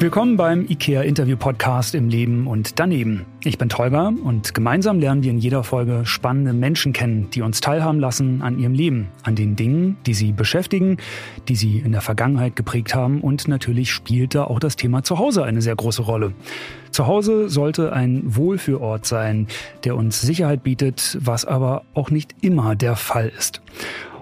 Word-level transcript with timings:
Willkommen 0.00 0.36
beim 0.36 0.64
IKEA 0.68 1.02
Interview 1.02 1.36
Podcast 1.36 1.92
im 1.96 2.08
Leben 2.08 2.46
und 2.46 2.78
daneben. 2.78 3.26
Ich 3.42 3.58
bin 3.58 3.68
Tolga 3.68 4.12
und 4.22 4.54
gemeinsam 4.54 5.00
lernen 5.00 5.24
wir 5.24 5.32
in 5.32 5.38
jeder 5.38 5.64
Folge 5.64 6.02
spannende 6.04 6.52
Menschen 6.52 6.92
kennen, 6.92 7.30
die 7.30 7.42
uns 7.42 7.60
teilhaben 7.60 7.98
lassen 7.98 8.40
an 8.40 8.60
ihrem 8.60 8.74
Leben, 8.74 9.08
an 9.24 9.34
den 9.34 9.56
Dingen, 9.56 9.96
die 10.06 10.14
sie 10.14 10.30
beschäftigen, 10.30 10.98
die 11.48 11.56
sie 11.56 11.80
in 11.80 11.90
der 11.90 12.00
Vergangenheit 12.00 12.54
geprägt 12.54 12.94
haben 12.94 13.20
und 13.22 13.48
natürlich 13.48 13.90
spielt 13.90 14.36
da 14.36 14.44
auch 14.44 14.60
das 14.60 14.76
Thema 14.76 15.02
Zuhause 15.02 15.42
eine 15.42 15.62
sehr 15.62 15.74
große 15.74 16.02
Rolle. 16.02 16.32
Zuhause 16.92 17.48
sollte 17.48 17.92
ein 17.92 18.22
Wohlfühlort 18.24 19.04
sein, 19.04 19.48
der 19.82 19.96
uns 19.96 20.20
Sicherheit 20.20 20.62
bietet, 20.62 21.18
was 21.20 21.44
aber 21.44 21.82
auch 21.94 22.12
nicht 22.12 22.36
immer 22.40 22.76
der 22.76 22.94
Fall 22.94 23.32
ist. 23.36 23.62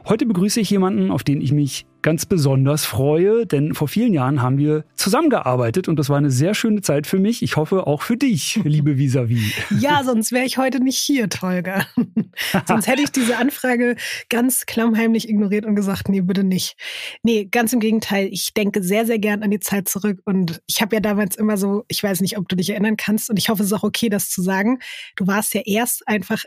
Heute 0.09 0.25
begrüße 0.25 0.59
ich 0.59 0.71
jemanden, 0.71 1.11
auf 1.11 1.23
den 1.23 1.43
ich 1.43 1.53
mich 1.53 1.85
ganz 2.07 2.25
besonders 2.25 2.85
freue, 2.85 3.47
denn 3.47 3.75
vor 3.75 3.89
vielen 3.89 4.15
Jahren 4.15 4.41
haben 4.41 4.59
wir 4.59 4.85
zusammengearbeitet 4.95 5.89
und 5.89 5.99
das 5.99 6.09
war 6.09 6.17
eine 6.17 6.31
sehr 6.31 6.55
schöne 6.55 6.81
Zeit 6.81 7.05
für 7.09 7.19
mich. 7.19 7.43
Ich 7.43 7.57
hoffe 7.57 7.89
auch 7.89 8.03
für 8.03 8.17
dich, 8.17 8.61
liebe 8.65 8.97
Visavi. 8.97 9.43
Ja, 9.81 10.05
sonst 10.05 10.31
wäre 10.31 10.47
ich 10.47 10.57
heute 10.57 10.79
nicht 10.79 10.99
hier, 10.99 11.29
Tolga. 11.29 11.85
sonst 12.69 12.87
hätte 12.87 13.03
ich 13.03 13.11
diese 13.11 13.39
Anfrage 13.39 13.97
ganz 14.29 14.67
klammheimlich 14.67 15.29
ignoriert 15.29 15.67
und 15.67 15.75
gesagt, 15.75 16.09
nee, 16.09 16.21
bitte 16.21 16.45
nicht. 16.45 16.77
Nee, 17.25 17.47
ganz 17.47 17.73
im 17.73 17.81
Gegenteil. 17.81 18.29
Ich 18.31 18.55
denke 18.55 18.85
sehr, 18.85 19.05
sehr 19.05 19.19
gern 19.19 19.43
an 19.43 19.51
die 19.51 19.59
Zeit 19.59 19.89
zurück 19.89 20.21
und 20.27 20.63
ich 20.69 20.81
habe 20.81 20.95
ja 20.95 21.01
damals 21.01 21.35
immer 21.35 21.57
so, 21.57 21.83
ich 21.89 22.01
weiß 22.01 22.21
nicht, 22.21 22.39
ob 22.39 22.49
du 22.49 22.55
dich 22.55 22.71
erinnern 22.71 22.97
kannst 22.97 23.31
und 23.31 23.37
ich 23.37 23.49
hoffe, 23.49 23.65
es 23.65 23.71
ist 23.71 23.77
auch 23.77 23.83
okay, 23.83 24.11
das 24.11 24.31
zu 24.31 24.43
sagen. 24.43 24.79
Du 25.17 25.27
warst 25.27 25.55
ja 25.55 25.63
erst 25.65 26.07
einfach 26.07 26.45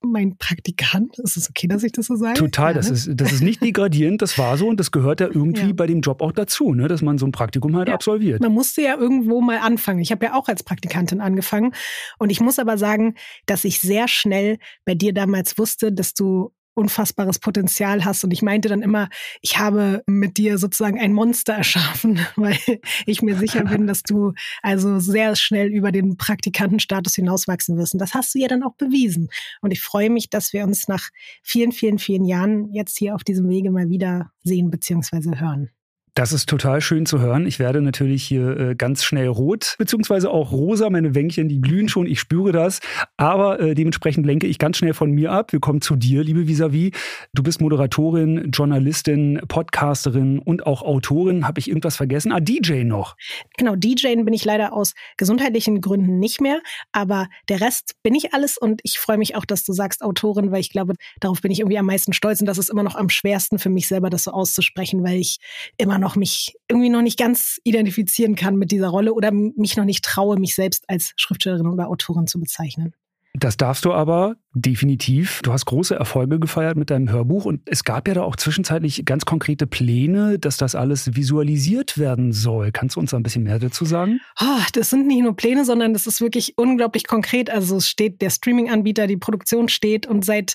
mein 0.00 0.36
Praktikant. 0.36 1.18
Ist 1.18 1.36
es 1.36 1.48
okay, 1.50 1.66
dass 1.66 1.82
ich 1.82 1.92
das 1.92 2.06
so 2.06 2.16
sage? 2.16 2.34
Total, 2.34 2.74
das, 2.74 2.90
ist, 2.90 3.10
das 3.14 3.32
ist 3.32 3.42
nicht 3.42 3.62
degradierend, 3.62 4.22
das 4.22 4.38
war 4.38 4.56
so 4.56 4.68
und 4.68 4.78
das 4.78 4.90
gehört 4.90 5.20
ja 5.20 5.26
irgendwie 5.32 5.68
ja. 5.68 5.72
bei 5.72 5.86
dem 5.86 6.00
Job 6.00 6.22
auch 6.22 6.32
dazu, 6.32 6.74
ne? 6.74 6.88
dass 6.88 7.02
man 7.02 7.18
so 7.18 7.26
ein 7.26 7.32
Praktikum 7.32 7.76
halt 7.76 7.88
ja. 7.88 7.94
absolviert. 7.94 8.40
Man 8.40 8.52
musste 8.52 8.82
ja 8.82 8.96
irgendwo 8.96 9.40
mal 9.40 9.58
anfangen. 9.58 10.00
Ich 10.00 10.12
habe 10.12 10.26
ja 10.26 10.34
auch 10.34 10.48
als 10.48 10.62
Praktikantin 10.62 11.20
angefangen 11.20 11.74
und 12.18 12.30
ich 12.30 12.40
muss 12.40 12.58
aber 12.58 12.78
sagen, 12.78 13.14
dass 13.46 13.64
ich 13.64 13.80
sehr 13.80 14.08
schnell 14.08 14.58
bei 14.84 14.94
dir 14.94 15.12
damals 15.12 15.58
wusste, 15.58 15.92
dass 15.92 16.14
du 16.14 16.52
unfassbares 16.78 17.38
Potenzial 17.38 18.04
hast. 18.04 18.24
Und 18.24 18.30
ich 18.30 18.42
meinte 18.42 18.68
dann 18.68 18.82
immer, 18.82 19.08
ich 19.42 19.58
habe 19.58 20.02
mit 20.06 20.38
dir 20.38 20.58
sozusagen 20.58 20.98
ein 20.98 21.12
Monster 21.12 21.54
erschaffen, 21.54 22.20
weil 22.36 22.58
ich 23.04 23.20
mir 23.20 23.36
sicher 23.36 23.64
bin, 23.64 23.86
dass 23.86 24.02
du 24.02 24.32
also 24.62 24.98
sehr 25.00 25.36
schnell 25.36 25.68
über 25.68 25.92
den 25.92 26.16
Praktikantenstatus 26.16 27.16
hinauswachsen 27.16 27.76
wirst. 27.76 27.94
Und 27.94 28.00
das 28.00 28.14
hast 28.14 28.34
du 28.34 28.38
ja 28.38 28.48
dann 28.48 28.62
auch 28.62 28.74
bewiesen. 28.74 29.28
Und 29.60 29.72
ich 29.72 29.80
freue 29.80 30.10
mich, 30.10 30.30
dass 30.30 30.52
wir 30.52 30.64
uns 30.64 30.88
nach 30.88 31.10
vielen, 31.42 31.72
vielen, 31.72 31.98
vielen 31.98 32.24
Jahren 32.24 32.72
jetzt 32.72 32.96
hier 32.96 33.14
auf 33.14 33.24
diesem 33.24 33.48
Wege 33.48 33.70
mal 33.70 33.90
wieder 33.90 34.30
sehen 34.44 34.70
bzw. 34.70 35.38
hören. 35.38 35.70
Das 36.18 36.32
ist 36.32 36.48
total 36.48 36.80
schön 36.80 37.06
zu 37.06 37.20
hören. 37.20 37.46
Ich 37.46 37.60
werde 37.60 37.80
natürlich 37.80 38.24
hier 38.24 38.56
äh, 38.58 38.74
ganz 38.74 39.04
schnell 39.04 39.28
rot, 39.28 39.76
beziehungsweise 39.78 40.32
auch 40.32 40.50
rosa. 40.50 40.90
Meine 40.90 41.14
Wänkchen, 41.14 41.48
die 41.48 41.60
glühen 41.60 41.88
schon, 41.88 42.08
ich 42.08 42.18
spüre 42.18 42.50
das. 42.50 42.80
Aber 43.16 43.60
äh, 43.60 43.76
dementsprechend 43.76 44.26
lenke 44.26 44.48
ich 44.48 44.58
ganz 44.58 44.78
schnell 44.78 44.94
von 44.94 45.12
mir 45.12 45.30
ab. 45.30 45.52
Wir 45.52 45.60
kommen 45.60 45.80
zu 45.80 45.94
dir, 45.94 46.24
liebe 46.24 46.48
Visavi. 46.48 46.90
Du 47.34 47.44
bist 47.44 47.60
Moderatorin, 47.60 48.50
Journalistin, 48.50 49.40
Podcasterin 49.46 50.40
und 50.40 50.66
auch 50.66 50.82
Autorin. 50.82 51.46
Habe 51.46 51.60
ich 51.60 51.68
irgendwas 51.68 51.94
vergessen? 51.94 52.32
Ah, 52.32 52.40
DJ 52.40 52.82
noch. 52.82 53.14
Genau, 53.56 53.76
DJ 53.76 54.16
bin 54.16 54.32
ich 54.32 54.44
leider 54.44 54.72
aus 54.72 54.94
gesundheitlichen 55.18 55.80
Gründen 55.80 56.18
nicht 56.18 56.40
mehr. 56.40 56.60
Aber 56.90 57.28
der 57.48 57.60
Rest 57.60 57.92
bin 58.02 58.16
ich 58.16 58.34
alles 58.34 58.58
und 58.58 58.80
ich 58.82 58.98
freue 58.98 59.18
mich 59.18 59.36
auch, 59.36 59.44
dass 59.44 59.62
du 59.62 59.72
sagst 59.72 60.02
Autorin, 60.02 60.50
weil 60.50 60.62
ich 60.62 60.70
glaube, 60.70 60.94
darauf 61.20 61.42
bin 61.42 61.52
ich 61.52 61.60
irgendwie 61.60 61.78
am 61.78 61.86
meisten 61.86 62.12
stolz 62.12 62.40
und 62.40 62.46
das 62.46 62.58
ist 62.58 62.70
immer 62.70 62.82
noch 62.82 62.96
am 62.96 63.08
schwersten 63.08 63.60
für 63.60 63.70
mich 63.70 63.86
selber, 63.86 64.10
das 64.10 64.24
so 64.24 64.32
auszusprechen, 64.32 65.04
weil 65.04 65.20
ich 65.20 65.38
immer 65.76 65.98
noch 65.98 66.07
noch 66.08 66.16
mich 66.16 66.54
irgendwie 66.68 66.88
noch 66.88 67.02
nicht 67.02 67.18
ganz 67.18 67.58
identifizieren 67.64 68.34
kann 68.34 68.56
mit 68.56 68.70
dieser 68.70 68.88
Rolle 68.88 69.12
oder 69.12 69.30
mich 69.30 69.76
noch 69.76 69.84
nicht 69.84 70.04
traue, 70.04 70.38
mich 70.38 70.54
selbst 70.54 70.84
als 70.88 71.12
Schriftstellerin 71.16 71.66
oder 71.66 71.88
Autorin 71.88 72.26
zu 72.26 72.40
bezeichnen. 72.40 72.94
Das 73.34 73.58
darfst 73.58 73.84
du 73.84 73.92
aber 73.92 74.36
definitiv. 74.54 75.42
Du 75.42 75.52
hast 75.52 75.66
große 75.66 75.94
Erfolge 75.94 76.40
gefeiert 76.40 76.78
mit 76.78 76.88
deinem 76.88 77.10
Hörbuch 77.10 77.44
und 77.44 77.60
es 77.66 77.84
gab 77.84 78.08
ja 78.08 78.14
da 78.14 78.22
auch 78.22 78.36
zwischenzeitlich 78.36 79.04
ganz 79.04 79.26
konkrete 79.26 79.66
Pläne, 79.66 80.38
dass 80.38 80.56
das 80.56 80.74
alles 80.74 81.14
visualisiert 81.14 81.98
werden 81.98 82.32
soll. 82.32 82.72
Kannst 82.72 82.96
du 82.96 83.00
uns 83.00 83.10
da 83.10 83.18
ein 83.18 83.22
bisschen 83.22 83.42
mehr 83.42 83.58
dazu 83.58 83.84
sagen? 83.84 84.18
Oh, 84.40 84.62
das 84.72 84.90
sind 84.90 85.06
nicht 85.06 85.22
nur 85.22 85.36
Pläne, 85.36 85.66
sondern 85.66 85.92
das 85.92 86.06
ist 86.06 86.22
wirklich 86.22 86.56
unglaublich 86.56 87.06
konkret. 87.06 87.50
Also 87.50 87.76
es 87.76 87.86
steht 87.86 88.22
der 88.22 88.30
Streaming-Anbieter, 88.30 89.06
die 89.06 89.18
Produktion 89.18 89.68
steht 89.68 90.06
und 90.06 90.24
seit 90.24 90.54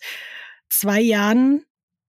zwei 0.68 1.00
Jahren 1.00 1.64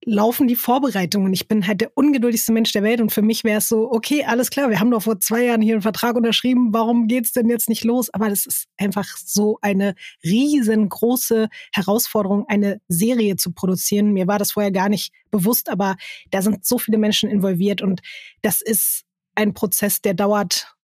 laufen 0.05 0.47
die 0.47 0.55
Vorbereitungen. 0.55 1.33
Ich 1.33 1.47
bin 1.47 1.65
halt 1.65 1.81
der 1.81 1.91
ungeduldigste 1.95 2.53
Mensch 2.53 2.71
der 2.71 2.83
Welt 2.83 3.01
und 3.01 3.11
für 3.11 3.23
mich 3.23 3.43
wäre 3.43 3.57
es 3.57 3.67
so, 3.67 3.91
okay, 3.91 4.23
alles 4.23 4.51
klar, 4.51 4.69
wir 4.69 4.79
haben 4.79 4.91
doch 4.91 5.01
vor 5.01 5.19
zwei 5.19 5.45
Jahren 5.45 5.61
hier 5.61 5.73
einen 5.73 5.81
Vertrag 5.81 6.15
unterschrieben, 6.15 6.69
warum 6.71 7.07
geht's 7.07 7.31
denn 7.33 7.49
jetzt 7.49 7.69
nicht 7.69 7.83
los? 7.83 8.13
Aber 8.13 8.29
das 8.29 8.45
ist 8.45 8.67
einfach 8.77 9.07
so 9.17 9.57
eine 9.61 9.95
riesengroße 10.23 11.49
Herausforderung, 11.73 12.45
eine 12.47 12.79
Serie 12.87 13.35
zu 13.35 13.51
produzieren. 13.51 14.13
Mir 14.13 14.27
war 14.27 14.37
das 14.37 14.51
vorher 14.51 14.71
gar 14.71 14.89
nicht 14.89 15.11
bewusst, 15.31 15.69
aber 15.69 15.95
da 16.29 16.41
sind 16.41 16.65
so 16.65 16.77
viele 16.77 16.99
Menschen 16.99 17.29
involviert 17.29 17.81
und 17.81 18.01
das 18.43 18.61
ist 18.61 19.03
ein 19.33 19.53
Prozess, 19.53 20.01
der 20.01 20.13
dauert 20.13 20.75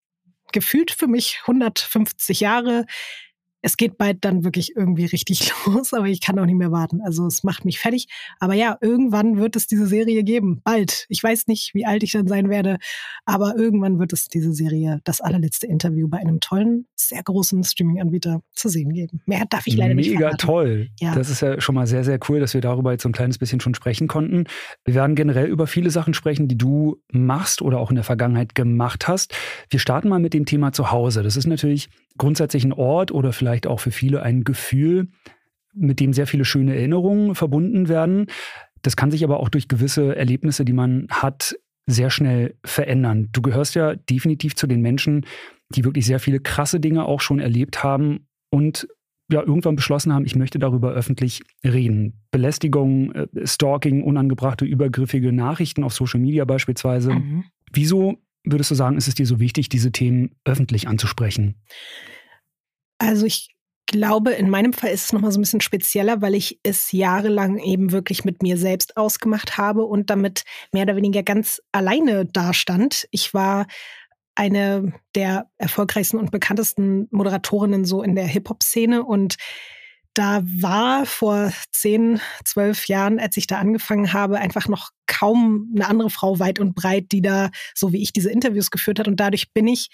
gefühlt 0.53 0.91
für 0.91 1.07
mich 1.07 1.39
150 1.43 2.41
Jahre 2.41 2.87
es 3.63 3.77
geht 3.77 3.99
bald 3.99 4.25
dann 4.25 4.45
wirklich 4.45 4.75
irgendwie 4.77 5.05
richtig 5.05 5.53
los, 5.67 5.93
aber 5.93 6.07
ich 6.07 6.21
kann 6.21 6.39
auch 6.39 6.47
nicht 6.47 6.57
mehr 6.57 6.73
warten. 6.73 7.01
Also 7.03 7.27
es 7.27 7.45
macht 7.45 7.65
mich 7.65 7.79
fertig. 7.79 8.09
Aber 8.39 8.55
ja, 8.55 8.77
irgendwann 8.81 9.37
wird 9.37 9.57
es 9.57 9.67
diese 9.67 9.87
Serie 9.87 10.23
geben. 10.25 10.61
Bald. 10.65 11.07
Ich 11.09 11.23
weiß 11.23 11.47
nicht, 11.47 11.75
wie 11.75 11.87
alt 11.87 12.03
ich 12.03 12.13
dann 12.13 12.27
sein 12.27 12.49
werde, 12.49 12.79
aber 13.25 13.57
irgendwann 13.57 13.99
wird 13.99 14.13
es 14.13 14.29
diese 14.29 14.53
Serie, 14.53 15.01
das 15.05 15.21
allerletzte 15.21 15.67
Interview 15.67 16.09
bei 16.09 16.19
einem 16.19 16.41
tollen, 16.41 16.87
sehr 16.97 17.23
großen 17.23 17.63
Streaming-Anbieter 17.65 18.43
zu 18.53 18.69
sehen 18.69 18.93
geben. 18.93 19.21
Mehr 19.27 19.45
darf 19.49 19.67
ich 19.67 19.77
leider 19.77 19.95
Mega 19.95 20.09
nicht 20.09 20.19
Mega 20.19 20.37
toll. 20.37 20.89
Ja. 21.01 21.15
Das 21.15 21.31
ist 21.31 21.41
ja 21.41 21.61
schon 21.61 21.75
mal 21.75 21.87
sehr, 21.87 22.05
sehr 22.05 22.19
cool, 22.29 22.41
dass 22.41 22.55
wir 22.55 22.61
darüber 22.61 22.93
jetzt 22.93 23.03
so 23.03 23.09
ein 23.09 23.13
kleines 23.13 23.39
bisschen 23.39 23.61
schon 23.61 23.75
sprechen 23.75 24.09
konnten. 24.09 24.45
Wir 24.85 24.95
werden 24.95 25.17
generell 25.17 25.47
über 25.47 25.67
viele 25.67 25.91
Sachen 25.91 26.15
sprechen, 26.15 26.49
die 26.49 26.57
du 26.57 27.01
machst 27.13 27.63
oder 27.63 27.79
auch 27.79 27.91
in 27.91 27.97
der 27.97 28.05
Vergangenheit 28.05 28.55
gemacht 28.55 29.09
hast. 29.09 29.35
Wir 29.69 29.81
starten 29.81 30.09
mal 30.09 30.19
mit 30.19 30.35
dem 30.35 30.47
Thema 30.47 30.73
Zuhause. 30.73 31.23
Das 31.23 31.37
ist 31.37 31.47
natürlich 31.47 31.89
grundsätzlich 32.17 32.65
ein 32.65 32.73
Ort 32.73 33.13
oder 33.13 33.33
vielleicht 33.33 33.50
auch 33.67 33.81
für 33.81 33.91
viele 33.91 34.23
ein 34.23 34.45
Gefühl, 34.45 35.09
mit 35.73 36.01
dem 36.01 36.13
sehr 36.13 36.27
viele 36.27 36.45
schöne 36.45 36.75
Erinnerungen 36.75 37.35
verbunden 37.35 37.89
werden. 37.89 38.27
Das 38.83 38.97
kann 38.97 39.11
sich 39.11 39.25
aber 39.25 39.41
auch 39.41 39.49
durch 39.49 39.69
gewisse 39.69 40.17
Erlebnisse, 40.17 40.65
die 40.65 40.73
man 40.73 41.07
hat, 41.11 41.55
sehr 41.87 42.11
schnell 42.11 42.55
verändern. 42.65 43.29
Du 43.33 43.43
gehörst 43.43 43.75
ja 43.75 43.95
definitiv 43.95 44.55
zu 44.55 44.67
den 44.67 44.81
Menschen, 44.81 45.27
die 45.75 45.85
wirklich 45.85 46.07
sehr 46.07 46.21
viele 46.21 46.41
krasse 46.41 46.81
Dinge 46.81 47.05
auch 47.05 47.21
schon 47.21 47.41
erlebt 47.41 47.83
haben 47.83 48.27
und 48.51 48.89
ja 49.33 49.41
irgendwann 49.41 49.77
beschlossen 49.77 50.13
haben, 50.13 50.25
ich 50.25 50.35
möchte 50.35 50.59
darüber 50.59 50.93
öffentlich 50.93 51.43
reden. 51.65 52.21
Belästigung, 52.31 53.13
äh, 53.13 53.27
Stalking, 53.45 54.03
unangebrachte, 54.03 54.65
übergriffige 54.65 55.33
Nachrichten 55.33 55.85
auf 55.85 55.93
Social 55.93 56.21
Media 56.21 56.45
beispielsweise. 56.45 57.15
Mhm. 57.15 57.45
Wieso 57.73 58.19
würdest 58.45 58.71
du 58.71 58.75
sagen, 58.75 58.97
ist 58.97 59.09
es 59.09 59.15
dir 59.15 59.27
so 59.27 59.39
wichtig, 59.39 59.69
diese 59.69 59.93
Themen 59.93 60.33
öffentlich 60.45 60.89
anzusprechen? 60.89 61.57
Also 63.01 63.25
ich 63.25 63.49
glaube, 63.87 64.33
in 64.33 64.51
meinem 64.51 64.73
Fall 64.73 64.91
ist 64.91 65.07
es 65.07 65.13
nochmal 65.13 65.33
so 65.33 65.39
ein 65.39 65.43
bisschen 65.43 65.63
spezieller, 65.63 66.23
weil 66.23 66.35
ich 66.35 66.61
es 66.63 66.93
jahrelang 66.93 67.59
eben 67.59 67.91
wirklich 67.91 68.25
mit 68.25 68.43
mir 68.43 68.57
selbst 68.57 68.97
ausgemacht 68.97 69.57
habe 69.57 69.85
und 69.85 70.11
damit 70.11 70.45
mehr 70.73 70.85
oder 70.85 70.97
weniger 70.97 71.23
ganz 71.23 71.61
alleine 71.73 72.27
dastand. 72.27 73.09
Ich 73.11 73.35
war 73.35 73.67
eine 74.37 74.93
der 75.15 75.51
erfolgreichsten 75.59 76.19
und 76.19 76.31
bekanntesten 76.31 77.09
Moderatorinnen 77.11 77.85
so 77.85 78.03
in 78.03 78.15
der 78.15 78.27
Hip-Hop-Szene 78.27 79.03
und 79.03 79.37
da 80.15 80.43
war 80.45 81.07
vor 81.07 81.53
zehn, 81.71 82.21
zwölf 82.45 82.87
Jahren, 82.87 83.19
als 83.19 83.37
ich 83.37 83.47
da 83.47 83.59
angefangen 83.59 84.13
habe, 84.13 84.39
einfach 84.39 84.69
noch 84.69 84.91
kaum 85.07 85.73
eine 85.75 85.89
andere 85.89 86.11
Frau 86.11 86.39
weit 86.39 86.59
und 86.59 86.75
breit, 86.75 87.13
die 87.13 87.23
da, 87.23 87.51
so 87.75 87.93
wie 87.93 88.03
ich, 88.03 88.13
diese 88.13 88.31
Interviews 88.31 88.71
geführt 88.71 88.99
hat. 88.99 89.07
Und 89.07 89.21
dadurch 89.21 89.53
bin 89.53 89.69
ich 89.69 89.89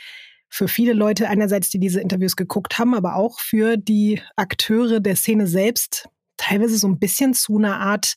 für 0.49 0.69
viele 0.69 0.93
Leute 0.93 1.29
einerseits, 1.29 1.71
die 1.71 1.79
diese 1.79 2.01
Interviews 2.01 2.37
geguckt 2.37 2.79
haben, 2.79 2.95
aber 2.95 3.17
auch 3.17 3.41
für 3.41 3.77
die 3.77 4.21
Akteure 4.37 5.01
der 5.01 5.17
Szene 5.17 5.47
selbst 5.47 6.09
teilweise 6.37 6.79
so 6.79 6.87
ein 6.89 6.99
bisschen 6.99 7.35
zu 7.35 7.59
einer 7.59 7.79
Art 7.81 8.15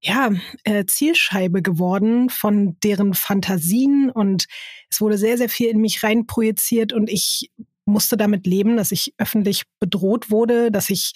ja, 0.00 0.30
äh, 0.64 0.84
Zielscheibe 0.84 1.62
geworden 1.62 2.28
von 2.28 2.76
deren 2.80 3.14
Fantasien. 3.14 4.10
Und 4.10 4.46
es 4.90 5.00
wurde 5.00 5.16
sehr, 5.16 5.38
sehr 5.38 5.48
viel 5.48 5.68
in 5.68 5.80
mich 5.80 6.02
reinprojiziert 6.02 6.92
und 6.92 7.08
ich 7.08 7.50
musste 7.84 8.16
damit 8.16 8.46
leben, 8.46 8.76
dass 8.76 8.92
ich 8.92 9.14
öffentlich 9.18 9.62
bedroht 9.78 10.30
wurde, 10.30 10.70
dass 10.70 10.90
ich 10.90 11.12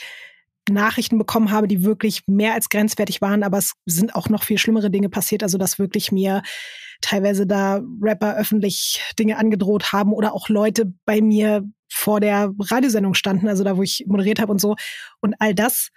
Nachrichten 0.71 1.19
bekommen 1.19 1.51
habe, 1.51 1.69
die 1.69 1.85
wirklich 1.85 2.23
mehr 2.27 2.55
als 2.55 2.69
grenzwertig 2.69 3.21
waren, 3.21 3.43
aber 3.43 3.59
es 3.59 3.75
sind 3.87 4.15
auch 4.15 4.29
noch 4.29 4.43
viel 4.43 4.59
schlimmere 4.59 4.91
Dinge 4.91 5.09
passiert, 5.09 5.43
also 5.43 5.59
dass 5.59 5.79
wirklich 5.79 6.13
mir 6.13 6.43
teilweise 7.01 7.47
da 7.47 7.81
Rapper 8.01 8.37
öffentlich 8.37 9.03
Dinge 9.19 9.39
angedroht 9.39 9.93
haben 9.93 10.13
oder 10.13 10.35
auch 10.35 10.49
Leute 10.49 10.93
bei 11.05 11.21
mir 11.21 11.65
vor 11.89 12.21
der 12.21 12.53
Radiosendung 12.59 13.15
standen, 13.15 13.49
also 13.49 13.65
da, 13.65 13.77
wo 13.77 13.83
ich 13.83 14.05
moderiert 14.07 14.41
habe 14.41 14.53
und 14.53 14.61
so. 14.61 14.77
Und 15.21 15.35
all 15.39 15.55
das 15.55 15.91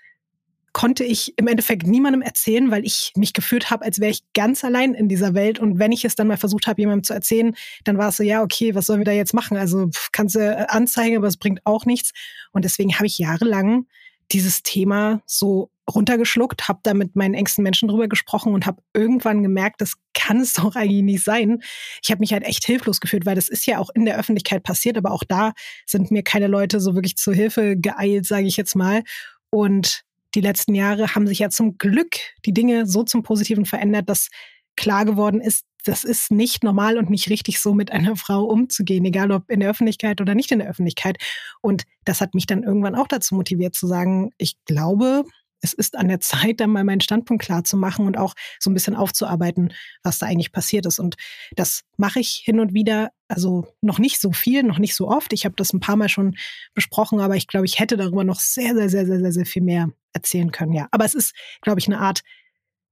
konnte 0.72 1.04
ich 1.04 1.34
im 1.38 1.48
Endeffekt 1.48 1.88
niemandem 1.88 2.22
erzählen, 2.22 2.70
weil 2.72 2.86
ich 2.86 3.12
mich 3.16 3.34
gefühlt 3.34 3.72
habe, 3.72 3.86
als 3.86 4.00
wäre 4.00 4.12
ich 4.12 4.22
ganz 4.34 4.64
allein 4.64 4.94
in 4.94 5.10
dieser 5.10 5.34
Welt. 5.34 5.60
Und 5.60 5.80
wenn 5.80 5.92
ich 5.92 6.06
es 6.06 6.16
dann 6.16 6.28
mal 6.28 6.38
versucht 6.38 6.68
habe, 6.68 6.80
jemandem 6.80 7.04
zu 7.04 7.14
erzählen, 7.14 7.56
dann 7.84 7.98
war 7.98 8.10
es 8.10 8.18
so, 8.18 8.24
ja, 8.24 8.44
okay, 8.44 8.76
was 8.76 8.86
sollen 8.86 9.00
wir 9.00 9.06
da 9.06 9.12
jetzt 9.12 9.34
machen? 9.34 9.58
Also 9.58 9.90
kannst 10.12 10.36
du 10.36 10.40
äh, 10.40 10.66
anzeigen, 10.68 11.18
aber 11.18 11.28
es 11.28 11.38
bringt 11.38 11.62
auch 11.66 11.86
nichts. 11.86 12.12
Und 12.52 12.66
deswegen 12.66 12.96
habe 12.96 13.08
ich 13.08 13.18
jahrelang 13.18 13.88
dieses 14.32 14.64
Thema 14.64 15.22
so 15.26 15.72
runtergeschluckt, 15.90 16.68
habe 16.68 16.80
da 16.84 16.94
mit 16.94 17.16
meinen 17.16 17.34
engsten 17.34 17.64
Menschen 17.64 17.90
drüber 17.90 18.08
gesprochen 18.08 18.54
und 18.54 18.66
habe 18.66 18.82
irgendwann 18.94 19.42
gemerkt, 19.42 19.82
das 19.82 19.94
kann 20.14 20.40
es 20.40 20.54
doch 20.56 20.76
eigentlich 20.76 21.04
nicht 21.04 21.24
sein. 21.24 21.62
Ich 22.04 22.12
habe 22.12 22.20
mich 22.20 22.34
halt 22.34 22.44
echt 22.44 22.66
hilflos 22.66 23.00
gefühlt, 23.00 23.26
weil 23.26 23.36
das 23.36 23.50
ist 23.50 23.66
ja 23.66 23.80
auch 23.80 23.90
in 23.94 24.06
der 24.06 24.18
Öffentlichkeit 24.18 24.64
passiert, 24.64 24.98
aber 24.98 25.12
auch 25.12 25.24
da 25.28 25.54
sind 25.86 26.12
mir 26.12 26.24
keine 26.24 26.48
Leute 26.48 26.80
so 26.80 26.96
wirklich 26.96 27.18
zur 27.18 27.34
Hilfe 27.34 27.76
geeilt, 27.78 28.26
sage 28.26 28.46
ich 28.46 28.58
jetzt 28.58 28.76
mal. 28.76 29.04
Und 29.50 30.04
die 30.36 30.42
letzten 30.42 30.76
Jahre 30.76 31.16
haben 31.16 31.26
sich 31.26 31.40
ja 31.40 31.50
zum 31.50 31.78
Glück 31.78 32.18
die 32.46 32.54
Dinge 32.54 32.86
so 32.86 33.04
zum 33.04 33.24
Positiven 33.24 33.66
verändert, 33.66 34.10
dass 34.10 34.30
klar 34.76 35.06
geworden 35.06 35.42
ist, 35.42 35.66
das 35.90 36.04
ist 36.04 36.30
nicht 36.30 36.64
normal 36.64 37.00
und 37.00 37.10
nicht 37.10 37.32
richtig 37.32 37.60
so 37.60 37.74
mit 37.74 37.92
einer 37.92 38.16
Frau 38.16 38.44
umzugehen, 38.44 39.04
egal 39.06 39.32
ob 39.32 39.50
in 39.50 39.60
der 39.60 39.72
Öffentlichkeit 39.72 40.22
oder 40.22 40.36
nicht 40.36 40.52
in 40.52 40.60
der 40.60 40.70
Öffentlichkeit. 40.70 41.18
Und 41.62 41.86
das 42.06 42.22
hat 42.22 42.36
mich 42.36 42.46
dann 42.46 42.62
irgendwann 42.62 42.94
auch 42.94 43.08
dazu 43.08 43.34
motiviert 43.34 43.74
zu 43.74 43.88
sagen, 43.88 44.30
ich 44.38 44.56
glaube, 44.66 45.24
es 45.62 45.74
ist 45.74 45.98
an 45.98 46.08
der 46.08 46.20
Zeit, 46.20 46.60
dann 46.60 46.70
mal 46.70 46.84
meinen 46.84 47.02
Standpunkt 47.02 47.44
klar 47.44 47.64
zu 47.64 47.76
machen 47.76 48.06
und 48.06 48.20
auch 48.20 48.36
so 48.60 48.70
ein 48.70 48.76
bisschen 48.76 48.96
aufzuarbeiten, 48.96 49.74
was 50.04 50.20
da 50.20 50.28
eigentlich 50.28 50.52
passiert 50.52 50.86
ist. 50.86 51.00
Und 51.00 51.16
das 51.56 51.82
mache 51.98 52.20
ich 52.20 52.44
hin 52.46 52.60
und 52.60 52.76
wieder, 52.76 53.10
also 53.28 53.66
noch 53.82 53.98
nicht 53.98 54.22
so 54.22 54.32
viel, 54.32 54.62
noch 54.62 54.78
nicht 54.78 54.96
so 54.96 55.08
oft. 55.08 55.34
Ich 55.34 55.44
habe 55.44 55.56
das 55.56 55.74
ein 55.74 55.80
paar 55.80 55.96
Mal 55.96 56.08
schon 56.08 56.38
besprochen, 56.76 57.20
aber 57.20 57.36
ich 57.36 57.48
glaube, 57.48 57.66
ich 57.66 57.80
hätte 57.80 57.98
darüber 57.98 58.24
noch 58.24 58.40
sehr, 58.40 58.76
sehr, 58.76 58.90
sehr, 58.90 59.08
sehr, 59.08 59.20
sehr, 59.20 59.32
sehr 59.32 59.46
viel 59.48 59.64
mehr 59.64 59.90
erzählen 60.14 60.52
können. 60.52 60.74
Ja, 60.74 60.88
aber 60.92 61.06
es 61.06 61.16
ist, 61.16 61.34
glaube 61.62 61.80
ich, 61.80 61.88
eine 61.88 62.00
Art 62.00 62.22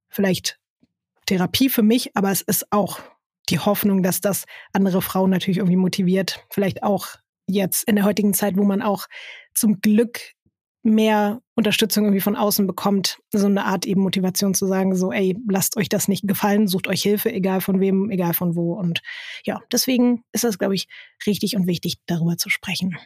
vielleicht 0.09 0.57
Therapie 1.27 1.69
für 1.69 1.83
mich, 1.83 2.15
aber 2.15 2.31
es 2.31 2.41
ist 2.41 2.71
auch 2.71 2.99
die 3.49 3.59
Hoffnung, 3.59 4.01
dass 4.01 4.21
das 4.21 4.45
andere 4.73 5.01
Frauen 5.01 5.29
natürlich 5.29 5.57
irgendwie 5.57 5.77
motiviert. 5.77 6.43
Vielleicht 6.49 6.83
auch 6.83 7.07
jetzt 7.47 7.83
in 7.83 7.95
der 7.95 8.05
heutigen 8.05 8.33
Zeit, 8.33 8.57
wo 8.57 8.63
man 8.63 8.81
auch 8.81 9.05
zum 9.53 9.79
Glück 9.79 10.19
mehr 10.83 11.41
Unterstützung 11.55 12.05
irgendwie 12.05 12.21
von 12.21 12.35
außen 12.35 12.65
bekommt, 12.65 13.19
so 13.33 13.45
eine 13.45 13.65
Art 13.65 13.85
eben 13.85 14.01
Motivation 14.01 14.53
zu 14.53 14.67
sagen, 14.67 14.95
so, 14.95 15.11
ey, 15.11 15.37
lasst 15.49 15.75
euch 15.75 15.89
das 15.89 16.07
nicht 16.07 16.27
gefallen, 16.27 16.67
sucht 16.67 16.87
euch 16.87 17.01
Hilfe, 17.01 17.31
egal 17.31 17.61
von 17.61 17.79
wem, 17.79 18.09
egal 18.09 18.33
von 18.33 18.55
wo. 18.55 18.73
Und 18.73 19.01
ja, 19.43 19.59
deswegen 19.71 20.23
ist 20.31 20.43
das, 20.43 20.57
glaube 20.57 20.75
ich, 20.75 20.87
richtig 21.25 21.55
und 21.55 21.67
wichtig, 21.67 21.97
darüber 22.05 22.37
zu 22.37 22.49
sprechen. 22.49 22.97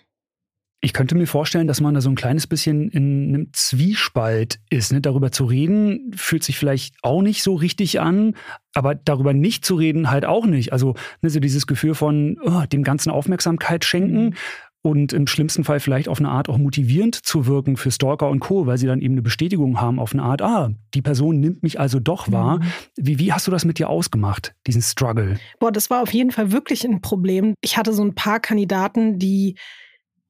Ich 0.83 0.94
könnte 0.94 1.16
mir 1.16 1.28
vorstellen, 1.28 1.68
dass 1.68 1.80
man 1.80 1.94
da 1.94 2.01
so 2.01 2.10
ein 2.10 2.16
kleines 2.16 2.48
bisschen 2.48 2.89
in 2.89 3.28
einem 3.30 3.48
Zwiespalt 3.54 4.60
ist. 4.72 4.92
Ne? 4.92 5.00
Darüber 5.00 5.31
zu 5.31 5.45
reden 5.45 6.12
fühlt 6.16 6.44
sich 6.44 6.57
vielleicht 6.57 6.95
auch 7.04 7.22
nicht 7.22 7.44
so 7.44 7.54
richtig 7.54 8.00
an, 8.00 8.36
aber 8.74 8.95
darüber 8.95 9.33
nicht 9.33 9.63
zu 9.63 9.75
reden 9.75 10.10
halt 10.10 10.25
auch 10.25 10.48
nicht. 10.48 10.74
Also 10.74 10.95
ne, 11.22 11.30
so 11.30 11.39
dieses 11.39 11.68
Gefühl 11.68 11.94
von 11.94 12.38
oh, 12.44 12.63
dem 12.66 12.81
Ganzen 12.81 13.12
Aufmerksamkeit 13.12 13.86
schenken 13.86 14.25
mhm 14.25 14.36
und 14.83 15.13
im 15.13 15.28
schlimmsten 15.28 15.63
Fall 15.63 15.80
vielleicht 15.80 16.07
auf 16.07 16.19
eine 16.19 16.30
Art 16.30 16.50
auch 16.50 16.57
motivierend 16.57 17.16
zu 17.16 17.45
wirken 17.45 17.78
für 17.78 17.92
Stalker 17.92 18.30
und 18.30 18.39
Co., 18.39 18.66
weil 18.66 18.78
sie 18.78 18.88
dann 18.88 19.01
eben 19.01 19.13
eine 19.13 19.22
Bestätigung 19.22 19.80
haben 19.80 20.00
auf 20.00 20.13
eine 20.13 20.24
Art, 20.24 20.42
ah, 20.42 20.72
die 20.94 21.01
Person 21.01 21.39
nimmt 21.39 21.63
mich 21.63 21.80
also 21.80 22.00
doch 22.00 22.31
wahr. 22.31 22.57
Mhm. 22.57 22.63
Wie, 22.98 23.19
wie 23.19 23.33
hast 23.33 23.48
du 23.48 23.51
das 23.51 23.63
mit 23.63 23.78
dir 23.78 23.89
ausgemacht, 23.89 24.56
diesen 24.66 24.81
Struggle? 24.81 25.39
Boah, 25.60 25.72
das 25.72 25.89
war 25.89 26.01
auf 26.01 26.13
jeden 26.13 26.31
Fall 26.31 26.51
wirklich 26.51 26.83
ein 26.83 27.01
Problem. 27.01 27.54
Ich 27.62 27.78
hatte 27.78 27.94
so 27.94 28.04
ein 28.04 28.16
paar 28.16 28.39
Kandidaten, 28.39 29.19
die 29.19 29.56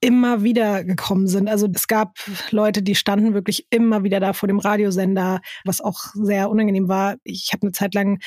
immer 0.01 0.43
wieder 0.43 0.83
gekommen 0.83 1.27
sind. 1.27 1.47
Also 1.47 1.67
es 1.73 1.87
gab 1.87 2.17
Leute, 2.49 2.81
die 2.81 2.95
standen 2.95 3.33
wirklich 3.33 3.67
immer 3.69 4.03
wieder 4.03 4.19
da 4.19 4.33
vor 4.33 4.47
dem 4.47 4.59
Radiosender, 4.59 5.41
was 5.63 5.79
auch 5.79 5.99
sehr 6.13 6.49
unangenehm 6.49 6.87
war. 6.87 7.15
Ich 7.23 7.51
habe 7.53 7.63
eine 7.63 7.71
Zeit 7.71 7.93
lang 7.93 8.19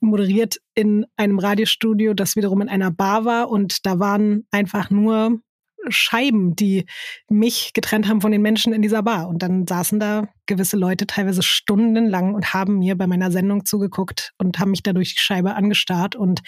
moderiert 0.00 0.58
in 0.74 1.06
einem 1.16 1.38
Radiostudio, 1.38 2.12
das 2.12 2.36
wiederum 2.36 2.60
in 2.60 2.68
einer 2.68 2.90
Bar 2.90 3.24
war 3.24 3.50
und 3.50 3.86
da 3.86 3.98
waren 3.98 4.46
einfach 4.50 4.90
nur 4.90 5.40
Scheiben, 5.88 6.56
die 6.56 6.86
mich 7.28 7.72
getrennt 7.74 8.08
haben 8.08 8.20
von 8.20 8.32
den 8.32 8.42
Menschen 8.42 8.72
in 8.72 8.82
dieser 8.82 9.02
Bar. 9.02 9.28
Und 9.28 9.42
dann 9.42 9.66
saßen 9.66 10.00
da 10.00 10.28
gewisse 10.46 10.76
Leute 10.76 11.06
teilweise 11.06 11.42
stundenlang 11.42 12.34
und 12.34 12.54
haben 12.54 12.78
mir 12.78 12.96
bei 12.96 13.06
meiner 13.06 13.30
Sendung 13.30 13.66
zugeguckt 13.66 14.32
und 14.38 14.58
haben 14.58 14.70
mich 14.70 14.82
da 14.82 14.94
durch 14.94 15.14
die 15.14 15.20
Scheibe 15.20 15.54
angestarrt. 15.54 16.16
Und 16.16 16.40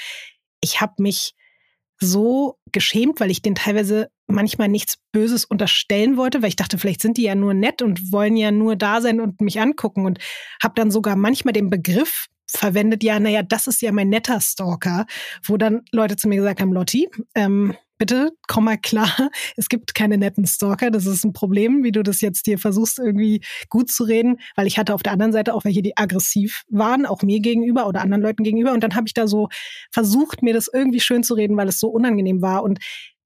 ich 0.62 0.80
habe 0.80 0.94
mich 1.02 1.34
so 1.98 2.58
geschämt, 2.72 3.20
weil 3.20 3.30
ich 3.30 3.42
denen 3.42 3.54
teilweise 3.54 4.10
manchmal 4.26 4.68
nichts 4.68 4.98
Böses 5.12 5.44
unterstellen 5.44 6.16
wollte, 6.16 6.42
weil 6.42 6.48
ich 6.48 6.56
dachte, 6.56 6.78
vielleicht 6.78 7.00
sind 7.00 7.16
die 7.16 7.22
ja 7.22 7.34
nur 7.34 7.54
nett 7.54 7.82
und 7.82 8.12
wollen 8.12 8.36
ja 8.36 8.50
nur 8.50 8.76
da 8.76 9.00
sein 9.00 9.20
und 9.20 9.40
mich 9.40 9.60
angucken 9.60 10.04
und 10.04 10.18
habe 10.62 10.74
dann 10.76 10.90
sogar 10.90 11.16
manchmal 11.16 11.52
den 11.52 11.70
Begriff 11.70 12.26
verwendet, 12.48 13.02
ja, 13.02 13.18
naja, 13.18 13.42
das 13.42 13.66
ist 13.66 13.82
ja 13.82 13.92
mein 13.92 14.08
netter 14.08 14.40
Stalker, 14.40 15.06
wo 15.44 15.56
dann 15.56 15.82
Leute 15.90 16.16
zu 16.16 16.28
mir 16.28 16.36
gesagt 16.36 16.60
haben, 16.60 16.72
Lotti, 16.72 17.08
ähm, 17.34 17.74
bitte 17.98 18.30
komm 18.46 18.64
mal 18.64 18.78
klar, 18.78 19.10
es 19.56 19.68
gibt 19.68 19.94
keine 19.94 20.18
netten 20.18 20.46
Stalker, 20.46 20.90
das 20.90 21.06
ist 21.06 21.24
ein 21.24 21.32
Problem, 21.32 21.84
wie 21.84 21.92
du 21.92 22.02
das 22.02 22.20
jetzt 22.20 22.46
hier 22.46 22.58
versuchst 22.58 22.98
irgendwie 22.98 23.42
gut 23.68 23.90
zu 23.90 24.04
reden, 24.04 24.38
weil 24.54 24.66
ich 24.66 24.78
hatte 24.78 24.94
auf 24.94 25.02
der 25.02 25.12
anderen 25.12 25.32
Seite 25.32 25.54
auch 25.54 25.64
welche, 25.64 25.82
die 25.82 25.96
aggressiv 25.96 26.62
waren, 26.68 27.06
auch 27.06 27.22
mir 27.22 27.40
gegenüber 27.40 27.86
oder 27.86 28.00
anderen 28.02 28.22
Leuten 28.22 28.44
gegenüber. 28.44 28.72
Und 28.72 28.82
dann 28.82 28.94
habe 28.94 29.06
ich 29.06 29.14
da 29.14 29.26
so 29.26 29.48
versucht, 29.90 30.42
mir 30.42 30.54
das 30.54 30.68
irgendwie 30.72 31.00
schön 31.00 31.22
zu 31.22 31.34
reden, 31.34 31.56
weil 31.56 31.68
es 31.68 31.80
so 31.80 31.88
unangenehm 31.88 32.42
war. 32.42 32.62
Und 32.62 32.78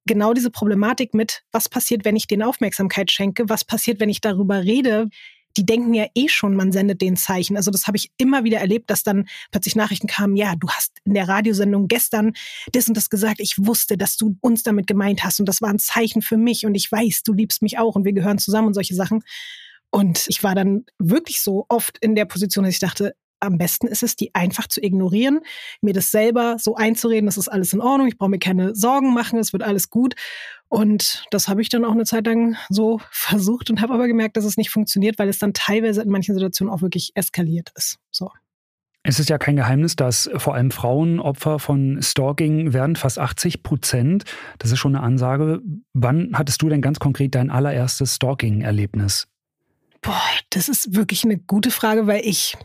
genau 0.06 0.32
diese 0.32 0.50
Problematik 0.50 1.14
mit, 1.14 1.42
was 1.52 1.68
passiert, 1.68 2.04
wenn 2.04 2.16
ich 2.16 2.26
denen 2.26 2.42
Aufmerksamkeit 2.42 3.10
schenke, 3.10 3.48
was 3.48 3.64
passiert, 3.64 4.00
wenn 4.00 4.08
ich 4.08 4.20
darüber 4.20 4.62
rede, 4.62 5.08
die 5.56 5.66
denken 5.66 5.94
ja 5.94 6.06
eh 6.14 6.28
schon, 6.28 6.54
man 6.54 6.72
sendet 6.72 7.00
den 7.00 7.16
Zeichen. 7.16 7.56
Also 7.56 7.70
das 7.70 7.86
habe 7.86 7.96
ich 7.96 8.10
immer 8.18 8.44
wieder 8.44 8.58
erlebt, 8.58 8.90
dass 8.90 9.02
dann 9.02 9.28
plötzlich 9.50 9.76
Nachrichten 9.76 10.06
kamen, 10.06 10.36
ja, 10.36 10.54
du 10.56 10.68
hast 10.68 10.98
in 11.04 11.14
der 11.14 11.28
Radiosendung 11.28 11.88
gestern 11.88 12.32
das 12.72 12.88
und 12.88 12.96
das 12.96 13.10
gesagt, 13.10 13.40
ich 13.40 13.54
wusste, 13.58 13.96
dass 13.96 14.16
du 14.16 14.36
uns 14.40 14.62
damit 14.62 14.86
gemeint 14.86 15.24
hast 15.24 15.40
und 15.40 15.46
das 15.46 15.60
war 15.60 15.70
ein 15.70 15.78
Zeichen 15.78 16.22
für 16.22 16.36
mich 16.36 16.66
und 16.66 16.74
ich 16.74 16.90
weiß, 16.90 17.22
du 17.22 17.32
liebst 17.32 17.62
mich 17.62 17.78
auch 17.78 17.96
und 17.96 18.04
wir 18.04 18.12
gehören 18.12 18.38
zusammen 18.38 18.68
und 18.68 18.74
solche 18.74 18.94
Sachen. 18.94 19.22
Und 19.90 20.26
ich 20.28 20.42
war 20.44 20.54
dann 20.54 20.84
wirklich 20.98 21.40
so 21.40 21.66
oft 21.68 21.98
in 21.98 22.14
der 22.14 22.24
Position, 22.24 22.64
dass 22.64 22.74
ich 22.74 22.80
dachte, 22.80 23.14
am 23.40 23.58
besten 23.58 23.86
ist 23.86 24.02
es, 24.02 24.16
die 24.16 24.34
einfach 24.34 24.68
zu 24.68 24.82
ignorieren, 24.82 25.40
mir 25.80 25.94
das 25.94 26.10
selber 26.10 26.56
so 26.58 26.76
einzureden, 26.76 27.26
das 27.26 27.38
ist 27.38 27.48
alles 27.48 27.72
in 27.72 27.80
Ordnung, 27.80 28.06
ich 28.06 28.18
brauche 28.18 28.30
mir 28.30 28.38
keine 28.38 28.74
Sorgen 28.74 29.12
machen, 29.14 29.38
es 29.38 29.52
wird 29.52 29.62
alles 29.62 29.90
gut. 29.90 30.14
Und 30.70 31.24
das 31.32 31.48
habe 31.48 31.60
ich 31.60 31.68
dann 31.68 31.84
auch 31.84 31.90
eine 31.90 32.04
Zeit 32.04 32.26
lang 32.26 32.56
so 32.68 33.00
versucht 33.10 33.68
und 33.70 33.82
habe 33.82 33.92
aber 33.92 34.06
gemerkt, 34.06 34.36
dass 34.36 34.44
es 34.44 34.56
nicht 34.56 34.70
funktioniert, 34.70 35.18
weil 35.18 35.28
es 35.28 35.38
dann 35.38 35.52
teilweise 35.52 36.00
in 36.00 36.08
manchen 36.08 36.34
Situationen 36.34 36.72
auch 36.72 36.80
wirklich 36.80 37.10
eskaliert 37.16 37.72
ist. 37.74 37.98
So. 38.10 38.30
Es 39.02 39.18
ist 39.18 39.28
ja 39.28 39.38
kein 39.38 39.56
Geheimnis, 39.56 39.96
dass 39.96 40.30
vor 40.36 40.54
allem 40.54 40.70
Frauen 40.70 41.18
Opfer 41.18 41.58
von 41.58 42.00
Stalking 42.00 42.72
werden, 42.72 42.96
fast 42.96 43.18
80 43.18 43.62
Prozent. 43.62 44.24
Das 44.58 44.70
ist 44.70 44.78
schon 44.78 44.94
eine 44.94 45.04
Ansage. 45.04 45.60
Wann 45.92 46.30
hattest 46.34 46.62
du 46.62 46.68
denn 46.68 46.82
ganz 46.82 47.00
konkret 47.00 47.34
dein 47.34 47.50
allererstes 47.50 48.16
Stalking-Erlebnis? 48.16 49.26
Boah, 50.02 50.22
das 50.50 50.68
ist 50.68 50.94
wirklich 50.94 51.24
eine 51.24 51.38
gute 51.38 51.70
Frage, 51.70 52.06
weil 52.06 52.20
ich 52.24 52.56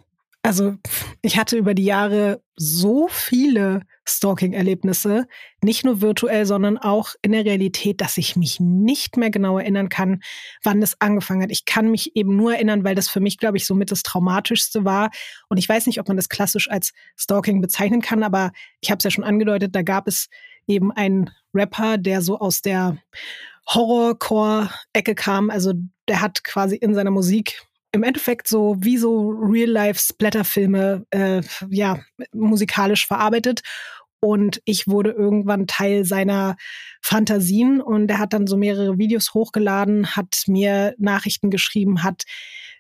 also 0.46 0.76
ich 1.24 1.40
hatte 1.40 1.58
über 1.58 1.74
die 1.74 1.86
Jahre 1.86 2.44
so 2.56 3.08
viele 3.10 3.82
Stalking-Erlebnisse, 4.08 5.28
nicht 5.64 5.84
nur 5.84 6.02
virtuell, 6.02 6.46
sondern 6.46 6.78
auch 6.78 7.16
in 7.24 7.32
der 7.32 7.46
Realität, 7.46 8.00
dass 8.00 8.16
ich 8.18 8.36
mich 8.36 8.60
nicht 8.60 9.18
mehr 9.18 9.32
genau 9.32 9.58
erinnern 9.58 9.90
kann, 9.90 10.22
wann 10.64 10.82
das 10.82 11.02
angefangen 11.02 11.42
hat. 11.42 11.52
Ich 11.52 11.66
kann 11.66 11.90
mich 11.90 12.16
eben 12.16 12.36
nur 12.36 12.54
erinnern, 12.54 12.84
weil 12.84 12.94
das 12.94 13.10
für 13.10 13.22
mich, 13.22 13.40
glaube 13.40 13.58
ich, 13.58 13.66
somit 13.66 13.90
das 13.90 14.04
Traumatischste 14.04 14.86
war. 14.86 15.10
Und 15.50 15.58
ich 15.58 15.68
weiß 15.68 15.88
nicht, 15.88 16.00
ob 16.00 16.08
man 16.08 16.18
das 16.18 16.30
klassisch 16.30 16.70
als 16.70 16.94
Stalking 17.18 17.60
bezeichnen 17.60 18.02
kann, 18.02 18.22
aber 18.22 18.52
ich 18.82 18.92
habe 18.92 19.00
es 19.00 19.04
ja 19.04 19.10
schon 19.10 19.24
angedeutet, 19.24 19.74
da 19.74 19.82
gab 19.82 20.08
es 20.08 20.30
eben 20.68 20.92
einen 20.92 21.32
Rapper, 21.56 21.98
der 21.98 22.22
so 22.22 22.38
aus 22.38 22.62
der 22.62 22.98
Horrorcore-Ecke 23.68 25.16
kam. 25.16 25.50
Also 25.50 25.74
der 26.08 26.22
hat 26.22 26.44
quasi 26.44 26.76
in 26.76 26.94
seiner 26.94 27.10
Musik 27.10 27.66
im 27.96 28.04
Endeffekt 28.04 28.48
so 28.48 28.76
wie 28.80 28.98
so 28.98 29.30
Real-Life-Splatter-Filme 29.30 31.06
äh, 31.12 31.42
ja, 31.70 32.00
musikalisch 32.34 33.08
verarbeitet. 33.08 33.62
Und 34.20 34.62
ich 34.66 34.88
wurde 34.88 35.12
irgendwann 35.12 35.66
Teil 35.66 36.04
seiner 36.04 36.58
Fantasien 37.02 37.80
und 37.80 38.10
er 38.12 38.20
hat 38.20 38.34
dann 38.34 38.48
so 38.48 38.58
mehrere 38.58 38.98
Videos 38.98 39.34
hochgeladen, 39.34 40.16
hat 40.16 40.44
mir 40.48 40.96
Nachrichten 40.98 41.50
geschrieben, 41.52 42.04
hat 42.04 42.24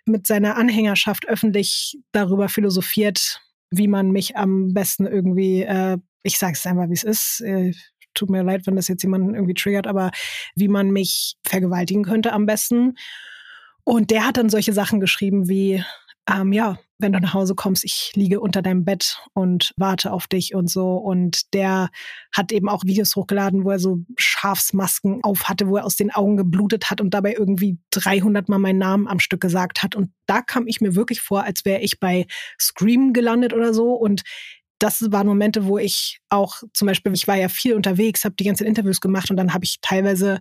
mit 0.05 0.27
seiner 0.27 0.57
Anhängerschaft 0.57 1.27
öffentlich 1.27 1.97
darüber 2.11 2.49
philosophiert, 2.49 3.41
wie 3.71 3.87
man 3.87 4.11
mich 4.11 4.35
am 4.35 4.73
besten 4.73 5.07
irgendwie, 5.07 5.63
äh, 5.63 5.97
ich 6.23 6.37
sage 6.37 6.53
es 6.53 6.65
einfach, 6.65 6.89
wie 6.89 6.93
es 6.93 7.03
ist, 7.03 7.41
äh, 7.41 7.73
tut 8.13 8.29
mir 8.29 8.43
leid, 8.43 8.65
wenn 8.65 8.75
das 8.75 8.87
jetzt 8.87 9.03
jemanden 9.03 9.35
irgendwie 9.35 9.53
triggert, 9.53 9.87
aber 9.87 10.11
wie 10.55 10.67
man 10.67 10.89
mich 10.91 11.35
vergewaltigen 11.45 12.03
könnte 12.03 12.33
am 12.33 12.45
besten. 12.45 12.95
Und 13.85 14.11
der 14.11 14.25
hat 14.25 14.37
dann 14.37 14.49
solche 14.49 14.73
Sachen 14.73 14.99
geschrieben 14.99 15.47
wie, 15.47 15.83
ähm, 16.27 16.51
ja, 16.51 16.77
wenn 16.97 17.11
du 17.11 17.19
nach 17.19 17.33
Hause 17.33 17.55
kommst, 17.55 17.83
ich 17.83 18.11
liege 18.15 18.39
unter 18.39 18.61
deinem 18.61 18.83
Bett 18.83 19.19
und 19.33 19.73
warte 19.77 20.11
auf 20.11 20.27
dich 20.27 20.55
und 20.55 20.69
so. 20.69 20.95
Und 20.95 21.53
der 21.53 21.89
hat 22.33 22.51
eben 22.51 22.67
auch 22.67 22.83
Videos 22.83 23.15
hochgeladen, 23.15 23.63
wo 23.63 23.71
er 23.71 23.79
so 23.79 23.99
Schafsmasken 24.17 25.23
auf 25.23 25.49
hatte, 25.49 25.67
wo 25.67 25.77
er 25.77 25.85
aus 25.85 25.97
den 25.97 26.11
Augen 26.11 26.35
geblutet 26.35 26.89
hat 26.89 26.99
und 26.99 27.13
dabei 27.13 27.35
irgendwie 27.37 27.77
300 27.91 28.49
Mal 28.49 28.59
meinen 28.59 28.79
Namen 28.79 29.07
am 29.07 29.19
Stück 29.19 29.41
gesagt 29.41 29.83
hat. 29.83 29.95
Und 29.95 30.11
da 30.25 30.41
kam 30.41 30.67
ich 30.67 30.81
mir 30.81 30.95
wirklich 30.95 31.21
vor, 31.21 31.43
als 31.43 31.63
wäre 31.63 31.81
ich 31.81 31.99
bei 31.99 32.25
Scream 32.59 33.13
gelandet 33.13 33.53
oder 33.53 33.73
so. 33.73 33.93
Und 33.93 34.23
das 34.79 35.11
waren 35.11 35.27
Momente, 35.27 35.65
wo 35.65 35.77
ich 35.77 36.19
auch 36.29 36.63
zum 36.73 36.87
Beispiel, 36.87 37.13
ich 37.13 37.27
war 37.27 37.35
ja 37.35 37.49
viel 37.49 37.75
unterwegs, 37.75 38.25
habe 38.25 38.35
die 38.35 38.43
ganzen 38.45 38.65
Interviews 38.65 38.99
gemacht 38.99 39.29
und 39.29 39.37
dann 39.37 39.53
habe 39.53 39.65
ich 39.65 39.77
teilweise 39.81 40.39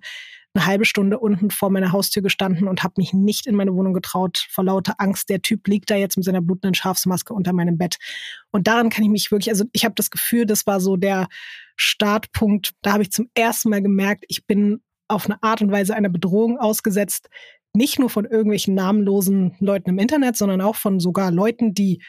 eine 0.55 0.67
halbe 0.67 0.85
Stunde 0.85 1.19
unten 1.19 1.51
vor 1.51 1.71
meiner 1.71 1.93
Haustür 1.93 2.23
gestanden 2.23 2.69
und 2.69 2.83
habe 2.83 2.95
mich 2.99 3.13
nicht 3.13 3.47
in 3.47 3.57
meine 3.57 3.75
Wohnung 3.75 3.93
getraut 3.93 4.47
vor 4.51 4.65
lauter 4.65 4.95
Angst. 4.99 5.29
Der 5.29 5.43
Typ 5.43 5.67
liegt 5.67 5.91
da 5.91 5.97
jetzt 5.97 6.17
mit 6.17 6.25
seiner 6.25 6.41
blutenden 6.41 6.75
Schafsmaske 6.75 7.35
unter 7.35 7.53
meinem 7.53 7.77
Bett. 7.77 7.97
Und 8.53 8.69
daran 8.69 8.89
kann 8.89 9.03
ich 9.03 9.11
mich 9.11 9.31
wirklich, 9.31 9.51
also 9.51 9.65
ich 9.73 9.85
habe 9.85 9.97
das 9.97 10.11
Gefühl, 10.11 10.47
das 10.47 10.67
war 10.67 10.81
so 10.81 10.97
der 10.97 11.27
Startpunkt. 11.77 12.73
Da 12.83 12.93
habe 12.93 13.03
ich 13.03 13.11
zum 13.11 13.29
ersten 13.35 13.71
Mal 13.71 13.83
gemerkt, 13.83 14.25
ich 14.29 14.47
bin 14.47 14.81
auf 15.09 15.27
eine 15.27 15.43
Art 15.43 15.61
und 15.61 15.73
Weise 15.73 15.95
einer 15.95 16.09
Bedrohung 16.09 16.59
ausgesetzt. 16.59 17.29
Nicht 17.73 17.99
nur 17.99 18.09
von 18.09 18.25
irgendwelchen 18.25 18.75
namenlosen 18.75 19.57
Leuten 19.59 19.91
im 19.91 19.99
Internet, 19.99 20.37
sondern 20.37 20.61
auch 20.61 20.77
von 20.77 21.01
sogar 21.01 21.33
Leuten, 21.33 21.75
die 21.75 22.01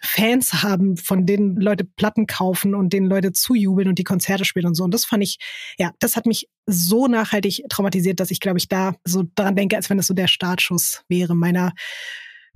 Fans 0.00 0.62
haben, 0.62 0.96
von 0.96 1.26
denen 1.26 1.56
Leute 1.56 1.84
Platten 1.84 2.26
kaufen 2.26 2.74
und 2.74 2.92
denen 2.92 3.06
Leute 3.06 3.32
zujubeln 3.32 3.88
und 3.88 3.98
die 3.98 4.04
Konzerte 4.04 4.44
spielen 4.44 4.66
und 4.66 4.74
so. 4.74 4.84
Und 4.84 4.94
das 4.94 5.04
fand 5.04 5.22
ich, 5.22 5.38
ja, 5.78 5.92
das 6.00 6.16
hat 6.16 6.26
mich 6.26 6.48
so 6.66 7.06
nachhaltig 7.06 7.64
traumatisiert, 7.68 8.20
dass 8.20 8.30
ich, 8.30 8.40
glaube 8.40 8.58
ich, 8.58 8.68
da 8.68 8.94
so 9.04 9.24
daran 9.34 9.56
denke, 9.56 9.76
als 9.76 9.90
wenn 9.90 9.96
das 9.96 10.06
so 10.06 10.14
der 10.14 10.28
Startschuss 10.28 11.02
wäre 11.08 11.34
meiner 11.34 11.72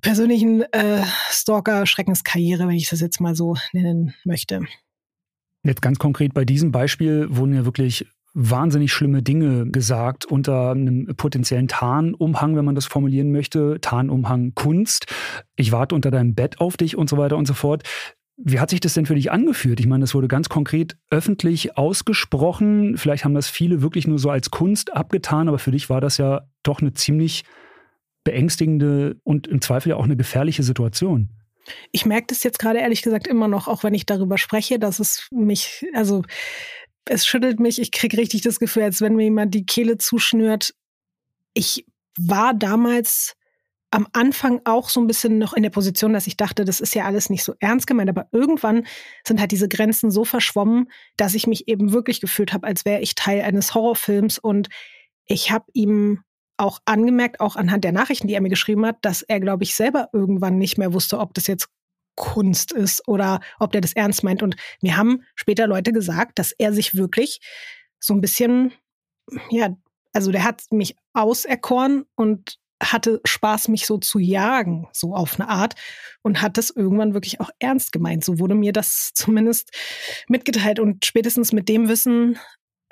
persönlichen 0.00 0.62
äh, 0.72 1.02
Stalker-Schreckenskarriere, 1.30 2.66
wenn 2.68 2.76
ich 2.76 2.88
das 2.88 3.00
jetzt 3.00 3.20
mal 3.20 3.34
so 3.34 3.56
nennen 3.72 4.14
möchte. 4.24 4.60
Jetzt 5.64 5.80
ganz 5.80 5.98
konkret 5.98 6.34
bei 6.34 6.44
diesem 6.44 6.72
Beispiel 6.72 7.26
wurden 7.30 7.54
ja 7.54 7.64
wirklich 7.64 8.06
wahnsinnig 8.34 8.92
schlimme 8.92 9.22
Dinge 9.22 9.70
gesagt 9.70 10.26
unter 10.26 10.72
einem 10.72 11.06
potenziellen 11.16 11.68
Tarnumhang, 11.68 12.56
wenn 12.56 12.64
man 12.64 12.74
das 12.74 12.86
formulieren 12.86 13.30
möchte, 13.30 13.78
Tarnumhang 13.80 14.54
Kunst. 14.54 15.06
Ich 15.56 15.72
warte 15.72 15.94
unter 15.94 16.10
deinem 16.10 16.34
Bett 16.34 16.60
auf 16.60 16.76
dich 16.76 16.96
und 16.96 17.08
so 17.08 17.16
weiter 17.16 17.36
und 17.36 17.46
so 17.46 17.54
fort. 17.54 17.84
Wie 18.36 18.58
hat 18.58 18.70
sich 18.70 18.80
das 18.80 18.94
denn 18.94 19.06
für 19.06 19.14
dich 19.14 19.30
angefühlt? 19.30 19.78
Ich 19.78 19.86
meine, 19.86 20.02
das 20.02 20.14
wurde 20.14 20.26
ganz 20.26 20.48
konkret 20.48 20.96
öffentlich 21.10 21.78
ausgesprochen. 21.78 22.96
Vielleicht 22.98 23.24
haben 23.24 23.34
das 23.34 23.48
viele 23.48 23.80
wirklich 23.80 24.08
nur 24.08 24.18
so 24.18 24.30
als 24.30 24.50
Kunst 24.50 24.92
abgetan, 24.92 25.48
aber 25.48 25.60
für 25.60 25.70
dich 25.70 25.88
war 25.88 26.00
das 26.00 26.18
ja 26.18 26.42
doch 26.64 26.80
eine 26.80 26.92
ziemlich 26.92 27.44
beängstigende 28.24 29.16
und 29.22 29.46
im 29.46 29.60
Zweifel 29.60 29.90
ja 29.90 29.96
auch 29.96 30.04
eine 30.04 30.16
gefährliche 30.16 30.64
Situation. 30.64 31.30
Ich 31.92 32.04
merke 32.04 32.26
das 32.28 32.42
jetzt 32.42 32.58
gerade 32.58 32.80
ehrlich 32.80 33.02
gesagt 33.02 33.26
immer 33.26 33.46
noch, 33.46 33.68
auch 33.68 33.84
wenn 33.84 33.94
ich 33.94 34.04
darüber 34.04 34.36
spreche, 34.36 34.78
dass 34.78 34.98
es 34.98 35.28
mich, 35.30 35.86
also 35.94 36.22
es 37.06 37.26
schüttelt 37.26 37.60
mich, 37.60 37.80
ich 37.80 37.92
kriege 37.92 38.16
richtig 38.16 38.42
das 38.42 38.58
Gefühl, 38.58 38.84
als 38.84 39.00
wenn 39.00 39.16
mir 39.16 39.24
jemand 39.24 39.54
die 39.54 39.66
Kehle 39.66 39.98
zuschnürt. 39.98 40.74
Ich 41.52 41.86
war 42.18 42.54
damals 42.54 43.34
am 43.90 44.08
Anfang 44.12 44.60
auch 44.64 44.88
so 44.88 45.00
ein 45.00 45.06
bisschen 45.06 45.38
noch 45.38 45.52
in 45.52 45.62
der 45.62 45.70
Position, 45.70 46.12
dass 46.12 46.26
ich 46.26 46.36
dachte, 46.36 46.64
das 46.64 46.80
ist 46.80 46.96
ja 46.96 47.04
alles 47.04 47.30
nicht 47.30 47.44
so 47.44 47.54
ernst 47.60 47.86
gemeint, 47.86 48.10
aber 48.10 48.26
irgendwann 48.32 48.86
sind 49.24 49.38
halt 49.38 49.52
diese 49.52 49.68
Grenzen 49.68 50.10
so 50.10 50.24
verschwommen, 50.24 50.90
dass 51.16 51.34
ich 51.34 51.46
mich 51.46 51.68
eben 51.68 51.92
wirklich 51.92 52.20
gefühlt 52.20 52.52
habe, 52.52 52.66
als 52.66 52.84
wäre 52.84 53.00
ich 53.00 53.14
Teil 53.14 53.42
eines 53.42 53.72
Horrorfilms 53.74 54.38
und 54.38 54.68
ich 55.26 55.52
habe 55.52 55.66
ihm 55.74 56.24
auch 56.56 56.80
angemerkt, 56.86 57.38
auch 57.40 57.54
anhand 57.54 57.84
der 57.84 57.92
Nachrichten, 57.92 58.26
die 58.26 58.34
er 58.34 58.40
mir 58.40 58.48
geschrieben 58.48 58.84
hat, 58.84 58.96
dass 59.02 59.22
er, 59.22 59.38
glaube 59.38 59.62
ich, 59.62 59.76
selber 59.76 60.08
irgendwann 60.12 60.58
nicht 60.58 60.76
mehr 60.76 60.92
wusste, 60.92 61.18
ob 61.20 61.34
das 61.34 61.46
jetzt 61.46 61.68
Kunst 62.16 62.72
ist 62.72 63.06
oder 63.08 63.40
ob 63.58 63.72
der 63.72 63.80
das 63.80 63.92
ernst 63.92 64.24
meint. 64.24 64.42
Und 64.42 64.56
mir 64.80 64.96
haben 64.96 65.22
später 65.34 65.66
Leute 65.66 65.92
gesagt, 65.92 66.38
dass 66.38 66.52
er 66.52 66.72
sich 66.72 66.94
wirklich 66.94 67.40
so 68.00 68.14
ein 68.14 68.20
bisschen, 68.20 68.72
ja, 69.50 69.70
also 70.12 70.30
der 70.30 70.44
hat 70.44 70.62
mich 70.70 70.96
auserkoren 71.12 72.04
und 72.14 72.58
hatte 72.82 73.20
Spaß, 73.24 73.68
mich 73.68 73.86
so 73.86 73.98
zu 73.98 74.18
jagen, 74.18 74.88
so 74.92 75.14
auf 75.14 75.38
eine 75.40 75.48
Art, 75.48 75.74
und 76.22 76.42
hat 76.42 76.58
das 76.58 76.70
irgendwann 76.70 77.14
wirklich 77.14 77.40
auch 77.40 77.50
ernst 77.58 77.92
gemeint. 77.92 78.24
So 78.24 78.38
wurde 78.38 78.54
mir 78.54 78.72
das 78.72 79.12
zumindest 79.14 79.70
mitgeteilt. 80.28 80.78
Und 80.80 81.04
spätestens 81.04 81.52
mit 81.52 81.68
dem 81.68 81.88
Wissen 81.88 82.38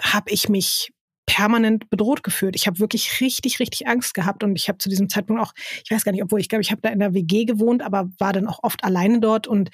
habe 0.00 0.30
ich 0.30 0.48
mich 0.48 0.92
permanent 1.26 1.88
bedroht 1.90 2.22
gefühlt. 2.22 2.56
Ich 2.56 2.66
habe 2.66 2.78
wirklich 2.78 3.20
richtig, 3.20 3.60
richtig 3.60 3.86
Angst 3.86 4.14
gehabt 4.14 4.44
und 4.44 4.56
ich 4.56 4.68
habe 4.68 4.78
zu 4.78 4.88
diesem 4.88 5.08
Zeitpunkt 5.08 5.42
auch, 5.42 5.52
ich 5.84 5.90
weiß 5.90 6.04
gar 6.04 6.12
nicht, 6.12 6.22
obwohl 6.22 6.40
ich 6.40 6.48
glaube, 6.48 6.62
ich 6.62 6.70
habe 6.70 6.82
da 6.82 6.90
in 6.90 6.98
der 6.98 7.14
WG 7.14 7.44
gewohnt, 7.44 7.82
aber 7.82 8.10
war 8.18 8.32
dann 8.32 8.46
auch 8.46 8.60
oft 8.62 8.84
alleine 8.84 9.20
dort 9.20 9.46
und 9.46 9.70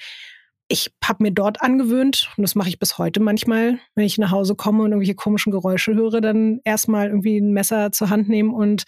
ich 0.71 0.91
habe 1.03 1.23
mir 1.23 1.31
dort 1.31 1.61
angewöhnt, 1.61 2.29
und 2.37 2.43
das 2.43 2.53
mache 2.53 2.69
ich 2.69 2.77
bis 2.77 2.99
heute 2.99 3.19
manchmal, 3.19 3.79
wenn 3.95 4.05
ich 4.05 4.19
nach 4.19 4.29
Hause 4.29 4.53
komme 4.53 4.83
und 4.83 4.91
irgendwelche 4.91 5.15
komischen 5.15 5.51
Geräusche 5.51 5.95
höre, 5.95 6.21
dann 6.21 6.59
erstmal 6.63 7.07
irgendwie 7.07 7.39
ein 7.39 7.53
Messer 7.53 7.91
zur 7.91 8.11
Hand 8.11 8.29
nehmen 8.29 8.53
und 8.53 8.83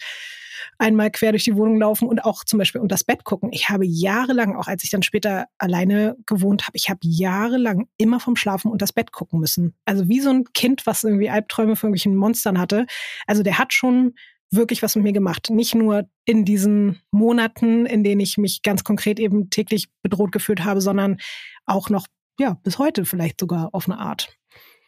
einmal 0.78 1.10
quer 1.10 1.32
durch 1.32 1.44
die 1.44 1.54
Wohnung 1.56 1.78
laufen 1.78 2.08
und 2.08 2.24
auch 2.24 2.44
zum 2.44 2.58
Beispiel 2.58 2.80
unter 2.80 2.94
das 2.94 3.04
Bett 3.04 3.24
gucken. 3.24 3.50
Ich 3.52 3.68
habe 3.68 3.86
jahrelang, 3.86 4.56
auch 4.56 4.66
als 4.66 4.84
ich 4.84 4.90
dann 4.90 5.02
später 5.02 5.46
alleine 5.58 6.16
gewohnt 6.26 6.66
habe, 6.66 6.76
ich 6.76 6.90
habe 6.90 7.00
jahrelang 7.02 7.88
immer 7.98 8.20
vom 8.20 8.36
Schlafen 8.36 8.70
unter 8.70 8.82
das 8.82 8.92
Bett 8.92 9.12
gucken 9.12 9.40
müssen. 9.40 9.74
Also 9.84 10.08
wie 10.08 10.20
so 10.20 10.30
ein 10.30 10.44
Kind, 10.52 10.86
was 10.86 11.04
irgendwie 11.04 11.30
Albträume 11.30 11.76
von 11.76 11.88
irgendwelchen 11.88 12.16
Monstern 12.16 12.58
hatte. 12.58 12.86
Also 13.26 13.42
der 13.42 13.58
hat 13.58 13.72
schon 13.72 14.14
wirklich 14.50 14.82
was 14.82 14.96
mit 14.96 15.04
mir 15.04 15.12
gemacht. 15.12 15.50
Nicht 15.50 15.74
nur 15.74 16.08
in 16.24 16.44
diesen 16.44 17.00
Monaten, 17.10 17.86
in 17.86 18.04
denen 18.04 18.20
ich 18.20 18.36
mich 18.36 18.62
ganz 18.62 18.84
konkret 18.84 19.18
eben 19.18 19.50
täglich 19.50 19.88
bedroht 20.02 20.32
gefühlt 20.32 20.64
habe, 20.64 20.80
sondern 20.80 21.18
auch 21.64 21.88
noch, 21.90 22.06
ja, 22.38 22.58
bis 22.62 22.78
heute 22.78 23.04
vielleicht 23.04 23.40
sogar 23.40 23.70
auf 23.72 23.88
eine 23.88 23.98
Art. 23.98 24.36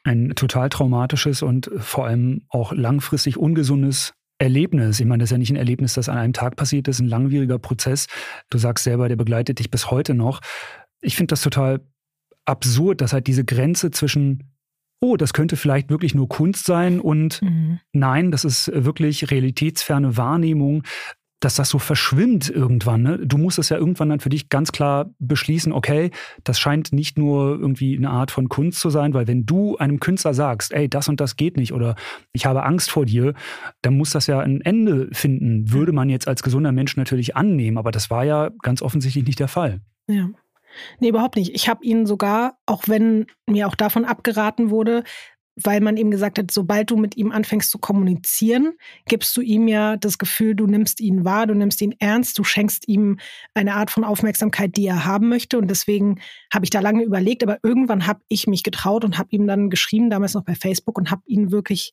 Ein 0.04 0.34
total 0.36 0.68
traumatisches 0.68 1.42
und 1.42 1.70
vor 1.78 2.06
allem 2.06 2.42
auch 2.50 2.72
langfristig 2.72 3.38
ungesundes 3.38 4.12
Erlebnis. 4.44 5.00
Ich 5.00 5.06
meine, 5.06 5.22
das 5.22 5.28
ist 5.28 5.32
ja 5.32 5.38
nicht 5.38 5.50
ein 5.50 5.56
Erlebnis, 5.56 5.94
das 5.94 6.08
an 6.08 6.18
einem 6.18 6.32
Tag 6.32 6.54
passiert 6.54 6.86
ist, 6.86 7.00
ein 7.00 7.08
langwieriger 7.08 7.58
Prozess. 7.58 8.06
Du 8.50 8.58
sagst 8.58 8.84
selber, 8.84 9.08
der 9.08 9.16
begleitet 9.16 9.58
dich 9.58 9.70
bis 9.70 9.90
heute 9.90 10.14
noch. 10.14 10.40
Ich 11.00 11.16
finde 11.16 11.32
das 11.32 11.42
total 11.42 11.80
absurd, 12.44 13.00
dass 13.00 13.12
halt 13.12 13.26
diese 13.26 13.44
Grenze 13.44 13.90
zwischen, 13.90 14.52
oh, 15.00 15.16
das 15.16 15.32
könnte 15.32 15.56
vielleicht 15.56 15.90
wirklich 15.90 16.14
nur 16.14 16.28
Kunst 16.28 16.66
sein 16.66 17.00
und 17.00 17.42
mhm. 17.42 17.80
nein, 17.92 18.30
das 18.30 18.44
ist 18.44 18.70
wirklich 18.72 19.30
realitätsferne 19.30 20.16
Wahrnehmung, 20.16 20.84
dass 21.44 21.56
das 21.56 21.68
so 21.68 21.78
verschwimmt 21.78 22.48
irgendwann. 22.48 23.02
Ne? 23.02 23.18
Du 23.18 23.36
musst 23.36 23.58
es 23.58 23.68
ja 23.68 23.76
irgendwann 23.76 24.08
dann 24.08 24.20
für 24.20 24.30
dich 24.30 24.48
ganz 24.48 24.72
klar 24.72 25.10
beschließen, 25.18 25.72
okay, 25.72 26.10
das 26.42 26.58
scheint 26.58 26.92
nicht 26.92 27.18
nur 27.18 27.58
irgendwie 27.58 27.96
eine 27.96 28.10
Art 28.10 28.30
von 28.30 28.48
Kunst 28.48 28.80
zu 28.80 28.88
sein, 28.90 29.12
weil 29.12 29.26
wenn 29.26 29.44
du 29.44 29.76
einem 29.76 30.00
Künstler 30.00 30.32
sagst, 30.32 30.72
ey, 30.72 30.88
das 30.88 31.08
und 31.08 31.20
das 31.20 31.36
geht 31.36 31.56
nicht 31.56 31.72
oder 31.72 31.96
ich 32.32 32.46
habe 32.46 32.64
Angst 32.64 32.90
vor 32.90 33.04
dir, 33.04 33.34
dann 33.82 33.96
muss 33.96 34.10
das 34.10 34.26
ja 34.26 34.40
ein 34.40 34.62
Ende 34.62 35.08
finden. 35.12 35.70
Würde 35.70 35.92
man 35.92 36.08
jetzt 36.08 36.28
als 36.28 36.42
gesunder 36.42 36.72
Mensch 36.72 36.96
natürlich 36.96 37.36
annehmen, 37.36 37.76
aber 37.76 37.90
das 37.90 38.10
war 38.10 38.24
ja 38.24 38.50
ganz 38.62 38.80
offensichtlich 38.80 39.26
nicht 39.26 39.40
der 39.40 39.48
Fall. 39.48 39.80
Ja. 40.08 40.30
Nee, 40.98 41.10
überhaupt 41.10 41.36
nicht. 41.36 41.54
Ich 41.54 41.68
habe 41.68 41.84
ihn 41.84 42.06
sogar, 42.06 42.58
auch 42.66 42.84
wenn 42.86 43.26
mir 43.46 43.68
auch 43.68 43.74
davon 43.74 44.04
abgeraten 44.04 44.70
wurde, 44.70 45.04
weil 45.56 45.80
man 45.80 45.96
ihm 45.96 46.10
gesagt 46.10 46.38
hat, 46.38 46.50
sobald 46.50 46.90
du 46.90 46.96
mit 46.96 47.16
ihm 47.16 47.30
anfängst 47.30 47.70
zu 47.70 47.78
kommunizieren, 47.78 48.72
gibst 49.06 49.36
du 49.36 49.40
ihm 49.40 49.68
ja 49.68 49.96
das 49.96 50.18
Gefühl, 50.18 50.54
du 50.54 50.66
nimmst 50.66 51.00
ihn 51.00 51.24
wahr, 51.24 51.46
du 51.46 51.54
nimmst 51.54 51.80
ihn 51.80 51.94
ernst, 52.00 52.38
du 52.38 52.44
schenkst 52.44 52.88
ihm 52.88 53.18
eine 53.54 53.74
Art 53.74 53.90
von 53.90 54.04
Aufmerksamkeit, 54.04 54.76
die 54.76 54.86
er 54.86 55.04
haben 55.04 55.28
möchte. 55.28 55.58
Und 55.58 55.68
deswegen 55.68 56.20
habe 56.52 56.64
ich 56.64 56.70
da 56.70 56.80
lange 56.80 57.04
überlegt, 57.04 57.42
aber 57.42 57.58
irgendwann 57.62 58.06
habe 58.06 58.20
ich 58.28 58.46
mich 58.46 58.62
getraut 58.64 59.04
und 59.04 59.16
habe 59.16 59.28
ihm 59.30 59.46
dann 59.46 59.70
geschrieben, 59.70 60.10
damals 60.10 60.34
noch 60.34 60.44
bei 60.44 60.54
Facebook, 60.54 60.98
und 60.98 61.10
habe 61.10 61.22
ihn 61.26 61.52
wirklich, 61.52 61.92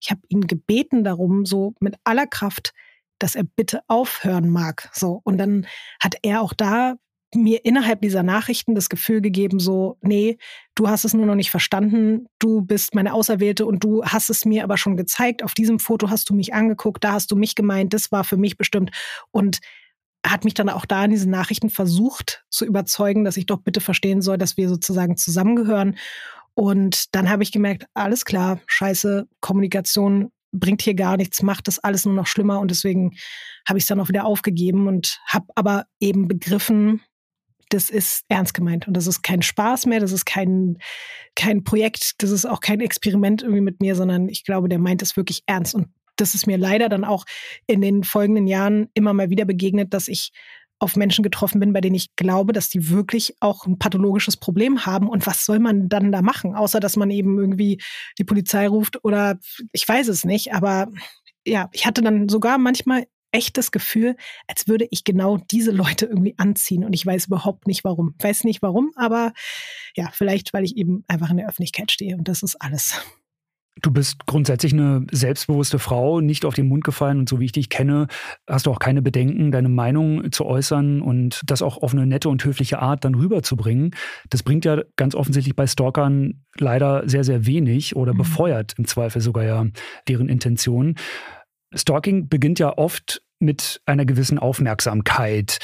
ich 0.00 0.10
habe 0.10 0.22
ihn 0.28 0.46
gebeten 0.46 1.04
darum, 1.04 1.46
so 1.46 1.74
mit 1.80 1.94
aller 2.04 2.26
Kraft, 2.26 2.72
dass 3.18 3.34
er 3.34 3.44
bitte 3.44 3.80
aufhören 3.86 4.50
mag. 4.50 4.90
So. 4.92 5.20
Und 5.24 5.38
dann 5.38 5.66
hat 6.00 6.16
er 6.22 6.42
auch 6.42 6.52
da 6.52 6.96
mir 7.34 7.64
innerhalb 7.64 8.00
dieser 8.00 8.22
Nachrichten 8.22 8.74
das 8.74 8.88
Gefühl 8.88 9.20
gegeben, 9.20 9.58
so, 9.58 9.98
nee, 10.00 10.38
du 10.74 10.88
hast 10.88 11.04
es 11.04 11.14
nur 11.14 11.26
noch 11.26 11.34
nicht 11.34 11.50
verstanden, 11.50 12.26
du 12.38 12.62
bist 12.62 12.94
meine 12.94 13.12
Auserwählte 13.12 13.66
und 13.66 13.82
du 13.82 14.04
hast 14.04 14.30
es 14.30 14.44
mir 14.44 14.64
aber 14.64 14.76
schon 14.78 14.96
gezeigt. 14.96 15.42
Auf 15.42 15.54
diesem 15.54 15.78
Foto 15.78 16.08
hast 16.10 16.30
du 16.30 16.34
mich 16.34 16.54
angeguckt, 16.54 17.02
da 17.04 17.12
hast 17.12 17.30
du 17.30 17.36
mich 17.36 17.54
gemeint, 17.54 17.92
das 17.94 18.12
war 18.12 18.24
für 18.24 18.36
mich 18.36 18.56
bestimmt. 18.56 18.90
Und 19.30 19.58
hat 20.24 20.44
mich 20.44 20.54
dann 20.54 20.68
auch 20.68 20.86
da 20.86 21.04
in 21.04 21.10
diesen 21.10 21.30
Nachrichten 21.30 21.70
versucht 21.70 22.44
zu 22.50 22.64
überzeugen, 22.64 23.24
dass 23.24 23.36
ich 23.36 23.46
doch 23.46 23.60
bitte 23.60 23.80
verstehen 23.80 24.22
soll, 24.22 24.38
dass 24.38 24.56
wir 24.56 24.68
sozusagen 24.68 25.16
zusammengehören. 25.16 25.96
Und 26.54 27.14
dann 27.14 27.28
habe 27.28 27.42
ich 27.42 27.52
gemerkt, 27.52 27.86
alles 27.94 28.24
klar, 28.24 28.60
scheiße, 28.66 29.28
Kommunikation 29.40 30.32
bringt 30.52 30.82
hier 30.82 30.94
gar 30.94 31.16
nichts, 31.16 31.42
macht 31.42 31.68
das 31.68 31.78
alles 31.78 32.04
nur 32.06 32.14
noch 32.14 32.26
schlimmer. 32.26 32.60
Und 32.60 32.70
deswegen 32.70 33.12
habe 33.68 33.78
ich 33.78 33.84
es 33.84 33.88
dann 33.88 34.00
auch 34.00 34.08
wieder 34.08 34.24
aufgegeben 34.24 34.88
und 34.88 35.20
habe 35.26 35.46
aber 35.54 35.86
eben 36.00 36.28
begriffen, 36.28 37.02
das 37.70 37.90
ist 37.90 38.24
ernst 38.28 38.54
gemeint 38.54 38.86
und 38.86 38.94
das 38.94 39.06
ist 39.06 39.22
kein 39.22 39.42
Spaß 39.42 39.86
mehr, 39.86 40.00
das 40.00 40.12
ist 40.12 40.24
kein, 40.24 40.78
kein 41.34 41.64
Projekt, 41.64 42.22
das 42.22 42.30
ist 42.30 42.46
auch 42.46 42.60
kein 42.60 42.80
Experiment 42.80 43.42
irgendwie 43.42 43.60
mit 43.60 43.80
mir, 43.80 43.96
sondern 43.96 44.28
ich 44.28 44.44
glaube, 44.44 44.68
der 44.68 44.78
meint 44.78 45.02
es 45.02 45.16
wirklich 45.16 45.42
ernst. 45.46 45.74
Und 45.74 45.88
das 46.16 46.34
ist 46.34 46.46
mir 46.46 46.58
leider 46.58 46.88
dann 46.88 47.04
auch 47.04 47.24
in 47.66 47.80
den 47.80 48.04
folgenden 48.04 48.46
Jahren 48.46 48.88
immer 48.94 49.12
mal 49.12 49.30
wieder 49.30 49.44
begegnet, 49.44 49.92
dass 49.92 50.08
ich 50.08 50.32
auf 50.78 50.94
Menschen 50.96 51.22
getroffen 51.22 51.58
bin, 51.58 51.72
bei 51.72 51.80
denen 51.80 51.94
ich 51.94 52.14
glaube, 52.16 52.52
dass 52.52 52.68
die 52.68 52.90
wirklich 52.90 53.34
auch 53.40 53.66
ein 53.66 53.78
pathologisches 53.78 54.36
Problem 54.36 54.84
haben. 54.84 55.08
Und 55.08 55.26
was 55.26 55.44
soll 55.46 55.58
man 55.58 55.88
dann 55.88 56.12
da 56.12 56.22
machen, 56.22 56.54
außer 56.54 56.80
dass 56.80 56.96
man 56.96 57.10
eben 57.10 57.38
irgendwie 57.38 57.80
die 58.18 58.24
Polizei 58.24 58.68
ruft 58.68 59.02
oder 59.02 59.38
ich 59.72 59.88
weiß 59.88 60.08
es 60.08 60.24
nicht. 60.24 60.52
Aber 60.52 60.88
ja, 61.46 61.70
ich 61.72 61.86
hatte 61.86 62.02
dann 62.02 62.28
sogar 62.28 62.58
manchmal 62.58 63.06
echt 63.36 63.58
das 63.58 63.70
Gefühl, 63.70 64.16
als 64.46 64.66
würde 64.66 64.88
ich 64.90 65.04
genau 65.04 65.36
diese 65.36 65.70
Leute 65.70 66.06
irgendwie 66.06 66.34
anziehen. 66.38 66.84
Und 66.84 66.94
ich 66.94 67.04
weiß 67.04 67.26
überhaupt 67.26 67.66
nicht 67.66 67.84
warum. 67.84 68.14
Ich 68.18 68.24
weiß 68.24 68.44
nicht 68.44 68.62
warum, 68.62 68.92
aber 68.96 69.32
ja, 69.94 70.10
vielleicht, 70.12 70.54
weil 70.54 70.64
ich 70.64 70.76
eben 70.76 71.04
einfach 71.06 71.30
in 71.30 71.36
der 71.36 71.48
Öffentlichkeit 71.48 71.92
stehe. 71.92 72.16
Und 72.16 72.28
das 72.28 72.42
ist 72.42 72.56
alles. 72.60 72.98
Du 73.82 73.90
bist 73.90 74.24
grundsätzlich 74.24 74.72
eine 74.72 75.06
selbstbewusste 75.12 75.78
Frau, 75.78 76.22
nicht 76.22 76.46
auf 76.46 76.54
den 76.54 76.66
Mund 76.66 76.82
gefallen 76.82 77.18
und 77.18 77.28
so 77.28 77.40
wie 77.40 77.44
ich 77.44 77.52
dich 77.52 77.68
kenne, 77.68 78.06
hast 78.48 78.64
du 78.64 78.70
auch 78.70 78.78
keine 78.78 79.02
Bedenken, 79.02 79.50
deine 79.50 79.68
Meinung 79.68 80.32
zu 80.32 80.46
äußern 80.46 81.02
und 81.02 81.42
das 81.44 81.60
auch 81.60 81.82
auf 81.82 81.92
eine 81.92 82.06
nette 82.06 82.30
und 82.30 82.42
höfliche 82.42 82.78
Art 82.78 83.04
dann 83.04 83.14
rüberzubringen. 83.14 83.90
Das 84.30 84.42
bringt 84.42 84.64
ja 84.64 84.80
ganz 84.96 85.14
offensichtlich 85.14 85.54
bei 85.54 85.66
Stalkern 85.66 86.42
leider 86.56 87.06
sehr, 87.06 87.22
sehr 87.22 87.44
wenig 87.44 87.96
oder 87.96 88.14
mhm. 88.14 88.18
befeuert 88.18 88.72
im 88.78 88.86
Zweifel 88.86 89.20
sogar 89.20 89.44
ja 89.44 89.66
deren 90.08 90.30
Intentionen. 90.30 90.94
Stalking 91.74 92.28
beginnt 92.28 92.58
ja 92.58 92.78
oft 92.78 93.22
mit 93.38 93.80
einer 93.86 94.04
gewissen 94.04 94.38
Aufmerksamkeit. 94.38 95.58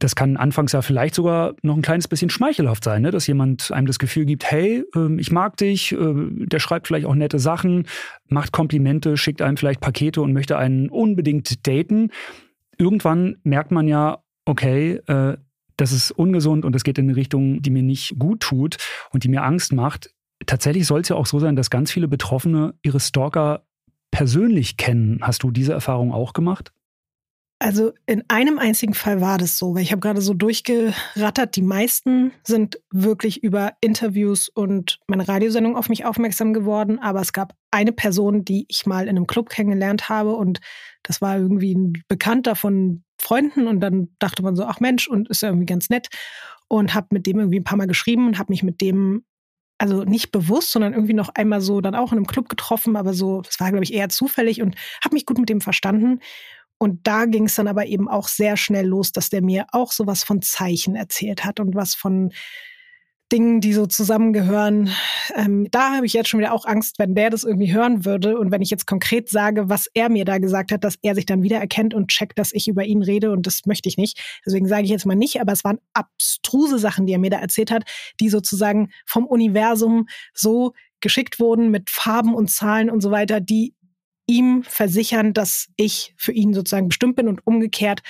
Das 0.00 0.16
kann 0.16 0.36
anfangs 0.36 0.72
ja 0.72 0.82
vielleicht 0.82 1.14
sogar 1.14 1.54
noch 1.62 1.76
ein 1.76 1.82
kleines 1.82 2.08
bisschen 2.08 2.28
schmeichelhaft 2.28 2.82
sein, 2.82 3.02
ne? 3.02 3.12
dass 3.12 3.28
jemand 3.28 3.70
einem 3.70 3.86
das 3.86 4.00
Gefühl 4.00 4.24
gibt, 4.24 4.50
hey, 4.50 4.84
äh, 4.94 5.20
ich 5.20 5.30
mag 5.30 5.56
dich, 5.56 5.92
äh, 5.92 5.96
der 5.98 6.58
schreibt 6.58 6.88
vielleicht 6.88 7.06
auch 7.06 7.14
nette 7.14 7.38
Sachen, 7.38 7.86
macht 8.28 8.50
Komplimente, 8.50 9.16
schickt 9.16 9.40
einem 9.40 9.56
vielleicht 9.56 9.80
Pakete 9.80 10.20
und 10.20 10.32
möchte 10.32 10.58
einen 10.58 10.88
unbedingt 10.88 11.66
daten. 11.66 12.10
Irgendwann 12.76 13.36
merkt 13.44 13.70
man 13.70 13.86
ja, 13.86 14.18
okay, 14.46 15.00
äh, 15.06 15.36
das 15.76 15.92
ist 15.92 16.10
ungesund 16.10 16.64
und 16.64 16.72
das 16.74 16.84
geht 16.84 16.98
in 16.98 17.06
eine 17.06 17.16
Richtung, 17.16 17.62
die 17.62 17.70
mir 17.70 17.82
nicht 17.82 18.18
gut 18.18 18.40
tut 18.40 18.78
und 19.10 19.24
die 19.24 19.28
mir 19.28 19.44
Angst 19.44 19.72
macht. 19.72 20.10
Tatsächlich 20.46 20.86
soll 20.86 21.00
es 21.00 21.08
ja 21.08 21.16
auch 21.16 21.26
so 21.26 21.38
sein, 21.38 21.56
dass 21.56 21.70
ganz 21.70 21.90
viele 21.90 22.08
Betroffene 22.08 22.74
ihre 22.82 23.00
Stalker 23.00 23.64
persönlich 24.10 24.76
kennen. 24.76 25.20
Hast 25.22 25.42
du 25.42 25.50
diese 25.50 25.72
Erfahrung 25.72 26.12
auch 26.12 26.32
gemacht? 26.32 26.72
Also 27.60 27.92
in 28.06 28.24
einem 28.28 28.58
einzigen 28.58 28.94
Fall 28.94 29.20
war 29.20 29.38
das 29.38 29.58
so, 29.58 29.74
weil 29.74 29.82
ich 29.82 29.92
habe 29.92 30.00
gerade 30.00 30.20
so 30.20 30.34
durchgerattert. 30.34 31.56
Die 31.56 31.62
meisten 31.62 32.32
sind 32.44 32.80
wirklich 32.90 33.42
über 33.42 33.72
Interviews 33.80 34.48
und 34.48 34.98
meine 35.06 35.26
Radiosendung 35.26 35.76
auf 35.76 35.88
mich 35.88 36.04
aufmerksam 36.04 36.52
geworden. 36.52 36.98
Aber 36.98 37.20
es 37.20 37.32
gab 37.32 37.54
eine 37.70 37.92
Person, 37.92 38.44
die 38.44 38.66
ich 38.68 38.86
mal 38.86 39.04
in 39.04 39.10
einem 39.10 39.26
Club 39.26 39.48
kennengelernt 39.48 40.08
habe 40.08 40.34
und 40.34 40.60
das 41.02 41.22
war 41.22 41.38
irgendwie 41.38 41.74
ein 41.74 42.02
Bekannter 42.08 42.56
von 42.56 43.04
Freunden 43.20 43.68
und 43.68 43.80
dann 43.80 44.08
dachte 44.18 44.42
man 44.42 44.56
so, 44.56 44.64
ach 44.64 44.80
Mensch, 44.80 45.08
und 45.08 45.28
ist 45.30 45.42
ja 45.42 45.48
irgendwie 45.48 45.66
ganz 45.66 45.88
nett 45.88 46.08
und 46.68 46.92
habe 46.92 47.08
mit 47.12 47.26
dem 47.26 47.38
irgendwie 47.38 47.60
ein 47.60 47.64
paar 47.64 47.78
Mal 47.78 47.86
geschrieben 47.86 48.26
und 48.26 48.38
habe 48.38 48.52
mich 48.52 48.62
mit 48.62 48.80
dem 48.80 49.24
also 49.78 50.04
nicht 50.04 50.30
bewusst, 50.30 50.70
sondern 50.70 50.92
irgendwie 50.92 51.14
noch 51.14 51.30
einmal 51.34 51.60
so 51.60 51.80
dann 51.80 51.94
auch 51.96 52.12
in 52.12 52.18
einem 52.18 52.26
Club 52.26 52.48
getroffen, 52.48 52.96
aber 52.96 53.12
so, 53.12 53.42
es 53.48 53.58
war 53.58 53.70
glaube 53.70 53.84
ich 53.84 53.92
eher 53.92 54.08
zufällig 54.08 54.62
und 54.62 54.76
habe 55.04 55.14
mich 55.14 55.26
gut 55.26 55.38
mit 55.38 55.48
dem 55.48 55.60
verstanden 55.60 56.20
und 56.84 57.06
da 57.06 57.24
ging 57.24 57.46
es 57.46 57.54
dann 57.54 57.66
aber 57.66 57.86
eben 57.86 58.08
auch 58.08 58.28
sehr 58.28 58.58
schnell 58.58 58.86
los, 58.86 59.10
dass 59.10 59.30
der 59.30 59.42
mir 59.42 59.66
auch 59.72 59.90
sowas 59.90 60.22
von 60.22 60.42
Zeichen 60.42 60.96
erzählt 60.96 61.44
hat 61.44 61.58
und 61.58 61.74
was 61.74 61.94
von 61.94 62.30
Dingen, 63.32 63.62
die 63.62 63.72
so 63.72 63.86
zusammengehören. 63.86 64.90
Ähm, 65.34 65.66
da 65.70 65.94
habe 65.94 66.04
ich 66.04 66.12
jetzt 66.12 66.28
schon 66.28 66.40
wieder 66.40 66.52
auch 66.52 66.66
Angst, 66.66 66.98
wenn 66.98 67.14
der 67.14 67.30
das 67.30 67.42
irgendwie 67.42 67.72
hören 67.72 68.04
würde 68.04 68.38
und 68.38 68.50
wenn 68.50 68.60
ich 68.60 68.68
jetzt 68.68 68.86
konkret 68.86 69.30
sage, 69.30 69.70
was 69.70 69.88
er 69.94 70.10
mir 70.10 70.26
da 70.26 70.36
gesagt 70.36 70.70
hat, 70.72 70.84
dass 70.84 70.96
er 71.00 71.14
sich 71.14 71.24
dann 71.24 71.42
wieder 71.42 71.56
erkennt 71.56 71.94
und 71.94 72.08
checkt, 72.08 72.38
dass 72.38 72.52
ich 72.52 72.68
über 72.68 72.84
ihn 72.84 73.02
rede 73.02 73.30
und 73.30 73.46
das 73.46 73.62
möchte 73.64 73.88
ich 73.88 73.96
nicht. 73.96 74.20
Deswegen 74.44 74.68
sage 74.68 74.84
ich 74.84 74.90
jetzt 74.90 75.06
mal 75.06 75.16
nicht, 75.16 75.40
aber 75.40 75.52
es 75.52 75.64
waren 75.64 75.78
abstruse 75.94 76.78
Sachen, 76.78 77.06
die 77.06 77.14
er 77.14 77.18
mir 77.18 77.30
da 77.30 77.38
erzählt 77.38 77.70
hat, 77.70 77.84
die 78.20 78.28
sozusagen 78.28 78.90
vom 79.06 79.26
Universum 79.26 80.06
so 80.34 80.74
geschickt 81.00 81.40
wurden 81.40 81.70
mit 81.70 81.88
Farben 81.88 82.34
und 82.34 82.50
Zahlen 82.50 82.90
und 82.90 83.00
so 83.00 83.10
weiter, 83.10 83.40
die 83.40 83.74
ihm 84.26 84.62
versichern, 84.64 85.32
dass 85.32 85.68
ich 85.76 86.14
für 86.16 86.32
ihn 86.32 86.54
sozusagen 86.54 86.88
bestimmt 86.88 87.16
bin 87.16 87.28
und 87.28 87.46
umgekehrt. 87.46 88.00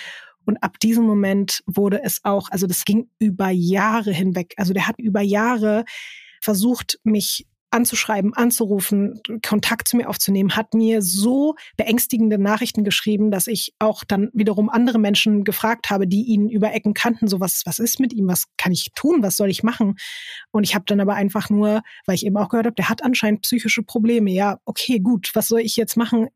Und 0.44 0.62
ab 0.62 0.78
diesem 0.78 1.04
Moment 1.04 1.62
wurde 1.66 2.02
es 2.02 2.20
auch, 2.24 2.50
also 2.50 2.66
das 2.66 2.84
ging 2.84 3.08
über 3.18 3.50
Jahre 3.50 4.12
hinweg. 4.12 4.54
Also 4.56 4.72
der 4.72 4.86
hat 4.86 4.98
über 4.98 5.22
Jahre 5.22 5.84
versucht, 6.40 7.00
mich 7.02 7.46
anzuschreiben, 7.74 8.32
anzurufen, 8.34 9.20
Kontakt 9.44 9.88
zu 9.88 9.96
mir 9.96 10.08
aufzunehmen, 10.08 10.56
hat 10.56 10.74
mir 10.74 11.02
so 11.02 11.56
beängstigende 11.76 12.38
Nachrichten 12.38 12.84
geschrieben, 12.84 13.32
dass 13.32 13.48
ich 13.48 13.74
auch 13.80 14.04
dann 14.04 14.30
wiederum 14.32 14.70
andere 14.70 14.98
Menschen 14.98 15.42
gefragt 15.42 15.90
habe, 15.90 16.06
die 16.06 16.22
ihn 16.22 16.48
über 16.48 16.72
Ecken 16.72 16.94
kannten, 16.94 17.26
so 17.26 17.40
was, 17.40 17.62
was 17.66 17.80
ist 17.80 17.98
mit 17.98 18.12
ihm, 18.12 18.28
was 18.28 18.44
kann 18.56 18.72
ich 18.72 18.92
tun, 18.94 19.22
was 19.22 19.36
soll 19.36 19.50
ich 19.50 19.64
machen? 19.64 19.96
Und 20.52 20.62
ich 20.62 20.74
habe 20.76 20.84
dann 20.86 21.00
aber 21.00 21.14
einfach 21.14 21.50
nur, 21.50 21.82
weil 22.06 22.14
ich 22.14 22.24
eben 22.24 22.36
auch 22.36 22.48
gehört 22.48 22.66
habe, 22.66 22.76
der 22.76 22.88
hat 22.88 23.02
anscheinend 23.02 23.42
psychische 23.42 23.82
Probleme. 23.82 24.30
Ja, 24.30 24.60
okay, 24.64 25.00
gut, 25.00 25.32
was 25.34 25.48
soll 25.48 25.60
ich 25.60 25.76
jetzt 25.76 25.96
machen? 25.96 26.28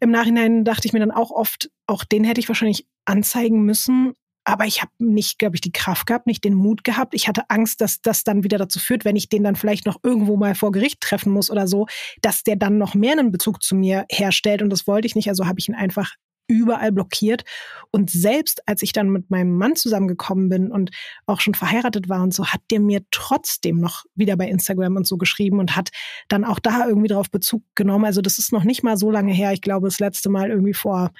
Im 0.00 0.10
Nachhinein 0.10 0.64
dachte 0.64 0.86
ich 0.86 0.92
mir 0.92 1.00
dann 1.00 1.10
auch 1.10 1.32
oft, 1.32 1.70
auch 1.86 2.04
den 2.04 2.24
hätte 2.24 2.40
ich 2.40 2.48
wahrscheinlich 2.48 2.86
anzeigen 3.04 3.64
müssen. 3.64 4.14
Aber 4.44 4.66
ich 4.66 4.82
habe 4.82 4.92
nicht, 4.98 5.38
glaube 5.38 5.56
ich, 5.56 5.60
die 5.60 5.72
Kraft 5.72 6.06
gehabt, 6.06 6.26
nicht 6.26 6.44
den 6.44 6.54
Mut 6.54 6.84
gehabt. 6.84 7.14
Ich 7.14 7.28
hatte 7.28 7.42
Angst, 7.48 7.80
dass 7.80 8.02
das 8.02 8.24
dann 8.24 8.44
wieder 8.44 8.58
dazu 8.58 8.78
führt, 8.78 9.04
wenn 9.04 9.16
ich 9.16 9.28
den 9.28 9.42
dann 9.42 9.56
vielleicht 9.56 9.86
noch 9.86 9.98
irgendwo 10.02 10.36
mal 10.36 10.54
vor 10.54 10.70
Gericht 10.70 11.00
treffen 11.00 11.32
muss 11.32 11.50
oder 11.50 11.66
so, 11.66 11.86
dass 12.20 12.42
der 12.42 12.56
dann 12.56 12.78
noch 12.78 12.94
mehr 12.94 13.12
einen 13.12 13.32
Bezug 13.32 13.62
zu 13.62 13.74
mir 13.74 14.04
herstellt. 14.10 14.60
Und 14.62 14.70
das 14.70 14.86
wollte 14.86 15.06
ich 15.06 15.14
nicht. 15.14 15.28
Also 15.28 15.46
habe 15.46 15.58
ich 15.58 15.68
ihn 15.68 15.74
einfach 15.74 16.14
überall 16.46 16.92
blockiert. 16.92 17.44
Und 17.90 18.10
selbst 18.10 18.66
als 18.68 18.82
ich 18.82 18.92
dann 18.92 19.08
mit 19.08 19.30
meinem 19.30 19.56
Mann 19.56 19.76
zusammengekommen 19.76 20.48
bin 20.48 20.70
und 20.70 20.90
auch 21.26 21.40
schon 21.40 21.54
verheiratet 21.54 22.08
war 22.08 22.22
und 22.22 22.34
so, 22.34 22.46
hat 22.46 22.60
der 22.70 22.80
mir 22.80 23.02
trotzdem 23.10 23.78
noch 23.80 24.04
wieder 24.14 24.36
bei 24.36 24.48
Instagram 24.48 24.96
und 24.96 25.06
so 25.06 25.16
geschrieben 25.16 25.58
und 25.58 25.76
hat 25.76 25.90
dann 26.28 26.44
auch 26.44 26.58
da 26.58 26.86
irgendwie 26.86 27.08
drauf 27.08 27.30
Bezug 27.30 27.62
genommen. 27.74 28.04
Also 28.04 28.20
das 28.20 28.38
ist 28.38 28.52
noch 28.52 28.64
nicht 28.64 28.82
mal 28.82 28.96
so 28.96 29.10
lange 29.10 29.32
her. 29.32 29.52
Ich 29.52 29.62
glaube, 29.62 29.88
das 29.88 30.00
letzte 30.00 30.28
Mal 30.28 30.50
irgendwie 30.50 30.74
vor 30.74 31.12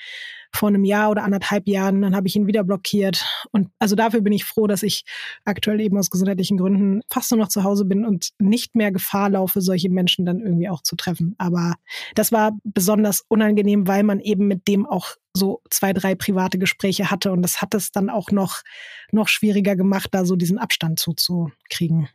vor 0.56 0.68
einem 0.68 0.84
Jahr 0.84 1.10
oder 1.10 1.24
anderthalb 1.24 1.68
Jahren. 1.68 2.02
Dann 2.02 2.14
habe 2.14 2.26
ich 2.26 2.36
ihn 2.36 2.46
wieder 2.46 2.64
blockiert. 2.64 3.24
Und 3.52 3.68
also 3.78 3.96
dafür 3.96 4.20
bin 4.20 4.32
ich 4.32 4.44
froh, 4.44 4.66
dass 4.66 4.82
ich 4.82 5.04
aktuell 5.44 5.80
eben 5.80 5.98
aus 5.98 6.10
gesundheitlichen 6.10 6.58
Gründen 6.58 7.00
fast 7.10 7.30
nur 7.30 7.40
noch 7.40 7.48
zu 7.48 7.64
Hause 7.64 7.84
bin 7.84 8.04
und 8.04 8.30
nicht 8.38 8.74
mehr 8.74 8.92
Gefahr 8.92 9.30
laufe, 9.30 9.60
solche 9.60 9.90
Menschen 9.90 10.24
dann 10.24 10.40
irgendwie 10.40 10.68
auch 10.68 10.82
zu 10.82 10.96
treffen. 10.96 11.34
Aber 11.38 11.74
das 12.14 12.32
war 12.32 12.52
besonders 12.62 13.24
unangenehm, 13.28 13.86
weil 13.86 14.02
man 14.02 14.20
eben 14.20 14.46
mit 14.46 14.68
dem 14.68 14.86
auch 14.86 15.16
so 15.36 15.62
zwei, 15.70 15.92
drei 15.92 16.14
private 16.14 16.58
Gespräche 16.58 17.10
hatte. 17.10 17.32
Und 17.32 17.42
das 17.42 17.60
hat 17.60 17.74
es 17.74 17.90
dann 17.90 18.08
auch 18.08 18.30
noch, 18.30 18.62
noch 19.10 19.28
schwieriger 19.28 19.76
gemacht, 19.76 20.08
da 20.12 20.24
so 20.24 20.36
diesen 20.36 20.58
Abstand 20.58 20.98
zuzukriegen. 20.98 22.08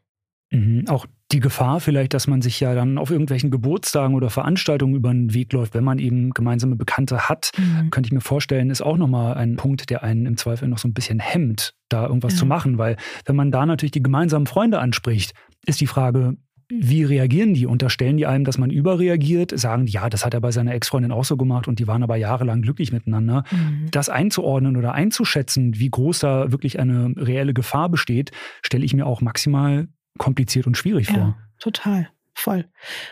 Mhm. 0.51 0.85
Auch 0.87 1.05
die 1.31 1.39
Gefahr 1.39 1.79
vielleicht, 1.79 2.13
dass 2.13 2.27
man 2.27 2.41
sich 2.41 2.59
ja 2.59 2.73
dann 2.73 2.97
auf 2.97 3.11
irgendwelchen 3.11 3.51
Geburtstagen 3.51 4.15
oder 4.15 4.29
Veranstaltungen 4.29 4.95
über 4.95 5.11
den 5.11 5.33
Weg 5.33 5.53
läuft, 5.53 5.75
wenn 5.75 5.83
man 5.83 5.99
eben 5.99 6.31
gemeinsame 6.31 6.75
Bekannte 6.75 7.29
hat, 7.29 7.51
mhm. 7.57 7.91
könnte 7.91 8.07
ich 8.07 8.13
mir 8.13 8.21
vorstellen, 8.21 8.71
ist 8.71 8.81
auch 8.81 8.97
nochmal 8.97 9.35
ein 9.35 9.55
Punkt, 9.55 9.89
der 9.89 10.03
einen 10.03 10.25
im 10.25 10.37
Zweifel 10.37 10.67
noch 10.67 10.79
so 10.79 10.87
ein 10.87 10.93
bisschen 10.93 11.19
hemmt, 11.19 11.75
da 11.87 12.07
irgendwas 12.07 12.33
ja. 12.33 12.39
zu 12.39 12.45
machen. 12.47 12.77
Weil 12.79 12.97
wenn 13.25 13.35
man 13.35 13.51
da 13.51 13.65
natürlich 13.65 13.91
die 13.91 14.03
gemeinsamen 14.03 14.47
Freunde 14.47 14.79
anspricht, 14.79 15.33
ist 15.65 15.81
die 15.81 15.87
Frage, 15.87 16.37
wie 16.71 17.03
reagieren 17.03 17.55
die? 17.55 17.65
Unterstellen 17.65 18.17
die 18.17 18.27
einem, 18.27 18.43
dass 18.43 18.59
man 18.59 18.69
überreagiert? 18.69 19.57
Sagen, 19.57 19.87
ja, 19.87 20.07
das 20.09 20.23
hat 20.23 20.35
er 20.35 20.41
bei 20.41 20.51
seiner 20.51 20.73
Ex-Freundin 20.73 21.11
auch 21.11 21.25
so 21.25 21.35
gemacht 21.35 21.67
und 21.67 21.79
die 21.79 21.87
waren 21.87 22.03
aber 22.03 22.15
jahrelang 22.15 22.61
glücklich 22.61 22.91
miteinander. 22.91 23.43
Mhm. 23.51 23.87
Das 23.91 24.09
einzuordnen 24.09 24.77
oder 24.77 24.93
einzuschätzen, 24.93 25.79
wie 25.79 25.89
groß 25.89 26.19
da 26.19 26.51
wirklich 26.51 26.79
eine 26.79 27.13
reelle 27.17 27.55
Gefahr 27.55 27.89
besteht, 27.89 28.31
stelle 28.61 28.85
ich 28.85 28.93
mir 28.93 29.07
auch 29.07 29.21
maximal 29.21 29.87
kompliziert 30.17 30.67
und 30.67 30.77
schwierig 30.77 31.07
ja, 31.09 31.13
vor. 31.13 31.37
Total. 31.59 32.09
Voll. 32.39 32.69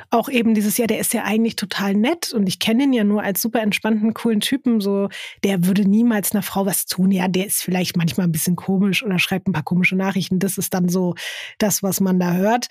Auch 0.10 0.29
eben 0.29 0.53
dieses 0.53 0.77
Jahr, 0.77 0.88
der 0.88 0.99
ist 0.99 1.13
ja 1.13 1.25
eigentlich 1.25 1.57
total 1.57 1.95
nett 1.95 2.31
und 2.31 2.47
ich 2.47 2.60
kenne 2.60 2.83
ihn 2.83 2.93
ja 2.93 3.03
nur 3.03 3.23
als 3.23 3.41
super 3.41 3.62
entspannten, 3.62 4.13
coolen 4.13 4.39
Typen. 4.39 4.79
So, 4.79 5.10
der 5.43 5.65
würde 5.65 5.81
niemals 5.81 6.31
einer 6.31 6.43
Frau 6.43 6.65
was 6.65 6.86
tun. 6.86 7.12
Ja, 7.12 7.27
der 7.27 7.45
ist 7.45 7.62
vielleicht 7.62 7.97
manchmal 7.97 8.25
ein 8.25 8.31
bisschen 8.31 8.55
komisch 8.55 9.03
oder 9.03 9.19
schreibt 9.19 9.49
ein 9.49 9.51
paar 9.51 9.63
komische 9.63 9.97
Nachrichten. 9.97 10.39
Das 10.39 10.57
ist 10.57 10.73
dann 10.73 10.88
so 10.88 11.15
das, 11.57 11.83
was 11.83 11.99
man 11.99 12.21
da 12.21 12.36
hört. 12.36 12.67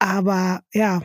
Aber 0.00 0.62
ja, 0.72 1.02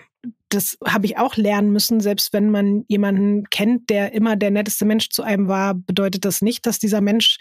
das 0.49 0.77
habe 0.85 1.05
ich 1.05 1.17
auch 1.17 1.35
lernen 1.37 1.71
müssen. 1.71 1.99
Selbst 1.99 2.33
wenn 2.33 2.49
man 2.49 2.83
jemanden 2.87 3.45
kennt, 3.49 3.89
der 3.89 4.13
immer 4.13 4.35
der 4.35 4.51
netteste 4.51 4.85
Mensch 4.85 5.09
zu 5.09 5.23
einem 5.23 5.47
war, 5.47 5.75
bedeutet 5.75 6.25
das 6.25 6.41
nicht, 6.41 6.65
dass 6.65 6.79
dieser 6.79 7.01
Mensch 7.01 7.37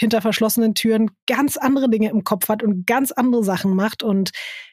hinter 0.00 0.22
verschlossenen 0.22 0.74
Türen 0.74 1.10
ganz 1.26 1.56
andere 1.56 1.90
Dinge 1.90 2.10
im 2.10 2.22
Kopf 2.22 2.48
hat 2.48 2.62
und 2.62 2.86
ganz 2.86 3.10
andere 3.10 3.42
Sachen 3.42 3.74
macht. 3.74 4.04
Und 4.04 4.30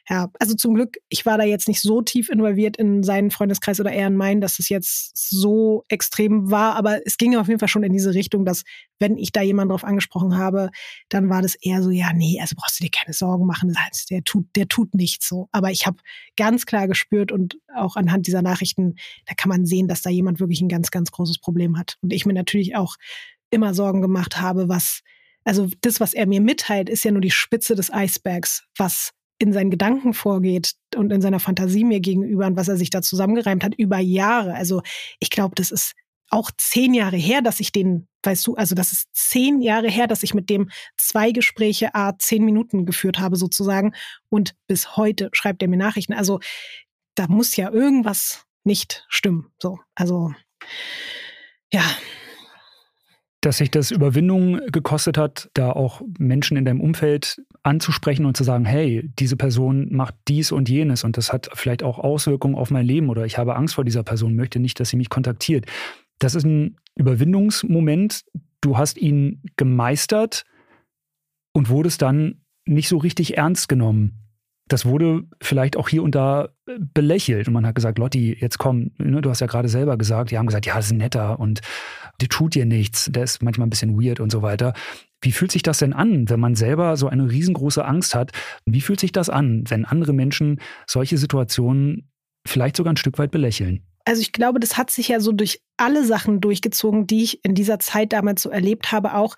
ja, 0.08 0.28
also 0.38 0.54
zum 0.54 0.74
Glück, 0.74 0.98
ich 1.08 1.26
war 1.26 1.36
da 1.36 1.42
jetzt 1.42 1.66
nicht 1.66 1.80
so 1.80 2.00
tief 2.00 2.28
involviert 2.28 2.76
in 2.76 3.02
seinen 3.02 3.32
Freundeskreis 3.32 3.80
oder 3.80 3.90
eher 3.90 4.06
in 4.06 4.16
meinen, 4.16 4.40
dass 4.40 4.60
es 4.60 4.68
jetzt 4.68 5.16
so 5.16 5.82
extrem 5.88 6.52
war. 6.52 6.76
Aber 6.76 7.04
es 7.04 7.16
ging 7.16 7.36
auf 7.36 7.48
jeden 7.48 7.58
Fall 7.58 7.68
schon 7.68 7.82
in 7.82 7.92
diese 7.92 8.14
Richtung, 8.14 8.44
dass 8.44 8.62
wenn 9.00 9.18
ich 9.18 9.32
da 9.32 9.42
jemanden 9.42 9.70
drauf 9.70 9.82
angesprochen 9.82 10.38
habe, 10.38 10.70
dann 11.08 11.28
war 11.28 11.42
das 11.42 11.56
eher 11.56 11.82
so, 11.82 11.90
ja, 11.90 12.12
nee, 12.12 12.38
also 12.40 12.54
brauchst 12.56 12.78
du 12.78 12.84
dir 12.84 12.90
keine 12.90 13.12
Sorgen 13.12 13.46
machen. 13.46 13.74
Heißt, 13.76 14.10
der 14.10 14.22
tut, 14.22 14.46
der 14.54 14.68
tut 14.68 14.94
nichts 14.94 15.28
so. 15.28 15.48
Aber 15.50 15.72
ich 15.72 15.86
habe 15.86 15.96
ganz 16.36 16.66
klar 16.66 16.86
gespürt 16.86 17.32
und 17.32 17.58
auch 17.76 17.96
anhand 17.96 18.26
dieser 18.26 18.42
Nachrichten, 18.42 18.96
da 19.26 19.34
kann 19.34 19.48
man 19.48 19.66
sehen, 19.66 19.88
dass 19.88 20.02
da 20.02 20.10
jemand 20.10 20.40
wirklich 20.40 20.60
ein 20.60 20.68
ganz, 20.68 20.90
ganz 20.90 21.10
großes 21.10 21.38
Problem 21.38 21.78
hat. 21.78 21.96
Und 22.02 22.12
ich 22.12 22.26
mir 22.26 22.34
natürlich 22.34 22.76
auch 22.76 22.96
immer 23.50 23.74
Sorgen 23.74 24.02
gemacht 24.02 24.40
habe, 24.40 24.68
was 24.68 25.02
Also 25.44 25.68
das, 25.80 26.00
was 26.00 26.12
er 26.12 26.26
mir 26.26 26.40
mitteilt, 26.40 26.88
ist 26.88 27.04
ja 27.04 27.12
nur 27.12 27.20
die 27.20 27.30
Spitze 27.30 27.76
des 27.76 27.92
Eisbergs, 27.92 28.64
was 28.76 29.12
in 29.38 29.52
seinen 29.52 29.70
Gedanken 29.70 30.14
vorgeht 30.14 30.72
und 30.96 31.12
in 31.12 31.20
seiner 31.20 31.40
Fantasie 31.40 31.84
mir 31.84 32.00
gegenüber 32.00 32.46
und 32.46 32.56
was 32.56 32.68
er 32.68 32.76
sich 32.76 32.90
da 32.90 33.02
zusammengereimt 33.02 33.62
hat 33.62 33.74
über 33.76 33.98
Jahre. 33.98 34.54
Also 34.54 34.82
ich 35.20 35.30
glaube, 35.30 35.54
das 35.54 35.70
ist 35.70 35.92
auch 36.30 36.50
zehn 36.58 36.94
Jahre 36.94 37.16
her, 37.16 37.42
dass 37.42 37.60
ich 37.60 37.70
den, 37.70 38.08
weißt 38.24 38.46
du, 38.46 38.54
also 38.56 38.74
das 38.74 38.92
ist 38.92 39.08
zehn 39.12 39.60
Jahre 39.60 39.88
her, 39.88 40.06
dass 40.08 40.22
ich 40.24 40.34
mit 40.34 40.50
dem 40.50 40.70
zwei 40.96 41.30
Gespräche 41.30 41.94
a 41.94 42.18
zehn 42.18 42.44
Minuten 42.44 42.84
geführt 42.84 43.20
habe 43.20 43.36
sozusagen 43.36 43.92
und 44.28 44.54
bis 44.66 44.96
heute 44.96 45.28
schreibt 45.32 45.62
er 45.62 45.68
mir 45.68 45.76
Nachrichten. 45.76 46.14
Also 46.14 46.40
da 47.16 47.26
muss 47.28 47.56
ja 47.56 47.70
irgendwas 47.70 48.46
nicht 48.64 49.04
stimmen. 49.08 49.50
So, 49.58 49.80
also 49.94 50.32
ja, 51.72 51.82
dass 53.40 53.58
sich 53.58 53.70
das 53.70 53.90
Überwindung 53.90 54.60
gekostet 54.72 55.18
hat, 55.18 55.50
da 55.54 55.70
auch 55.70 56.02
Menschen 56.18 56.56
in 56.56 56.64
deinem 56.64 56.80
Umfeld 56.80 57.42
anzusprechen 57.62 58.26
und 58.26 58.36
zu 58.36 58.44
sagen, 58.44 58.64
hey, 58.64 59.08
diese 59.18 59.36
Person 59.36 59.88
macht 59.92 60.16
dies 60.26 60.50
und 60.52 60.68
jenes 60.68 61.04
und 61.04 61.16
das 61.16 61.32
hat 61.32 61.50
vielleicht 61.54 61.82
auch 61.82 61.98
Auswirkungen 61.98 62.56
auf 62.56 62.70
mein 62.70 62.86
Leben 62.86 63.08
oder 63.08 63.24
ich 63.24 63.38
habe 63.38 63.54
Angst 63.54 63.76
vor 63.76 63.84
dieser 63.84 64.02
Person, 64.02 64.34
möchte 64.34 64.58
nicht, 64.58 64.80
dass 64.80 64.88
sie 64.88 64.96
mich 64.96 65.10
kontaktiert. 65.10 65.66
Das 66.18 66.34
ist 66.34 66.44
ein 66.44 66.76
Überwindungsmoment. 66.96 68.24
Du 68.60 68.78
hast 68.78 68.98
ihn 68.98 69.42
gemeistert 69.56 70.44
und 71.52 71.68
wurdest 71.68 72.02
dann 72.02 72.42
nicht 72.64 72.88
so 72.88 72.96
richtig 72.96 73.36
ernst 73.36 73.68
genommen 73.68 74.25
das 74.68 74.84
wurde 74.84 75.22
vielleicht 75.40 75.76
auch 75.76 75.88
hier 75.88 76.02
und 76.02 76.14
da 76.14 76.48
äh, 76.66 76.78
belächelt. 76.78 77.46
Und 77.46 77.54
man 77.54 77.66
hat 77.66 77.74
gesagt, 77.74 77.98
Lotti, 77.98 78.36
jetzt 78.38 78.58
komm, 78.58 78.90
ne, 78.98 79.20
du 79.20 79.30
hast 79.30 79.40
ja 79.40 79.46
gerade 79.46 79.68
selber 79.68 79.96
gesagt, 79.96 80.30
die 80.30 80.38
haben 80.38 80.46
gesagt, 80.46 80.66
ja, 80.66 80.74
das 80.74 80.86
ist 80.86 80.92
netter 80.92 81.38
und 81.38 81.60
der 82.20 82.28
tut 82.28 82.54
dir 82.54 82.66
nichts, 82.66 83.08
der 83.10 83.24
ist 83.24 83.42
manchmal 83.42 83.66
ein 83.66 83.70
bisschen 83.70 84.00
weird 84.00 84.20
und 84.20 84.32
so 84.32 84.42
weiter. 84.42 84.72
Wie 85.20 85.32
fühlt 85.32 85.52
sich 85.52 85.62
das 85.62 85.78
denn 85.78 85.92
an, 85.92 86.28
wenn 86.28 86.40
man 86.40 86.54
selber 86.54 86.96
so 86.96 87.08
eine 87.08 87.30
riesengroße 87.30 87.84
Angst 87.84 88.14
hat? 88.14 88.32
Wie 88.64 88.80
fühlt 88.80 89.00
sich 89.00 89.12
das 89.12 89.30
an, 89.30 89.64
wenn 89.68 89.84
andere 89.84 90.12
Menschen 90.12 90.60
solche 90.86 91.18
Situationen 91.18 92.10
vielleicht 92.46 92.76
sogar 92.76 92.92
ein 92.92 92.98
Stück 92.98 93.18
weit 93.18 93.30
belächeln? 93.30 93.82
Also 94.04 94.20
ich 94.20 94.32
glaube, 94.32 94.60
das 94.60 94.76
hat 94.76 94.90
sich 94.90 95.08
ja 95.08 95.18
so 95.18 95.32
durch 95.32 95.60
alle 95.76 96.04
Sachen 96.04 96.40
durchgezogen, 96.40 97.06
die 97.08 97.24
ich 97.24 97.44
in 97.44 97.54
dieser 97.54 97.80
Zeit 97.80 98.12
damals 98.12 98.42
so 98.42 98.50
erlebt 98.50 98.92
habe, 98.92 99.14
auch 99.14 99.34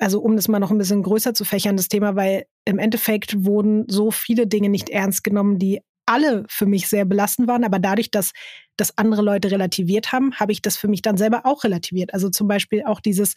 also 0.00 0.20
um 0.20 0.36
das 0.36 0.48
mal 0.48 0.58
noch 0.58 0.70
ein 0.70 0.78
bisschen 0.78 1.02
größer 1.02 1.34
zu 1.34 1.44
fächern, 1.44 1.76
das 1.76 1.88
Thema, 1.88 2.16
weil 2.16 2.46
im 2.64 2.78
Endeffekt 2.78 3.44
wurden 3.44 3.84
so 3.88 4.10
viele 4.10 4.46
Dinge 4.46 4.68
nicht 4.68 4.88
ernst 4.88 5.22
genommen, 5.24 5.58
die 5.58 5.80
alle 6.06 6.44
für 6.48 6.66
mich 6.66 6.88
sehr 6.88 7.04
belastend 7.04 7.46
waren, 7.46 7.64
aber 7.64 7.78
dadurch, 7.78 8.10
dass 8.10 8.32
das 8.76 8.96
andere 8.98 9.22
Leute 9.22 9.50
relativiert 9.50 10.12
haben, 10.12 10.34
habe 10.34 10.52
ich 10.52 10.62
das 10.62 10.76
für 10.76 10.88
mich 10.88 11.02
dann 11.02 11.16
selber 11.16 11.42
auch 11.44 11.62
relativiert. 11.64 12.14
Also 12.14 12.30
zum 12.30 12.48
Beispiel 12.48 12.82
auch 12.84 13.00
dieses, 13.00 13.34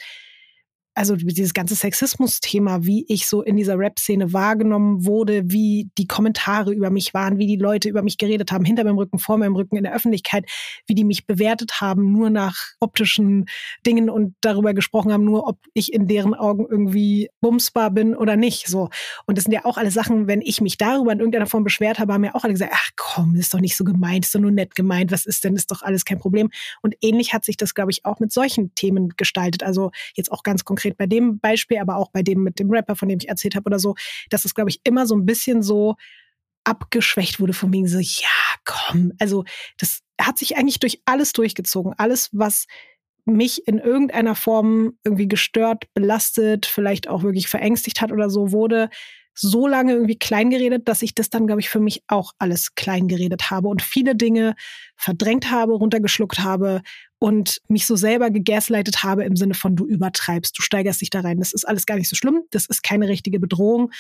also 0.96 1.16
dieses 1.16 1.54
ganze 1.54 1.76
Sexismus-Thema, 1.76 2.86
wie 2.86 3.06
ich 3.08 3.28
so 3.28 3.42
in 3.42 3.58
dieser 3.58 3.78
Rap-Szene 3.78 4.32
wahrgenommen 4.32 5.06
wurde, 5.06 5.44
wie 5.46 5.90
die 5.98 6.08
Kommentare 6.08 6.72
über 6.72 6.92
mich 6.92 7.14
waren, 7.14 7.40
wie 7.40 7.48
die 7.48 7.56
Leute 7.56 7.90
über 7.90 8.04
mich 8.04 8.18
geredet 8.18 8.52
haben, 8.52 8.64
hinter 8.64 8.84
meinem 8.84 8.98
Rücken, 8.98 9.18
vor 9.18 9.38
meinem 9.38 9.56
Rücken, 9.56 9.76
in 9.76 9.84
der 9.84 9.96
Öffentlichkeit, 9.96 10.46
wie 10.86 10.94
die 10.94 11.04
mich 11.04 11.26
bewertet 11.26 11.82
haben, 11.82 12.12
nur 12.12 12.30
nach 12.30 12.68
optischen 12.80 13.46
Dingen 13.86 14.10
und 14.10 14.36
darüber 14.42 14.74
gesprochen 14.74 15.12
haben, 15.12 15.26
nur 15.26 15.48
ob 15.48 15.58
ich 15.74 15.94
in 15.94 16.08
deren 16.08 16.36
Augen 16.36 16.66
irgendwie 16.70 17.30
bumsbar 17.42 17.90
bin 17.90 18.16
oder 18.16 18.36
nicht. 18.36 18.68
So. 18.68 18.90
Und 19.26 19.38
das 19.38 19.46
sind 19.46 19.54
ja 19.54 19.66
auch 19.66 19.78
alle 19.78 19.92
Sachen, 19.92 20.28
wenn 20.28 20.42
ich 20.42 20.62
mich 20.62 20.78
darüber 20.78 21.12
in 21.12 21.20
irgendeiner 21.20 21.48
Form 21.48 21.64
beschwert 21.64 21.98
habe, 21.98 22.14
haben 22.14 22.24
ja 22.24 22.36
auch 22.36 22.44
alle 22.44 22.54
gesagt, 22.54 22.74
ach 22.74 22.90
komm, 22.96 23.36
ist 23.36 23.54
doch 23.54 23.60
nicht 23.60 23.76
so 23.76 23.84
gemeint, 23.84 24.26
ist 24.26 24.36
doch 24.36 24.40
nur 24.40 24.52
nett 24.52 24.76
gemeint, 24.76 25.12
was 25.12 25.26
ist 25.26 25.44
denn, 25.44 25.56
ist 25.56 25.72
doch 25.72 25.82
alles 25.82 26.06
kein 26.06 26.20
Problem. 26.20 26.52
Und 26.82 26.96
ähnlich 27.02 27.34
hat 27.34 27.46
sich 27.46 27.58
das, 27.58 27.74
glaube 27.74 27.92
ich, 27.92 28.06
auch 28.06 28.20
mit 28.20 28.32
solchen 28.32 28.76
Themen 28.76 29.10
gestaltet. 29.18 29.64
Also 29.64 29.92
jetzt 30.16 30.32
auch 30.32 30.44
ganz 30.44 30.64
konkret 30.64 30.83
konkret 30.84 30.98
bei 30.98 31.06
dem 31.06 31.40
Beispiel, 31.40 31.78
aber 31.78 31.98
auch 31.98 32.12
bei 32.12 32.22
dem 32.22 32.44
mit 32.44 32.60
dem 32.60 32.70
Rapper, 32.70 32.96
von 32.96 33.10
dem 33.10 33.20
ich 33.20 33.30
erzählt 33.30 33.56
habe 33.56 33.66
oder 33.66 33.80
so, 33.80 33.96
dass 34.30 34.46
es, 34.46 34.54
glaube 34.54 34.70
ich, 34.70 34.82
immer 34.84 35.06
so 35.06 35.16
ein 35.16 35.26
bisschen 35.26 35.64
so 35.64 35.96
abgeschwächt 36.66 37.40
wurde 37.40 37.54
von 37.54 37.74
wegen 37.74 37.88
so, 37.88 38.00
ja, 38.00 38.28
komm. 38.66 39.12
Also 39.20 39.44
das 39.78 40.00
hat 40.20 40.38
sich 40.38 40.56
eigentlich 40.58 40.80
durch 40.80 41.02
alles 41.06 41.34
durchgezogen. 41.34 41.94
Alles, 41.98 42.30
was 42.32 42.68
mich 43.26 43.68
in 43.68 43.80
irgendeiner 43.80 44.36
Form 44.36 44.98
irgendwie 45.04 45.28
gestört, 45.28 45.86
belastet, 45.94 46.66
vielleicht 46.66 47.08
auch 47.08 47.24
wirklich 47.24 47.48
verängstigt 47.48 48.02
hat 48.02 48.12
oder 48.12 48.30
so, 48.30 48.52
wurde 48.52 48.90
so 49.34 49.68
lange 49.68 49.94
irgendwie 49.94 50.18
kleingeredet, 50.18 50.88
dass 50.88 51.02
ich 51.02 51.16
das 51.16 51.30
dann, 51.30 51.48
glaube 51.48 51.62
ich, 51.62 51.70
für 51.70 51.80
mich 51.80 52.04
auch 52.08 52.34
alles 52.38 52.76
kleingeredet 52.76 53.50
habe 53.50 53.68
und 53.68 53.82
viele 53.82 54.16
Dinge 54.16 54.56
verdrängt 54.96 55.50
habe, 55.50 55.74
runtergeschluckt 55.74 56.40
habe 56.40 56.82
und 57.20 57.60
mich 57.68 57.86
so 57.86 57.96
selber 57.96 58.30
gegaslightet 58.30 59.04
habe 59.04 59.24
im 59.24 59.36
Sinne 59.36 59.54
von 59.54 59.76
du 59.76 59.86
übertreibst, 59.86 60.58
du 60.58 60.62
steigerst 60.62 61.02
dich 61.02 61.10
da 61.10 61.22
rein. 61.22 61.40
Das 61.40 61.54
ist 61.54 61.68
alles 61.68 61.86
gar 61.86 61.96
nicht 61.96 62.10
so 62.10 62.16
schlimm, 62.16 62.44
das 62.52 62.66
ist 62.68 62.84
keine 62.84 63.08
richtige 63.08 63.40
Bedrohung. 63.40 63.92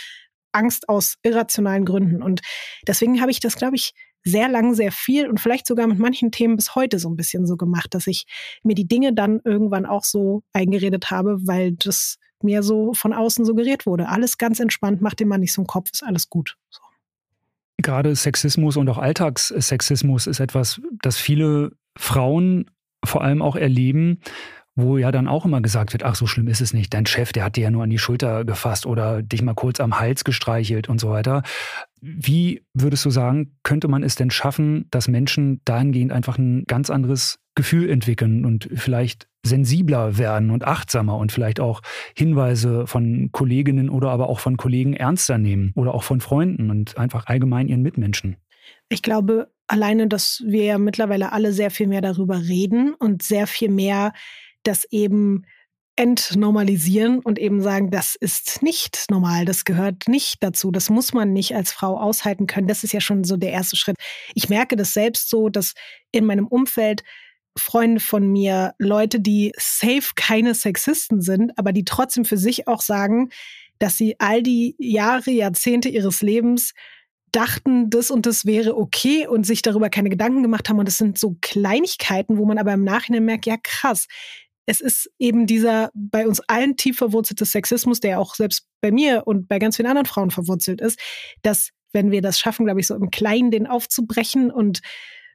Angst 0.51 0.87
aus 0.87 1.15
irrationalen 1.23 1.83
Gründen. 1.83 2.21
Und 2.21 2.41
deswegen 2.87 3.21
habe 3.21 3.31
ich 3.31 3.39
das, 3.39 3.55
glaube 3.55 3.75
ich, 3.75 3.93
sehr 4.23 4.47
lang, 4.47 4.73
sehr 4.73 4.91
viel 4.91 5.27
und 5.27 5.39
vielleicht 5.39 5.67
sogar 5.67 5.87
mit 5.87 5.99
manchen 5.99 6.31
Themen 6.31 6.55
bis 6.55 6.75
heute 6.75 6.99
so 6.99 7.09
ein 7.09 7.15
bisschen 7.15 7.45
so 7.45 7.57
gemacht, 7.57 7.93
dass 7.93 8.07
ich 8.07 8.25
mir 8.63 8.75
die 8.75 8.87
Dinge 8.87 9.13
dann 9.13 9.41
irgendwann 9.43 9.85
auch 9.85 10.05
so 10.05 10.43
eingeredet 10.53 11.11
habe, 11.11 11.37
weil 11.45 11.73
das 11.73 12.17
mir 12.43 12.63
so 12.63 12.93
von 12.93 13.13
außen 13.13 13.45
suggeriert 13.45 13.85
wurde. 13.85 14.09
Alles 14.09 14.37
ganz 14.37 14.59
entspannt, 14.59 15.01
mach 15.01 15.13
dir 15.13 15.25
mal 15.25 15.37
nicht 15.37 15.53
so 15.53 15.61
einen 15.61 15.67
Kopf, 15.67 15.89
ist 15.91 16.03
alles 16.03 16.29
gut. 16.29 16.57
So. 16.69 16.81
Gerade 17.77 18.15
Sexismus 18.15 18.77
und 18.77 18.87
auch 18.89 18.97
Alltagssexismus 18.97 20.27
ist 20.27 20.39
etwas, 20.39 20.81
das 21.01 21.17
viele 21.17 21.71
Frauen 21.97 22.69
vor 23.03 23.23
allem 23.23 23.41
auch 23.41 23.55
erleben, 23.55 24.19
wo 24.75 24.97
ja 24.97 25.11
dann 25.11 25.27
auch 25.27 25.45
immer 25.45 25.61
gesagt 25.61 25.93
wird, 25.93 26.03
ach, 26.03 26.15
so 26.15 26.25
schlimm 26.25 26.47
ist 26.47 26.61
es 26.61 26.73
nicht. 26.73 26.93
Dein 26.93 27.05
Chef, 27.05 27.31
der 27.31 27.43
hat 27.43 27.55
dir 27.55 27.65
ja 27.65 27.71
nur 27.71 27.83
an 27.83 27.89
die 27.89 27.99
Schulter 27.99 28.43
gefasst 28.43 28.85
oder 28.85 29.21
dich 29.21 29.41
mal 29.41 29.53
kurz 29.53 29.79
am 29.79 29.99
Hals 29.99 30.23
gestreichelt 30.23 30.89
und 30.89 30.99
so 30.99 31.09
weiter. 31.09 31.43
Wie 32.01 32.63
würdest 32.73 33.05
du 33.05 33.09
sagen, 33.09 33.57
könnte 33.63 33.87
man 33.87 34.03
es 34.03 34.15
denn 34.15 34.31
schaffen, 34.31 34.87
dass 34.89 35.07
Menschen 35.07 35.61
dahingehend 35.65 36.11
einfach 36.11 36.37
ein 36.37 36.63
ganz 36.65 36.89
anderes 36.89 37.39
Gefühl 37.55 37.89
entwickeln 37.89 38.45
und 38.45 38.67
vielleicht 38.73 39.27
sensibler 39.45 40.17
werden 40.17 40.49
und 40.49 40.65
achtsamer 40.65 41.17
und 41.17 41.31
vielleicht 41.31 41.59
auch 41.59 41.81
Hinweise 42.15 42.87
von 42.87 43.29
Kolleginnen 43.31 43.89
oder 43.89 44.09
aber 44.09 44.29
auch 44.29 44.39
von 44.39 44.57
Kollegen 44.57 44.93
ernster 44.93 45.37
nehmen 45.37 45.73
oder 45.75 45.93
auch 45.93 46.03
von 46.03 46.21
Freunden 46.21 46.69
und 46.69 46.97
einfach 46.97 47.27
allgemein 47.27 47.67
ihren 47.67 47.81
Mitmenschen? 47.81 48.37
Ich 48.89 49.01
glaube, 49.01 49.51
alleine, 49.67 50.07
dass 50.07 50.41
wir 50.45 50.63
ja 50.63 50.77
mittlerweile 50.77 51.31
alle 51.31 51.51
sehr 51.51 51.71
viel 51.71 51.87
mehr 51.87 52.01
darüber 52.01 52.39
reden 52.39 52.93
und 52.93 53.23
sehr 53.23 53.47
viel 53.47 53.69
mehr 53.69 54.13
das 54.63 54.85
eben 54.91 55.45
entnormalisieren 55.95 57.19
und 57.19 57.37
eben 57.37 57.61
sagen, 57.61 57.91
das 57.91 58.15
ist 58.15 58.63
nicht 58.63 59.05
normal, 59.11 59.45
das 59.45 59.63
gehört 59.63 60.07
nicht 60.07 60.41
dazu, 60.41 60.71
das 60.71 60.89
muss 60.89 61.13
man 61.13 61.33
nicht 61.33 61.55
als 61.55 61.71
Frau 61.71 61.99
aushalten 61.99 62.47
können. 62.47 62.67
Das 62.67 62.83
ist 62.83 62.93
ja 62.93 63.01
schon 63.01 63.23
so 63.23 63.37
der 63.37 63.51
erste 63.51 63.75
Schritt. 63.75 63.97
Ich 64.33 64.49
merke 64.49 64.75
das 64.75 64.93
selbst 64.93 65.29
so, 65.29 65.49
dass 65.49 65.73
in 66.11 66.25
meinem 66.25 66.47
Umfeld 66.47 67.03
Freunde 67.57 67.99
von 67.99 68.27
mir, 68.27 68.73
Leute, 68.77 69.19
die 69.19 69.53
safe 69.57 70.13
keine 70.15 70.55
Sexisten 70.55 71.21
sind, 71.21 71.57
aber 71.57 71.71
die 71.71 71.85
trotzdem 71.85 72.25
für 72.25 72.37
sich 72.37 72.67
auch 72.67 72.81
sagen, 72.81 73.29
dass 73.79 73.97
sie 73.97 74.19
all 74.19 74.41
die 74.41 74.75
Jahre, 74.79 75.31
Jahrzehnte 75.31 75.89
ihres 75.89 76.21
Lebens 76.21 76.73
dachten, 77.31 77.89
das 77.89 78.11
und 78.11 78.25
das 78.25 78.45
wäre 78.45 78.77
okay 78.77 79.27
und 79.27 79.45
sich 79.45 79.61
darüber 79.61 79.89
keine 79.89 80.09
Gedanken 80.09 80.43
gemacht 80.43 80.69
haben. 80.69 80.79
Und 80.79 80.87
es 80.87 80.97
sind 80.97 81.17
so 81.17 81.35
Kleinigkeiten, 81.41 82.37
wo 82.37 82.45
man 82.45 82.57
aber 82.57 82.73
im 82.73 82.83
Nachhinein 82.83 83.25
merkt, 83.25 83.45
ja 83.45 83.57
krass, 83.61 84.07
es 84.65 84.79
ist 84.79 85.11
eben 85.19 85.45
dieser 85.45 85.89
bei 85.93 86.27
uns 86.27 86.39
allen 86.47 86.77
tief 86.77 86.97
verwurzelte 86.97 87.45
Sexismus, 87.45 87.99
der 87.99 88.19
auch 88.19 88.35
selbst 88.35 88.67
bei 88.81 88.91
mir 88.91 89.23
und 89.25 89.47
bei 89.47 89.59
ganz 89.59 89.75
vielen 89.75 89.89
anderen 89.89 90.05
Frauen 90.05 90.31
verwurzelt 90.31 90.79
ist, 90.79 90.99
dass 91.41 91.69
wenn 91.91 92.11
wir 92.11 92.21
das 92.21 92.39
schaffen, 92.39 92.65
glaube 92.65 92.79
ich, 92.79 92.87
so 92.87 92.95
im 92.95 93.11
Kleinen 93.11 93.51
den 93.51 93.67
aufzubrechen 93.67 94.51
und 94.51 94.81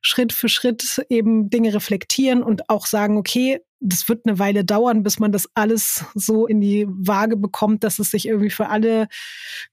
Schritt 0.01 0.33
für 0.33 0.49
Schritt 0.49 1.05
eben 1.09 1.51
Dinge 1.51 1.75
reflektieren 1.75 2.43
und 2.43 2.69
auch 2.71 2.87
sagen, 2.87 3.17
okay, 3.17 3.61
das 3.81 4.09
wird 4.09 4.27
eine 4.27 4.39
Weile 4.39 4.65
dauern, 4.65 5.03
bis 5.03 5.19
man 5.19 5.31
das 5.33 5.49
alles 5.55 6.05
so 6.15 6.47
in 6.47 6.61
die 6.61 6.87
Waage 6.89 7.37
bekommt, 7.37 7.85
dass 7.85 7.99
es 7.99 8.11
sich 8.11 8.27
irgendwie 8.27 8.51
für 8.51 8.69
alle 8.69 9.07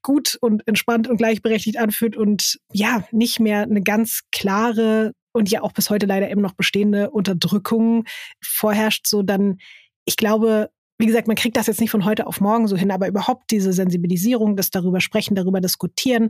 gut 0.04 0.38
und 0.42 0.68
entspannt 0.68 1.08
und 1.08 1.18
gleichberechtigt 1.18 1.78
anfühlt 1.78 2.16
und 2.16 2.60
ja, 2.72 3.04
nicht 3.12 3.40
mehr 3.40 3.64
eine 3.64 3.82
ganz 3.82 4.22
klare 4.32 5.14
und 5.34 5.50
ja 5.50 5.62
auch 5.62 5.74
bis 5.74 5.90
heute 5.90 6.06
leider 6.06 6.30
eben 6.30 6.42
noch 6.42 6.54
bestehende 6.54 7.10
Unterdrückung 7.10 8.06
vorherrscht, 8.42 9.08
so 9.08 9.24
dann, 9.24 9.58
ich 10.06 10.18
glaube, 10.18 10.70
wie 10.98 11.08
gesagt, 11.08 11.28
man 11.28 11.36
kriegt 11.36 11.58
das 11.58 11.68
jetzt 11.68 11.82
nicht 11.82 11.92
von 11.92 12.06
heute 12.06 12.26
auf 12.26 12.40
morgen 12.40 12.68
so 12.68 12.78
hin, 12.78 12.92
aber 12.92 13.08
überhaupt 13.08 13.52
diese 13.52 13.74
Sensibilisierung, 13.74 14.56
das 14.56 14.70
darüber 14.70 15.02
sprechen, 15.02 15.36
darüber 15.36 15.60
diskutieren, 15.60 16.30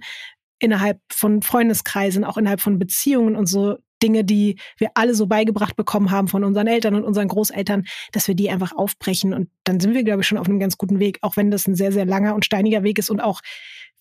innerhalb 0.59 0.99
von 1.11 1.41
Freundeskreisen, 1.41 2.23
auch 2.23 2.37
innerhalb 2.37 2.61
von 2.61 2.79
Beziehungen 2.79 3.35
und 3.35 3.47
so 3.47 3.77
Dinge, 4.01 4.23
die 4.23 4.59
wir 4.77 4.91
alle 4.93 5.15
so 5.15 5.25
beigebracht 5.25 5.75
bekommen 5.75 6.11
haben 6.11 6.27
von 6.27 6.43
unseren 6.43 6.67
Eltern 6.67 6.95
und 6.95 7.03
unseren 7.03 7.27
Großeltern, 7.27 7.85
dass 8.11 8.27
wir 8.27 8.35
die 8.35 8.49
einfach 8.49 8.75
aufbrechen. 8.75 9.33
Und 9.33 9.49
dann 9.63 9.79
sind 9.79 9.93
wir, 9.93 10.03
glaube 10.03 10.21
ich, 10.21 10.27
schon 10.27 10.37
auf 10.37 10.47
einem 10.47 10.59
ganz 10.59 10.77
guten 10.77 10.99
Weg, 10.99 11.19
auch 11.21 11.37
wenn 11.37 11.49
das 11.49 11.67
ein 11.67 11.75
sehr, 11.75 11.91
sehr 11.91 12.05
langer 12.05 12.35
und 12.35 12.45
steiniger 12.45 12.83
Weg 12.83 12.99
ist 12.99 13.09
und 13.09 13.21
auch 13.21 13.41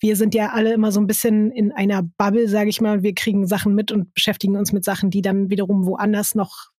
wir 0.00 0.16
sind 0.16 0.34
ja 0.34 0.50
alle 0.50 0.74
immer 0.74 0.92
so 0.92 1.00
ein 1.00 1.06
bisschen 1.06 1.50
in 1.52 1.72
einer 1.72 2.02
Bubble, 2.02 2.48
sage 2.48 2.68
ich 2.68 2.80
mal, 2.80 2.98
und 2.98 3.02
wir 3.02 3.14
kriegen 3.14 3.46
Sachen 3.46 3.74
mit 3.74 3.92
und 3.92 4.12
beschäftigen 4.12 4.56
uns 4.56 4.72
mit 4.72 4.84
Sachen, 4.84 5.10
die 5.10 5.22
dann 5.22 5.50
wiederum 5.50 5.86
woanders 5.86 6.34
noch 6.34 6.70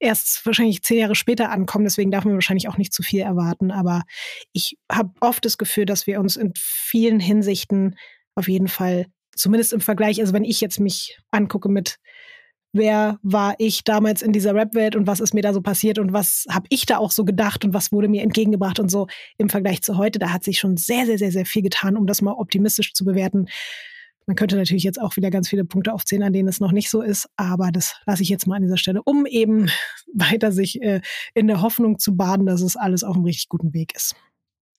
erst 0.00 0.44
wahrscheinlich 0.44 0.82
zehn 0.82 0.98
Jahre 0.98 1.14
später 1.14 1.50
ankommen. 1.50 1.84
Deswegen 1.84 2.10
darf 2.10 2.24
man 2.24 2.34
wahrscheinlich 2.34 2.68
auch 2.68 2.76
nicht 2.76 2.92
zu 2.92 3.02
viel 3.02 3.20
erwarten. 3.20 3.70
Aber 3.70 4.02
ich 4.52 4.76
habe 4.90 5.10
oft 5.20 5.44
das 5.44 5.58
Gefühl, 5.58 5.86
dass 5.86 6.06
wir 6.06 6.20
uns 6.20 6.36
in 6.36 6.52
vielen 6.56 7.20
Hinsichten 7.20 7.96
auf 8.38 8.48
jeden 8.48 8.68
Fall, 8.68 9.06
zumindest 9.34 9.72
im 9.72 9.80
Vergleich, 9.80 10.20
also 10.20 10.32
wenn 10.32 10.44
ich 10.44 10.60
jetzt 10.60 10.80
mich 10.80 11.18
angucke 11.30 11.68
mit 11.68 11.98
wer 12.72 13.18
war 13.22 13.54
ich 13.58 13.84
damals 13.84 14.22
in 14.22 14.32
dieser 14.32 14.54
Rap-Welt 14.54 14.94
und 14.96 15.06
was 15.06 15.20
ist 15.20 15.34
mir 15.34 15.42
da 15.42 15.52
so 15.52 15.60
passiert 15.60 15.98
und 15.98 16.12
was 16.12 16.44
habe 16.50 16.66
ich 16.68 16.86
da 16.86 16.98
auch 16.98 17.10
so 17.10 17.24
gedacht 17.24 17.64
und 17.64 17.74
was 17.74 17.92
wurde 17.92 18.08
mir 18.08 18.22
entgegengebracht 18.22 18.78
und 18.78 18.90
so 18.90 19.06
im 19.38 19.48
Vergleich 19.48 19.82
zu 19.82 19.96
heute. 19.96 20.18
Da 20.18 20.32
hat 20.32 20.44
sich 20.44 20.58
schon 20.58 20.76
sehr, 20.76 21.06
sehr, 21.06 21.18
sehr, 21.18 21.32
sehr 21.32 21.46
viel 21.46 21.62
getan, 21.62 21.96
um 21.96 22.06
das 22.06 22.22
mal 22.22 22.32
optimistisch 22.32 22.92
zu 22.92 23.04
bewerten. 23.04 23.46
Man 24.26 24.36
könnte 24.36 24.56
natürlich 24.56 24.84
jetzt 24.84 25.00
auch 25.00 25.16
wieder 25.16 25.30
ganz 25.30 25.48
viele 25.48 25.64
Punkte 25.64 25.92
aufzählen, 25.92 26.22
an 26.22 26.34
denen 26.34 26.48
es 26.48 26.60
noch 26.60 26.72
nicht 26.72 26.90
so 26.90 27.00
ist, 27.00 27.28
aber 27.36 27.72
das 27.72 27.96
lasse 28.04 28.22
ich 28.22 28.28
jetzt 28.28 28.46
mal 28.46 28.56
an 28.56 28.62
dieser 28.62 28.76
Stelle, 28.76 29.02
um 29.02 29.24
eben 29.24 29.70
weiter 30.12 30.52
sich 30.52 30.82
äh, 30.82 31.00
in 31.34 31.46
der 31.46 31.62
Hoffnung 31.62 31.98
zu 31.98 32.16
baden, 32.16 32.44
dass 32.44 32.60
es 32.60 32.76
alles 32.76 33.04
auf 33.04 33.16
einem 33.16 33.24
richtig 33.24 33.48
guten 33.48 33.72
Weg 33.72 33.96
ist. 33.96 34.14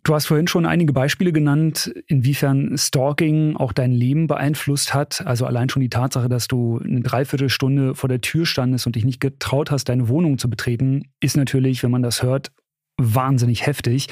Du 0.04 0.16
hast 0.16 0.28
vorhin 0.28 0.48
schon 0.48 0.66
einige 0.66 0.94
Beispiele 0.94 1.34
genannt, 1.34 1.94
inwiefern 2.08 2.78
Stalking 2.78 3.58
auch 3.58 3.74
dein 3.74 3.92
Leben 3.92 4.28
beeinflusst 4.28 4.94
hat. 4.94 5.26
Also 5.26 5.46
allein 5.46 5.70
schon 5.70 5.82
die 5.82 5.90
Tatsache, 5.90 6.30
dass 6.30 6.48
du 6.48 6.80
eine 6.80 7.02
Dreiviertelstunde 7.02 7.96
vor 7.96 8.08
der 8.08 8.22
Tür 8.22 8.46
standest 8.46 8.88
und 8.88 8.96
dich 8.96 9.06
nicht 9.06 9.20
getraut 9.20 9.72
hast, 9.72 9.90
deine 9.90 10.08
Wohnung 10.08 10.38
zu 10.38 10.50
betreten, 10.50 11.12
ist 11.20 11.36
natürlich, 11.36 11.84
wenn 11.84 11.92
man 11.92 12.02
das 12.02 12.24
hört, 12.24 12.52
wahnsinnig 12.98 13.66
heftig. 13.66 14.08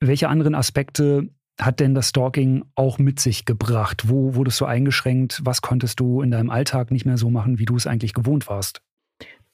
Welche 0.00 0.28
anderen 0.28 0.54
Aspekte 0.54 1.30
hat 1.58 1.80
denn 1.80 1.94
das 1.94 2.10
Stalking 2.10 2.64
auch 2.74 2.98
mit 2.98 3.18
sich 3.18 3.46
gebracht? 3.46 4.08
Wo 4.08 4.34
wurdest 4.34 4.60
du 4.60 4.66
eingeschränkt? 4.66 5.40
Was 5.44 5.62
konntest 5.62 5.98
du 5.98 6.20
in 6.20 6.30
deinem 6.30 6.50
Alltag 6.50 6.90
nicht 6.90 7.06
mehr 7.06 7.16
so 7.16 7.30
machen, 7.30 7.58
wie 7.58 7.64
du 7.64 7.76
es 7.76 7.86
eigentlich 7.86 8.12
gewohnt 8.12 8.48
warst? 8.48 8.82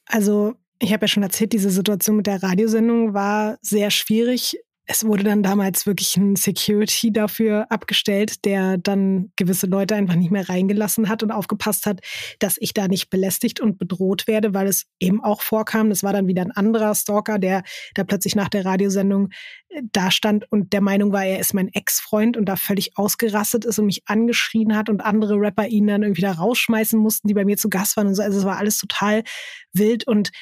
Also 0.07 0.55
ich 0.81 0.93
habe 0.93 1.05
ja 1.05 1.09
schon 1.09 1.23
erzählt, 1.23 1.53
diese 1.53 1.71
Situation 1.71 2.17
mit 2.17 2.27
der 2.27 2.43
Radiosendung 2.43 3.15
war 3.15 3.59
sehr 3.63 3.91
schwierig 3.93 4.57
es 4.87 5.05
wurde 5.05 5.23
dann 5.23 5.45
damals 5.45 5.87
wirklich 5.87 6.17
ein 6.17 6.35
Security 6.35 7.13
dafür 7.13 7.67
abgestellt, 7.71 8.45
der 8.45 8.79
dann 8.79 9.31
gewisse 9.37 9.67
Leute 9.67 9.95
einfach 9.95 10.17
nicht 10.17 10.33
mehr 10.33 10.49
reingelassen 10.49 11.09
hat 11.09 11.23
und 11.23 11.31
aufgepasst 11.31 11.87
hat, 11.87 12.01
dass 12.41 12.57
ich 12.59 12.75
da 12.75 12.89
nicht 12.89 13.09
belästigt 13.09 13.61
und 13.61 13.79
bedroht 13.79 14.27
werde, 14.27 14.55
weil 14.55 14.67
es 14.67 14.87
eben 14.99 15.23
auch 15.23 15.41
vorkam. 15.41 15.89
Das 15.89 16.03
war 16.03 16.13
dann 16.13 16.27
wieder 16.27 16.43
ein 16.43 16.51
anderer 16.51 16.95
Stalker, 16.97 17.39
der 17.39 17.63
da 17.95 18.03
plötzlich 18.03 18.35
nach 18.35 18.49
der 18.49 18.65
Radiosendung 18.65 19.29
äh, 19.69 19.83
da 19.93 20.11
stand 20.11 20.51
und 20.51 20.73
der 20.73 20.81
Meinung 20.81 21.13
war, 21.13 21.25
er 21.25 21.39
ist 21.39 21.55
mein 21.55 21.69
Ex-Freund 21.69 22.37
und 22.37 22.47
da 22.47 22.57
völlig 22.57 22.99
ausgerastet 22.99 23.65
ist 23.65 23.79
und 23.79 23.87
mich 23.87 24.03
angeschrien 24.07 24.77
hat 24.77 24.91
und 24.91 25.01
andere 25.01 25.37
Rapper 25.37 25.69
ihn 25.69 25.87
dann 25.87 26.03
irgendwie 26.03 26.23
da 26.23 26.33
rausschmeißen 26.33 26.99
mussten, 26.99 27.29
die 27.29 27.35
bei 27.35 27.45
mir 27.45 27.57
zu 27.57 27.69
Gast 27.69 27.97
waren 27.97 28.09
und 28.09 28.17
so. 28.17 28.23
Also 28.23 28.41
es 28.41 28.45
war 28.45 28.59
alles 28.59 28.79
total 28.79 29.23
wild 29.73 30.09
und 30.09 30.33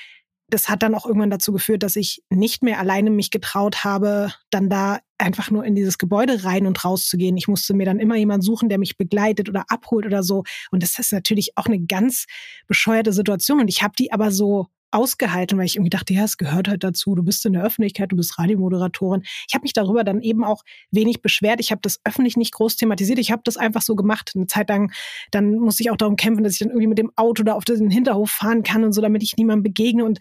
das 0.50 0.68
hat 0.68 0.82
dann 0.82 0.94
auch 0.94 1.06
irgendwann 1.06 1.30
dazu 1.30 1.52
geführt, 1.52 1.82
dass 1.82 1.96
ich 1.96 2.22
nicht 2.30 2.62
mehr 2.62 2.78
alleine 2.78 3.10
mich 3.10 3.30
getraut 3.30 3.84
habe, 3.84 4.32
dann 4.50 4.68
da 4.68 5.00
einfach 5.18 5.50
nur 5.50 5.64
in 5.64 5.74
dieses 5.74 5.98
Gebäude 5.98 6.44
rein 6.44 6.66
und 6.66 6.84
raus 6.84 7.08
zu 7.08 7.16
gehen. 7.16 7.36
Ich 7.36 7.48
musste 7.48 7.74
mir 7.74 7.86
dann 7.86 8.00
immer 8.00 8.16
jemanden 8.16 8.42
suchen, 8.42 8.68
der 8.68 8.78
mich 8.78 8.96
begleitet 8.96 9.48
oder 9.48 9.64
abholt 9.68 10.06
oder 10.06 10.22
so. 10.22 10.44
Und 10.70 10.82
das 10.82 10.98
ist 10.98 11.12
natürlich 11.12 11.56
auch 11.56 11.66
eine 11.66 11.80
ganz 11.80 12.26
bescheuerte 12.66 13.12
Situation. 13.12 13.60
Und 13.60 13.68
ich 13.68 13.82
habe 13.82 13.94
die 13.98 14.12
aber 14.12 14.30
so 14.30 14.68
ausgehalten, 14.90 15.58
weil 15.58 15.66
ich 15.66 15.76
irgendwie 15.76 15.90
dachte, 15.90 16.14
ja, 16.14 16.24
es 16.24 16.36
gehört 16.36 16.68
halt 16.68 16.84
dazu. 16.84 17.14
Du 17.14 17.22
bist 17.22 17.44
in 17.46 17.52
der 17.52 17.62
Öffentlichkeit, 17.62 18.12
du 18.12 18.16
bist 18.16 18.38
Radiomoderatorin. 18.38 19.22
Ich 19.48 19.54
habe 19.54 19.62
mich 19.62 19.72
darüber 19.72 20.04
dann 20.04 20.20
eben 20.20 20.44
auch 20.44 20.62
wenig 20.90 21.22
beschwert. 21.22 21.60
Ich 21.60 21.70
habe 21.70 21.80
das 21.82 22.00
öffentlich 22.04 22.36
nicht 22.36 22.52
groß 22.52 22.76
thematisiert. 22.76 23.18
Ich 23.18 23.30
habe 23.30 23.42
das 23.44 23.56
einfach 23.56 23.82
so 23.82 23.94
gemacht. 23.94 24.32
Eine 24.34 24.46
Zeit 24.46 24.68
lang, 24.68 24.92
dann 25.30 25.54
musste 25.54 25.82
ich 25.82 25.90
auch 25.90 25.96
darum 25.96 26.16
kämpfen, 26.16 26.44
dass 26.44 26.54
ich 26.54 26.58
dann 26.58 26.68
irgendwie 26.68 26.88
mit 26.88 26.98
dem 26.98 27.12
Auto 27.16 27.42
da 27.42 27.54
auf 27.54 27.64
den 27.64 27.90
Hinterhof 27.90 28.30
fahren 28.30 28.62
kann 28.62 28.84
und 28.84 28.92
so, 28.92 29.00
damit 29.00 29.22
ich 29.22 29.36
niemandem 29.36 29.62
begegne 29.62 30.04
und 30.04 30.18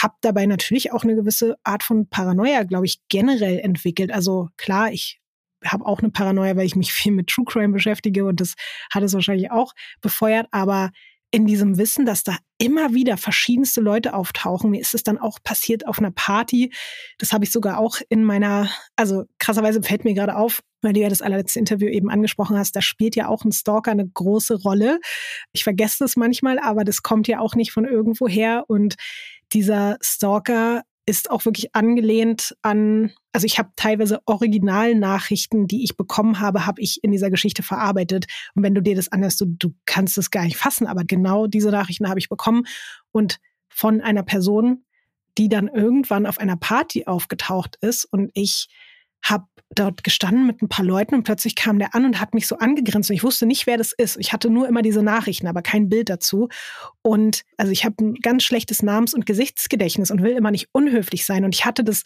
habe 0.00 0.14
dabei 0.20 0.46
natürlich 0.46 0.92
auch 0.92 1.04
eine 1.04 1.14
gewisse 1.14 1.56
Art 1.64 1.82
von 1.82 2.08
Paranoia, 2.08 2.62
glaube 2.64 2.86
ich, 2.86 3.00
generell 3.08 3.58
entwickelt. 3.58 4.12
Also 4.12 4.48
klar, 4.56 4.92
ich 4.92 5.20
habe 5.64 5.86
auch 5.86 6.00
eine 6.00 6.10
Paranoia, 6.10 6.56
weil 6.56 6.66
ich 6.66 6.76
mich 6.76 6.92
viel 6.92 7.12
mit 7.12 7.28
True 7.28 7.44
Crime 7.44 7.72
beschäftige 7.72 8.24
und 8.24 8.40
das 8.40 8.54
hat 8.92 9.02
es 9.02 9.14
wahrscheinlich 9.14 9.50
auch 9.50 9.72
befeuert, 10.00 10.48
aber 10.50 10.90
in 11.32 11.46
diesem 11.46 11.78
Wissen, 11.78 12.04
dass 12.04 12.24
da 12.24 12.36
immer 12.58 12.92
wieder 12.92 13.16
verschiedenste 13.16 13.80
Leute 13.80 14.14
auftauchen. 14.14 14.70
Mir 14.70 14.80
ist 14.80 14.94
es 14.94 15.02
dann 15.02 15.18
auch 15.18 15.38
passiert 15.42 15.86
auf 15.86 15.98
einer 15.98 16.10
Party. 16.10 16.72
Das 17.18 17.32
habe 17.32 17.44
ich 17.44 17.50
sogar 17.50 17.78
auch 17.78 17.96
in 18.10 18.22
meiner, 18.22 18.68
also 18.96 19.24
krasserweise 19.38 19.82
fällt 19.82 20.04
mir 20.04 20.14
gerade 20.14 20.36
auf, 20.36 20.62
weil 20.82 20.92
du 20.92 21.00
ja 21.00 21.08
das 21.08 21.22
allerletzte 21.22 21.58
Interview 21.58 21.88
eben 21.88 22.10
angesprochen 22.10 22.58
hast, 22.58 22.76
da 22.76 22.82
spielt 22.82 23.16
ja 23.16 23.28
auch 23.28 23.44
ein 23.44 23.52
Stalker 23.52 23.90
eine 23.90 24.06
große 24.06 24.62
Rolle. 24.62 25.00
Ich 25.52 25.64
vergesse 25.64 25.96
das 26.00 26.16
manchmal, 26.16 26.58
aber 26.58 26.84
das 26.84 27.02
kommt 27.02 27.26
ja 27.28 27.40
auch 27.40 27.54
nicht 27.54 27.72
von 27.72 27.86
irgendwo 27.86 28.28
her. 28.28 28.64
Und 28.68 28.96
dieser 29.52 29.96
Stalker 30.02 30.82
ist 31.06 31.30
auch 31.30 31.44
wirklich 31.44 31.74
angelehnt 31.74 32.56
an, 32.62 33.12
also 33.32 33.44
ich 33.44 33.58
habe 33.58 33.70
teilweise 33.76 34.20
Originalnachrichten, 34.26 35.66
die 35.66 35.82
ich 35.82 35.96
bekommen 35.96 36.38
habe, 36.38 36.64
habe 36.64 36.80
ich 36.80 37.02
in 37.02 37.10
dieser 37.10 37.30
Geschichte 37.30 37.62
verarbeitet. 37.62 38.26
Und 38.54 38.62
wenn 38.62 38.74
du 38.74 38.82
dir 38.82 38.94
das 38.94 39.10
anhörst, 39.10 39.40
du, 39.40 39.46
du 39.46 39.74
kannst 39.84 40.16
es 40.18 40.30
gar 40.30 40.44
nicht 40.44 40.56
fassen, 40.56 40.86
aber 40.86 41.04
genau 41.04 41.46
diese 41.46 41.70
Nachrichten 41.70 42.08
habe 42.08 42.20
ich 42.20 42.28
bekommen 42.28 42.64
und 43.10 43.40
von 43.68 44.00
einer 44.00 44.22
Person, 44.22 44.84
die 45.38 45.48
dann 45.48 45.68
irgendwann 45.68 46.26
auf 46.26 46.38
einer 46.38 46.56
Party 46.56 47.06
aufgetaucht 47.06 47.76
ist 47.80 48.04
und 48.04 48.30
ich 48.34 48.68
habe 49.22 49.46
dort 49.74 50.04
gestanden 50.04 50.46
mit 50.46 50.62
ein 50.62 50.68
paar 50.68 50.84
Leuten 50.84 51.14
und 51.14 51.22
plötzlich 51.22 51.54
kam 51.54 51.78
der 51.78 51.94
an 51.94 52.04
und 52.04 52.20
hat 52.20 52.34
mich 52.34 52.46
so 52.46 52.58
angegrinst 52.58 53.10
und 53.10 53.16
ich 53.16 53.24
wusste 53.24 53.46
nicht, 53.46 53.66
wer 53.66 53.78
das 53.78 53.92
ist. 53.92 54.16
Ich 54.18 54.32
hatte 54.32 54.50
nur 54.50 54.68
immer 54.68 54.82
diese 54.82 55.02
Nachrichten, 55.02 55.46
aber 55.46 55.62
kein 55.62 55.88
Bild 55.88 56.08
dazu. 56.08 56.48
Und 57.02 57.42
also 57.56 57.72
ich 57.72 57.84
habe 57.84 57.96
ein 58.00 58.14
ganz 58.14 58.42
schlechtes 58.42 58.82
Namens- 58.82 59.14
und 59.14 59.26
Gesichtsgedächtnis 59.26 60.10
und 60.10 60.22
will 60.22 60.32
immer 60.32 60.50
nicht 60.50 60.68
unhöflich 60.72 61.24
sein. 61.24 61.44
Und 61.44 61.54
ich 61.54 61.64
hatte 61.64 61.84
das 61.84 62.02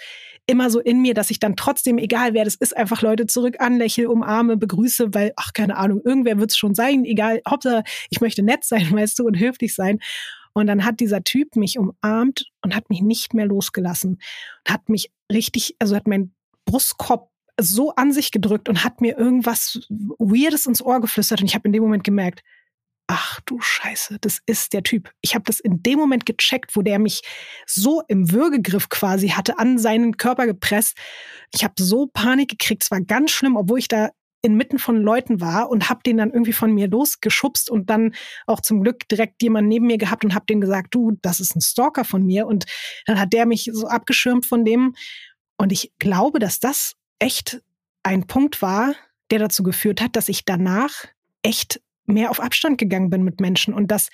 immer 0.46 0.70
so 0.70 0.80
in 0.80 1.02
mir, 1.02 1.14
dass 1.14 1.30
ich 1.30 1.40
dann 1.40 1.56
trotzdem, 1.56 1.98
egal 1.98 2.34
wer 2.34 2.44
das 2.44 2.54
ist, 2.54 2.76
einfach 2.76 3.02
Leute 3.02 3.26
zurück 3.26 3.56
anlächle, 3.58 4.08
umarme, 4.08 4.56
begrüße, 4.56 5.12
weil, 5.12 5.32
ach, 5.36 5.52
keine 5.52 5.76
Ahnung, 5.76 6.00
irgendwer 6.04 6.38
wird 6.38 6.52
es 6.52 6.56
schon 6.56 6.74
sein, 6.74 7.04
egal, 7.04 7.40
Hauptsache, 7.48 7.82
ich 8.10 8.20
möchte 8.20 8.42
nett 8.42 8.64
sein, 8.64 8.90
weißt 8.92 9.18
du, 9.18 9.26
und 9.26 9.38
höflich 9.38 9.74
sein. 9.74 9.98
Und 10.52 10.68
dann 10.68 10.86
hat 10.86 11.00
dieser 11.00 11.22
Typ 11.22 11.56
mich 11.56 11.78
umarmt 11.78 12.46
und 12.62 12.74
hat 12.74 12.88
mich 12.88 13.02
nicht 13.02 13.34
mehr 13.34 13.44
losgelassen. 13.44 14.18
Hat 14.66 14.88
mich 14.88 15.10
richtig, 15.30 15.76
also 15.80 15.94
hat 15.94 16.06
mein 16.06 16.32
Brustkorb 16.66 17.30
so 17.58 17.94
an 17.94 18.12
sich 18.12 18.32
gedrückt 18.32 18.68
und 18.68 18.84
hat 18.84 19.00
mir 19.00 19.16
irgendwas 19.16 19.86
Weirdes 19.88 20.66
ins 20.66 20.82
Ohr 20.82 21.00
geflüstert. 21.00 21.40
Und 21.40 21.46
ich 21.46 21.54
habe 21.54 21.66
in 21.66 21.72
dem 21.72 21.82
Moment 21.82 22.04
gemerkt, 22.04 22.42
ach 23.06 23.40
du 23.46 23.60
Scheiße, 23.60 24.18
das 24.20 24.40
ist 24.46 24.72
der 24.72 24.82
Typ. 24.82 25.10
Ich 25.20 25.34
habe 25.34 25.44
das 25.44 25.60
in 25.60 25.82
dem 25.82 25.98
Moment 25.98 26.26
gecheckt, 26.26 26.76
wo 26.76 26.82
der 26.82 26.98
mich 26.98 27.22
so 27.66 28.02
im 28.08 28.30
Würgegriff 28.32 28.88
quasi 28.88 29.28
hatte, 29.28 29.58
an 29.58 29.78
seinen 29.78 30.16
Körper 30.16 30.46
gepresst. 30.46 30.96
Ich 31.54 31.64
habe 31.64 31.74
so 31.78 32.08
Panik 32.08 32.50
gekriegt, 32.50 32.82
es 32.82 32.90
war 32.90 33.00
ganz 33.00 33.30
schlimm, 33.30 33.56
obwohl 33.56 33.78
ich 33.78 33.88
da 33.88 34.10
inmitten 34.42 34.78
von 34.78 35.02
Leuten 35.02 35.40
war 35.40 35.70
und 35.70 35.88
habe 35.88 36.00
den 36.04 36.18
dann 36.18 36.30
irgendwie 36.30 36.52
von 36.52 36.72
mir 36.72 36.88
losgeschubst 36.88 37.70
und 37.70 37.90
dann 37.90 38.14
auch 38.46 38.60
zum 38.60 38.82
Glück 38.82 39.08
direkt 39.08 39.42
jemand 39.42 39.68
neben 39.68 39.86
mir 39.86 39.98
gehabt 39.98 40.24
und 40.24 40.34
habe 40.34 40.46
dem 40.46 40.60
gesagt, 40.60 40.94
du, 40.94 41.18
das 41.22 41.40
ist 41.40 41.56
ein 41.56 41.60
Stalker 41.60 42.04
von 42.04 42.24
mir 42.24 42.46
und 42.46 42.64
dann 43.06 43.18
hat 43.18 43.32
der 43.32 43.46
mich 43.46 43.70
so 43.72 43.88
abgeschirmt 43.88 44.46
von 44.46 44.64
dem 44.64 44.94
und 45.58 45.72
ich 45.72 45.92
glaube, 45.98 46.38
dass 46.38 46.60
das 46.60 46.94
echt 47.18 47.62
ein 48.02 48.26
Punkt 48.26 48.62
war, 48.62 48.94
der 49.30 49.38
dazu 49.38 49.62
geführt 49.62 50.00
hat, 50.00 50.16
dass 50.16 50.28
ich 50.28 50.44
danach 50.44 50.92
echt 51.42 51.80
mehr 52.04 52.30
auf 52.30 52.40
Abstand 52.40 52.78
gegangen 52.78 53.10
bin 53.10 53.22
mit 53.22 53.40
Menschen 53.40 53.74
und 53.74 53.90
dass 53.90 54.08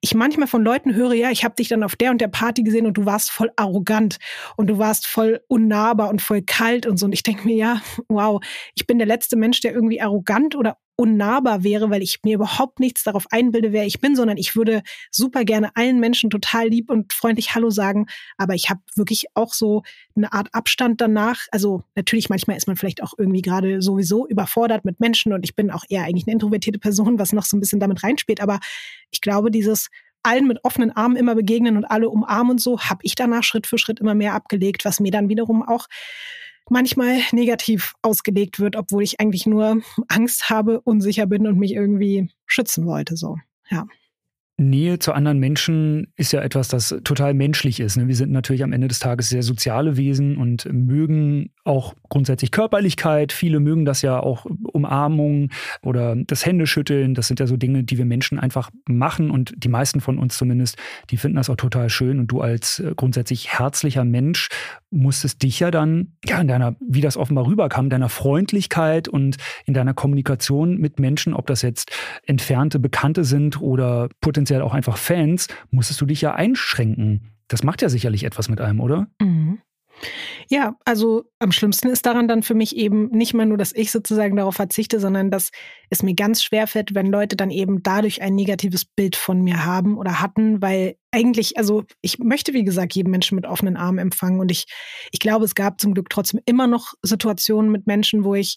ich 0.00 0.14
manchmal 0.14 0.48
von 0.48 0.62
Leuten 0.62 0.94
höre, 0.94 1.14
ja, 1.14 1.30
ich 1.30 1.44
habe 1.44 1.54
dich 1.54 1.68
dann 1.68 1.82
auf 1.82 1.96
der 1.96 2.10
und 2.10 2.20
der 2.20 2.28
Party 2.28 2.62
gesehen 2.62 2.86
und 2.86 2.94
du 2.94 3.06
warst 3.06 3.30
voll 3.30 3.50
arrogant 3.56 4.18
und 4.56 4.66
du 4.66 4.78
warst 4.78 5.06
voll 5.06 5.40
unnahbar 5.48 6.10
und 6.10 6.20
voll 6.20 6.42
kalt 6.42 6.86
und 6.86 6.98
so. 6.98 7.06
Und 7.06 7.12
ich 7.12 7.22
denke 7.22 7.46
mir, 7.46 7.56
ja, 7.56 7.82
wow, 8.08 8.42
ich 8.74 8.86
bin 8.86 8.98
der 8.98 9.06
letzte 9.06 9.36
Mensch, 9.36 9.60
der 9.60 9.72
irgendwie 9.72 10.00
arrogant 10.00 10.54
oder 10.54 10.76
unnahbar 10.96 11.62
wäre, 11.62 11.90
weil 11.90 12.02
ich 12.02 12.20
mir 12.24 12.34
überhaupt 12.34 12.80
nichts 12.80 13.04
darauf 13.04 13.26
einbilde, 13.30 13.72
wer 13.72 13.86
ich 13.86 14.00
bin, 14.00 14.16
sondern 14.16 14.38
ich 14.38 14.56
würde 14.56 14.82
super 15.10 15.44
gerne 15.44 15.70
allen 15.76 16.00
Menschen 16.00 16.30
total 16.30 16.68
lieb 16.68 16.90
und 16.90 17.12
freundlich 17.12 17.54
Hallo 17.54 17.70
sagen. 17.70 18.06
Aber 18.38 18.54
ich 18.54 18.70
habe 18.70 18.80
wirklich 18.94 19.26
auch 19.34 19.52
so 19.52 19.82
eine 20.16 20.32
Art 20.32 20.48
Abstand 20.52 21.00
danach. 21.00 21.46
Also 21.52 21.82
natürlich, 21.94 22.30
manchmal 22.30 22.56
ist 22.56 22.66
man 22.66 22.76
vielleicht 22.76 23.02
auch 23.02 23.12
irgendwie 23.16 23.42
gerade 23.42 23.82
sowieso 23.82 24.26
überfordert 24.26 24.84
mit 24.84 24.98
Menschen 24.98 25.32
und 25.32 25.44
ich 25.44 25.54
bin 25.54 25.70
auch 25.70 25.84
eher 25.88 26.04
eigentlich 26.04 26.26
eine 26.26 26.32
introvertierte 26.32 26.78
Person, 26.78 27.18
was 27.18 27.32
noch 27.32 27.44
so 27.44 27.56
ein 27.56 27.60
bisschen 27.60 27.80
damit 27.80 28.02
reinspielt. 28.02 28.40
Aber 28.40 28.58
ich 29.10 29.20
glaube, 29.20 29.50
dieses 29.50 29.90
allen 30.22 30.48
mit 30.48 30.64
offenen 30.64 30.90
Armen 30.90 31.16
immer 31.16 31.34
begegnen 31.34 31.76
und 31.76 31.84
alle 31.84 32.08
umarmen 32.08 32.52
und 32.52 32.60
so, 32.60 32.80
habe 32.80 33.00
ich 33.02 33.14
danach 33.14 33.44
Schritt 33.44 33.66
für 33.66 33.78
Schritt 33.78 34.00
immer 34.00 34.14
mehr 34.14 34.34
abgelegt, 34.34 34.84
was 34.84 34.98
mir 34.98 35.12
dann 35.12 35.28
wiederum 35.28 35.62
auch 35.62 35.86
manchmal 36.70 37.18
negativ 37.32 37.94
ausgelegt 38.02 38.58
wird, 38.60 38.76
obwohl 38.76 39.02
ich 39.02 39.20
eigentlich 39.20 39.46
nur 39.46 39.80
Angst 40.08 40.50
habe, 40.50 40.80
unsicher 40.80 41.26
bin 41.26 41.46
und 41.46 41.58
mich 41.58 41.72
irgendwie 41.72 42.30
schützen 42.46 42.86
wollte. 42.86 43.16
So, 43.16 43.36
ja. 43.70 43.86
Nähe 44.58 44.98
zu 44.98 45.12
anderen 45.12 45.38
Menschen 45.38 46.06
ist 46.16 46.32
ja 46.32 46.40
etwas, 46.40 46.68
das 46.68 46.96
total 47.04 47.34
menschlich 47.34 47.78
ist. 47.78 47.98
Ne? 47.98 48.08
Wir 48.08 48.16
sind 48.16 48.32
natürlich 48.32 48.64
am 48.64 48.72
Ende 48.72 48.88
des 48.88 49.00
Tages 49.00 49.28
sehr 49.28 49.42
soziale 49.42 49.98
Wesen 49.98 50.38
und 50.38 50.66
mögen 50.72 51.50
auch 51.64 51.94
grundsätzlich 52.08 52.52
Körperlichkeit. 52.52 53.32
Viele 53.32 53.60
mögen 53.60 53.84
das 53.84 54.00
ja 54.00 54.18
auch 54.18 54.46
Umarmung 54.72 55.50
oder 55.82 56.16
das 56.16 56.46
Händeschütteln. 56.46 57.12
Das 57.12 57.28
sind 57.28 57.38
ja 57.38 57.46
so 57.46 57.58
Dinge, 57.58 57.84
die 57.84 57.98
wir 57.98 58.06
Menschen 58.06 58.38
einfach 58.38 58.70
machen 58.88 59.30
und 59.30 59.52
die 59.58 59.68
meisten 59.68 60.00
von 60.00 60.18
uns 60.18 60.38
zumindest, 60.38 60.78
die 61.10 61.18
finden 61.18 61.36
das 61.36 61.50
auch 61.50 61.56
total 61.56 61.90
schön. 61.90 62.18
Und 62.18 62.28
du 62.28 62.40
als 62.40 62.78
äh, 62.78 62.94
grundsätzlich 62.96 63.58
herzlicher 63.58 64.04
Mensch 64.06 64.48
musstest 64.96 65.42
dich 65.42 65.60
ja 65.60 65.70
dann, 65.70 66.16
ja, 66.24 66.40
in 66.40 66.48
deiner, 66.48 66.76
wie 66.80 67.00
das 67.00 67.16
offenbar 67.16 67.46
rüberkam, 67.46 67.86
in 67.86 67.90
deiner 67.90 68.08
Freundlichkeit 68.08 69.08
und 69.08 69.36
in 69.64 69.74
deiner 69.74 69.94
Kommunikation 69.94 70.78
mit 70.78 70.98
Menschen, 70.98 71.34
ob 71.34 71.46
das 71.46 71.62
jetzt 71.62 71.90
entfernte 72.24 72.78
Bekannte 72.78 73.24
sind 73.24 73.60
oder 73.60 74.08
potenziell 74.20 74.62
auch 74.62 74.74
einfach 74.74 74.96
Fans, 74.96 75.48
musstest 75.70 76.00
du 76.00 76.06
dich 76.06 76.20
ja 76.20 76.34
einschränken. 76.34 77.32
Das 77.48 77.62
macht 77.62 77.82
ja 77.82 77.88
sicherlich 77.88 78.24
etwas 78.24 78.48
mit 78.48 78.60
einem, 78.60 78.80
oder? 78.80 79.06
Mhm. 79.20 79.58
Ja, 80.48 80.76
also 80.84 81.24
am 81.38 81.52
schlimmsten 81.52 81.88
ist 81.88 82.06
daran 82.06 82.28
dann 82.28 82.42
für 82.42 82.54
mich 82.54 82.76
eben 82.76 83.08
nicht 83.10 83.34
mal 83.34 83.46
nur, 83.46 83.58
dass 83.58 83.74
ich 83.74 83.90
sozusagen 83.90 84.36
darauf 84.36 84.54
verzichte, 84.54 85.00
sondern 85.00 85.30
dass 85.30 85.50
es 85.90 86.02
mir 86.02 86.14
ganz 86.14 86.42
schwer 86.42 86.66
fällt, 86.66 86.94
wenn 86.94 87.06
Leute 87.06 87.36
dann 87.36 87.50
eben 87.50 87.82
dadurch 87.82 88.22
ein 88.22 88.34
negatives 88.34 88.84
Bild 88.84 89.16
von 89.16 89.42
mir 89.42 89.64
haben 89.64 89.96
oder 89.98 90.20
hatten, 90.20 90.62
weil 90.62 90.96
eigentlich, 91.10 91.56
also 91.58 91.84
ich 92.02 92.18
möchte, 92.18 92.52
wie 92.52 92.64
gesagt, 92.64 92.94
jeden 92.94 93.10
Menschen 93.10 93.36
mit 93.36 93.46
offenen 93.46 93.76
Armen 93.76 93.98
empfangen 93.98 94.40
und 94.40 94.50
ich, 94.50 94.66
ich 95.10 95.18
glaube, 95.18 95.44
es 95.44 95.54
gab 95.54 95.80
zum 95.80 95.94
Glück 95.94 96.10
trotzdem 96.10 96.40
immer 96.44 96.66
noch 96.66 96.94
Situationen 97.02 97.70
mit 97.72 97.86
Menschen, 97.86 98.24
wo 98.24 98.34
ich 98.34 98.56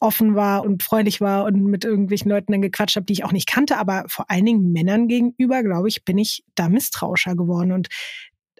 offen 0.00 0.34
war 0.34 0.64
und 0.64 0.82
freundlich 0.82 1.20
war 1.20 1.44
und 1.44 1.64
mit 1.64 1.84
irgendwelchen 1.84 2.30
Leuten 2.30 2.52
dann 2.52 2.62
gequatscht 2.62 2.96
habe, 2.96 3.06
die 3.06 3.14
ich 3.14 3.24
auch 3.24 3.32
nicht 3.32 3.48
kannte, 3.48 3.78
aber 3.78 4.04
vor 4.08 4.30
allen 4.30 4.44
Dingen 4.44 4.72
Männern 4.72 5.08
gegenüber, 5.08 5.62
glaube 5.62 5.88
ich, 5.88 6.04
bin 6.04 6.18
ich 6.18 6.44
da 6.54 6.68
misstrauischer 6.68 7.34
geworden 7.34 7.72
und 7.72 7.88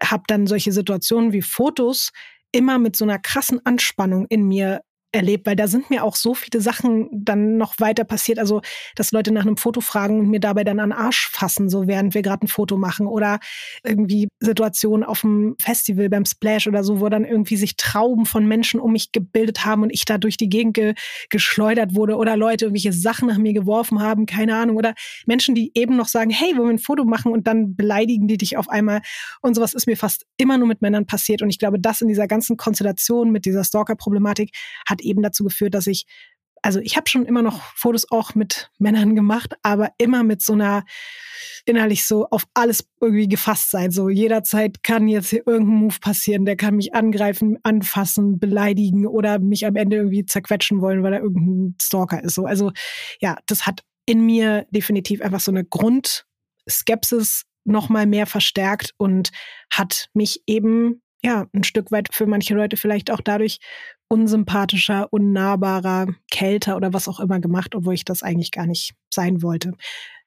habe 0.02 0.24
dann 0.26 0.46
solche 0.46 0.72
Situationen 0.72 1.32
wie 1.32 1.42
Fotos 1.42 2.11
immer 2.52 2.78
mit 2.78 2.96
so 2.96 3.04
einer 3.04 3.18
krassen 3.18 3.64
Anspannung 3.64 4.26
in 4.28 4.46
mir 4.46 4.80
erlebt, 5.12 5.47
weil 5.47 5.57
da 5.57 5.68
sind 5.68 5.88
mir 5.88 6.05
auch 6.05 6.16
so 6.16 6.35
viele 6.35 6.61
Sachen 6.61 7.09
dann 7.12 7.57
noch 7.57 7.75
weiter 7.79 8.05
passiert. 8.05 8.38
Also, 8.38 8.61
dass 8.94 9.11
Leute 9.11 9.33
nach 9.33 9.42
einem 9.42 9.57
Foto 9.57 9.81
fragen 9.81 10.21
und 10.21 10.29
mir 10.29 10.40
dabei 10.40 10.64
dann 10.64 10.81
an 10.81 10.92
Arsch 10.92 11.31
fassen, 11.31 11.71
so 11.71 11.87
während 11.87 12.14
wir 12.14 12.23
gerade 12.23 12.44
ein 12.44 12.49
Foto 12.49 12.77
machen. 12.77 13.07
Oder 13.07 13.38
irgendwie 13.83 14.29
Situationen 14.40 15.05
auf 15.05 15.23
dem 15.23 15.57
Festival 15.61 16.11
beim 16.11 16.27
Splash 16.27 16.66
oder 16.66 16.85
so, 16.85 17.01
wo 17.01 17.09
dann 17.09 17.25
irgendwie 17.25 17.57
sich 17.57 17.77
Trauben 17.77 18.27
von 18.27 18.47
Menschen 18.47 18.81
um 18.81 18.92
mich 18.92 19.12
gebildet 19.12 19.64
haben 19.64 19.83
und 19.83 19.90
ich 19.90 20.05
da 20.05 20.18
durch 20.18 20.37
die 20.37 20.49
Gegend 20.49 20.75
ge 20.75 20.94
geschleudert 21.31 21.94
wurde. 21.94 22.16
Oder 22.16 22.37
Leute 22.37 22.66
irgendwelche 22.66 22.92
Sachen 22.92 23.29
nach 23.29 23.38
mir 23.38 23.55
geworfen 23.55 24.01
haben, 24.03 24.27
keine 24.27 24.57
Ahnung. 24.57 24.77
Oder 24.77 24.94
Menschen, 25.27 25.55
die 25.55 25.73
eben 25.75 25.97
noch 25.97 26.09
sagen, 26.09 26.31
hey, 26.31 26.55
wollen 26.57 26.68
wir 26.68 26.75
ein 26.75 26.79
Foto 26.79 27.05
machen? 27.05 27.33
Und 27.33 27.47
dann 27.47 27.77
beleidigen 27.77 28.29
die 28.29 28.37
dich 28.37 28.57
auf 28.59 28.68
einmal. 28.68 29.01
Und 29.40 29.55
sowas 29.55 29.73
ist 29.73 29.87
mir 29.87 29.97
fast 29.97 30.27
immer 30.37 30.59
nur 30.59 30.68
mit 30.68 30.83
Männern 30.83 31.07
passiert. 31.07 31.40
Und 31.40 31.49
ich 31.49 31.59
glaube, 31.59 31.81
das 31.81 32.03
in 32.03 32.09
dieser 32.09 32.27
ganzen 32.27 32.59
Konstellation 32.59 33.31
mit 33.31 33.47
dieser 33.47 33.64
Stalker-Problematik 33.64 34.51
hat 34.87 34.97
hat 34.98 35.02
eben 35.02 35.22
dazu 35.22 35.44
geführt, 35.44 35.74
dass 35.74 35.87
ich, 35.87 36.06
also 36.62 36.80
ich 36.80 36.96
habe 36.96 37.08
schon 37.08 37.24
immer 37.24 37.42
noch 37.42 37.62
Fotos 37.76 38.11
auch 38.11 38.34
mit 38.34 38.70
Männern 38.78 39.14
gemacht, 39.14 39.54
aber 39.62 39.90
immer 39.98 40.24
mit 40.24 40.42
so 40.42 40.54
einer 40.54 40.84
innerlich 41.66 42.06
so 42.06 42.26
auf 42.30 42.44
alles 42.54 42.84
irgendwie 43.00 43.28
gefasst 43.28 43.70
sein. 43.70 43.90
So 43.90 44.08
jederzeit 44.08 44.82
kann 44.82 45.06
jetzt 45.06 45.30
hier 45.30 45.46
irgendein 45.46 45.80
Move 45.80 45.96
passieren, 46.00 46.44
der 46.46 46.56
kann 46.56 46.76
mich 46.76 46.94
angreifen, 46.94 47.58
anfassen, 47.62 48.38
beleidigen 48.38 49.06
oder 49.06 49.38
mich 49.38 49.66
am 49.66 49.76
Ende 49.76 49.96
irgendwie 49.96 50.24
zerquetschen 50.24 50.80
wollen, 50.80 51.02
weil 51.02 51.12
er 51.12 51.20
irgendein 51.20 51.76
Stalker 51.80 52.22
ist. 52.24 52.34
So, 52.34 52.46
also 52.46 52.72
ja, 53.20 53.37
das 53.46 53.66
hat 53.66 53.82
in 54.06 54.24
mir 54.24 54.66
definitiv 54.70 55.20
einfach 55.20 55.40
so 55.40 55.52
eine 55.52 55.64
Grundskepsis 55.64 57.44
noch 57.64 57.90
mal 57.90 58.06
mehr 58.06 58.26
verstärkt 58.26 58.94
und 58.96 59.30
hat 59.70 60.08
mich 60.14 60.42
eben 60.46 61.02
ja, 61.22 61.46
ein 61.52 61.64
Stück 61.64 61.90
weit 61.90 62.09
für 62.12 62.26
manche 62.26 62.54
Leute 62.54 62.76
vielleicht 62.76 63.11
auch 63.11 63.20
dadurch 63.20 63.59
unsympathischer, 64.09 65.12
unnahbarer, 65.12 66.07
kälter 66.31 66.76
oder 66.76 66.92
was 66.92 67.09
auch 67.09 67.20
immer 67.20 67.40
gemacht, 67.40 67.74
obwohl 67.74 67.94
ich 67.94 68.04
das 68.04 68.22
eigentlich 68.22 68.52
gar 68.52 68.66
nicht 68.66 68.94
sein 69.12 69.42
wollte. 69.42 69.72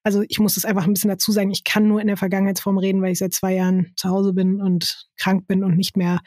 Also 0.03 0.23
ich 0.27 0.39
muss 0.39 0.57
es 0.57 0.65
einfach 0.65 0.85
ein 0.85 0.93
bisschen 0.93 1.09
dazu 1.09 1.31
sagen, 1.31 1.51
ich 1.51 1.63
kann 1.63 1.87
nur 1.87 2.01
in 2.01 2.07
der 2.07 2.17
Vergangenheitsform 2.17 2.79
reden, 2.79 3.01
weil 3.01 3.11
ich 3.11 3.19
seit 3.19 3.33
zwei 3.33 3.53
Jahren 3.53 3.93
zu 3.95 4.09
Hause 4.09 4.33
bin 4.33 4.59
und 4.59 5.07
krank 5.15 5.47
bin 5.47 5.63
und 5.63 5.77
nicht 5.77 5.95
mehr 5.95 6.21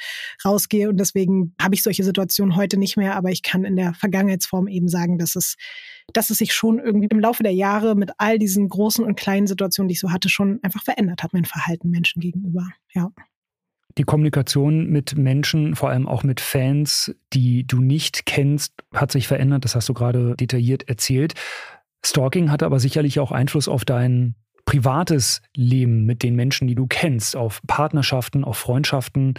rausgehe. 0.44 0.88
Und 0.88 0.98
deswegen 0.98 1.54
habe 1.60 1.74
ich 1.74 1.82
solche 1.82 2.04
Situationen 2.04 2.54
heute 2.54 2.76
nicht 2.76 2.96
mehr, 2.96 3.16
aber 3.16 3.30
ich 3.30 3.42
kann 3.42 3.64
in 3.64 3.74
der 3.74 3.92
Vergangenheitsform 3.94 4.68
eben 4.68 4.88
sagen, 4.88 5.18
dass 5.18 5.34
es, 5.34 5.56
dass 6.12 6.30
es 6.30 6.38
sich 6.38 6.52
schon 6.52 6.78
irgendwie 6.78 7.08
im 7.10 7.18
Laufe 7.18 7.42
der 7.42 7.54
Jahre 7.54 7.96
mit 7.96 8.12
all 8.18 8.38
diesen 8.38 8.68
großen 8.68 9.04
und 9.04 9.16
kleinen 9.16 9.48
Situationen, 9.48 9.88
die 9.88 9.94
ich 9.94 10.00
so 10.00 10.12
hatte, 10.12 10.28
schon 10.28 10.60
einfach 10.62 10.84
verändert 10.84 11.24
hat, 11.24 11.32
mein 11.32 11.44
Verhalten 11.44 11.90
Menschen 11.90 12.20
gegenüber. 12.20 12.68
Ja. 12.94 13.10
Die 13.96 14.02
Kommunikation 14.02 14.88
mit 14.88 15.16
Menschen, 15.16 15.76
vor 15.76 15.90
allem 15.90 16.08
auch 16.08 16.24
mit 16.24 16.40
Fans, 16.40 17.14
die 17.32 17.66
du 17.66 17.80
nicht 17.80 18.26
kennst, 18.26 18.74
hat 18.92 19.12
sich 19.12 19.28
verändert. 19.28 19.64
Das 19.64 19.76
hast 19.76 19.88
du 19.88 19.94
gerade 19.94 20.34
detailliert 20.36 20.88
erzählt. 20.88 21.34
Stalking 22.04 22.50
hatte 22.50 22.66
aber 22.66 22.80
sicherlich 22.80 23.20
auch 23.20 23.30
Einfluss 23.30 23.68
auf 23.68 23.84
dein 23.84 24.34
privates 24.64 25.42
Leben 25.54 26.04
mit 26.04 26.22
den 26.22 26.34
Menschen, 26.34 26.66
die 26.66 26.74
du 26.74 26.86
kennst, 26.86 27.36
auf 27.36 27.60
Partnerschaften, 27.66 28.44
auf 28.44 28.56
Freundschaften. 28.56 29.34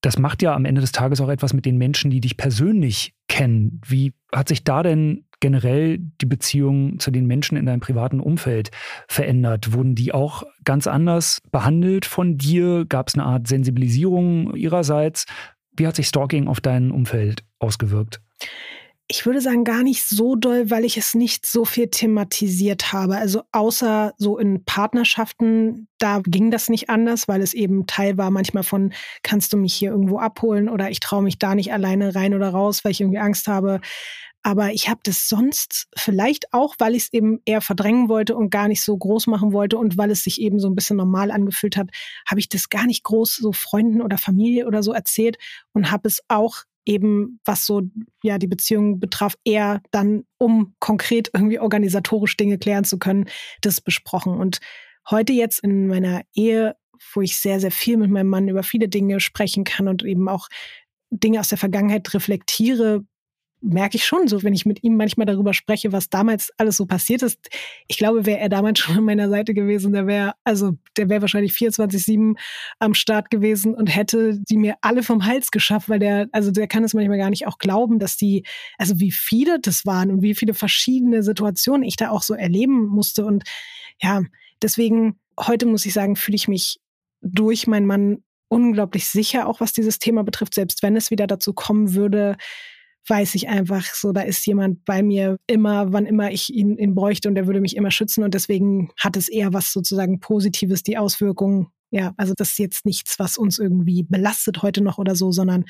Das 0.00 0.18
macht 0.18 0.42
ja 0.42 0.54
am 0.54 0.64
Ende 0.64 0.80
des 0.80 0.92
Tages 0.92 1.20
auch 1.20 1.28
etwas 1.28 1.52
mit 1.52 1.64
den 1.64 1.76
Menschen, 1.76 2.10
die 2.10 2.20
dich 2.20 2.36
persönlich 2.36 3.14
kennen. 3.26 3.80
Wie 3.86 4.14
hat 4.32 4.48
sich 4.48 4.62
da 4.62 4.82
denn 4.82 5.24
generell 5.40 5.98
die 5.98 6.26
Beziehung 6.26 6.98
zu 6.98 7.10
den 7.10 7.26
Menschen 7.26 7.56
in 7.56 7.66
deinem 7.66 7.80
privaten 7.80 8.20
Umfeld 8.20 8.70
verändert? 9.08 9.72
Wurden 9.72 9.94
die 9.94 10.14
auch 10.14 10.44
ganz 10.64 10.86
anders 10.86 11.40
behandelt 11.50 12.04
von 12.06 12.38
dir? 12.38 12.84
Gab 12.88 13.08
es 13.08 13.14
eine 13.14 13.24
Art 13.24 13.48
Sensibilisierung 13.48 14.54
ihrerseits? 14.54 15.26
Wie 15.76 15.86
hat 15.86 15.96
sich 15.96 16.06
Stalking 16.06 16.48
auf 16.48 16.60
dein 16.60 16.90
Umfeld 16.90 17.44
ausgewirkt? 17.58 18.20
Ich 19.10 19.24
würde 19.24 19.40
sagen, 19.40 19.64
gar 19.64 19.82
nicht 19.82 20.04
so 20.04 20.36
doll, 20.36 20.70
weil 20.70 20.84
ich 20.84 20.98
es 20.98 21.14
nicht 21.14 21.46
so 21.46 21.64
viel 21.64 21.88
thematisiert 21.88 22.92
habe. 22.92 23.16
Also 23.16 23.42
außer 23.52 24.12
so 24.18 24.36
in 24.36 24.66
Partnerschaften, 24.66 25.88
da 25.96 26.20
ging 26.22 26.50
das 26.50 26.68
nicht 26.68 26.90
anders, 26.90 27.26
weil 27.26 27.40
es 27.40 27.54
eben 27.54 27.86
Teil 27.86 28.18
war 28.18 28.30
manchmal 28.30 28.64
von, 28.64 28.92
kannst 29.22 29.54
du 29.54 29.56
mich 29.56 29.72
hier 29.72 29.92
irgendwo 29.92 30.18
abholen 30.18 30.68
oder 30.68 30.90
ich 30.90 31.00
traue 31.00 31.22
mich 31.22 31.38
da 31.38 31.54
nicht 31.54 31.72
alleine 31.72 32.14
rein 32.14 32.34
oder 32.34 32.50
raus, 32.50 32.84
weil 32.84 32.92
ich 32.92 33.00
irgendwie 33.00 33.18
Angst 33.18 33.48
habe. 33.48 33.80
Aber 34.42 34.72
ich 34.72 34.88
habe 34.90 35.00
das 35.02 35.26
sonst 35.26 35.88
vielleicht 35.96 36.52
auch, 36.52 36.74
weil 36.78 36.94
ich 36.94 37.04
es 37.04 37.12
eben 37.12 37.40
eher 37.46 37.62
verdrängen 37.62 38.10
wollte 38.10 38.36
und 38.36 38.50
gar 38.50 38.68
nicht 38.68 38.82
so 38.84 38.96
groß 38.96 39.26
machen 39.26 39.52
wollte 39.52 39.78
und 39.78 39.96
weil 39.96 40.10
es 40.10 40.22
sich 40.22 40.40
eben 40.40 40.60
so 40.60 40.68
ein 40.68 40.74
bisschen 40.74 40.96
normal 40.96 41.30
angefühlt 41.30 41.76
hat, 41.76 41.88
habe 42.28 42.40
ich 42.40 42.48
das 42.48 42.68
gar 42.68 42.86
nicht 42.86 43.04
groß 43.04 43.36
so 43.36 43.52
Freunden 43.52 44.02
oder 44.02 44.18
Familie 44.18 44.66
oder 44.66 44.82
so 44.82 44.92
erzählt 44.92 45.38
und 45.72 45.90
habe 45.90 46.08
es 46.08 46.20
auch 46.28 46.64
eben, 46.88 47.38
was 47.44 47.66
so 47.66 47.82
ja 48.22 48.38
die 48.38 48.46
Beziehung 48.46 48.98
betraf, 48.98 49.34
eher 49.44 49.82
dann, 49.90 50.24
um 50.38 50.74
konkret 50.80 51.30
irgendwie 51.34 51.60
organisatorisch 51.60 52.36
Dinge 52.36 52.58
klären 52.58 52.84
zu 52.84 52.98
können, 52.98 53.26
das 53.60 53.80
besprochen. 53.80 54.34
Und 54.34 54.58
heute 55.08 55.34
jetzt 55.34 55.60
in 55.60 55.86
meiner 55.86 56.22
Ehe, 56.34 56.74
wo 57.12 57.20
ich 57.20 57.36
sehr, 57.36 57.60
sehr 57.60 57.70
viel 57.70 57.98
mit 57.98 58.10
meinem 58.10 58.28
Mann 58.28 58.48
über 58.48 58.62
viele 58.62 58.88
Dinge 58.88 59.20
sprechen 59.20 59.64
kann 59.64 59.86
und 59.86 60.02
eben 60.02 60.28
auch 60.28 60.48
Dinge 61.10 61.40
aus 61.40 61.48
der 61.48 61.58
Vergangenheit 61.58 62.12
reflektiere, 62.14 63.04
merke 63.60 63.96
ich 63.96 64.04
schon 64.04 64.28
so, 64.28 64.42
wenn 64.42 64.54
ich 64.54 64.66
mit 64.66 64.84
ihm 64.84 64.96
manchmal 64.96 65.26
darüber 65.26 65.52
spreche, 65.52 65.92
was 65.92 66.08
damals 66.10 66.52
alles 66.58 66.76
so 66.76 66.86
passiert 66.86 67.22
ist. 67.22 67.48
Ich 67.88 67.98
glaube, 67.98 68.24
wäre 68.24 68.38
er 68.38 68.48
damals 68.48 68.78
schon 68.78 68.96
an 68.96 69.04
meiner 69.04 69.28
Seite 69.28 69.54
gewesen, 69.54 69.92
der 69.92 70.06
wäre, 70.06 70.34
also 70.44 70.72
der 70.96 71.08
wäre 71.08 71.22
wahrscheinlich 71.22 71.52
24-7 71.52 72.38
am 72.78 72.94
Start 72.94 73.30
gewesen 73.30 73.74
und 73.74 73.86
hätte 73.86 74.38
die 74.48 74.56
mir 74.56 74.76
alle 74.80 75.02
vom 75.02 75.24
Hals 75.24 75.50
geschafft, 75.50 75.88
weil 75.88 75.98
der, 75.98 76.28
also 76.32 76.50
der 76.50 76.68
kann 76.68 76.84
es 76.84 76.94
manchmal 76.94 77.18
gar 77.18 77.30
nicht 77.30 77.46
auch 77.46 77.58
glauben, 77.58 77.98
dass 77.98 78.16
die, 78.16 78.44
also 78.78 79.00
wie 79.00 79.12
viele 79.12 79.58
das 79.60 79.84
waren 79.84 80.10
und 80.10 80.22
wie 80.22 80.34
viele 80.34 80.54
verschiedene 80.54 81.22
Situationen 81.22 81.82
ich 81.82 81.96
da 81.96 82.10
auch 82.10 82.22
so 82.22 82.34
erleben 82.34 82.86
musste. 82.86 83.24
Und 83.24 83.44
ja, 84.00 84.22
deswegen, 84.62 85.18
heute 85.38 85.66
muss 85.66 85.86
ich 85.86 85.92
sagen, 85.92 86.16
fühle 86.16 86.36
ich 86.36 86.48
mich 86.48 86.80
durch 87.20 87.66
meinen 87.66 87.86
Mann 87.86 88.22
unglaublich 88.48 89.06
sicher, 89.08 89.46
auch 89.46 89.60
was 89.60 89.72
dieses 89.72 89.98
Thema 89.98 90.24
betrifft, 90.24 90.54
selbst 90.54 90.82
wenn 90.82 90.96
es 90.96 91.10
wieder 91.10 91.26
dazu 91.26 91.52
kommen 91.52 91.94
würde, 91.94 92.36
weiß 93.06 93.34
ich 93.34 93.48
einfach 93.48 93.84
so, 93.94 94.12
da 94.12 94.22
ist 94.22 94.46
jemand 94.46 94.84
bei 94.84 95.02
mir 95.02 95.36
immer, 95.46 95.92
wann 95.92 96.06
immer 96.06 96.30
ich 96.30 96.52
ihn, 96.52 96.76
ihn 96.76 96.94
bräuchte 96.94 97.28
und 97.28 97.34
der 97.34 97.46
würde 97.46 97.60
mich 97.60 97.76
immer 97.76 97.90
schützen 97.90 98.22
und 98.22 98.34
deswegen 98.34 98.90
hat 98.98 99.16
es 99.16 99.28
eher 99.28 99.52
was 99.52 99.72
sozusagen 99.72 100.20
Positives, 100.20 100.82
die 100.82 100.98
Auswirkungen. 100.98 101.68
Ja, 101.90 102.12
also 102.18 102.34
das 102.36 102.50
ist 102.50 102.58
jetzt 102.58 102.84
nichts, 102.84 103.18
was 103.18 103.38
uns 103.38 103.58
irgendwie 103.58 104.02
belastet 104.02 104.62
heute 104.62 104.82
noch 104.82 104.98
oder 104.98 105.14
so, 105.14 105.32
sondern 105.32 105.64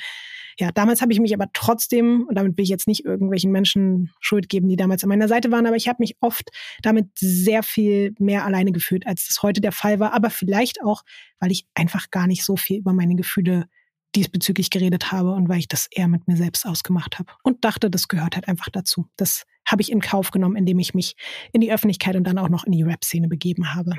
ja, 0.59 0.73
damals 0.73 1.01
habe 1.01 1.13
ich 1.13 1.21
mich 1.21 1.33
aber 1.33 1.47
trotzdem, 1.53 2.27
und 2.29 2.35
damit 2.35 2.57
will 2.57 2.65
ich 2.65 2.69
jetzt 2.69 2.89
nicht 2.89 3.05
irgendwelchen 3.05 3.53
Menschen 3.53 4.11
Schuld 4.19 4.49
geben, 4.49 4.69
die 4.69 4.75
damals 4.75 5.05
an 5.05 5.09
meiner 5.09 5.29
Seite 5.29 5.53
waren, 5.53 5.67
aber 5.67 5.77
ich 5.77 5.87
habe 5.87 5.99
mich 6.01 6.17
oft 6.21 6.51
damit 6.83 7.07
sehr 7.17 7.63
viel 7.63 8.13
mehr 8.19 8.45
alleine 8.45 8.73
gefühlt, 8.73 9.07
als 9.07 9.29
das 9.29 9.45
heute 9.45 9.61
der 9.61 9.71
Fall 9.71 10.01
war. 10.01 10.13
Aber 10.15 10.31
vielleicht 10.31 10.83
auch, 10.83 11.05
weil 11.39 11.53
ich 11.53 11.67
einfach 11.75 12.11
gar 12.11 12.27
nicht 12.27 12.43
so 12.43 12.57
viel 12.57 12.79
über 12.79 12.93
meine 12.93 13.15
Gefühle 13.15 13.67
diesbezüglich 14.15 14.71
geredet 14.71 15.13
habe 15.13 15.33
und 15.33 15.49
weil 15.49 15.59
ich 15.59 15.69
das 15.69 15.89
eher 15.91 16.09
mit 16.09 16.27
mir 16.27 16.37
selbst 16.37 16.67
ausgemacht 16.67 17.19
habe 17.19 17.33
und 17.43 17.65
dachte, 17.65 17.91
das 17.91 18.09
gehört 18.09 18.35
halt 18.35 18.49
einfach 18.49 18.69
dazu. 18.71 19.07
Das 19.17 19.45
habe 19.67 19.83
ich 19.83 19.93
in 19.93 20.01
Kauf 20.01 20.31
genommen, 20.31 20.57
indem 20.57 20.79
ich 20.79 20.95
mich 20.95 21.15
in 21.53 21.61
die 21.61 21.73
Öffentlichkeit 21.73 22.17
und 22.17 22.25
dann 22.25 22.39
auch 22.39 22.49
noch 22.49 22.65
in 22.65 22.73
die 22.73 22.83
Rap-Szene 22.83 23.29
begeben 23.29 23.75
habe. 23.75 23.93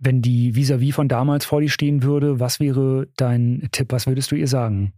wenn 0.00 0.22
die 0.22 0.54
vis-à-vis 0.54 0.90
-vis 0.90 0.94
von 0.94 1.08
damals 1.08 1.44
vor 1.44 1.60
dir 1.60 1.70
stehen 1.70 2.02
würde, 2.02 2.38
was 2.38 2.60
wäre 2.60 3.08
dein 3.16 3.68
Tipp? 3.72 3.90
Was 3.90 4.06
würdest 4.06 4.30
du 4.30 4.36
ihr 4.36 4.46
sagen? 4.46 4.92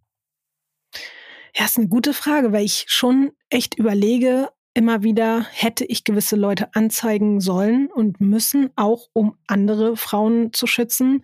Ja, 1.56 1.64
ist 1.64 1.78
eine 1.78 1.88
gute 1.88 2.12
Frage, 2.12 2.52
weil 2.52 2.64
ich 2.64 2.84
schon 2.88 3.32
echt 3.48 3.76
überlege, 3.76 4.50
immer 4.74 5.02
wieder, 5.02 5.46
hätte 5.50 5.84
ich 5.84 6.04
gewisse 6.04 6.36
Leute 6.36 6.74
anzeigen 6.74 7.40
sollen 7.40 7.88
und 7.92 8.20
müssen, 8.20 8.70
auch 8.76 9.08
um 9.12 9.36
andere 9.46 9.96
Frauen 9.96 10.52
zu 10.52 10.66
schützen. 10.66 11.22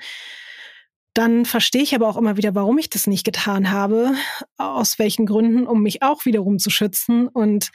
Dann 1.16 1.46
verstehe 1.46 1.80
ich 1.80 1.94
aber 1.94 2.08
auch 2.08 2.18
immer 2.18 2.36
wieder, 2.36 2.54
warum 2.54 2.76
ich 2.76 2.90
das 2.90 3.06
nicht 3.06 3.24
getan 3.24 3.70
habe, 3.70 4.12
aus 4.58 4.98
welchen 4.98 5.24
Gründen, 5.24 5.66
um 5.66 5.82
mich 5.82 6.02
auch 6.02 6.26
wiederum 6.26 6.58
zu 6.58 6.68
schützen. 6.68 7.26
Und 7.26 7.70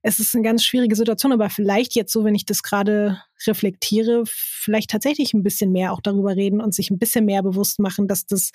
es 0.00 0.18
ist 0.18 0.34
eine 0.34 0.42
ganz 0.42 0.64
schwierige 0.64 0.96
Situation, 0.96 1.30
aber 1.32 1.50
vielleicht 1.50 1.94
jetzt 1.94 2.10
so, 2.10 2.24
wenn 2.24 2.34
ich 2.34 2.46
das 2.46 2.62
gerade 2.62 3.20
reflektiere, 3.46 4.22
vielleicht 4.26 4.88
tatsächlich 4.88 5.34
ein 5.34 5.42
bisschen 5.42 5.72
mehr 5.72 5.92
auch 5.92 6.00
darüber 6.00 6.36
reden 6.36 6.62
und 6.62 6.74
sich 6.74 6.88
ein 6.88 6.98
bisschen 6.98 7.26
mehr 7.26 7.42
bewusst 7.42 7.80
machen, 7.80 8.08
dass 8.08 8.24
das 8.24 8.50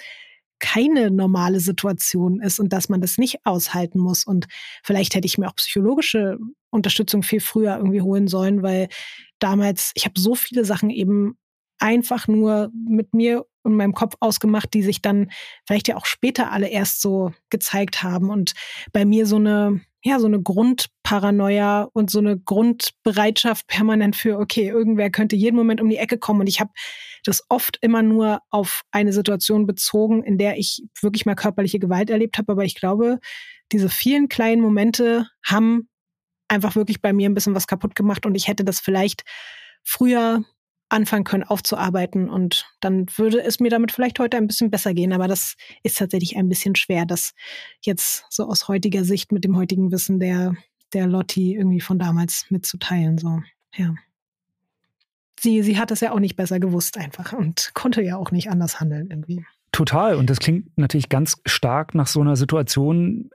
keine 0.57 1.11
normale 1.11 1.59
Situation 1.59 2.41
ist 2.41 2.59
und 2.59 2.73
dass 2.73 2.89
man 2.89 2.99
das 2.99 3.19
nicht 3.19 3.45
aushalten 3.45 3.99
muss. 3.99 4.25
Und 4.25 4.47
vielleicht 4.83 5.13
hätte 5.13 5.27
ich 5.27 5.37
mir 5.37 5.49
auch 5.49 5.55
psychologische 5.55 6.39
Unterstützung 6.71 7.21
viel 7.21 7.41
früher 7.41 7.77
irgendwie 7.77 8.01
holen 8.01 8.27
sollen, 8.27 8.63
weil 8.63 8.89
damals, 9.37 9.91
ich 9.93 10.05
habe 10.05 10.19
so 10.19 10.33
viele 10.33 10.65
Sachen 10.65 10.89
eben 10.89 11.37
einfach 11.77 12.27
nur 12.27 12.71
mit 12.73 13.13
mir 13.13 13.45
und 13.63 13.75
meinem 13.75 13.93
Kopf 13.93 14.15
ausgemacht, 14.19 14.73
die 14.73 14.83
sich 14.83 15.01
dann 15.01 15.31
vielleicht 15.65 15.87
ja 15.87 15.97
auch 15.97 16.05
später 16.05 16.51
alle 16.51 16.67
erst 16.67 17.01
so 17.01 17.31
gezeigt 17.49 18.03
haben 18.03 18.29
und 18.29 18.53
bei 18.91 19.05
mir 19.05 19.25
so 19.25 19.37
eine 19.37 19.81
ja, 20.03 20.19
so 20.19 20.25
eine 20.25 20.41
Grundparanoia 20.41 21.83
und 21.93 22.09
so 22.09 22.19
eine 22.19 22.39
Grundbereitschaft 22.39 23.67
permanent 23.67 24.15
für, 24.15 24.39
okay, 24.39 24.67
irgendwer 24.67 25.11
könnte 25.11 25.35
jeden 25.35 25.55
Moment 25.55 25.79
um 25.79 25.89
die 25.89 25.97
Ecke 25.97 26.17
kommen. 26.17 26.41
Und 26.41 26.47
ich 26.47 26.59
habe 26.59 26.71
das 27.23 27.43
oft 27.49 27.77
immer 27.81 28.01
nur 28.01 28.39
auf 28.49 28.81
eine 28.91 29.13
Situation 29.13 29.67
bezogen, 29.67 30.23
in 30.23 30.39
der 30.39 30.57
ich 30.57 30.83
wirklich 30.99 31.27
mal 31.27 31.35
körperliche 31.35 31.77
Gewalt 31.77 32.09
erlebt 32.09 32.39
habe. 32.39 32.51
Aber 32.51 32.65
ich 32.65 32.73
glaube, 32.73 33.19
diese 33.71 33.89
vielen 33.89 34.27
kleinen 34.27 34.61
Momente 34.61 35.27
haben 35.45 35.87
einfach 36.47 36.75
wirklich 36.75 37.01
bei 37.01 37.13
mir 37.13 37.29
ein 37.29 37.35
bisschen 37.35 37.55
was 37.55 37.67
kaputt 37.67 37.95
gemacht 37.95 38.25
und 38.25 38.35
ich 38.35 38.47
hätte 38.47 38.65
das 38.65 38.79
vielleicht 38.79 39.23
früher 39.83 40.43
anfangen 40.91 41.23
können 41.23 41.43
aufzuarbeiten 41.43 42.29
und 42.29 42.65
dann 42.81 43.05
würde 43.15 43.41
es 43.41 43.59
mir 43.59 43.69
damit 43.69 43.91
vielleicht 43.91 44.19
heute 44.19 44.37
ein 44.37 44.47
bisschen 44.47 44.69
besser 44.69 44.93
gehen. 44.93 45.13
Aber 45.13 45.27
das 45.27 45.55
ist 45.83 45.97
tatsächlich 45.97 46.35
ein 46.35 46.49
bisschen 46.49 46.75
schwer, 46.75 47.05
das 47.05 47.33
jetzt 47.81 48.25
so 48.29 48.45
aus 48.47 48.67
heutiger 48.67 49.05
Sicht 49.05 49.31
mit 49.31 49.43
dem 49.43 49.55
heutigen 49.55 49.91
Wissen 49.91 50.19
der, 50.19 50.53
der 50.93 51.07
Lotti 51.07 51.55
irgendwie 51.55 51.79
von 51.79 51.97
damals 51.97 52.45
mitzuteilen. 52.49 53.17
So, 53.17 53.41
ja. 53.75 53.95
Sie, 55.39 55.63
sie 55.63 55.79
hat 55.79 55.91
es 55.91 56.01
ja 56.01 56.11
auch 56.11 56.19
nicht 56.19 56.35
besser 56.35 56.59
gewusst 56.59 56.97
einfach 56.97 57.31
und 57.33 57.71
konnte 57.73 58.01
ja 58.01 58.17
auch 58.17 58.31
nicht 58.31 58.49
anders 58.49 58.79
handeln 58.81 59.09
irgendwie. 59.09 59.45
Total. 59.71 60.15
Und 60.15 60.29
das 60.29 60.39
klingt 60.39 60.77
natürlich 60.77 61.07
ganz 61.07 61.37
stark 61.45 61.95
nach 61.95 62.07
so 62.07 62.19
einer 62.19 62.35
Situation, 62.35 63.29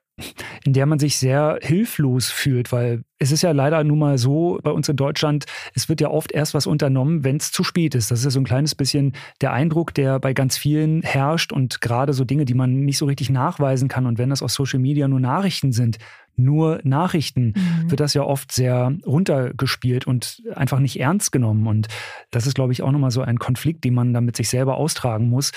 in 0.64 0.74
der 0.74 0.84
man 0.84 0.98
sich 0.98 1.16
sehr 1.16 1.58
hilflos 1.62 2.30
fühlt, 2.30 2.70
weil 2.70 3.02
es 3.18 3.32
ist 3.32 3.42
ja 3.42 3.52
leider 3.52 3.82
nun 3.84 3.98
mal 3.98 4.18
so 4.18 4.58
bei 4.62 4.70
uns 4.70 4.88
in 4.88 4.96
Deutschland, 4.96 5.46
es 5.74 5.88
wird 5.88 6.00
ja 6.00 6.10
oft 6.10 6.32
erst 6.32 6.54
was 6.54 6.66
unternommen, 6.66 7.24
wenn 7.24 7.36
es 7.36 7.50
zu 7.50 7.64
spät 7.64 7.94
ist. 7.94 8.10
Das 8.10 8.20
ist 8.20 8.24
ja 8.24 8.30
so 8.30 8.40
ein 8.40 8.44
kleines 8.44 8.74
bisschen 8.74 9.12
der 9.40 9.52
Eindruck, 9.52 9.94
der 9.94 10.18
bei 10.18 10.34
ganz 10.34 10.58
vielen 10.58 11.02
herrscht 11.02 11.52
und 11.52 11.80
gerade 11.80 12.12
so 12.12 12.24
Dinge, 12.24 12.44
die 12.44 12.54
man 12.54 12.84
nicht 12.84 12.98
so 12.98 13.06
richtig 13.06 13.30
nachweisen 13.30 13.88
kann 13.88 14.06
und 14.06 14.18
wenn 14.18 14.30
das 14.30 14.42
auf 14.42 14.50
Social 14.50 14.78
Media 14.80 15.08
nur 15.08 15.20
Nachrichten 15.20 15.72
sind, 15.72 15.98
nur 16.36 16.80
Nachrichten, 16.84 17.54
mhm. 17.56 17.90
wird 17.90 18.00
das 18.00 18.14
ja 18.14 18.22
oft 18.22 18.52
sehr 18.52 18.94
runtergespielt 19.06 20.06
und 20.06 20.42
einfach 20.54 20.78
nicht 20.78 21.00
ernst 21.00 21.32
genommen. 21.32 21.66
Und 21.66 21.88
das 22.30 22.46
ist, 22.46 22.54
glaube 22.54 22.72
ich, 22.72 22.82
auch 22.82 22.92
nochmal 22.92 23.10
so 23.10 23.22
ein 23.22 23.38
Konflikt, 23.38 23.84
den 23.84 23.94
man 23.94 24.12
dann 24.12 24.24
mit 24.24 24.36
sich 24.36 24.48
selber 24.48 24.76
austragen 24.76 25.28
muss. 25.30 25.52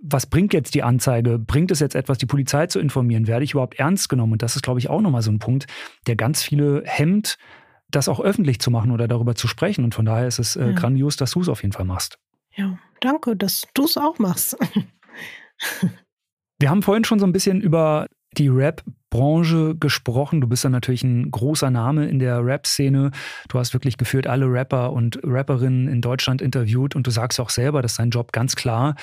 Was 0.00 0.26
bringt 0.26 0.52
jetzt 0.52 0.74
die 0.74 0.84
Anzeige? 0.84 1.38
Bringt 1.38 1.72
es 1.72 1.80
jetzt 1.80 1.96
etwas, 1.96 2.18
die 2.18 2.26
Polizei 2.26 2.68
zu 2.68 2.78
informieren? 2.78 3.26
Werde 3.26 3.44
ich 3.44 3.52
überhaupt 3.52 3.78
ernst 3.78 4.08
genommen? 4.08 4.34
Und 4.34 4.42
das 4.42 4.54
ist, 4.54 4.62
glaube 4.62 4.78
ich, 4.78 4.88
auch 4.88 5.00
nochmal 5.00 5.22
so 5.22 5.30
ein 5.30 5.40
Punkt, 5.40 5.66
der 6.06 6.14
ganz 6.14 6.42
viele 6.42 6.84
hemmt, 6.98 7.36
das 7.90 8.08
auch 8.08 8.20
öffentlich 8.20 8.60
zu 8.60 8.70
machen 8.70 8.90
oder 8.90 9.08
darüber 9.08 9.34
zu 9.34 9.48
sprechen. 9.48 9.84
Und 9.84 9.94
von 9.94 10.04
daher 10.04 10.26
ist 10.26 10.38
es 10.38 10.56
äh, 10.56 10.68
ja. 10.68 10.72
grandios, 10.72 11.16
dass 11.16 11.32
du 11.32 11.40
es 11.40 11.48
auf 11.48 11.62
jeden 11.62 11.72
Fall 11.72 11.84
machst. 11.84 12.18
Ja, 12.54 12.78
danke, 13.00 13.36
dass 13.36 13.62
du 13.74 13.84
es 13.84 13.96
auch 13.96 14.18
machst. 14.18 14.56
Wir 16.58 16.70
haben 16.70 16.82
vorhin 16.82 17.04
schon 17.04 17.18
so 17.18 17.26
ein 17.26 17.32
bisschen 17.32 17.60
über 17.60 18.06
die 18.38 18.48
Rap-Branche 18.48 19.76
gesprochen. 19.76 20.40
Du 20.40 20.48
bist 20.48 20.64
ja 20.64 20.70
natürlich 20.70 21.02
ein 21.02 21.30
großer 21.30 21.70
Name 21.70 22.06
in 22.06 22.18
der 22.18 22.44
Rap-Szene. 22.44 23.10
Du 23.48 23.58
hast 23.58 23.74
wirklich 23.74 23.98
geführt 23.98 24.26
alle 24.26 24.46
Rapper 24.46 24.92
und 24.92 25.18
Rapperinnen 25.22 25.88
in 25.88 26.00
Deutschland 26.00 26.40
interviewt 26.40 26.96
und 26.96 27.06
du 27.06 27.10
sagst 27.10 27.40
auch 27.40 27.50
selber, 27.50 27.82
dass 27.82 27.96
dein 27.96 28.10
Job 28.10 28.32
ganz 28.32 28.56
klar 28.56 28.94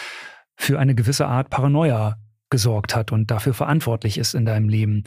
für 0.56 0.80
eine 0.80 0.96
gewisse 0.96 1.28
Art 1.28 1.50
Paranoia 1.50 2.18
gesorgt 2.50 2.96
hat 2.96 3.12
und 3.12 3.30
dafür 3.30 3.54
verantwortlich 3.54 4.18
ist 4.18 4.34
in 4.34 4.46
deinem 4.46 4.70
Leben. 4.70 5.04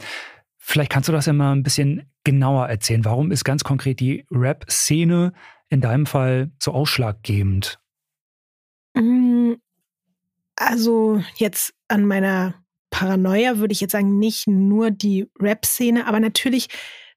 Vielleicht 0.65 0.91
kannst 0.91 1.09
du 1.09 1.13
das 1.13 1.25
ja 1.25 1.33
mal 1.33 1.51
ein 1.51 1.61
bisschen 1.61 2.09
genauer 2.23 2.69
erzählen. 2.69 3.03
Warum 3.03 3.31
ist 3.31 3.43
ganz 3.43 3.65
konkret 3.65 3.99
die 3.99 4.25
Rap-Szene 4.31 5.33
in 5.67 5.81
deinem 5.81 6.05
Fall 6.05 6.51
so 6.57 6.71
ausschlaggebend? 6.71 7.79
Mm, 8.93 9.55
also 10.55 11.21
jetzt 11.35 11.73
an 11.89 12.05
meiner 12.05 12.53
Paranoia 12.91 13.57
würde 13.57 13.73
ich 13.73 13.81
jetzt 13.81 13.91
sagen, 13.91 14.19
nicht 14.19 14.47
nur 14.47 14.89
die 14.89 15.27
Rap-Szene, 15.37 16.07
aber 16.07 16.21
natürlich 16.21 16.69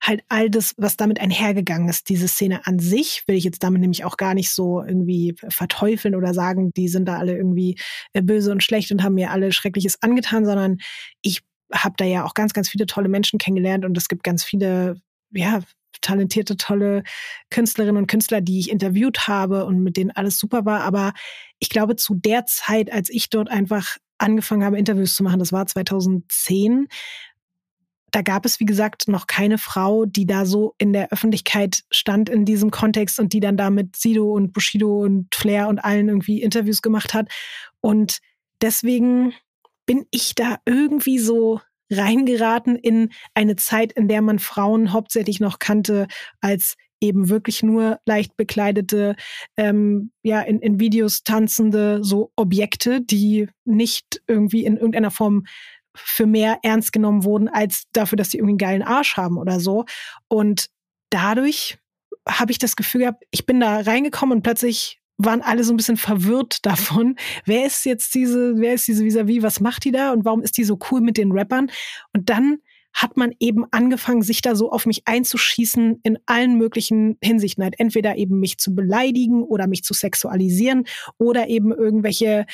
halt 0.03 0.25
all 0.29 0.51
das, 0.51 0.75
was 0.77 0.97
damit 0.97 1.21
einhergegangen 1.21 1.89
ist. 1.89 2.09
Diese 2.09 2.27
Szene 2.27 2.67
an 2.67 2.81
sich 2.81 3.23
will 3.27 3.37
ich 3.37 3.45
jetzt 3.45 3.63
damit 3.63 3.81
nämlich 3.81 4.05
auch 4.05 4.17
gar 4.17 4.35
nicht 4.35 4.51
so 4.51 4.83
irgendwie 4.83 5.37
verteufeln 5.49 6.17
oder 6.17 6.35
sagen, 6.35 6.73
die 6.77 6.89
sind 6.89 7.07
da 7.07 7.19
alle 7.19 7.37
irgendwie 7.37 7.79
äh, 8.13 8.23
böse 8.23 8.51
und 8.51 8.65
schlecht 8.65 8.91
und 8.91 9.05
haben 9.05 9.15
mir 9.15 9.31
alle 9.31 9.53
Schreckliches 9.53 10.03
angetan, 10.03 10.45
sondern 10.45 10.79
ich 11.23 11.43
habe 11.73 11.95
da 11.99 12.05
ja 12.05 12.25
auch 12.25 12.35
ganz, 12.35 12.53
ganz 12.53 12.69
viele 12.69 12.87
tolle 12.87 13.09
Menschen 13.09 13.39
kennengelernt 13.39 13.85
und 13.85 13.97
es 13.97 14.09
gibt 14.09 14.23
ganz 14.23 14.45
viele, 14.45 15.01
ja, 15.33 15.61
talentierte, 16.01 16.57
tolle 16.57 17.03
Künstlerinnen 17.51 17.97
und 17.97 18.07
Künstler, 18.07 18.41
die 18.41 18.61
ich 18.61 18.71
interviewt 18.71 19.29
habe 19.29 19.65
und 19.65 19.83
mit 19.83 19.97
denen 19.97 20.11
alles 20.11 20.39
super 20.39 20.65
war. 20.65 20.83
Aber 20.83 21.13
ich 21.59 21.71
glaube, 21.71 21.97
zu 21.97 22.15
der 22.15 22.47
Zeit, 22.47 22.93
als 22.93 23.09
ich 23.11 23.31
dort 23.31 23.51
einfach 23.51 23.97
angefangen 24.19 24.65
habe, 24.65 24.79
Interviews 24.79 25.17
zu 25.17 25.23
machen, 25.23 25.39
das 25.39 25.53
war 25.53 25.67
2010, 25.67 26.89
da 28.13 28.23
gab 28.23 28.47
es, 28.47 28.61
wie 28.61 28.65
gesagt, 28.65 29.09
noch 29.09 29.27
keine 29.27 29.59
Frau, 29.59 30.07
die 30.07 30.27
da 30.27 30.47
so 30.47 30.75
in 30.79 30.93
der 30.93 31.13
Öffentlichkeit 31.13 31.83
stand 31.91 32.31
in 32.31 32.45
diesem 32.45 32.71
Kontext 32.71 33.19
und 33.19 33.33
die 33.33 33.41
dann 33.41 33.57
da 33.57 33.69
mit 33.69 33.97
Sido 33.97 34.33
und 34.33 34.53
Bushido 34.53 35.03
und 35.03 35.35
Flair 35.35 35.69
und 35.69 35.81
allen 35.81 36.09
irgendwie 36.09 36.41
Interviews 36.41 36.81
gemacht 36.81 37.13
hat. 37.13 37.29
Und 37.81 38.21
deswegen 38.63 39.35
bin 39.87 40.07
ich 40.11 40.35
da 40.35 40.59
irgendwie 40.67 41.19
so 41.19 41.61
reingeraten 41.91 42.77
in 42.77 43.11
eine 43.35 43.57
Zeit, 43.57 43.93
in 43.93 44.09
der 44.09 44.21
man 44.21 44.39
Frauen 44.39 44.93
hauptsächlich 44.93 45.41
noch 45.41 45.59
kannte 45.59 46.09
als 46.41 46.77
eben 47.01 47.29
wirklich 47.29 47.63
nur 47.63 48.01
leicht 48.07 48.37
bekleidete, 48.37 49.17
ähm, 49.57 50.11
ja, 50.23 50.41
in, 50.41 50.61
in 50.61 50.81
Videos 50.81 51.23
tanzende 51.23 52.03
so 52.03 52.33
Objekte, 52.37 53.01
die 53.01 53.49
nicht 53.65 54.23
irgendwie 54.27 54.65
in 54.65 54.77
irgendeiner 54.77 55.11
Form 55.11 55.45
für 55.95 56.27
mehr 56.27 56.59
ernst 56.63 56.93
genommen 56.93 57.25
wurden, 57.25 57.49
als 57.49 57.85
dafür, 57.93 58.17
dass 58.17 58.31
sie 58.31 58.39
irgendwie 58.39 58.53
einen 58.53 58.59
geilen 58.59 58.83
Arsch 58.83 59.17
haben 59.17 59.39
oder 59.39 59.61
so. 59.61 59.85
Und 60.29 60.69
dadurch 61.11 61.79
habe 62.29 62.53
ich 62.53 62.59
das 62.59 62.77
Gefühl 62.77 63.03
gehabt, 63.03 63.25
ich 63.31 63.47
bin 63.47 63.61
da 63.61 63.81
reingekommen 63.81 64.39
und 64.39 64.43
plötzlich 64.43 65.01
waren 65.19 65.43
alle 65.43 65.65
so 65.65 65.73
ein 65.73 65.77
bisschen 65.77 65.97
verwirrt 65.97 66.65
davon, 66.67 67.17
wer 67.45 67.67
ist 67.67 67.85
jetzt 67.85 68.15
diese, 68.15 68.55
wer 68.57 68.75
ist 68.75 68.87
diese 68.87 69.05
vis-à-vis, 69.05 69.39
-vis, 69.39 69.43
was 69.43 69.61
macht 69.61 69.85
die 69.85 69.93
da 69.93 70.13
und 70.13 70.25
warum 70.25 70.43
ist 70.43 70.59
die 70.59 70.65
so 70.65 70.79
cool 70.91 71.01
mit 71.01 71.17
den 71.17 71.33
Rappern? 71.33 71.71
Und 72.13 72.29
dann 72.29 72.59
hat 72.97 73.19
man 73.19 73.35
eben 73.39 73.67
angefangen, 73.73 74.23
sich 74.23 74.41
da 74.41 74.57
so 74.57 74.73
auf 74.73 74.87
mich 74.87 75.03
einzuschießen 75.07 76.01
in 76.03 76.19
allen 76.25 76.57
möglichen 76.57 77.19
Hinsichten. 77.23 77.63
Halt 77.63 77.79
entweder 77.79 78.17
eben 78.17 78.41
mich 78.41 78.57
zu 78.57 78.75
beleidigen 78.75 79.43
oder 79.43 79.67
mich 79.67 79.85
zu 79.85 79.93
sexualisieren 79.93 80.85
oder 81.19 81.49
eben 81.49 81.73
irgendwelche 81.73 82.47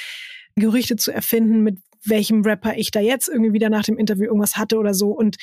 Gerüchte 0.56 0.96
zu 0.96 1.12
erfinden, 1.12 1.62
mit 1.62 1.78
welchem 2.04 2.42
Rapper 2.42 2.76
ich 2.76 2.90
da 2.90 2.98
jetzt 2.98 3.28
irgendwie 3.28 3.52
wieder 3.52 3.70
nach 3.70 3.84
dem 3.84 3.96
Interview 3.96 4.24
irgendwas 4.24 4.56
hatte 4.56 4.78
oder 4.78 4.94
so. 4.94 5.10
Und 5.10 5.36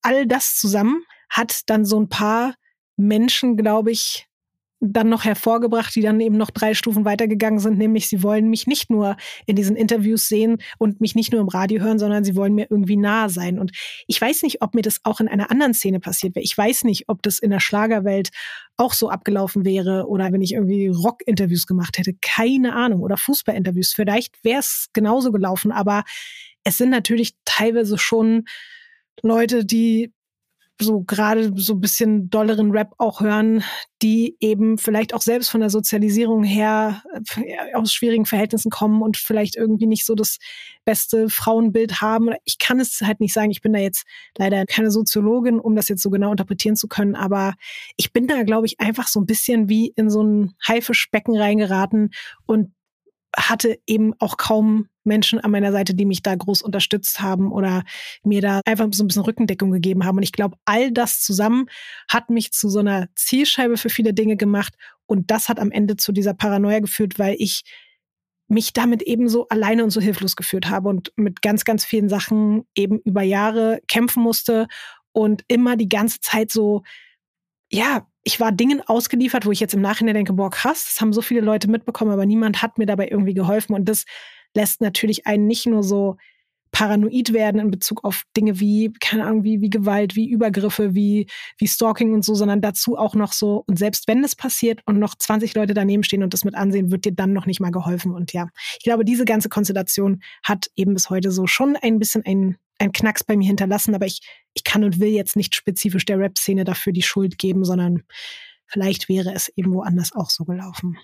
all 0.00 0.26
das 0.26 0.56
zusammen 0.56 1.02
hat 1.28 1.60
dann 1.66 1.84
so 1.84 2.00
ein 2.00 2.08
paar 2.08 2.54
Menschen, 2.96 3.58
glaube 3.58 3.90
ich, 3.90 4.27
dann 4.80 5.08
noch 5.08 5.24
hervorgebracht, 5.24 5.94
die 5.94 6.02
dann 6.02 6.20
eben 6.20 6.36
noch 6.36 6.50
drei 6.50 6.74
Stufen 6.74 7.04
weitergegangen 7.04 7.58
sind, 7.58 7.78
nämlich 7.78 8.08
sie 8.08 8.22
wollen 8.22 8.48
mich 8.48 8.66
nicht 8.66 8.90
nur 8.90 9.16
in 9.46 9.56
diesen 9.56 9.74
Interviews 9.74 10.28
sehen 10.28 10.58
und 10.78 11.00
mich 11.00 11.14
nicht 11.14 11.32
nur 11.32 11.40
im 11.40 11.48
Radio 11.48 11.82
hören, 11.82 11.98
sondern 11.98 12.22
sie 12.22 12.36
wollen 12.36 12.54
mir 12.54 12.68
irgendwie 12.70 12.96
nahe 12.96 13.28
sein. 13.28 13.58
Und 13.58 13.72
ich 14.06 14.20
weiß 14.20 14.42
nicht, 14.42 14.62
ob 14.62 14.74
mir 14.74 14.82
das 14.82 15.00
auch 15.02 15.20
in 15.20 15.28
einer 15.28 15.50
anderen 15.50 15.74
Szene 15.74 15.98
passiert 15.98 16.36
wäre. 16.36 16.44
Ich 16.44 16.56
weiß 16.56 16.84
nicht, 16.84 17.08
ob 17.08 17.22
das 17.22 17.40
in 17.40 17.50
der 17.50 17.60
Schlagerwelt 17.60 18.30
auch 18.76 18.92
so 18.92 19.10
abgelaufen 19.10 19.64
wäre 19.64 20.06
oder 20.06 20.32
wenn 20.32 20.42
ich 20.42 20.54
irgendwie 20.54 20.86
Rock-Interviews 20.88 21.66
gemacht 21.66 21.98
hätte. 21.98 22.14
Keine 22.20 22.74
Ahnung. 22.74 23.02
Oder 23.02 23.16
Fußball-Interviews. 23.16 23.92
Vielleicht 23.92 24.44
wäre 24.44 24.60
es 24.60 24.88
genauso 24.92 25.32
gelaufen, 25.32 25.72
aber 25.72 26.04
es 26.62 26.78
sind 26.78 26.90
natürlich 26.90 27.34
teilweise 27.44 27.98
schon 27.98 28.44
Leute, 29.22 29.64
die 29.64 30.12
so 30.80 31.02
gerade 31.02 31.52
so 31.56 31.74
ein 31.74 31.80
bisschen 31.80 32.30
dolleren 32.30 32.70
Rap 32.70 32.92
auch 32.98 33.20
hören, 33.20 33.64
die 34.02 34.36
eben 34.40 34.78
vielleicht 34.78 35.14
auch 35.14 35.22
selbst 35.22 35.50
von 35.50 35.60
der 35.60 35.70
Sozialisierung 35.70 36.44
her 36.44 37.02
äh, 37.36 37.74
aus 37.74 37.92
schwierigen 37.92 38.26
Verhältnissen 38.26 38.70
kommen 38.70 39.02
und 39.02 39.16
vielleicht 39.16 39.56
irgendwie 39.56 39.86
nicht 39.86 40.06
so 40.06 40.14
das 40.14 40.38
beste 40.84 41.28
Frauenbild 41.28 42.00
haben. 42.00 42.30
Ich 42.44 42.58
kann 42.58 42.80
es 42.80 43.00
halt 43.00 43.20
nicht 43.20 43.34
sagen. 43.34 43.50
Ich 43.50 43.60
bin 43.60 43.72
da 43.72 43.78
jetzt 43.78 44.04
leider 44.36 44.64
keine 44.66 44.90
Soziologin, 44.90 45.58
um 45.58 45.74
das 45.76 45.88
jetzt 45.88 46.02
so 46.02 46.10
genau 46.10 46.30
interpretieren 46.30 46.76
zu 46.76 46.88
können. 46.88 47.14
Aber 47.14 47.54
ich 47.96 48.12
bin 48.12 48.26
da, 48.26 48.42
glaube 48.42 48.66
ich, 48.66 48.80
einfach 48.80 49.08
so 49.08 49.20
ein 49.20 49.26
bisschen 49.26 49.68
wie 49.68 49.92
in 49.96 50.10
so 50.10 50.22
ein 50.22 50.54
Haifischbecken 50.66 51.36
reingeraten 51.36 52.10
und 52.46 52.72
hatte 53.38 53.78
eben 53.86 54.14
auch 54.18 54.36
kaum 54.36 54.88
Menschen 55.04 55.40
an 55.40 55.50
meiner 55.50 55.72
Seite, 55.72 55.94
die 55.94 56.04
mich 56.04 56.22
da 56.22 56.34
groß 56.34 56.62
unterstützt 56.62 57.20
haben 57.20 57.50
oder 57.52 57.84
mir 58.22 58.40
da 58.40 58.60
einfach 58.64 58.86
so 58.92 59.04
ein 59.04 59.08
bisschen 59.08 59.22
Rückendeckung 59.22 59.70
gegeben 59.70 60.04
haben. 60.04 60.18
Und 60.18 60.22
ich 60.22 60.32
glaube, 60.32 60.56
all 60.64 60.92
das 60.92 61.20
zusammen 61.20 61.66
hat 62.08 62.30
mich 62.30 62.52
zu 62.52 62.68
so 62.68 62.80
einer 62.80 63.08
Zielscheibe 63.14 63.76
für 63.76 63.90
viele 63.90 64.12
Dinge 64.12 64.36
gemacht. 64.36 64.74
Und 65.06 65.30
das 65.30 65.48
hat 65.48 65.58
am 65.58 65.70
Ende 65.70 65.96
zu 65.96 66.12
dieser 66.12 66.34
Paranoia 66.34 66.80
geführt, 66.80 67.18
weil 67.18 67.36
ich 67.38 67.62
mich 68.48 68.72
damit 68.72 69.02
eben 69.02 69.28
so 69.28 69.46
alleine 69.48 69.84
und 69.84 69.90
so 69.90 70.00
hilflos 70.00 70.36
geführt 70.36 70.70
habe 70.70 70.88
und 70.88 71.12
mit 71.16 71.42
ganz, 71.42 71.64
ganz 71.64 71.84
vielen 71.84 72.08
Sachen 72.08 72.64
eben 72.74 72.98
über 73.00 73.22
Jahre 73.22 73.80
kämpfen 73.88 74.22
musste 74.22 74.68
und 75.12 75.42
immer 75.48 75.76
die 75.76 75.88
ganze 75.88 76.20
Zeit 76.20 76.50
so, 76.50 76.82
ja, 77.70 78.06
ich 78.28 78.40
war 78.40 78.52
Dingen 78.52 78.82
ausgeliefert, 78.86 79.46
wo 79.46 79.52
ich 79.52 79.58
jetzt 79.58 79.72
im 79.72 79.80
Nachhinein 79.80 80.14
denke, 80.14 80.34
boah, 80.34 80.50
krass, 80.50 80.84
das 80.86 81.00
haben 81.00 81.14
so 81.14 81.22
viele 81.22 81.40
Leute 81.40 81.70
mitbekommen, 81.70 82.10
aber 82.10 82.26
niemand 82.26 82.60
hat 82.60 82.76
mir 82.76 82.84
dabei 82.84 83.08
irgendwie 83.08 83.32
geholfen. 83.32 83.74
Und 83.74 83.88
das 83.88 84.04
lässt 84.54 84.82
natürlich 84.82 85.26
einen 85.26 85.46
nicht 85.46 85.64
nur 85.64 85.82
so 85.82 86.18
paranoid 86.70 87.32
werden 87.32 87.58
in 87.58 87.70
Bezug 87.70 88.04
auf 88.04 88.24
Dinge 88.36 88.60
wie, 88.60 88.92
keine 89.00 89.24
Ahnung, 89.24 89.44
wie, 89.44 89.62
wie 89.62 89.70
Gewalt, 89.70 90.14
wie 90.14 90.28
Übergriffe, 90.28 90.94
wie, 90.94 91.26
wie 91.56 91.66
Stalking 91.66 92.12
und 92.12 92.22
so, 92.22 92.34
sondern 92.34 92.60
dazu 92.60 92.98
auch 92.98 93.14
noch 93.14 93.32
so, 93.32 93.64
und 93.66 93.78
selbst 93.78 94.06
wenn 94.08 94.22
es 94.22 94.36
passiert 94.36 94.82
und 94.84 94.98
noch 94.98 95.14
20 95.14 95.54
Leute 95.54 95.72
daneben 95.72 96.02
stehen 96.02 96.22
und 96.22 96.34
das 96.34 96.44
mit 96.44 96.54
ansehen, 96.54 96.90
wird 96.90 97.06
dir 97.06 97.12
dann 97.12 97.32
noch 97.32 97.46
nicht 97.46 97.60
mal 97.60 97.70
geholfen. 97.70 98.12
Und 98.12 98.34
ja, 98.34 98.48
ich 98.78 98.84
glaube, 98.84 99.06
diese 99.06 99.24
ganze 99.24 99.48
Konstellation 99.48 100.20
hat 100.42 100.70
eben 100.76 100.92
bis 100.92 101.08
heute 101.08 101.30
so 101.30 101.46
schon 101.46 101.76
ein 101.76 101.98
bisschen 101.98 102.26
ein, 102.26 102.58
ein 102.78 102.92
Knacks 102.92 103.24
bei 103.24 103.36
mir 103.36 103.46
hinterlassen, 103.46 103.94
aber 103.94 104.06
ich, 104.06 104.20
ich 104.54 104.64
kann 104.64 104.84
und 104.84 105.00
will 105.00 105.08
jetzt 105.08 105.36
nicht 105.36 105.54
spezifisch 105.54 106.04
der 106.04 106.18
Rap-Szene 106.18 106.64
dafür 106.64 106.92
die 106.92 107.02
Schuld 107.02 107.38
geben, 107.38 107.64
sondern 107.64 108.04
vielleicht 108.66 109.08
wäre 109.08 109.32
es 109.32 109.48
eben 109.56 109.72
woanders 109.72 110.12
auch 110.14 110.30
so 110.30 110.44
gelaufen. 110.44 110.96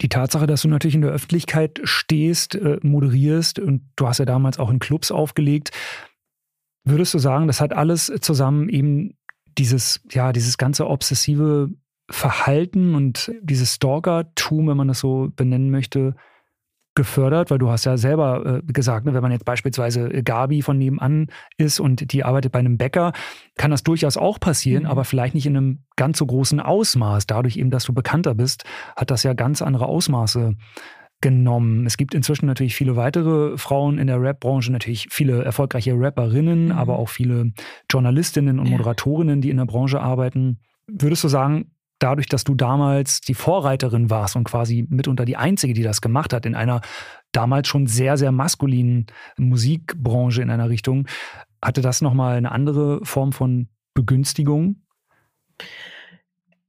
Die 0.00 0.08
Tatsache, 0.08 0.46
dass 0.46 0.62
du 0.62 0.68
natürlich 0.68 0.94
in 0.94 1.02
der 1.02 1.10
Öffentlichkeit 1.10 1.80
stehst, 1.84 2.54
äh, 2.54 2.78
moderierst 2.82 3.58
und 3.58 3.82
du 3.96 4.08
hast 4.08 4.18
ja 4.18 4.24
damals 4.24 4.58
auch 4.58 4.70
in 4.70 4.78
Clubs 4.78 5.10
aufgelegt, 5.10 5.72
würdest 6.84 7.12
du 7.12 7.18
sagen, 7.18 7.46
das 7.46 7.60
hat 7.60 7.72
alles 7.72 8.10
zusammen 8.20 8.68
eben 8.68 9.18
dieses, 9.58 10.00
ja, 10.10 10.32
dieses 10.32 10.56
ganze 10.56 10.86
obsessive 10.86 11.68
Verhalten 12.10 12.94
und 12.94 13.30
dieses 13.42 13.74
Stalker-Tum, 13.74 14.68
wenn 14.68 14.76
man 14.76 14.88
das 14.88 15.00
so 15.00 15.30
benennen 15.36 15.70
möchte, 15.70 16.16
gefördert, 16.94 17.50
weil 17.50 17.58
du 17.58 17.70
hast 17.70 17.84
ja 17.84 17.96
selber 17.96 18.62
äh, 18.66 18.72
gesagt, 18.72 19.06
ne, 19.06 19.14
wenn 19.14 19.22
man 19.22 19.32
jetzt 19.32 19.44
beispielsweise 19.44 20.08
Gabi 20.22 20.62
von 20.62 20.76
nebenan 20.76 21.28
ist 21.56 21.78
und 21.78 22.12
die 22.12 22.24
arbeitet 22.24 22.52
bei 22.52 22.58
einem 22.58 22.78
Bäcker, 22.78 23.12
kann 23.56 23.70
das 23.70 23.82
durchaus 23.82 24.16
auch 24.16 24.40
passieren, 24.40 24.84
mhm. 24.84 24.90
aber 24.90 25.04
vielleicht 25.04 25.34
nicht 25.34 25.46
in 25.46 25.56
einem 25.56 25.84
ganz 25.96 26.18
so 26.18 26.26
großen 26.26 26.60
Ausmaß. 26.60 27.26
Dadurch 27.26 27.56
eben, 27.56 27.70
dass 27.70 27.84
du 27.84 27.92
bekannter 27.92 28.34
bist, 28.34 28.64
hat 28.96 29.10
das 29.10 29.22
ja 29.22 29.34
ganz 29.34 29.62
andere 29.62 29.86
Ausmaße 29.86 30.56
genommen. 31.20 31.86
Es 31.86 31.96
gibt 31.96 32.14
inzwischen 32.14 32.46
natürlich 32.46 32.74
viele 32.74 32.96
weitere 32.96 33.56
Frauen 33.58 33.98
in 33.98 34.06
der 34.06 34.20
Rap-Branche, 34.20 34.72
natürlich 34.72 35.08
viele 35.10 35.44
erfolgreiche 35.44 35.92
Rapperinnen, 35.94 36.66
mhm. 36.66 36.72
aber 36.72 36.98
auch 36.98 37.08
viele 37.08 37.52
Journalistinnen 37.90 38.58
und 38.58 38.70
Moderatorinnen, 38.70 39.40
die 39.40 39.50
in 39.50 39.58
der 39.58 39.66
Branche 39.66 40.00
arbeiten. 40.00 40.60
Würdest 40.86 41.22
du 41.22 41.28
sagen, 41.28 41.72
dadurch, 42.00 42.26
dass 42.26 42.44
du 42.44 42.54
damals 42.54 43.20
die 43.20 43.34
Vorreiterin 43.34 44.10
warst 44.10 44.34
und 44.34 44.44
quasi 44.44 44.86
mitunter 44.88 45.24
die 45.24 45.36
Einzige, 45.36 45.74
die 45.74 45.82
das 45.82 46.00
gemacht 46.00 46.32
hat, 46.32 46.46
in 46.46 46.56
einer 46.56 46.80
damals 47.32 47.68
schon 47.68 47.86
sehr, 47.86 48.16
sehr 48.16 48.32
maskulinen 48.32 49.06
Musikbranche 49.36 50.42
in 50.42 50.50
einer 50.50 50.68
Richtung, 50.68 51.06
hatte 51.62 51.82
das 51.82 52.00
nochmal 52.00 52.36
eine 52.36 52.50
andere 52.50 53.04
Form 53.04 53.32
von 53.32 53.68
Begünstigung? 53.94 54.82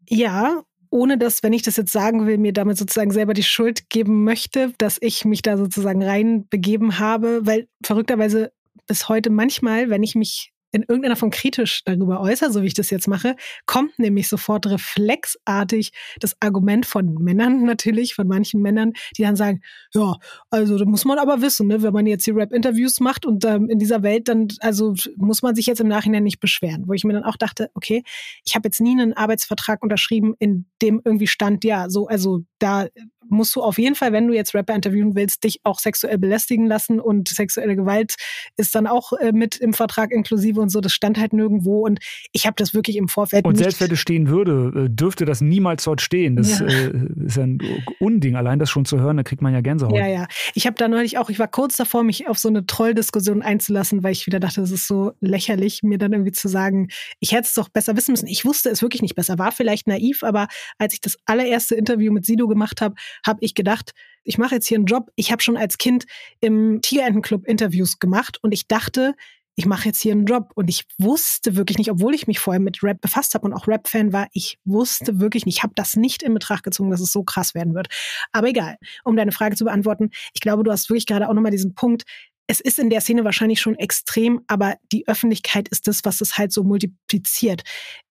Ja, 0.07 0.61
ohne 0.89 1.17
dass, 1.17 1.41
wenn 1.41 1.53
ich 1.53 1.61
das 1.61 1.77
jetzt 1.77 1.93
sagen 1.93 2.27
will, 2.27 2.38
mir 2.38 2.51
damit 2.51 2.77
sozusagen 2.77 3.11
selber 3.11 3.34
die 3.34 3.43
Schuld 3.43 3.89
geben 3.89 4.25
möchte, 4.25 4.73
dass 4.77 4.97
ich 4.99 5.23
mich 5.23 5.41
da 5.41 5.55
sozusagen 5.55 6.03
reinbegeben 6.03 6.99
habe, 6.99 7.45
weil 7.45 7.69
verrückterweise 7.84 8.51
bis 8.88 9.07
heute 9.07 9.29
manchmal, 9.29 9.89
wenn 9.89 10.03
ich 10.03 10.15
mich 10.15 10.50
in 10.72 10.84
irgendeiner 10.84 11.15
Form 11.15 11.32
kritisch 11.32 11.84
darüber 11.86 12.22
äußere, 12.22 12.51
so 12.51 12.61
wie 12.61 12.67
ich 12.67 12.74
das 12.74 12.89
jetzt 12.89 13.07
mache, 13.07 13.36
kommt 13.65 13.99
nämlich 13.99 14.28
sofort 14.28 14.67
reflexartig 14.67 15.91
das 16.19 16.36
Argument 16.39 16.86
von 16.86 17.15
Männern 17.15 17.63
natürlich, 17.65 18.15
von 18.15 18.28
manchen 18.28 18.61
Männern, 18.61 18.93
die 19.17 19.24
dann 19.24 19.36
sagen, 19.36 19.61
ja, 19.93 20.15
also 20.49 20.78
da 20.78 20.86
muss 20.86 21.05
man 21.05 21.19
aber 21.19 21.41
wissen, 21.41 21.67
ne, 21.67 21.82
wenn 21.82 21.93
man 21.93 22.05
jetzt 22.05 22.26
die 22.26 22.32
Rap-Interviews 22.32 22.99
macht 22.99 23.26
und 23.26 23.45
ähm, 23.45 23.69
in 23.69 23.80
dieser 23.80 24.03
Welt, 24.03 24.28
dann 24.28 24.47
also 24.59 24.93
muss 25.17 25.41
man 25.41 25.55
sich 25.55 25.65
jetzt 25.65 25.82
im 25.82 25.88
Nachhinein 25.88 26.24
nicht 26.24 26.39
beschweren. 26.39 26.88
Wo 26.88 26.93
ich 26.93 27.03
mir 27.03 27.13
dann 27.13 27.24
auch 27.24 27.38
dachte, 27.38 27.69
okay, 27.74 28.03
ich 28.45 28.55
habe 28.55 28.67
jetzt 28.67 28.82
nie 28.82 28.91
einen 28.91 29.13
Arbeitsvertrag 29.13 29.84
unterschrieben, 29.84 30.36
in 30.39 30.65
dem 30.82 31.01
irgendwie 31.03 31.28
stand, 31.28 31.63
ja, 31.63 31.89
so, 31.89 32.07
also 32.07 32.41
da 32.59 32.88
musst 33.30 33.55
du 33.55 33.61
auf 33.61 33.78
jeden 33.78 33.95
Fall, 33.95 34.11
wenn 34.11 34.28
du 34.28 34.34
jetzt 34.34 34.53
Rapper 34.53 34.76
interviewen 34.76 35.15
willst, 35.15 35.43
dich 35.43 35.59
auch 35.63 35.80
sexuell 35.80 36.17
belästigen 36.17 36.65
lassen 36.65 36.99
und 36.99 37.28
sexuelle 37.28 37.76
Gewalt 37.76 38.15
ist 38.57 38.76
dann 38.76 38.88
auch 38.88 39.13
äh, 39.13 39.32
mit 39.32 39.57
im 39.57 39.74
Vertrag 39.74 40.11
inklusive 40.11 40.59
und 40.59 40.69
so. 40.69 40.82
Das 40.82 40.93
stand 40.93 41.19
halt 41.19 41.34
nirgendwo 41.34 41.86
und 41.86 41.99
ich 42.32 42.45
habe 42.45 42.55
das 42.57 42.74
wirklich 42.74 42.97
im 42.97 43.07
Vorfeld. 43.07 43.45
Und 43.45 43.57
selbst 43.57 43.80
wenn 43.82 43.91
es 43.91 43.99
stehen 43.99 44.28
würde, 44.30 44.86
äh, 44.86 44.89
dürfte 44.89 45.26
das 45.26 45.41
niemals 45.41 45.84
dort 45.84 46.01
stehen. 46.01 46.36
Das 46.36 46.59
ja. 46.59 46.65
äh, 46.65 46.91
ist 47.26 47.38
ein 47.38 47.59
Unding. 47.99 48.36
Allein 48.36 48.59
das 48.59 48.69
schon 48.69 48.86
zu 48.86 48.99
hören, 48.99 49.17
da 49.17 49.24
kriegt 49.24 49.41
man 49.41 49.53
ja 49.53 49.61
Gänsehaut. 49.61 49.95
Ja, 49.95 50.07
ja. 50.07 50.28
Ich 50.53 50.65
habe 50.65 50.76
da 50.76 50.88
neulich 50.88 51.17
auch, 51.17 51.30
ich 51.30 51.39
war 51.39 51.47
kurz 51.47 51.78
davor, 51.78 52.03
mich 52.03 52.28
auf 52.28 52.39
so 52.39 52.49
eine 52.49 52.65
Trolldiskussion 52.65 53.41
einzulassen, 53.41 54.03
weil 54.03 54.11
ich 54.11 54.26
wieder 54.28 54.39
dachte, 54.39 54.61
das 54.61 54.72
ist 54.72 54.88
so 54.88 55.13
lächerlich, 55.19 55.84
mir 55.84 55.97
dann 55.97 56.13
irgendwie 56.13 56.32
zu 56.32 56.47
sagen, 56.47 56.89
ich 57.19 57.32
hätte 57.32 57.43
es 57.43 57.53
doch 57.53 57.69
besser 57.69 57.95
wissen 57.95 58.11
müssen. 58.11 58.28
Ich 58.28 58.45
wusste 58.45 58.69
es 58.69 58.82
wirklich 58.82 59.01
nicht 59.01 59.15
besser. 59.15 59.38
War 59.38 59.51
vielleicht 59.51 59.88
naiv, 59.88 60.24
aber 60.24 60.47
als 60.78 60.93
ich 60.93 61.01
das 61.01 61.17
allererste 61.26 61.76
Interview 61.76 62.11
mit 62.11 62.26
Sido 62.26 62.47
gemacht 62.47 62.82
habe, 62.82 62.95
habe 63.26 63.39
ich 63.41 63.55
gedacht, 63.55 63.91
ich 64.24 64.38
mache 64.38 64.55
jetzt 64.55 64.68
hier 64.68 64.78
einen 64.78 64.86
Job. 64.86 65.12
Ich 65.16 65.32
habe 65.32 65.41
schon 65.41 65.57
als 65.57 65.78
Kind 65.78 66.05
im 66.39 66.82
Tigerentenclub 66.82 67.45
Interviews 67.45 67.99
gemacht 67.99 68.38
und 68.41 68.51
ich 68.51 68.68
dachte, 68.68 69.16
ich 69.55 69.66
mache 69.66 69.86
jetzt 69.86 70.01
hier 70.01 70.14
einen 70.14 70.26
Job. 70.26 70.51
Und 70.55 70.70
ich 70.70 70.86
wusste 70.97 71.55
wirklich 71.55 71.78
nicht, 71.78 71.91
obwohl 71.91 72.16
ich 72.16 72.28
mich 72.28 72.39
vorher 72.39 72.59
mit 72.59 72.84
Rap 72.84 73.01
befasst 73.01 73.36
habe 73.36 73.45
und 73.45 73.53
auch 73.53 73.68
Rap-Fan 73.68 74.14
war, 74.14 74.28
ich 74.34 74.57
wusste 74.66 75.20
wirklich 75.20 75.45
nicht, 75.45 75.57
ich 75.57 75.64
habe 75.64 75.74
das 75.76 75.95
nicht 75.95 76.24
in 76.24 76.34
Betracht 76.34 76.64
gezogen, 76.64 76.89
dass 76.89 77.01
es 77.01 77.12
so 77.12 77.24
krass 77.24 77.53
werden 77.53 77.76
wird. 77.76 77.88
Aber 78.32 78.47
egal, 78.47 78.78
um 79.03 79.16
deine 79.16 79.32
Frage 79.32 79.55
zu 79.55 79.66
beantworten, 79.66 80.09
ich 80.34 80.41
glaube, 80.41 80.64
du 80.64 80.72
hast 80.72 80.89
wirklich 80.89 81.05
gerade 81.05 81.30
auch 81.30 81.34
nochmal 81.34 81.51
diesen 81.51 81.76
Punkt, 81.76 82.03
es 82.47 82.59
ist 82.59 82.79
in 82.79 82.89
der 82.89 83.01
Szene 83.01 83.23
wahrscheinlich 83.23 83.61
schon 83.61 83.75
extrem, 83.75 84.41
aber 84.47 84.75
die 84.91 85.07
Öffentlichkeit 85.07 85.69
ist 85.69 85.87
das, 85.87 86.01
was 86.03 86.21
es 86.21 86.37
halt 86.37 86.51
so 86.51 86.63
multipliziert. 86.63 87.63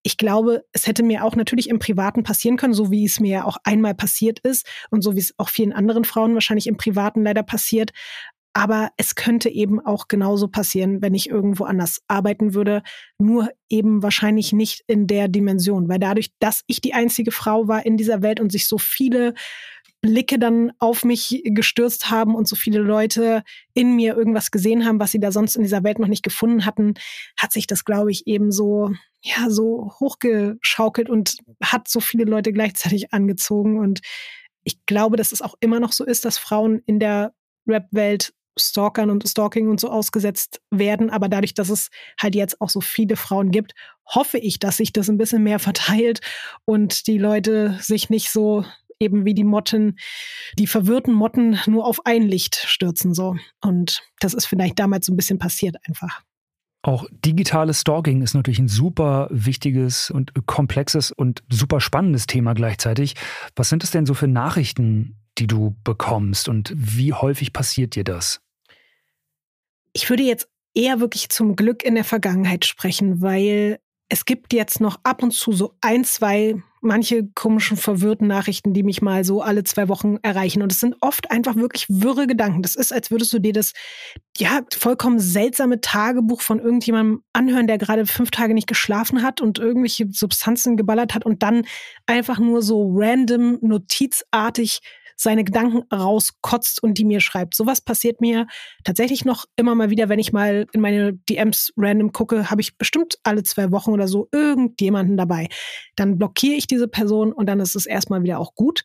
Ich 0.03 0.17
glaube, 0.17 0.65
es 0.73 0.87
hätte 0.87 1.03
mir 1.03 1.25
auch 1.25 1.37
natürlich 1.37 1.69
im 1.69 1.79
Privaten 1.79 2.23
passieren 2.23 2.57
können, 2.57 2.73
so 2.73 2.91
wie 2.91 3.05
es 3.05 3.21
mir 3.21 3.31
ja 3.31 3.45
auch 3.45 3.59
einmal 3.65 3.95
passiert 3.95 4.39
ist 4.41 4.67
und 4.91 5.03
so 5.03 5.15
wie 5.15 5.21
es 5.21 5.35
auch 5.37 5.49
vielen 5.49 5.73
anderen 5.73 6.05
Frauen 6.05 6.35
wahrscheinlich 6.35 6.67
im 6.67 6.77
Privaten 6.77 7.23
leider 7.23 7.43
passiert. 7.43 7.91
Aber 8.53 8.91
es 8.97 9.15
könnte 9.15 9.49
eben 9.49 9.79
auch 9.79 10.09
genauso 10.09 10.49
passieren, 10.49 11.03
wenn 11.03 11.15
ich 11.15 11.29
irgendwo 11.29 11.65
anders 11.65 12.01
arbeiten 12.09 12.53
würde, 12.53 12.83
nur 13.19 13.51
eben 13.69 14.03
wahrscheinlich 14.03 14.53
nicht 14.53 14.83
in 14.89 15.07
der 15.07 15.29
Dimension, 15.29 15.89
weil 15.89 16.01
dadurch, 16.01 16.33
dass 16.41 16.63
ich 16.67 16.81
die 16.81 16.95
einzige 16.95 17.31
Frau 17.31 17.69
war 17.69 17.87
in 17.87 17.97
dieser 17.97 18.23
Welt 18.23 18.41
und 18.41 18.51
sich 18.51 18.67
so 18.67 18.77
viele 18.77 19.35
Blicke 20.03 20.39
dann 20.39 20.73
auf 20.79 21.05
mich 21.05 21.43
gestürzt 21.45 22.11
haben 22.11 22.35
und 22.35 22.49
so 22.49 22.57
viele 22.57 22.81
Leute 22.81 23.43
in 23.75 23.95
mir 23.97 24.17
irgendwas 24.17 24.51
gesehen 24.51 24.87
haben, 24.87 24.99
was 24.99 25.13
sie 25.13 25.21
da 25.21 25.31
sonst 25.31 25.57
in 25.57 25.63
dieser 25.63 25.85
Welt 25.85 25.99
noch 25.99 26.09
nicht 26.09 26.23
gefunden 26.23 26.65
hatten, 26.65 26.95
hat 27.37 27.53
sich 27.53 27.67
das, 27.67 27.85
glaube 27.85 28.11
ich, 28.11 28.27
eben 28.27 28.51
so, 28.51 28.93
ja, 29.23 29.51
so 29.51 29.93
hochgeschaukelt 30.01 31.11
und 31.11 31.37
hat 31.63 31.89
so 31.89 32.01
viele 32.01 32.25
Leute 32.25 32.53
gleichzeitig 32.53 33.13
angezogen. 33.13 33.79
Und 33.79 34.01
ich 34.65 34.85
glaube, 34.87 35.17
dass 35.17 35.33
es 35.33 35.43
auch 35.43 35.55
immer 35.61 35.81
noch 35.81 35.93
so 35.93 36.05
ist, 36.05 36.25
dass 36.25 36.39
Frauen 36.39 36.83
in 36.87 36.99
der 36.99 37.35
Rap-Welt 37.67 38.33
Stalkern 38.59 39.11
und 39.11 39.27
Stalking 39.29 39.69
und 39.69 39.81
so 39.81 39.91
ausgesetzt 39.91 40.61
werden. 40.71 41.11
Aber 41.11 41.29
dadurch, 41.29 41.55
dass 41.55 41.69
es 41.69 41.89
halt 42.21 42.35
jetzt 42.35 42.61
auch 42.61 42.69
so 42.69 42.81
viele 42.81 43.17
Frauen 43.17 43.51
gibt, 43.51 43.75
hoffe 44.07 44.39
ich, 44.39 44.59
dass 44.59 44.79
sich 44.79 44.93
das 44.93 45.09
ein 45.09 45.19
bisschen 45.19 45.43
mehr 45.43 45.59
verteilt 45.59 46.21
und 46.65 47.07
die 47.07 47.19
Leute 47.19 47.79
sich 47.81 48.11
nicht 48.11 48.31
so 48.31 48.65
eben 49.01 49.25
wie 49.25 49.35
die 49.35 49.45
Motten, 49.45 49.99
die 50.59 50.67
verwirrten 50.67 51.15
Motten 51.15 51.59
nur 51.67 51.87
auf 51.87 52.07
ein 52.07 52.23
Licht 52.23 52.57
stürzen 52.57 53.15
so. 53.15 53.37
Und 53.61 54.03
das 54.21 54.35
ist 54.35 54.47
vielleicht 54.47 54.79
damals 54.79 55.07
so 55.07 55.13
ein 55.13 55.17
bisschen 55.17 55.39
passiert 55.39 55.77
einfach. 55.89 56.23
Auch 56.83 57.07
digitales 57.11 57.81
Stalking 57.81 58.23
ist 58.23 58.35
natürlich 58.35 58.59
ein 58.59 58.69
super 58.69 59.29
wichtiges 59.31 60.11
und 60.11 60.33
komplexes 60.47 61.11
und 61.13 61.43
super 61.51 61.81
spannendes 61.81 62.27
Thema 62.27 62.55
gleichzeitig. 62.55 63.15
Was 63.57 63.69
sind 63.69 63.85
es 63.85 63.91
denn 63.91 64.07
so 64.07 64.15
für 64.15 64.29
Nachrichten, 64.29 65.17
die 65.39 65.47
du 65.47 65.77
bekommst 65.85 66.49
und 66.49 66.73
wie 66.75 67.13
häufig 67.13 67.53
passiert 67.53 67.97
dir 67.97 68.05
das? 68.05 68.41
Ich 69.93 70.09
würde 70.09 70.23
jetzt 70.23 70.49
eher 70.75 71.01
wirklich 71.01 71.29
zum 71.29 71.57
Glück 71.57 71.85
in 71.85 71.97
der 71.97 72.05
Vergangenheit 72.05 72.65
sprechen, 72.65 73.21
weil 73.21 73.81
es 74.09 74.25
gibt 74.25 74.53
jetzt 74.53 74.81
noch 74.81 75.01
ab 75.03 75.23
und 75.23 75.33
zu 75.33 75.53
so 75.53 75.75
ein, 75.83 76.05
zwei, 76.05 76.63
manche 76.81 77.29
komischen, 77.35 77.77
verwirrten 77.77 78.27
Nachrichten, 78.27 78.73
die 78.73 78.83
mich 78.83 79.03
mal 79.03 79.25
so 79.25 79.43
alle 79.43 79.65
zwei 79.65 79.89
Wochen 79.89 80.17
erreichen. 80.23 80.63
Und 80.63 80.73
es 80.73 80.81
sind 80.81 80.97
oft 81.01 81.31
einfach 81.31 81.57
wirklich 81.57 81.87
wirre 81.89 82.27
Gedanken. 82.27 82.63
Das 82.63 82.75
ist, 82.75 82.93
als 82.93 83.11
würdest 83.11 83.33
du 83.33 83.39
dir 83.39 83.53
das, 83.53 83.73
ja, 84.39 84.61
vollkommen 84.73 85.21
seltsame 85.21 85.81
Tagebuch 85.81 86.41
von 86.41 86.59
irgendjemandem 86.59 87.23
anhören, 87.33 87.67
der 87.67 87.79
gerade 87.79 88.07
fünf 88.07 88.31
Tage 88.31 88.55
nicht 88.55 88.67
geschlafen 88.67 89.23
hat 89.23 89.41
und 89.41 89.59
irgendwelche 89.59 90.09
Substanzen 90.11 90.77
geballert 90.77 91.15
hat 91.15 91.27
und 91.27 91.43
dann 91.43 91.67
einfach 92.07 92.39
nur 92.39 92.63
so 92.63 92.91
random, 92.95 93.59
notizartig 93.61 94.81
seine 95.21 95.45
Gedanken 95.45 95.83
rauskotzt 95.95 96.83
und 96.83 96.97
die 96.97 97.05
mir 97.05 97.21
schreibt. 97.21 97.55
Sowas 97.55 97.83
passiert 97.83 98.21
mir 98.23 98.47
tatsächlich 98.85 99.27
noch 99.27 99.45
immer 99.57 99.75
mal 99.75 99.91
wieder, 99.91 100.09
wenn 100.09 100.19
ich 100.19 100.33
mal 100.33 100.67
in 100.73 100.81
meine 100.81 101.13
DMs 101.13 101.73
random 101.77 102.13
gucke, 102.13 102.51
habe 102.51 102.63
ich 102.63 102.79
bestimmt 102.79 103.19
alle 103.23 103.43
zwei 103.43 103.71
Wochen 103.71 103.91
oder 103.91 104.09
so 104.09 104.29
irgendjemanden 104.33 105.19
dabei. 105.19 105.49
Dann 105.95 106.17
blockiere 106.17 106.55
ich 106.55 106.67
diese 106.67 106.89
Person 106.89 107.33
und 107.33 107.47
dann 107.47 107.61
ist 107.61 107.77
es 107.77 107.85
erstmal 107.85 108.23
wieder 108.23 108.39
auch 108.39 108.55
gut. 108.55 108.83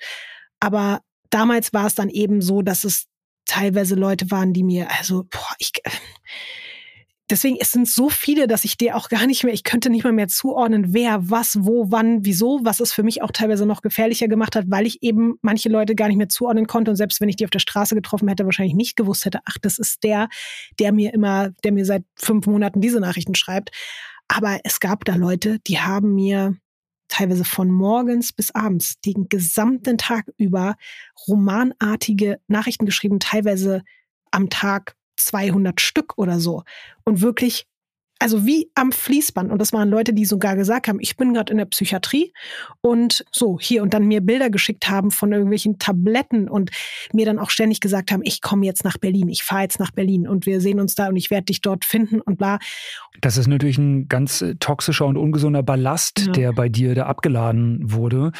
Aber 0.59 1.01
damals 1.29 1.73
war 1.73 1.87
es 1.87 1.95
dann 1.95 2.09
eben 2.09 2.41
so, 2.41 2.61
dass 2.61 2.83
es 2.83 3.05
teilweise 3.45 3.95
Leute 3.95 4.29
waren, 4.29 4.51
die 4.51 4.63
mir, 4.63 4.91
also, 4.97 5.23
boah, 5.23 5.55
ich, 5.59 5.71
deswegen 7.29 7.57
es 7.59 7.71
sind 7.71 7.87
so 7.87 8.09
viele, 8.09 8.47
dass 8.47 8.65
ich 8.65 8.77
dir 8.77 8.95
auch 8.95 9.09
gar 9.09 9.25
nicht 9.25 9.43
mehr, 9.43 9.53
ich 9.53 9.63
könnte 9.63 9.89
nicht 9.89 10.03
mal 10.03 10.13
mehr 10.13 10.27
zuordnen, 10.27 10.93
wer, 10.93 11.29
was, 11.29 11.57
wo, 11.61 11.91
wann, 11.91 12.23
wieso, 12.23 12.59
was 12.63 12.79
es 12.79 12.93
für 12.93 13.03
mich 13.03 13.21
auch 13.21 13.31
teilweise 13.31 13.65
noch 13.65 13.81
gefährlicher 13.81 14.27
gemacht 14.27 14.55
hat, 14.55 14.65
weil 14.67 14.85
ich 14.85 15.01
eben 15.01 15.35
manche 15.41 15.69
Leute 15.69 15.95
gar 15.95 16.07
nicht 16.07 16.17
mehr 16.17 16.29
zuordnen 16.29 16.67
konnte 16.67 16.91
und 16.91 16.97
selbst 16.97 17.21
wenn 17.21 17.29
ich 17.29 17.35
die 17.35 17.45
auf 17.45 17.51
der 17.51 17.59
Straße 17.59 17.95
getroffen 17.95 18.27
hätte, 18.27 18.45
wahrscheinlich 18.45 18.75
nicht 18.75 18.95
gewusst 18.95 19.25
hätte, 19.25 19.39
ach, 19.45 19.57
das 19.61 19.79
ist 19.79 20.03
der, 20.03 20.29
der 20.79 20.91
mir 20.91 21.13
immer, 21.13 21.49
der 21.63 21.71
mir 21.71 21.85
seit 21.85 22.03
fünf 22.15 22.45
Monaten 22.47 22.81
diese 22.81 22.99
Nachrichten 22.99 23.35
schreibt. 23.35 23.71
Aber 24.27 24.59
es 24.63 24.79
gab 24.79 25.05
da 25.05 25.15
Leute, 25.15 25.59
die 25.67 25.79
haben 25.79 26.15
mir 26.15 26.55
teilweise 27.07 27.45
von 27.45 27.69
morgens 27.69 28.33
bis 28.33 28.53
abends 28.53 28.99
den 29.01 29.29
gesamten 29.29 29.97
Tag 29.97 30.25
über 30.37 30.75
romanartige 31.27 32.39
Nachrichten 32.47 32.85
geschrieben, 32.85 33.19
teilweise 33.19 33.83
am 34.31 34.49
Tag 34.49 34.95
200 35.17 35.81
Stück 35.81 36.17
oder 36.17 36.39
so. 36.39 36.63
Und 37.03 37.21
wirklich, 37.21 37.67
also 38.19 38.45
wie 38.45 38.71
am 38.75 38.91
Fließband. 38.91 39.51
Und 39.51 39.59
das 39.59 39.73
waren 39.73 39.89
Leute, 39.89 40.13
die 40.13 40.25
sogar 40.25 40.55
gesagt 40.55 40.87
haben, 40.87 40.99
ich 41.01 41.17
bin 41.17 41.33
gerade 41.33 41.51
in 41.51 41.57
der 41.57 41.65
Psychiatrie 41.65 42.33
und 42.81 43.25
so 43.31 43.59
hier 43.59 43.83
und 43.83 43.93
dann 43.93 44.07
mir 44.07 44.21
Bilder 44.21 44.49
geschickt 44.49 44.89
haben 44.89 45.11
von 45.11 45.31
irgendwelchen 45.31 45.79
Tabletten 45.79 46.47
und 46.47 46.71
mir 47.13 47.25
dann 47.25 47.39
auch 47.39 47.49
ständig 47.49 47.81
gesagt 47.81 48.11
haben, 48.11 48.21
ich 48.23 48.41
komme 48.41 48.65
jetzt 48.65 48.85
nach 48.85 48.97
Berlin, 48.97 49.29
ich 49.29 49.43
fahre 49.43 49.63
jetzt 49.63 49.79
nach 49.79 49.91
Berlin 49.91 50.27
und 50.27 50.45
wir 50.45 50.61
sehen 50.61 50.79
uns 50.79 50.95
da 50.95 51.09
und 51.09 51.17
ich 51.17 51.29
werde 51.29 51.45
dich 51.45 51.61
dort 51.61 51.83
finden 51.83 52.21
und 52.21 52.37
bla. 52.37 52.59
Das 53.21 53.37
ist 53.37 53.47
natürlich 53.47 53.77
ein 53.77 54.07
ganz 54.07 54.41
äh, 54.41 54.55
toxischer 54.55 55.05
und 55.05 55.17
ungesunder 55.17 55.63
Ballast, 55.63 56.25
ja. 56.27 56.31
der 56.31 56.53
bei 56.53 56.69
dir 56.69 56.95
da 56.95 57.07
abgeladen 57.07 57.79
wurde. 57.83 58.31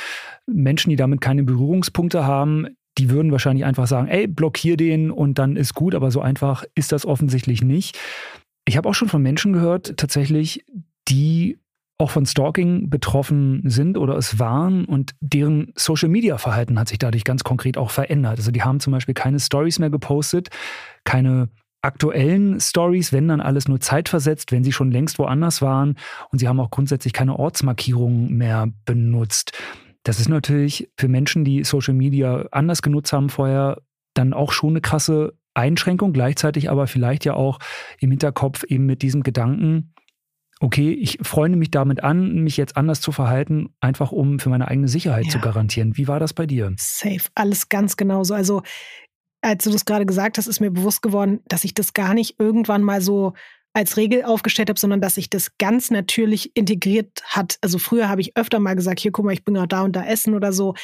Menschen, 0.48 0.90
die 0.90 0.96
damit 0.96 1.22
keine 1.22 1.44
Berührungspunkte 1.44 2.26
haben, 2.26 2.68
die 2.98 3.10
würden 3.10 3.32
wahrscheinlich 3.32 3.66
einfach 3.66 3.88
sagen, 3.88 4.08
ey, 4.08 4.28
blockier 4.28 4.78
den 4.78 5.12
und 5.12 5.38
dann 5.38 5.56
ist 5.56 5.74
gut, 5.74 5.96
aber 5.96 6.12
so 6.12 6.22
einfach 6.22 6.64
ist 6.76 6.92
das 6.92 7.06
offensichtlich 7.06 7.62
nicht. 7.64 7.98
Ich 8.66 8.78
habe 8.78 8.90
auch 8.90 8.94
schon 8.94 9.10
von 9.10 9.22
Menschen 9.22 9.54
gehört, 9.54 9.98
tatsächlich, 9.98 10.66
die 11.08 11.60
auch 11.98 12.12
von 12.12 12.26
Stalking 12.26 12.90
betroffen 12.90 13.62
sind 13.66 13.98
oder 13.98 14.18
es 14.18 14.38
waren 14.38 14.86
und 14.86 15.16
deren 15.22 15.72
Social-Media-Verhalten 15.76 16.78
hat 16.78 16.90
sich 16.90 17.00
dadurch 17.00 17.24
ganz 17.24 17.44
konkret 17.44 17.78
auch 17.78 17.92
verändert. 17.92 18.38
Also 18.38 18.52
die 18.52 18.64
haben 18.64 18.82
zum 18.82 18.92
Beispiel 18.92 19.14
keine 19.14 19.40
Stories 19.40 19.80
mehr 19.80 19.90
gepostet, 19.90 20.50
keine 21.06 21.50
aktuellen 21.82 22.60
Stories, 22.60 23.14
wenn 23.14 23.28
dann 23.28 23.40
alles 23.40 23.68
nur 23.68 23.80
zeitversetzt, 23.80 24.52
wenn 24.52 24.64
sie 24.64 24.74
schon 24.74 24.92
längst 24.92 25.20
woanders 25.20 25.62
waren 25.62 25.96
und 26.32 26.40
sie 26.40 26.48
haben 26.48 26.60
auch 26.60 26.72
grundsätzlich 26.72 27.14
keine 27.14 27.38
Ortsmarkierungen 27.38 28.36
mehr 28.36 28.68
benutzt. 28.86 29.54
Das 30.06 30.20
ist 30.20 30.30
natürlich 30.30 30.88
für 30.98 31.08
Menschen, 31.08 31.44
die 31.44 31.64
Social 31.64 31.96
Media 31.96 32.46
anders 32.52 32.84
genutzt 32.84 33.12
haben 33.12 33.30
vorher, 33.30 33.82
dann 34.14 34.34
auch 34.34 34.52
schon 34.52 34.70
eine 34.70 34.82
krasse 34.82 35.34
Einschränkung, 35.56 36.14
gleichzeitig 36.14 36.70
aber 36.70 36.86
vielleicht 36.86 37.26
ja 37.26 37.34
auch 37.34 37.58
im 38.00 38.12
Hinterkopf 38.12 38.64
eben 38.66 38.86
mit 38.86 39.02
diesem 39.02 39.24
Gedanken, 39.24 39.96
okay, 40.60 40.92
ich 40.92 41.18
freue 41.24 41.50
mich 41.50 41.72
damit 41.72 42.04
an, 42.04 42.36
mich 42.44 42.56
jetzt 42.56 42.78
anders 42.78 43.02
zu 43.02 43.12
verhalten, 43.12 43.74
einfach 43.80 44.12
um 44.12 44.38
für 44.38 44.50
meine 44.50 44.68
eigene 44.68 44.88
Sicherheit 44.88 45.26
ja. 45.26 45.32
zu 45.32 45.40
garantieren. 45.40 45.98
Wie 45.98 46.08
war 46.08 46.20
das 46.20 46.34
bei 46.34 46.46
dir? 46.46 46.72
Safe, 46.78 47.30
alles 47.34 47.70
ganz 47.70 47.98
genauso. 47.98 48.36
Also 48.36 48.62
als 49.42 49.64
du 49.64 49.72
das 49.72 49.86
gerade 49.86 50.06
gesagt 50.06 50.38
hast, 50.38 50.46
ist 50.48 50.60
mir 50.60 50.72
bewusst 50.72 51.02
geworden, 51.02 51.40
dass 51.48 51.64
ich 51.64 51.74
das 51.74 51.94
gar 51.94 52.14
nicht 52.14 52.40
irgendwann 52.40 52.84
mal 52.84 53.02
so 53.02 53.34
als 53.76 53.98
Regel 53.98 54.24
aufgestellt 54.24 54.70
habe, 54.70 54.80
sondern 54.80 55.02
dass 55.02 55.16
sich 55.16 55.30
das 55.30 55.58
ganz 55.58 55.92
natürlich 55.92 56.56
integriert 56.56 57.22
hat. 57.26 57.58
Also 57.60 57.78
früher 57.78 58.08
habe 58.08 58.22
ich 58.22 58.38
öfter 58.38 58.60
mal 58.60 58.74
gesagt, 58.74 59.02
hier 59.02 59.12
guck 59.12 59.26
mal, 59.26 59.34
ich 59.34 59.44
bin 59.44 59.54
gerade 59.54 59.68
da 59.68 59.82
und 59.84 59.96
da 59.98 60.06
essen 60.06 60.34
oder 60.34 60.54
so. 60.54 60.76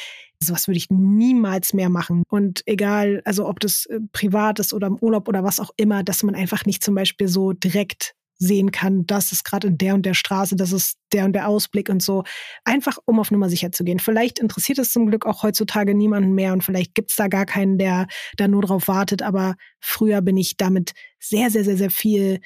Sowas 0.42 0.68
würde 0.68 0.76
ich 0.76 0.90
niemals 0.90 1.72
mehr 1.72 1.88
machen. 1.88 2.22
Und 2.28 2.62
egal, 2.66 3.22
also 3.24 3.48
ob 3.48 3.60
das 3.60 3.86
äh, 3.86 4.00
privat 4.12 4.58
ist 4.58 4.74
oder 4.74 4.88
im 4.88 4.98
Urlaub 4.98 5.26
oder 5.26 5.42
was 5.42 5.58
auch 5.58 5.70
immer, 5.78 6.02
dass 6.02 6.22
man 6.22 6.34
einfach 6.34 6.66
nicht 6.66 6.84
zum 6.84 6.94
Beispiel 6.94 7.28
so 7.28 7.54
direkt 7.54 8.14
sehen 8.36 8.72
kann, 8.72 9.06
das 9.06 9.32
ist 9.32 9.44
gerade 9.44 9.68
in 9.68 9.78
der 9.78 9.94
und 9.94 10.04
der 10.04 10.14
Straße, 10.14 10.56
das 10.56 10.72
ist 10.72 10.98
der 11.12 11.24
und 11.24 11.32
der 11.32 11.48
Ausblick 11.48 11.88
und 11.88 12.02
so. 12.02 12.24
Einfach, 12.64 12.98
um 13.06 13.20
auf 13.20 13.30
Nummer 13.30 13.48
sicher 13.48 13.72
zu 13.72 13.84
gehen. 13.84 14.00
Vielleicht 14.00 14.38
interessiert 14.38 14.78
es 14.78 14.92
zum 14.92 15.06
Glück 15.06 15.24
auch 15.24 15.44
heutzutage 15.44 15.94
niemanden 15.94 16.32
mehr 16.32 16.52
und 16.52 16.62
vielleicht 16.62 16.94
gibt 16.94 17.10
es 17.10 17.16
da 17.16 17.28
gar 17.28 17.46
keinen, 17.46 17.78
der 17.78 18.06
da 18.36 18.48
nur 18.48 18.62
drauf 18.62 18.88
wartet. 18.88 19.22
Aber 19.22 19.54
früher 19.80 20.20
bin 20.20 20.36
ich 20.36 20.56
damit 20.58 20.92
sehr, 21.20 21.50
sehr, 21.50 21.64
sehr, 21.64 21.76
sehr 21.76 21.90
viel 21.90 22.40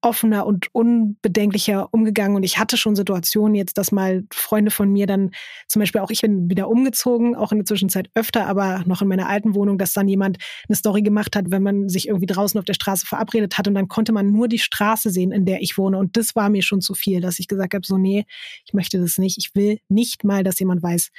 offener 0.00 0.46
und 0.46 0.72
unbedenklicher 0.72 1.92
umgegangen. 1.92 2.36
Und 2.36 2.44
ich 2.44 2.58
hatte 2.58 2.76
schon 2.76 2.94
Situationen 2.94 3.54
jetzt, 3.54 3.78
dass 3.78 3.90
mal 3.90 4.24
Freunde 4.32 4.70
von 4.70 4.90
mir 4.90 5.06
dann, 5.06 5.32
zum 5.66 5.80
Beispiel 5.80 6.00
auch 6.00 6.10
ich 6.10 6.20
bin 6.20 6.48
wieder 6.48 6.68
umgezogen, 6.68 7.34
auch 7.34 7.50
in 7.50 7.58
der 7.58 7.64
Zwischenzeit 7.64 8.08
öfter, 8.14 8.46
aber 8.46 8.84
noch 8.86 9.02
in 9.02 9.08
meiner 9.08 9.28
alten 9.28 9.54
Wohnung, 9.54 9.76
dass 9.78 9.92
dann 9.92 10.08
jemand 10.08 10.38
eine 10.68 10.76
Story 10.76 11.02
gemacht 11.02 11.34
hat, 11.34 11.50
wenn 11.50 11.62
man 11.62 11.88
sich 11.88 12.08
irgendwie 12.08 12.26
draußen 12.26 12.58
auf 12.58 12.64
der 12.64 12.74
Straße 12.74 13.06
verabredet 13.06 13.58
hat 13.58 13.66
und 13.66 13.74
dann 13.74 13.88
konnte 13.88 14.12
man 14.12 14.30
nur 14.30 14.46
die 14.48 14.58
Straße 14.58 15.10
sehen, 15.10 15.32
in 15.32 15.44
der 15.44 15.62
ich 15.62 15.76
wohne. 15.78 15.98
Und 15.98 16.16
das 16.16 16.36
war 16.36 16.48
mir 16.48 16.62
schon 16.62 16.80
zu 16.80 16.94
viel, 16.94 17.20
dass 17.20 17.38
ich 17.40 17.48
gesagt 17.48 17.74
habe, 17.74 17.84
so 17.84 17.98
nee, 17.98 18.24
ich 18.64 18.74
möchte 18.74 19.00
das 19.00 19.18
nicht. 19.18 19.38
Ich 19.38 19.54
will 19.54 19.78
nicht 19.88 20.22
mal, 20.22 20.44
dass 20.44 20.58
jemand 20.60 20.82
weiß, 20.82 21.10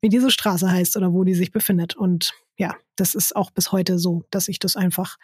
wie 0.00 0.08
diese 0.08 0.30
Straße 0.30 0.70
heißt 0.70 0.96
oder 0.96 1.12
wo 1.12 1.24
die 1.24 1.34
sich 1.34 1.52
befindet. 1.52 1.96
Und 1.96 2.32
ja, 2.56 2.74
das 2.96 3.14
ist 3.14 3.36
auch 3.36 3.50
bis 3.50 3.72
heute 3.72 3.98
so, 3.98 4.24
dass 4.30 4.48
ich 4.48 4.58
das 4.58 4.76
einfach, 4.76 5.16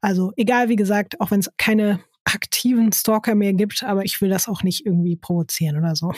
also 0.00 0.32
egal 0.36 0.68
wie 0.68 0.76
gesagt, 0.76 1.20
auch 1.20 1.30
wenn 1.30 1.40
es 1.40 1.50
keine 1.56 2.00
aktiven 2.24 2.92
Stalker 2.92 3.34
mehr 3.34 3.52
gibt, 3.52 3.82
aber 3.82 4.04
ich 4.04 4.20
will 4.20 4.30
das 4.30 4.48
auch 4.48 4.62
nicht 4.62 4.86
irgendwie 4.86 5.16
provozieren 5.16 5.78
oder 5.78 5.94
so. 5.94 6.12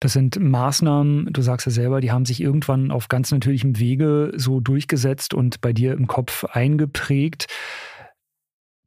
Das 0.00 0.14
sind 0.14 0.40
Maßnahmen, 0.40 1.30
du 1.30 1.42
sagst 1.42 1.66
ja 1.66 1.72
selber, 1.72 2.00
die 2.00 2.10
haben 2.10 2.24
sich 2.24 2.40
irgendwann 2.40 2.90
auf 2.90 3.08
ganz 3.08 3.30
natürlichem 3.30 3.78
Wege 3.78 4.32
so 4.34 4.60
durchgesetzt 4.60 5.34
und 5.34 5.60
bei 5.60 5.74
dir 5.74 5.92
im 5.92 6.06
Kopf 6.06 6.44
eingeprägt. 6.44 7.48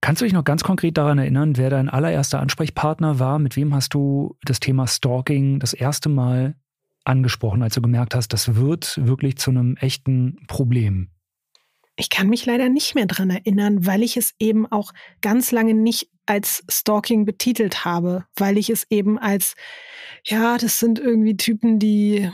Kannst 0.02 0.22
du 0.22 0.26
dich 0.26 0.34
noch 0.34 0.44
ganz 0.44 0.64
konkret 0.64 0.98
daran 0.98 1.20
erinnern, 1.20 1.56
wer 1.56 1.70
dein 1.70 1.88
allererster 1.88 2.40
Ansprechpartner 2.40 3.20
war? 3.20 3.38
Mit 3.38 3.56
wem 3.56 3.76
hast 3.76 3.94
du 3.94 4.36
das 4.44 4.60
Thema 4.60 4.88
Stalking 4.88 5.60
das 5.60 5.74
erste 5.74 6.10
Mal 6.10 6.56
angesprochen, 7.06 7.62
als 7.62 7.76
du 7.76 7.82
gemerkt 7.82 8.16
hast, 8.16 8.34
das 8.34 8.56
wird 8.56 9.00
wirklich 9.02 9.38
zu 9.38 9.52
einem 9.52 9.78
echten 9.78 10.40
Problem? 10.48 11.10
Ich 11.96 12.10
kann 12.10 12.28
mich 12.28 12.46
leider 12.46 12.70
nicht 12.70 12.96
mehr 12.96 13.06
dran 13.06 13.30
erinnern, 13.30 13.86
weil 13.86 14.02
ich 14.02 14.18
es 14.18 14.34
eben 14.40 14.66
auch 14.66 14.92
ganz 15.22 15.52
lange 15.52 15.74
nicht 15.74 16.10
als 16.26 16.64
Stalking 16.70 17.26
betitelt 17.26 17.86
habe, 17.86 18.26
weil 18.36 18.58
ich 18.58 18.70
es 18.70 18.86
eben 18.90 19.20
als, 19.20 19.56
ja, 20.26 20.58
das 20.58 20.80
sind 20.80 21.00
irgendwie 21.00 21.38
Typen, 21.38 21.80
die 21.80 22.30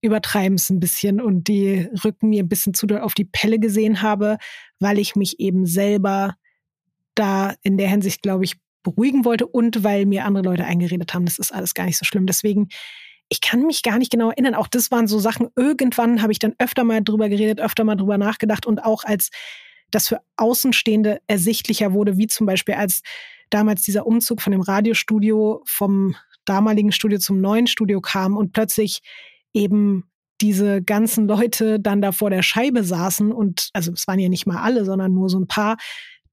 übertreiben 0.00 0.56
es 0.56 0.70
ein 0.70 0.80
bisschen 0.80 1.20
und 1.20 1.48
die 1.48 1.88
rücken 2.04 2.30
mir 2.30 2.42
ein 2.42 2.48
bisschen 2.48 2.74
zu 2.74 2.86
doll 2.86 3.00
auf 3.00 3.14
die 3.14 3.24
Pelle 3.24 3.58
gesehen 3.58 4.02
habe, 4.02 4.38
weil 4.80 4.98
ich 4.98 5.16
mich 5.16 5.40
eben 5.40 5.66
selber 5.66 6.34
da 7.14 7.54
in 7.62 7.76
der 7.76 7.88
Hinsicht, 7.88 8.22
glaube 8.22 8.44
ich, 8.44 8.56
beruhigen 8.82 9.24
wollte 9.24 9.46
und 9.46 9.82
weil 9.84 10.06
mir 10.06 10.24
andere 10.24 10.44
Leute 10.44 10.64
eingeredet 10.64 11.12
haben, 11.12 11.24
das 11.24 11.38
ist 11.38 11.52
alles 11.52 11.74
gar 11.74 11.84
nicht 11.84 11.98
so 11.98 12.04
schlimm. 12.04 12.26
Deswegen 12.26 12.68
ich 13.28 13.40
kann 13.40 13.62
mich 13.62 13.82
gar 13.82 13.98
nicht 13.98 14.10
genau 14.10 14.30
erinnern. 14.30 14.54
Auch 14.54 14.68
das 14.68 14.90
waren 14.90 15.08
so 15.08 15.18
Sachen, 15.18 15.48
irgendwann 15.56 16.22
habe 16.22 16.32
ich 16.32 16.38
dann 16.38 16.54
öfter 16.58 16.84
mal 16.84 17.02
drüber 17.02 17.28
geredet, 17.28 17.60
öfter 17.60 17.84
mal 17.84 17.96
drüber 17.96 18.18
nachgedacht 18.18 18.66
und 18.66 18.84
auch 18.84 19.04
als 19.04 19.30
das 19.90 20.08
für 20.08 20.20
Außenstehende 20.36 21.20
ersichtlicher 21.26 21.92
wurde, 21.92 22.18
wie 22.18 22.26
zum 22.26 22.46
Beispiel 22.46 22.74
als 22.74 23.02
damals 23.50 23.82
dieser 23.82 24.06
Umzug 24.06 24.42
von 24.42 24.52
dem 24.52 24.60
Radiostudio 24.60 25.62
vom 25.64 26.16
damaligen 26.44 26.92
Studio 26.92 27.18
zum 27.18 27.40
neuen 27.40 27.66
Studio 27.66 28.00
kam 28.00 28.36
und 28.36 28.52
plötzlich 28.52 29.00
eben 29.52 30.04
diese 30.40 30.82
ganzen 30.82 31.26
Leute 31.26 31.80
dann 31.80 32.02
da 32.02 32.12
vor 32.12 32.30
der 32.30 32.42
Scheibe 32.42 32.84
saßen 32.84 33.32
und 33.32 33.70
also 33.72 33.92
es 33.92 34.06
waren 34.06 34.18
ja 34.18 34.28
nicht 34.28 34.46
mal 34.46 34.62
alle, 34.62 34.84
sondern 34.84 35.14
nur 35.14 35.28
so 35.28 35.38
ein 35.38 35.46
paar, 35.46 35.76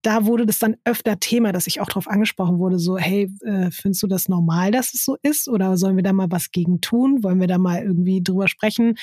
da 0.04 0.26
wurde 0.26 0.46
das 0.46 0.60
dann 0.60 0.76
öfter 0.84 1.20
Thema, 1.20 1.54
dass 1.54 1.66
ich 1.66 1.82
auch 1.82 1.88
darauf 1.88 2.08
angesprochen 2.08 2.60
wurde, 2.60 2.78
so, 2.78 2.98
hey, 2.98 3.32
äh, 3.46 3.72
findest 3.72 4.04
du 4.04 4.08
das 4.08 4.30
normal, 4.30 4.72
dass 4.72 4.94
es 4.94 5.06
so 5.06 5.18
ist? 5.24 5.48
Oder 5.48 5.78
sollen 5.78 5.96
wir 5.96 6.04
da 6.04 6.14
mal 6.14 6.30
was 6.30 6.52
gegen 6.52 6.82
tun? 6.82 7.24
Wollen 7.24 7.40
wir 7.40 7.48
da 7.48 7.58
mal 7.58 7.82
irgendwie 7.82 8.22
drüber 8.22 8.48
sprechen? 8.48 8.96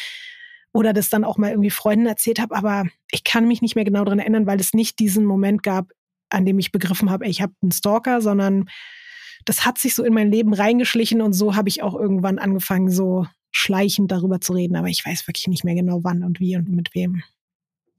Oder 0.73 0.93
das 0.93 1.09
dann 1.09 1.25
auch 1.25 1.39
mal 1.39 1.51
irgendwie 1.51 1.71
Freunden 1.71 2.07
erzählt 2.07 2.39
habe, 2.39 2.55
aber 2.55 2.85
ich 3.11 3.25
kann 3.25 3.49
mich 3.49 3.63
nicht 3.63 3.75
mehr 3.75 3.85
genau 3.85 4.05
daran 4.05 4.21
erinnern, 4.21 4.47
weil 4.47 4.61
es 4.61 4.73
nicht 4.75 4.99
diesen 5.01 5.25
Moment 5.25 5.63
gab, 5.63 5.91
an 6.29 6.45
dem 6.45 6.59
ich 6.59 6.71
begriffen 6.71 7.11
habe, 7.11 7.27
ich 7.27 7.43
habe 7.43 7.55
einen 7.63 7.73
Stalker, 7.73 8.21
sondern 8.21 8.67
das 9.47 9.65
hat 9.65 9.79
sich 9.79 9.95
so 9.95 10.05
in 10.05 10.15
mein 10.15 10.31
Leben 10.31 10.53
reingeschlichen 10.53 11.23
und 11.23 11.33
so 11.33 11.57
habe 11.57 11.69
ich 11.71 11.83
auch 11.83 11.95
irgendwann 11.95 12.39
angefangen, 12.39 12.91
so 12.91 13.27
schleichend 13.51 14.13
darüber 14.13 14.41
zu 14.41 14.53
reden. 14.53 14.77
Aber 14.77 14.89
ich 14.89 15.05
weiß 15.05 15.27
wirklich 15.27 15.49
nicht 15.49 15.65
mehr 15.65 15.75
genau, 15.75 16.05
wann 16.05 16.23
und 16.23 16.41
wie 16.41 16.57
und 16.57 16.69
mit 16.69 16.95
wem. 16.95 17.23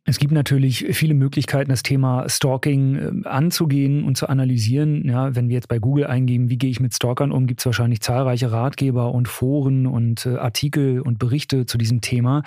Es 0.03 0.17
gibt 0.17 0.33
natürlich 0.33 0.85
viele 0.91 1.13
Möglichkeiten, 1.13 1.69
das 1.69 1.83
Thema 1.83 2.27
Stalking 2.27 2.95
ähm, 2.95 3.23
anzugehen 3.25 4.03
und 4.03 4.17
zu 4.17 4.27
analysieren. 4.27 5.07
Ja, 5.07 5.35
wenn 5.35 5.47
wir 5.47 5.55
jetzt 5.55 5.67
bei 5.67 5.77
Google 5.77 6.07
eingeben, 6.07 6.49
wie 6.49 6.57
gehe 6.57 6.71
ich 6.71 6.79
mit 6.79 6.95
Stalkern 6.95 7.31
um, 7.31 7.45
gibt 7.45 7.61
es 7.61 7.65
wahrscheinlich 7.67 8.01
zahlreiche 8.01 8.51
Ratgeber 8.51 9.13
und 9.13 9.27
Foren 9.27 9.85
und 9.85 10.25
äh, 10.25 10.37
Artikel 10.37 11.01
und 11.01 11.19
Berichte 11.19 11.67
zu 11.67 11.77
diesem 11.77 12.01
Thema. 12.01 12.41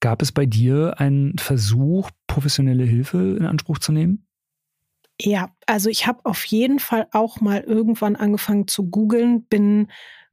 Gab 0.00 0.22
es 0.22 0.32
bei 0.32 0.46
dir 0.46 0.98
einen 0.98 1.36
Versuch, 1.36 2.10
professionelle 2.26 2.84
Hilfe 2.84 3.36
in 3.38 3.44
Anspruch 3.44 3.78
zu 3.78 3.92
nehmen? 3.92 4.26
Ja, 5.20 5.54
also 5.66 5.90
ich 5.90 6.06
habe 6.06 6.20
auf 6.24 6.44
jeden 6.46 6.78
Fall 6.78 7.06
auch 7.12 7.40
mal 7.40 7.60
irgendwann 7.60 8.16
angefangen 8.16 8.66
zu 8.66 8.88
googeln, 8.88 9.44
bin 9.44 9.88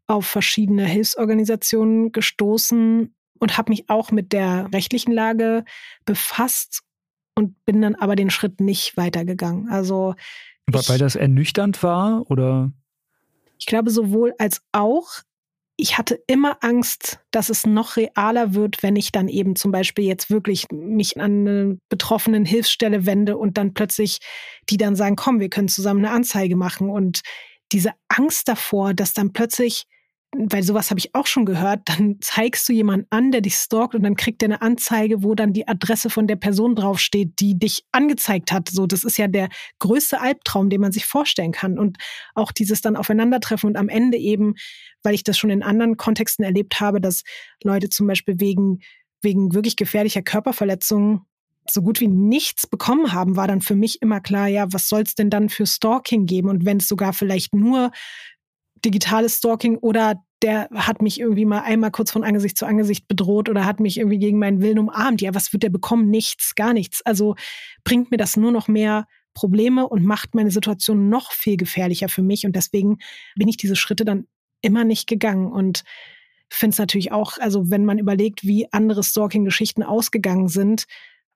auf 0.08 0.26
verschiedene 0.26 0.86
Hilfsorganisationen 0.86 2.12
gestoßen 2.12 3.14
und 3.42 3.58
habe 3.58 3.72
mich 3.72 3.90
auch 3.90 4.12
mit 4.12 4.32
der 4.32 4.70
rechtlichen 4.72 5.12
Lage 5.12 5.66
befasst 6.06 6.84
und 7.36 7.56
bin 7.66 7.82
dann 7.82 7.96
aber 7.96 8.16
den 8.16 8.30
Schritt 8.30 8.62
nicht 8.62 8.96
weitergegangen. 8.96 9.68
Also 9.70 10.14
ich, 10.70 10.90
weil 10.90 11.00
das 11.00 11.16
ernüchternd 11.16 11.84
war 11.84 12.30
oder? 12.30 12.72
Ich 13.58 13.66
glaube 13.66 13.90
sowohl 13.90 14.34
als 14.38 14.62
auch. 14.72 15.10
Ich 15.78 15.98
hatte 15.98 16.22
immer 16.28 16.58
Angst, 16.62 17.20
dass 17.32 17.50
es 17.50 17.66
noch 17.66 17.98
realer 17.98 18.54
wird, 18.54 18.84
wenn 18.84 18.96
ich 18.96 19.12
dann 19.12 19.28
eben 19.28 19.56
zum 19.56 19.72
Beispiel 19.72 20.06
jetzt 20.06 20.30
wirklich 20.30 20.68
mich 20.72 21.20
an 21.20 21.48
eine 21.48 21.80
betroffenen 21.90 22.46
Hilfsstelle 22.46 23.08
wende 23.08 23.38
und 23.38 23.58
dann 23.58 23.74
plötzlich 23.74 24.20
die 24.70 24.78
dann 24.78 24.96
sagen, 24.96 25.16
komm, 25.16 25.40
wir 25.40 25.50
können 25.50 25.70
zusammen 25.70 26.06
eine 26.06 26.14
Anzeige 26.14 26.56
machen 26.56 26.92
und 26.92 27.22
diese 27.72 27.94
Angst 28.10 28.48
davor, 28.48 28.94
dass 28.94 29.14
dann 29.14 29.34
plötzlich 29.34 29.88
weil 30.34 30.64
sowas 30.64 30.90
habe 30.90 31.00
ich 31.00 31.14
auch 31.14 31.28
schon 31.28 31.46
gehört, 31.46 31.82
dann 31.90 32.18
zeigst 32.22 32.68
du 32.70 32.74
jemanden 32.74 33.06
an, 33.10 33.32
der 33.32 33.42
dich 33.42 33.56
stalkt 33.56 33.96
und 33.96 34.04
dann 34.04 34.16
kriegt 34.16 34.42
er 34.42 34.48
eine 34.48 34.62
Anzeige, 34.62 35.24
wo 35.24 35.36
dann 35.36 35.52
die 35.52 35.68
Adresse 35.68 36.10
von 36.10 36.26
der 36.26 36.38
Person 36.38 36.74
draufsteht, 36.74 37.40
die 37.42 37.60
dich 37.60 37.86
angezeigt 37.92 38.52
hat. 38.54 38.70
So, 38.70 38.88
das 38.88 39.04
ist 39.04 39.18
ja 39.18 39.28
der 39.28 39.50
größte 39.80 40.22
Albtraum, 40.22 40.70
den 40.70 40.80
man 40.80 40.94
sich 40.94 41.06
vorstellen 41.06 41.52
kann. 41.52 41.78
Und 41.78 41.98
auch 42.34 42.54
dieses 42.54 42.80
dann 42.80 42.96
Aufeinandertreffen 42.96 43.70
und 43.70 43.76
am 43.76 43.90
Ende 43.90 44.18
eben, 44.18 44.56
weil 45.04 45.16
ich 45.16 45.24
das 45.24 45.38
schon 45.38 45.50
in 45.50 45.64
anderen 45.64 45.98
Kontexten 45.98 46.46
erlebt 46.46 46.80
habe, 46.80 47.02
dass 47.02 47.24
Leute 47.64 47.90
zum 47.90 48.08
Beispiel 48.08 48.40
wegen, 48.40 48.80
wegen 49.22 49.54
wirklich 49.54 49.76
gefährlicher 49.76 50.22
Körperverletzungen 50.22 51.26
so 51.70 51.82
gut 51.82 52.00
wie 52.00 52.08
nichts 52.08 52.68
bekommen 52.68 53.14
haben, 53.14 53.36
war 53.36 53.48
dann 53.48 53.62
für 53.62 53.76
mich 53.76 54.02
immer 54.02 54.20
klar, 54.20 54.48
ja, 54.48 54.72
was 54.72 54.90
soll 54.90 55.02
es 55.02 55.16
denn 55.16 55.30
dann 55.30 55.50
für 55.50 55.66
Stalking 55.66 56.26
geben? 56.26 56.50
Und 56.50 56.66
wenn 56.66 56.78
es 56.78 56.88
sogar 56.88 57.14
vielleicht 57.14 57.54
nur 57.54 57.92
digitales 58.86 59.38
Stalking 59.38 59.78
oder 59.78 60.24
der 60.42 60.70
hat 60.74 61.02
mich 61.02 61.20
irgendwie 61.20 61.46
mal 61.46 61.62
einmal 61.62 61.92
kurz 61.92 62.12
von 62.12 62.24
Angesicht 62.24 62.58
zu 62.58 62.66
Angesicht 62.66 63.08
bedroht 63.08 63.48
oder 63.48 63.66
hat 63.66 63.80
mich 63.80 63.98
irgendwie 63.98 64.18
gegen 64.18 64.40
meinen 64.40 64.62
Willen 64.62 64.80
umarmt. 64.80 65.22
Ja, 65.22 65.36
was 65.36 65.54
wird 65.54 65.64
der 65.64 65.70
bekommen? 65.70 66.10
Nichts, 66.10 66.56
gar 66.56 66.74
nichts. 66.74 67.02
Also 67.04 67.36
bringt 67.84 68.10
mir 68.10 68.18
das 68.18 68.38
nur 68.38 68.52
noch 68.52 68.68
mehr 68.68 69.06
Probleme 69.34 69.88
und 69.88 70.04
macht 70.04 70.34
meine 70.36 70.52
Situation 70.52 71.10
noch 71.10 71.32
viel 71.32 71.58
gefährlicher 71.58 72.10
für 72.10 72.24
mich. 72.24 72.46
Und 72.46 72.56
deswegen 72.56 72.98
bin 73.36 73.48
ich 73.48 73.58
diese 73.58 73.76
Schritte 73.76 74.04
dann 74.04 74.26
immer 74.62 74.84
nicht 74.84 75.08
gegangen. 75.08 75.52
Und 75.52 75.84
finde 76.50 76.74
es 76.74 76.80
natürlich 76.80 77.12
auch, 77.12 77.38
also 77.38 77.70
wenn 77.70 77.86
man 77.86 78.00
überlegt, 78.00 78.44
wie 78.44 78.68
andere 78.72 79.04
Stalking-Geschichten 79.04 79.84
ausgegangen 79.84 80.48
sind, 80.48 80.86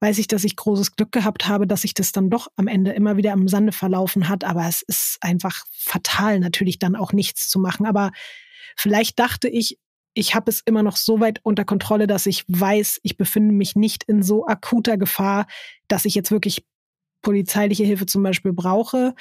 weiß 0.01 0.17
ich, 0.17 0.27
dass 0.27 0.43
ich 0.43 0.55
großes 0.55 0.95
Glück 0.95 1.11
gehabt 1.11 1.47
habe, 1.47 1.67
dass 1.67 1.81
sich 1.81 1.93
das 1.93 2.11
dann 2.11 2.29
doch 2.29 2.47
am 2.55 2.67
Ende 2.67 2.91
immer 2.91 3.17
wieder 3.17 3.31
im 3.33 3.47
Sande 3.47 3.71
verlaufen 3.71 4.29
hat. 4.29 4.43
Aber 4.43 4.67
es 4.67 4.81
ist 4.81 5.17
einfach 5.21 5.65
fatal, 5.71 6.39
natürlich 6.39 6.79
dann 6.79 6.95
auch 6.95 7.13
nichts 7.13 7.49
zu 7.49 7.59
machen. 7.59 7.85
Aber 7.85 8.11
vielleicht 8.75 9.19
dachte 9.19 9.47
ich, 9.47 9.79
ich 10.13 10.33
habe 10.33 10.49
es 10.49 10.61
immer 10.61 10.83
noch 10.83 10.95
so 10.95 11.19
weit 11.19 11.39
unter 11.43 11.65
Kontrolle, 11.65 12.07
dass 12.07 12.25
ich 12.25 12.45
weiß, 12.47 12.99
ich 13.03 13.17
befinde 13.17 13.53
mich 13.53 13.75
nicht 13.75 14.03
in 14.03 14.23
so 14.23 14.45
akuter 14.45 14.97
Gefahr, 14.97 15.45
dass 15.87 16.05
ich 16.05 16.15
jetzt 16.15 16.31
wirklich 16.31 16.65
polizeiliche 17.21 17.83
Hilfe 17.83 18.05
zum 18.05 18.23
Beispiel 18.23 18.53
brauche. 18.53 19.13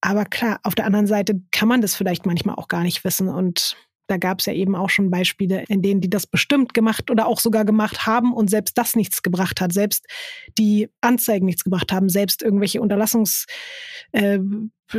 Aber 0.00 0.24
klar, 0.24 0.60
auf 0.62 0.74
der 0.74 0.86
anderen 0.86 1.06
Seite 1.06 1.42
kann 1.50 1.68
man 1.68 1.80
das 1.80 1.94
vielleicht 1.94 2.26
manchmal 2.26 2.54
auch 2.56 2.68
gar 2.68 2.82
nicht 2.82 3.04
wissen. 3.04 3.28
Und 3.28 3.76
da 4.10 4.16
gab 4.16 4.40
es 4.40 4.46
ja 4.46 4.52
eben 4.52 4.74
auch 4.74 4.90
schon 4.90 5.10
Beispiele, 5.10 5.64
in 5.68 5.82
denen 5.82 6.00
die 6.00 6.10
das 6.10 6.26
bestimmt 6.26 6.74
gemacht 6.74 7.10
oder 7.10 7.26
auch 7.26 7.38
sogar 7.38 7.64
gemacht 7.64 8.06
haben 8.06 8.32
und 8.32 8.50
selbst 8.50 8.76
das 8.76 8.96
nichts 8.96 9.22
gebracht 9.22 9.60
hat, 9.60 9.72
selbst 9.72 10.06
die 10.58 10.88
Anzeigen 11.00 11.46
nichts 11.46 11.62
gebracht 11.62 11.92
haben, 11.92 12.08
selbst 12.08 12.42
irgendwelche 12.42 12.80
Unterlassungs, 12.80 13.46
äh, 14.12 14.40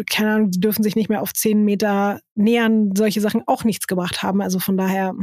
keine 0.10 0.32
Ahnung, 0.32 0.52
die 0.52 0.62
dürfen 0.62 0.84
sich 0.84 0.96
nicht 0.96 1.10
mehr 1.10 1.22
auf 1.22 1.34
zehn 1.34 1.66
Meter 1.66 2.22
nähern, 2.36 2.92
solche 2.96 3.20
Sachen 3.20 3.44
auch 3.48 3.66
nichts 3.66 3.88
gebracht 3.88 4.24
haben. 4.24 4.42
Also 4.42 4.60
von 4.60 4.78
daher, 4.78 5.14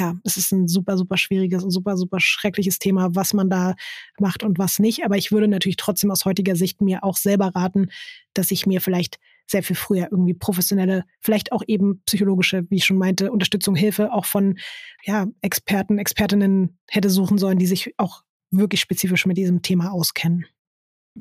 ja, 0.00 0.14
es 0.24 0.36
ist 0.36 0.52
ein 0.52 0.68
super, 0.68 0.96
super 0.96 1.16
schwieriges 1.16 1.64
und 1.64 1.70
super, 1.70 1.96
super 1.96 2.20
schreckliches 2.20 2.78
Thema, 2.78 3.14
was 3.14 3.34
man 3.34 3.50
da 3.50 3.74
macht 4.18 4.44
und 4.44 4.58
was 4.58 4.78
nicht. 4.78 5.04
Aber 5.04 5.16
ich 5.16 5.32
würde 5.32 5.48
natürlich 5.48 5.76
trotzdem 5.76 6.10
aus 6.10 6.24
heutiger 6.24 6.54
Sicht 6.54 6.80
mir 6.80 7.02
auch 7.02 7.16
selber 7.16 7.48
raten, 7.54 7.90
dass 8.34 8.50
ich 8.50 8.66
mir 8.66 8.80
vielleicht 8.80 9.18
sehr 9.50 9.62
viel 9.62 9.76
früher 9.76 10.08
irgendwie 10.10 10.34
professionelle, 10.34 11.04
vielleicht 11.20 11.52
auch 11.52 11.62
eben 11.66 12.02
psychologische, 12.04 12.66
wie 12.70 12.76
ich 12.76 12.84
schon 12.84 12.98
meinte, 12.98 13.32
Unterstützung, 13.32 13.74
Hilfe 13.74 14.12
auch 14.12 14.26
von 14.26 14.58
ja, 15.04 15.26
Experten, 15.40 15.98
Expertinnen 15.98 16.78
hätte 16.86 17.10
suchen 17.10 17.38
sollen, 17.38 17.58
die 17.58 17.66
sich 17.66 17.94
auch 17.96 18.22
wirklich 18.50 18.80
spezifisch 18.80 19.26
mit 19.26 19.36
diesem 19.36 19.62
Thema 19.62 19.90
auskennen. 19.90 20.46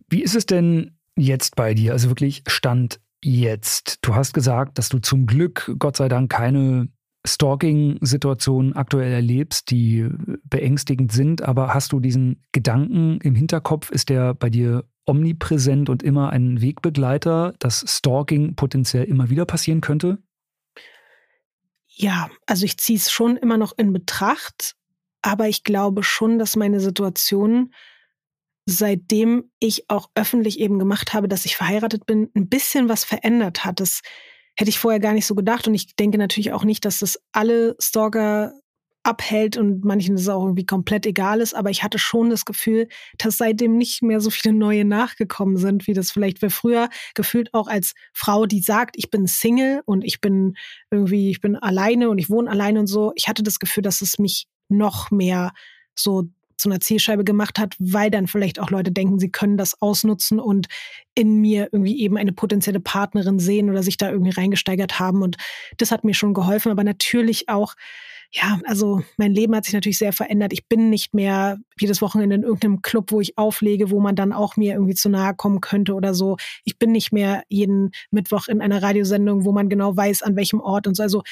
Wie 0.09 0.21
ist 0.21 0.35
es 0.35 0.45
denn 0.45 0.97
jetzt 1.15 1.55
bei 1.55 1.73
dir? 1.73 1.93
Also 1.93 2.09
wirklich 2.09 2.43
Stand 2.47 2.99
jetzt. 3.23 3.99
Du 4.01 4.13
hast 4.13 4.33
gesagt, 4.33 4.77
dass 4.77 4.89
du 4.89 4.99
zum 4.99 5.25
Glück, 5.25 5.73
Gott 5.79 5.97
sei 5.97 6.09
Dank, 6.09 6.31
keine 6.31 6.89
Stalking-Situationen 7.27 8.73
aktuell 8.73 9.11
erlebst, 9.11 9.69
die 9.69 10.09
beängstigend 10.45 11.11
sind, 11.11 11.41
aber 11.41 11.73
hast 11.73 11.91
du 11.91 11.99
diesen 11.99 12.43
Gedanken 12.51 13.19
im 13.21 13.35
Hinterkopf? 13.35 13.91
Ist 13.91 14.09
der 14.09 14.33
bei 14.33 14.49
dir 14.49 14.85
omnipräsent 15.05 15.89
und 15.89 16.03
immer 16.03 16.31
ein 16.31 16.61
Wegbegleiter, 16.61 17.53
dass 17.59 17.85
Stalking 17.87 18.55
potenziell 18.55 19.03
immer 19.03 19.29
wieder 19.29 19.45
passieren 19.45 19.81
könnte? 19.81 20.19
Ja, 21.87 22.29
also 22.45 22.65
ich 22.65 22.77
ziehe 22.77 22.99
es 22.99 23.11
schon 23.11 23.37
immer 23.37 23.57
noch 23.57 23.75
in 23.77 23.91
Betracht, 23.93 24.75
aber 25.21 25.47
ich 25.47 25.63
glaube 25.63 26.03
schon, 26.03 26.37
dass 26.37 26.55
meine 26.55 26.79
Situation, 26.79 27.73
seitdem 28.65 29.49
ich 29.59 29.89
auch 29.89 30.09
öffentlich 30.13 30.59
eben 30.59 30.77
gemacht 30.77 31.13
habe, 31.13 31.27
dass 31.27 31.45
ich 31.45 31.55
verheiratet 31.55 32.05
bin, 32.05 32.29
ein 32.35 32.49
bisschen 32.49 32.87
was 32.89 33.03
verändert 33.03 33.65
hat. 33.65 33.79
Das 33.79 34.01
hätte 34.57 34.69
ich 34.69 34.79
vorher 34.79 34.99
gar 34.99 35.13
nicht 35.13 35.25
so 35.25 35.35
gedacht 35.35 35.67
und 35.67 35.73
ich 35.73 35.95
denke 35.95 36.17
natürlich 36.17 36.51
auch 36.51 36.63
nicht, 36.63 36.83
dass 36.85 36.99
das 36.99 37.19
alle 37.31 37.75
Stalker 37.79 38.53
abhält 39.07 39.55
und 39.55 39.85
manchen 39.85 40.15
es 40.15 40.27
auch 40.27 40.43
irgendwie 40.43 40.65
komplett 40.65 41.05
egal 41.05 41.39
ist. 41.39 41.55
Aber 41.55 41.69
ich 41.69 41.81
hatte 41.81 41.97
schon 41.97 42.29
das 42.29 42.43
Gefühl, 42.43 42.89
dass 43.17 43.37
seitdem 43.37 43.77
nicht 43.77 44.03
mehr 44.03 44.19
so 44.19 44.29
viele 44.29 44.53
neue 44.53 44.83
nachgekommen 44.83 45.55
sind, 45.55 45.87
wie 45.87 45.93
das 45.93 46.11
vielleicht 46.11 46.39
für 46.39 46.49
früher 46.49 46.89
gefühlt 47.15 47.53
auch 47.53 47.67
als 47.67 47.93
Frau, 48.13 48.45
die 48.45 48.61
sagt, 48.61 48.97
ich 48.97 49.09
bin 49.09 49.25
Single 49.25 49.81
und 49.85 50.03
ich 50.03 50.19
bin 50.19 50.55
irgendwie, 50.91 51.29
ich 51.29 51.39
bin 51.39 51.55
alleine 51.55 52.09
und 52.09 52.17
ich 52.17 52.29
wohne 52.29 52.51
alleine 52.51 52.81
und 52.81 52.87
so. 52.87 53.13
Ich 53.15 53.29
hatte 53.29 53.43
das 53.43 53.59
Gefühl, 53.59 53.83
dass 53.83 54.01
es 54.01 54.19
mich 54.19 54.47
noch 54.67 55.09
mehr 55.09 55.53
so 55.95 56.23
zu 56.57 56.69
einer 56.69 56.79
Zielscheibe 56.79 57.23
gemacht 57.23 57.59
hat, 57.59 57.75
weil 57.79 58.09
dann 58.09 58.27
vielleicht 58.27 58.59
auch 58.59 58.69
Leute 58.69 58.91
denken, 58.91 59.19
sie 59.19 59.29
können 59.29 59.57
das 59.57 59.81
ausnutzen 59.81 60.39
und 60.39 60.67
in 61.15 61.39
mir 61.39 61.69
irgendwie 61.71 61.99
eben 62.01 62.17
eine 62.17 62.33
potenzielle 62.33 62.79
Partnerin 62.79 63.39
sehen 63.39 63.69
oder 63.69 63.83
sich 63.83 63.97
da 63.97 64.11
irgendwie 64.11 64.31
reingesteigert 64.31 64.99
haben. 64.99 65.21
Und 65.21 65.37
das 65.77 65.91
hat 65.91 66.03
mir 66.03 66.13
schon 66.13 66.33
geholfen, 66.33 66.71
aber 66.71 66.83
natürlich 66.83 67.49
auch 67.49 67.75
ja, 68.31 68.59
also 68.65 69.01
mein 69.17 69.33
Leben 69.33 69.55
hat 69.55 69.65
sich 69.65 69.73
natürlich 69.73 69.97
sehr 69.97 70.11
verändert. 70.11 70.51
Ich 70.51 70.67
bin 70.67 70.89
nicht 70.89 71.13
mehr 71.13 71.57
jedes 71.79 72.01
Wochenende 72.01 72.35
in 72.35 72.43
irgendeinem 72.43 72.81
Club, 72.81 73.11
wo 73.11 73.21
ich 73.21 73.37
auflege, 73.37 73.89
wo 73.89 73.99
man 73.99 74.15
dann 74.15 74.33
auch 74.33 74.57
mir 74.57 74.73
irgendwie 74.73 74.95
zu 74.95 75.09
nahe 75.09 75.33
kommen 75.35 75.61
könnte 75.61 75.93
oder 75.93 76.13
so. 76.13 76.35
Ich 76.65 76.77
bin 76.77 76.91
nicht 76.91 77.13
mehr 77.13 77.43
jeden 77.47 77.91
Mittwoch 78.11 78.47
in 78.47 78.61
einer 78.61 78.83
Radiosendung, 78.83 79.45
wo 79.45 79.53
man 79.53 79.69
genau 79.69 79.95
weiß, 79.95 80.23
an 80.23 80.35
welchem 80.35 80.59
Ort 80.59 80.87
und 80.87 80.95
so. 80.95 81.03
Also 81.03 81.23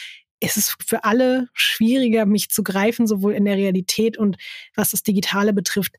es 0.46 0.58
ist 0.58 0.76
für 0.86 1.04
alle 1.04 1.50
schwieriger, 1.54 2.26
mich 2.26 2.50
zu 2.50 2.64
greifen, 2.64 3.08
sowohl 3.08 3.34
in 3.34 3.46
der 3.46 3.58
Realität 3.58 4.18
und 4.18 4.38
was 4.76 4.92
das 4.92 5.04
Digitale 5.04 5.54
betrifft. 5.54 5.96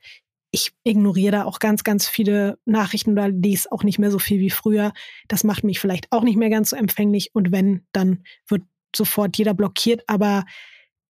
Ich 0.50 0.72
ignoriere 0.84 1.32
da 1.32 1.44
auch 1.44 1.58
ganz, 1.58 1.84
ganz 1.84 2.08
viele 2.08 2.58
Nachrichten 2.64 3.12
oder 3.12 3.28
lese 3.28 3.70
auch 3.72 3.82
nicht 3.82 3.98
mehr 3.98 4.10
so 4.10 4.18
viel 4.18 4.40
wie 4.40 4.50
früher. 4.50 4.92
Das 5.28 5.44
macht 5.44 5.64
mich 5.64 5.80
vielleicht 5.80 6.10
auch 6.12 6.22
nicht 6.22 6.36
mehr 6.36 6.50
ganz 6.50 6.70
so 6.70 6.76
empfänglich. 6.76 7.30
Und 7.34 7.52
wenn, 7.52 7.84
dann 7.92 8.24
wird 8.46 8.62
sofort 8.94 9.36
jeder 9.36 9.54
blockiert. 9.54 10.04
Aber 10.06 10.44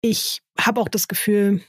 ich 0.01 0.43
habe 0.59 0.81
auch 0.81 0.89
das 0.89 1.07
Gefühl, 1.07 1.63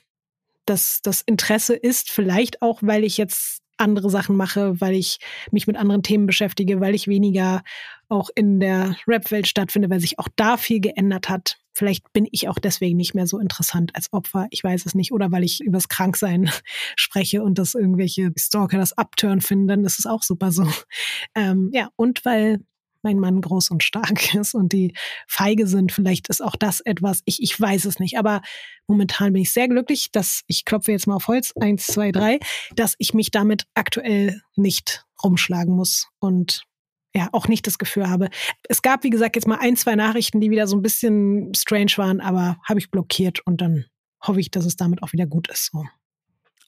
dass 0.66 1.02
das 1.02 1.22
Interesse 1.22 1.76
ist, 1.76 2.12
vielleicht 2.12 2.62
auch, 2.62 2.80
weil 2.82 3.04
ich 3.04 3.18
jetzt 3.18 3.62
andere 3.78 4.10
Sachen 4.10 4.36
mache, 4.36 4.80
weil 4.82 4.96
ich 4.96 5.20
mich 5.52 5.68
mit 5.68 5.78
anderen 5.78 6.04
Themen 6.04 6.26
beschäftige, 6.26 6.80
weil 6.80 6.96
ich 6.96 7.08
weniger 7.08 7.64
auch 8.10 8.30
in 8.36 8.60
der 8.60 8.96
Rap-Welt 9.08 9.48
stattfinde, 9.48 9.90
weil 9.90 10.00
sich 10.00 10.20
auch 10.20 10.30
da 10.36 10.58
viel 10.58 10.80
geändert 10.80 11.30
hat. 11.30 11.58
Vielleicht 11.74 12.12
bin 12.12 12.28
ich 12.32 12.50
auch 12.50 12.58
deswegen 12.58 12.98
nicht 12.98 13.14
mehr 13.14 13.28
so 13.28 13.38
interessant 13.38 13.96
als 13.96 14.12
Opfer. 14.12 14.48
Ich 14.50 14.64
weiß 14.64 14.86
es 14.86 14.96
nicht. 14.96 15.12
Oder 15.12 15.32
weil 15.32 15.44
ich 15.44 15.62
übers 15.62 15.90
Kranksein 15.90 16.50
spreche 16.96 17.44
und 17.44 17.60
dass 17.60 17.76
irgendwelche 17.76 18.32
Stalker 18.38 18.78
das 18.78 18.98
Upturn 18.98 19.42
finden, 19.42 19.68
dann 19.68 19.86
ist 19.86 20.00
es 20.00 20.06
auch 20.06 20.24
super 20.24 20.52
so. 20.52 20.68
Ähm, 21.36 21.70
ja, 21.74 21.90
und 21.96 22.26
weil 22.26 22.62
mein 23.08 23.20
Mann 23.20 23.42
groß 23.42 23.72
und 23.72 23.84
stark 23.84 24.34
ist 24.36 24.54
und 24.54 24.74
die 24.74 24.94
feige 25.28 25.68
sind. 25.68 25.92
Vielleicht 25.92 26.28
ist 26.28 26.42
auch 26.42 26.56
das 26.56 26.82
etwas, 26.82 27.22
ich, 27.26 27.42
ich 27.42 27.60
weiß 27.60 27.86
es 27.86 28.00
nicht. 28.00 28.18
Aber 28.18 28.42
momentan 28.88 29.34
bin 29.34 29.44
ich 29.44 29.54
sehr 29.54 29.68
glücklich, 29.68 30.12
dass 30.12 30.44
ich 30.48 30.66
klopfe 30.66 30.92
jetzt 30.92 31.08
mal 31.08 31.16
auf 31.16 31.28
Holz, 31.28 31.54
eins, 31.60 31.88
zwei, 31.88 32.12
drei, 32.12 32.40
dass 32.76 32.96
ich 32.98 33.14
mich 33.14 33.32
damit 33.32 33.66
aktuell 33.76 34.42
nicht 34.56 35.06
rumschlagen 35.24 35.74
muss 35.74 36.08
und 36.20 36.64
ja, 37.16 37.30
auch 37.32 37.48
nicht 37.48 37.66
das 37.66 37.78
Gefühl 37.78 38.10
habe. 38.10 38.30
Es 38.68 38.82
gab, 38.82 39.04
wie 39.04 39.10
gesagt, 39.10 39.36
jetzt 39.36 39.48
mal 39.48 39.58
ein, 39.60 39.76
zwei 39.76 39.96
Nachrichten, 39.96 40.40
die 40.40 40.52
wieder 40.52 40.68
so 40.68 40.76
ein 40.76 40.84
bisschen 40.84 41.52
strange 41.56 41.94
waren, 41.96 42.20
aber 42.20 42.58
habe 42.68 42.80
ich 42.80 42.92
blockiert 42.92 43.40
und 43.46 43.62
dann 43.62 43.86
hoffe 44.22 44.40
ich, 44.40 44.52
dass 44.52 44.66
es 44.66 44.76
damit 44.76 45.02
auch 45.02 45.14
wieder 45.14 45.26
gut 45.26 45.48
ist. 45.50 45.72
So. 45.72 45.86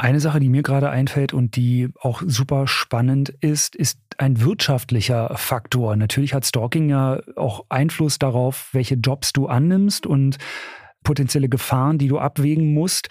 Eine 0.01 0.21
Sache, 0.21 0.39
die 0.39 0.47
mir 0.47 0.63
gerade 0.63 0.89
einfällt 0.89 1.33
und 1.33 1.57
die 1.57 1.89
auch 1.99 2.21
super 2.25 2.67
spannend 2.67 3.33
ist, 3.41 3.75
ist 3.75 3.99
ein 4.17 4.39
wirtschaftlicher 4.39 5.35
Faktor. 5.35 5.97
Natürlich 5.97 6.33
hat 6.33 6.45
Stalking 6.45 6.89
ja 6.89 7.19
auch 7.35 7.65
Einfluss 7.67 8.17
darauf, 8.17 8.69
welche 8.71 8.95
Jobs 8.95 9.33
du 9.33 9.47
annimmst 9.47 10.07
und 10.07 10.37
potenzielle 11.03 11.49
Gefahren, 11.49 11.97
die 11.97 12.07
du 12.07 12.17
abwägen 12.17 12.73
musst. 12.73 13.09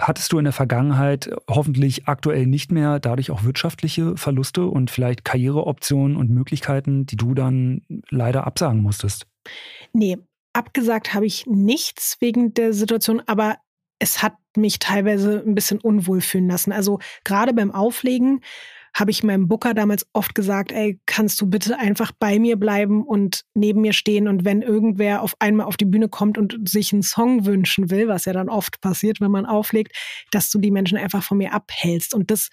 Hattest 0.00 0.32
du 0.32 0.38
in 0.38 0.44
der 0.44 0.52
Vergangenheit 0.52 1.30
hoffentlich 1.50 2.06
aktuell 2.06 2.46
nicht 2.46 2.70
mehr 2.70 3.00
dadurch 3.00 3.32
auch 3.32 3.42
wirtschaftliche 3.42 4.16
Verluste 4.16 4.66
und 4.66 4.88
vielleicht 4.88 5.24
Karriereoptionen 5.24 6.16
und 6.16 6.30
Möglichkeiten, 6.30 7.06
die 7.06 7.16
du 7.16 7.34
dann 7.34 7.82
leider 8.08 8.46
absagen 8.46 8.80
musstest? 8.80 9.26
Nee, 9.92 10.16
abgesagt 10.52 11.12
habe 11.12 11.26
ich 11.26 11.46
nichts 11.46 12.18
wegen 12.20 12.54
der 12.54 12.72
Situation, 12.72 13.20
aber 13.26 13.56
es 13.98 14.22
hat 14.22 14.34
mich 14.56 14.78
teilweise 14.78 15.42
ein 15.46 15.54
bisschen 15.54 15.80
unwohl 15.80 16.20
fühlen 16.20 16.48
lassen. 16.48 16.72
Also 16.72 16.98
gerade 17.24 17.52
beim 17.52 17.70
Auflegen 17.70 18.40
habe 18.94 19.10
ich 19.10 19.22
meinem 19.22 19.48
Booker 19.48 19.72
damals 19.74 20.06
oft 20.12 20.34
gesagt, 20.34 20.72
ey, 20.72 21.00
kannst 21.06 21.40
du 21.40 21.48
bitte 21.48 21.78
einfach 21.78 22.12
bei 22.18 22.38
mir 22.38 22.56
bleiben 22.56 23.04
und 23.04 23.42
neben 23.54 23.82
mir 23.82 23.92
stehen 23.92 24.26
und 24.26 24.44
wenn 24.44 24.62
irgendwer 24.62 25.22
auf 25.22 25.36
einmal 25.38 25.66
auf 25.66 25.76
die 25.76 25.84
Bühne 25.84 26.08
kommt 26.08 26.38
und 26.38 26.68
sich 26.68 26.92
einen 26.92 27.02
Song 27.02 27.46
wünschen 27.46 27.90
will, 27.90 28.08
was 28.08 28.24
ja 28.24 28.32
dann 28.32 28.48
oft 28.48 28.80
passiert, 28.80 29.20
wenn 29.20 29.30
man 29.30 29.46
auflegt, 29.46 29.96
dass 30.32 30.50
du 30.50 30.58
die 30.58 30.72
Menschen 30.72 30.98
einfach 30.98 31.22
von 31.22 31.38
mir 31.38 31.52
abhältst. 31.52 32.14
Und 32.14 32.30
das 32.30 32.48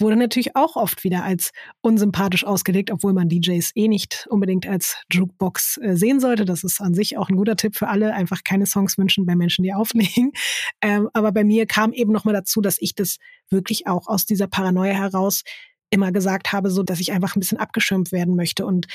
wurde 0.00 0.16
natürlich 0.16 0.56
auch 0.56 0.76
oft 0.76 1.04
wieder 1.04 1.24
als 1.24 1.50
unsympathisch 1.80 2.44
ausgelegt, 2.44 2.90
obwohl 2.90 3.12
man 3.12 3.28
DJs 3.28 3.72
eh 3.74 3.88
nicht 3.88 4.26
unbedingt 4.30 4.66
als 4.66 4.96
Jukebox 5.12 5.78
äh, 5.78 5.96
sehen 5.96 6.20
sollte. 6.20 6.44
Das 6.44 6.64
ist 6.64 6.80
an 6.80 6.94
sich 6.94 7.18
auch 7.18 7.28
ein 7.28 7.36
guter 7.36 7.56
Tipp 7.56 7.76
für 7.76 7.88
alle. 7.88 8.14
Einfach 8.14 8.42
keine 8.44 8.66
Songs 8.66 8.98
wünschen 8.98 9.26
bei 9.26 9.36
Menschen, 9.36 9.62
die 9.62 9.72
auflegen. 9.74 10.32
Ähm, 10.80 11.08
aber 11.12 11.32
bei 11.32 11.44
mir 11.44 11.66
kam 11.66 11.92
eben 11.92 12.12
nochmal 12.12 12.34
dazu, 12.34 12.60
dass 12.60 12.76
ich 12.80 12.94
das 12.94 13.18
wirklich 13.48 13.86
auch 13.86 14.06
aus 14.06 14.26
dieser 14.26 14.46
Paranoia 14.46 14.94
heraus 14.94 15.42
immer 15.90 16.12
gesagt 16.12 16.52
habe, 16.52 16.70
so 16.70 16.82
dass 16.82 17.00
ich 17.00 17.12
einfach 17.12 17.36
ein 17.36 17.40
bisschen 17.40 17.58
abgeschirmt 17.58 18.12
werden 18.12 18.36
möchte. 18.36 18.64
Und 18.64 18.86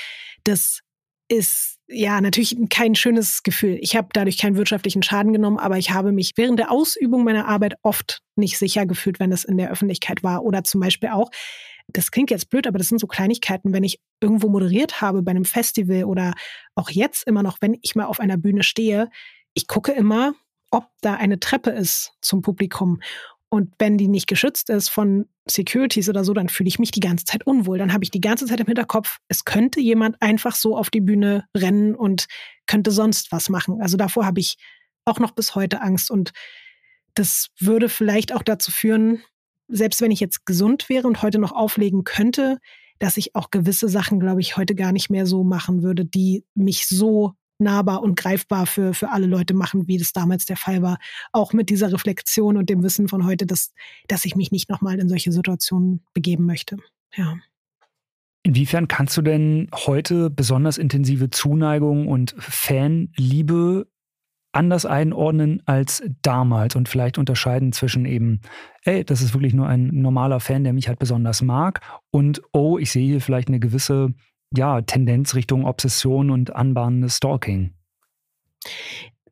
das 0.44 0.80
ist 1.28 1.78
ja 1.88 2.20
natürlich 2.20 2.56
kein 2.70 2.94
schönes 2.94 3.42
Gefühl. 3.42 3.78
Ich 3.80 3.96
habe 3.96 4.08
dadurch 4.12 4.38
keinen 4.38 4.56
wirtschaftlichen 4.56 5.02
Schaden 5.02 5.32
genommen, 5.32 5.58
aber 5.58 5.78
ich 5.78 5.90
habe 5.90 6.12
mich 6.12 6.32
während 6.36 6.58
der 6.58 6.70
Ausübung 6.70 7.24
meiner 7.24 7.46
Arbeit 7.48 7.74
oft 7.82 8.22
nicht 8.36 8.58
sicher 8.58 8.86
gefühlt, 8.86 9.20
wenn 9.20 9.32
es 9.32 9.44
in 9.44 9.56
der 9.56 9.70
Öffentlichkeit 9.70 10.22
war. 10.22 10.44
Oder 10.44 10.64
zum 10.64 10.80
Beispiel 10.80 11.10
auch, 11.10 11.30
das 11.88 12.10
klingt 12.10 12.30
jetzt 12.30 12.50
blöd, 12.50 12.66
aber 12.66 12.78
das 12.78 12.88
sind 12.88 12.98
so 12.98 13.06
Kleinigkeiten, 13.06 13.72
wenn 13.72 13.84
ich 13.84 14.00
irgendwo 14.20 14.48
moderiert 14.48 15.00
habe 15.00 15.22
bei 15.22 15.30
einem 15.30 15.44
Festival 15.44 16.04
oder 16.04 16.34
auch 16.74 16.90
jetzt 16.90 17.26
immer 17.26 17.42
noch, 17.42 17.58
wenn 17.60 17.78
ich 17.82 17.94
mal 17.94 18.06
auf 18.06 18.20
einer 18.20 18.36
Bühne 18.36 18.62
stehe, 18.62 19.08
ich 19.54 19.66
gucke 19.66 19.92
immer, 19.92 20.34
ob 20.70 20.88
da 21.00 21.14
eine 21.14 21.38
Treppe 21.40 21.70
ist 21.70 22.12
zum 22.20 22.42
Publikum. 22.42 23.00
Und 23.48 23.72
wenn 23.78 23.96
die 23.96 24.08
nicht 24.08 24.26
geschützt 24.26 24.70
ist 24.70 24.88
von 24.88 25.28
Securities 25.48 26.08
oder 26.08 26.24
so, 26.24 26.34
dann 26.34 26.48
fühle 26.48 26.68
ich 26.68 26.78
mich 26.78 26.90
die 26.90 27.00
ganze 27.00 27.24
Zeit 27.24 27.46
unwohl. 27.46 27.78
Dann 27.78 27.92
habe 27.92 28.02
ich 28.02 28.10
die 28.10 28.20
ganze 28.20 28.46
Zeit 28.46 28.60
im 28.60 28.66
Hinterkopf, 28.66 29.18
es 29.28 29.44
könnte 29.44 29.80
jemand 29.80 30.20
einfach 30.20 30.54
so 30.54 30.76
auf 30.76 30.90
die 30.90 31.00
Bühne 31.00 31.44
rennen 31.56 31.94
und 31.94 32.26
könnte 32.66 32.90
sonst 32.90 33.30
was 33.30 33.48
machen. 33.48 33.80
Also 33.80 33.96
davor 33.96 34.26
habe 34.26 34.40
ich 34.40 34.56
auch 35.04 35.20
noch 35.20 35.30
bis 35.30 35.54
heute 35.54 35.80
Angst. 35.80 36.10
Und 36.10 36.32
das 37.14 37.48
würde 37.58 37.88
vielleicht 37.88 38.34
auch 38.34 38.42
dazu 38.42 38.72
führen, 38.72 39.22
selbst 39.68 40.00
wenn 40.00 40.10
ich 40.10 40.20
jetzt 40.20 40.44
gesund 40.46 40.88
wäre 40.88 41.06
und 41.06 41.22
heute 41.22 41.38
noch 41.38 41.52
auflegen 41.52 42.04
könnte, 42.04 42.58
dass 42.98 43.16
ich 43.16 43.34
auch 43.34 43.50
gewisse 43.50 43.88
Sachen, 43.88 44.20
glaube 44.20 44.40
ich, 44.40 44.56
heute 44.56 44.74
gar 44.74 44.92
nicht 44.92 45.10
mehr 45.10 45.26
so 45.26 45.44
machen 45.44 45.82
würde, 45.82 46.04
die 46.04 46.44
mich 46.54 46.86
so 46.88 47.34
nahbar 47.58 48.02
und 48.02 48.16
greifbar 48.16 48.66
für, 48.66 48.94
für 48.94 49.10
alle 49.10 49.26
Leute 49.26 49.54
machen, 49.54 49.88
wie 49.88 49.98
das 49.98 50.12
damals 50.12 50.46
der 50.46 50.56
Fall 50.56 50.82
war. 50.82 50.98
Auch 51.32 51.52
mit 51.52 51.70
dieser 51.70 51.92
Reflexion 51.92 52.56
und 52.56 52.70
dem 52.70 52.82
Wissen 52.82 53.08
von 53.08 53.26
heute, 53.26 53.46
dass, 53.46 53.72
dass 54.08 54.24
ich 54.24 54.36
mich 54.36 54.50
nicht 54.52 54.68
nochmal 54.68 54.98
in 54.98 55.08
solche 55.08 55.32
Situationen 55.32 56.04
begeben 56.12 56.46
möchte. 56.46 56.76
Ja. 57.14 57.36
Inwiefern 58.42 58.86
kannst 58.86 59.16
du 59.16 59.22
denn 59.22 59.68
heute 59.74 60.30
besonders 60.30 60.78
intensive 60.78 61.30
Zuneigung 61.30 62.06
und 62.06 62.34
Fanliebe 62.38 63.88
anders 64.52 64.86
einordnen 64.86 65.62
als 65.66 66.02
damals 66.22 66.76
und 66.76 66.88
vielleicht 66.88 67.18
unterscheiden 67.18 67.72
zwischen 67.72 68.06
eben, 68.06 68.40
ey, 68.84 69.04
das 69.04 69.20
ist 69.20 69.34
wirklich 69.34 69.52
nur 69.52 69.68
ein 69.68 69.88
normaler 69.88 70.40
Fan, 70.40 70.64
der 70.64 70.72
mich 70.72 70.88
halt 70.88 70.98
besonders 70.98 71.42
mag 71.42 71.80
und 72.10 72.40
oh, 72.52 72.78
ich 72.78 72.90
sehe 72.90 73.06
hier 73.06 73.20
vielleicht 73.20 73.48
eine 73.48 73.60
gewisse 73.60 74.14
ja, 74.54 74.80
Tendenz 74.82 75.34
Richtung 75.34 75.64
Obsession 75.64 76.30
und 76.30 76.54
anbahnendes 76.54 77.16
Stalking? 77.16 77.72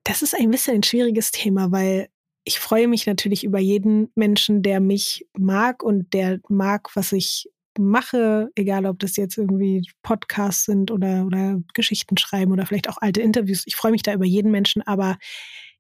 Das 0.04 0.22
ist 0.22 0.34
ein 0.34 0.50
bisschen 0.50 0.76
ein 0.76 0.82
schwieriges 0.82 1.30
Thema, 1.30 1.72
weil 1.72 2.08
ich 2.44 2.58
freue 2.58 2.88
mich 2.88 3.06
natürlich 3.06 3.42
über 3.42 3.58
jeden 3.58 4.10
Menschen, 4.14 4.62
der 4.62 4.80
mich 4.80 5.26
mag 5.36 5.82
und 5.82 6.12
der 6.12 6.40
mag, 6.48 6.94
was 6.94 7.12
ich 7.12 7.50
mache, 7.78 8.50
egal 8.54 8.86
ob 8.86 8.98
das 8.98 9.16
jetzt 9.16 9.38
irgendwie 9.38 9.82
Podcasts 10.02 10.64
sind 10.64 10.90
oder, 10.90 11.24
oder 11.24 11.60
Geschichten 11.72 12.16
schreiben 12.16 12.52
oder 12.52 12.66
vielleicht 12.66 12.88
auch 12.88 12.98
alte 12.98 13.22
Interviews. 13.22 13.64
Ich 13.66 13.76
freue 13.76 13.92
mich 13.92 14.02
da 14.02 14.12
über 14.12 14.26
jeden 14.26 14.50
Menschen, 14.50 14.82
aber 14.82 15.16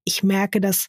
ich 0.04 0.22
merke, 0.22 0.60
dass 0.60 0.88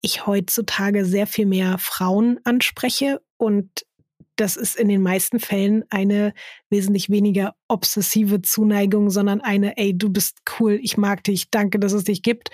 ich 0.00 0.26
heutzutage 0.26 1.04
sehr 1.04 1.26
viel 1.26 1.46
mehr 1.46 1.78
Frauen 1.78 2.38
anspreche 2.44 3.20
und 3.36 3.86
das 4.40 4.56
ist 4.56 4.76
in 4.76 4.88
den 4.88 5.02
meisten 5.02 5.40
Fällen 5.40 5.84
eine 5.90 6.32
wesentlich 6.70 7.10
weniger 7.10 7.54
obsessive 7.68 8.40
Zuneigung, 8.42 9.10
sondern 9.10 9.40
eine, 9.40 9.76
ey, 9.76 9.96
du 9.96 10.10
bist 10.10 10.38
cool, 10.58 10.78
ich 10.82 10.96
mag 10.96 11.24
dich, 11.24 11.50
danke, 11.50 11.78
dass 11.78 11.92
es 11.92 12.04
dich 12.04 12.22
gibt. 12.22 12.50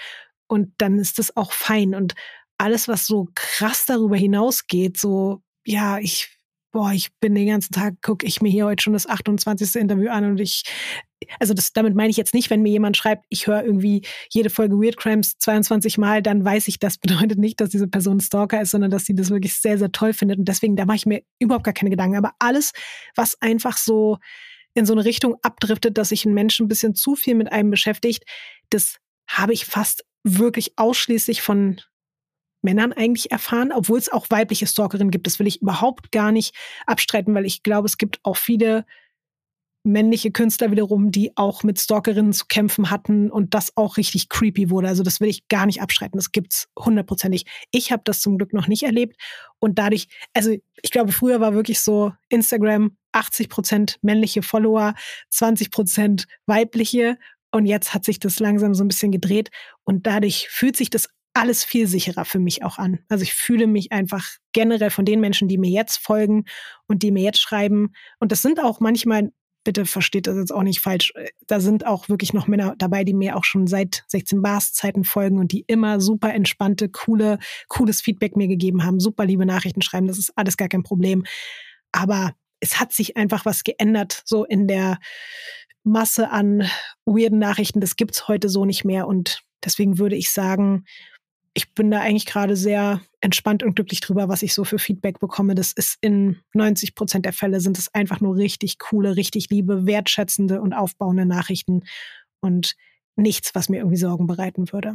Und 0.47 0.72
dann 0.78 0.99
ist 0.99 1.18
das 1.18 1.37
auch 1.37 1.53
fein. 1.53 1.95
Und 1.95 2.14
alles, 2.59 2.89
was 2.89 3.07
so 3.07 3.28
krass 3.35 3.87
darüber 3.87 4.16
hinausgeht, 4.16 4.97
so, 4.99 5.43
ja, 5.64 5.99
ich 5.99 6.34
boah, 6.74 6.92
ich 6.92 7.16
bin 7.20 7.36
den 7.36 7.46
ganzen 7.46 7.72
Tag, 7.72 8.02
gucke 8.02 8.26
ich 8.26 8.42
mir 8.42 8.50
hier 8.50 8.66
heute 8.66 8.82
schon 8.82 8.94
das 8.94 9.08
28. 9.08 9.76
Interview 9.76 10.10
an 10.10 10.24
und 10.24 10.40
ich, 10.40 10.64
also 11.38 11.54
das, 11.54 11.72
damit 11.72 11.94
meine 11.94 12.10
ich 12.10 12.16
jetzt 12.16 12.34
nicht, 12.34 12.50
wenn 12.50 12.62
mir 12.62 12.72
jemand 12.72 12.96
schreibt, 12.96 13.24
ich 13.28 13.46
höre 13.46 13.62
irgendwie 13.62 14.02
jede 14.28 14.50
Folge 14.50 14.74
Weird 14.74 14.96
Crimes 14.96 15.38
22 15.38 15.98
Mal, 15.98 16.20
dann 16.20 16.44
weiß 16.44 16.66
ich, 16.66 16.80
das 16.80 16.98
bedeutet 16.98 17.38
nicht, 17.38 17.60
dass 17.60 17.70
diese 17.70 17.86
Person 17.86 18.18
Stalker 18.18 18.60
ist, 18.60 18.72
sondern 18.72 18.90
dass 18.90 19.04
sie 19.04 19.14
das 19.14 19.30
wirklich 19.30 19.54
sehr, 19.54 19.78
sehr 19.78 19.92
toll 19.92 20.12
findet 20.12 20.40
und 20.40 20.46
deswegen, 20.46 20.74
da 20.74 20.84
mache 20.84 20.96
ich 20.96 21.06
mir 21.06 21.22
überhaupt 21.38 21.64
gar 21.64 21.74
keine 21.74 21.90
Gedanken. 21.90 22.16
Aber 22.16 22.32
alles, 22.40 22.72
was 23.14 23.40
einfach 23.40 23.76
so 23.76 24.18
in 24.74 24.84
so 24.84 24.94
eine 24.94 25.04
Richtung 25.04 25.36
abdriftet, 25.42 25.96
dass 25.96 26.08
sich 26.08 26.24
ein 26.24 26.34
Mensch 26.34 26.58
ein 26.58 26.66
bisschen 26.66 26.96
zu 26.96 27.14
viel 27.14 27.36
mit 27.36 27.52
einem 27.52 27.70
beschäftigt, 27.70 28.24
das 28.70 28.96
habe 29.28 29.52
ich 29.52 29.64
fast 29.64 30.04
wirklich 30.24 30.72
ausschließlich 30.76 31.40
von 31.40 31.80
Männern 32.64 32.92
eigentlich 32.92 33.30
erfahren, 33.30 33.72
obwohl 33.72 33.98
es 33.98 34.10
auch 34.10 34.26
weibliche 34.30 34.66
Stalkerinnen 34.66 35.10
gibt. 35.10 35.26
Das 35.26 35.38
will 35.38 35.46
ich 35.46 35.62
überhaupt 35.62 36.10
gar 36.10 36.32
nicht 36.32 36.54
abstreiten, 36.86 37.34
weil 37.34 37.46
ich 37.46 37.62
glaube, 37.62 37.86
es 37.86 37.98
gibt 37.98 38.20
auch 38.24 38.36
viele 38.36 38.84
männliche 39.86 40.32
Künstler 40.32 40.70
wiederum, 40.70 41.10
die 41.10 41.36
auch 41.36 41.62
mit 41.62 41.78
Stalkerinnen 41.78 42.32
zu 42.32 42.46
kämpfen 42.48 42.90
hatten 42.90 43.30
und 43.30 43.52
das 43.52 43.76
auch 43.76 43.98
richtig 43.98 44.30
creepy 44.30 44.70
wurde. 44.70 44.88
Also 44.88 45.02
das 45.02 45.20
will 45.20 45.28
ich 45.28 45.46
gar 45.48 45.66
nicht 45.66 45.82
abstreiten. 45.82 46.16
Das 46.16 46.32
gibt's 46.32 46.68
hundertprozentig. 46.78 47.44
Ich 47.70 47.92
habe 47.92 48.02
das 48.04 48.20
zum 48.20 48.38
Glück 48.38 48.54
noch 48.54 48.66
nicht 48.66 48.82
erlebt 48.82 49.20
und 49.58 49.78
dadurch, 49.78 50.08
also 50.32 50.56
ich 50.82 50.90
glaube, 50.90 51.12
früher 51.12 51.40
war 51.40 51.54
wirklich 51.54 51.80
so 51.80 52.12
Instagram 52.30 52.96
80 53.12 53.50
Prozent 53.50 53.98
männliche 54.00 54.42
Follower, 54.42 54.94
20 55.28 55.70
Prozent 55.70 56.26
weibliche 56.46 57.18
und 57.52 57.66
jetzt 57.66 57.92
hat 57.92 58.06
sich 58.06 58.18
das 58.18 58.40
langsam 58.40 58.74
so 58.74 58.82
ein 58.82 58.88
bisschen 58.88 59.12
gedreht 59.12 59.50
und 59.84 60.06
dadurch 60.06 60.48
fühlt 60.48 60.76
sich 60.76 60.88
das 60.88 61.10
alles 61.35 61.64
viel 61.64 61.89
sicherer 61.89 62.24
für 62.24 62.39
mich 62.39 62.62
auch 62.62 62.78
an. 62.78 63.01
Also 63.09 63.22
ich 63.22 63.35
fühle 63.35 63.66
mich 63.66 63.93
einfach 63.93 64.24
generell 64.53 64.91
von 64.91 65.05
den 65.05 65.20
Menschen, 65.20 65.49
die 65.49 65.59
mir 65.59 65.70
jetzt 65.70 65.99
folgen 65.99 66.45
und 66.87 67.03
die 67.03 67.11
mir 67.11 67.22
jetzt 67.22 67.41
schreiben. 67.41 67.93
Und 68.20 68.32
das 68.32 68.41
sind 68.41 68.61
auch 68.61 68.78
manchmal, 68.78 69.32
bitte 69.64 69.85
versteht 69.85 70.28
das 70.28 70.37
jetzt 70.37 70.55
auch 70.55 70.62
nicht 70.62 70.80
falsch, 70.80 71.12
äh, 71.16 71.28
da 71.47 71.59
sind 71.59 71.87
auch 71.87 72.09
wirklich 72.09 72.32
noch 72.32 72.47
Männer 72.47 72.74
dabei, 72.78 73.03
die 73.03 73.14
mir 73.14 73.37
auch 73.37 73.45
schon 73.45 73.66
seit 73.66 74.05
16 74.07 74.43
Bars 74.43 74.72
Zeiten 74.72 75.03
folgen 75.03 75.39
und 75.39 75.51
die 75.51 75.64
immer 75.66 76.01
super 76.01 76.32
entspannte, 76.32 76.89
coole, 76.89 77.39
cooles 77.68 78.01
Feedback 78.01 78.37
mir 78.37 78.49
gegeben 78.49 78.85
haben, 78.85 79.01
super 79.01 79.24
liebe 79.24 79.45
Nachrichten 79.45 79.82
schreiben. 79.82 80.07
Das 80.07 80.18
ist 80.18 80.32
alles 80.37 80.57
gar 80.57 80.68
kein 80.68 80.85
Problem. 80.85 81.24
Aber 81.91 82.32
es 82.61 82.78
hat 82.78 82.93
sich 82.93 83.16
einfach 83.16 83.45
was 83.45 83.64
geändert, 83.64 84.22
so 84.24 84.45
in 84.45 84.68
der 84.68 84.99
Masse 85.82 86.30
an 86.30 86.68
weirden 87.05 87.39
Nachrichten. 87.39 87.80
Das 87.80 87.97
gibt's 87.97 88.28
heute 88.28 88.49
so 88.49 88.64
nicht 88.64 88.85
mehr 88.85 89.09
und 89.09 89.43
deswegen 89.64 89.99
würde 89.99 90.16
ich 90.16 90.30
sagen, 90.30 90.85
ich 91.55 91.72
bin 91.72 91.90
da 91.90 92.00
eigentlich 92.00 92.26
gerade 92.26 92.57
sehr 92.57 93.00
entspannt 93.20 93.62
und 93.62 93.76
glücklich 93.76 94.00
drüber, 94.00 94.28
was 94.28 94.42
ich 94.42 94.52
so 94.52 94.64
für 94.64 94.78
Feedback 94.78 95.20
bekomme. 95.20 95.55
Das 95.55 95.72
ist 95.72 95.96
in 96.00 96.40
90 96.52 96.96
Prozent 96.96 97.24
der 97.24 97.32
Fälle 97.32 97.61
sind 97.61 97.78
es 97.78 97.94
einfach 97.94 98.20
nur 98.20 98.36
richtig 98.36 98.78
coole, 98.80 99.16
richtig 99.16 99.48
liebe, 99.50 99.86
wertschätzende 99.86 100.61
und 100.61 100.72
aufbauende 100.72 101.24
Nachrichten 101.24 101.84
und 102.40 102.74
nichts, 103.16 103.55
was 103.55 103.68
mir 103.68 103.78
irgendwie 103.78 103.96
Sorgen 103.96 104.26
bereiten 104.26 104.72
würde. 104.72 104.94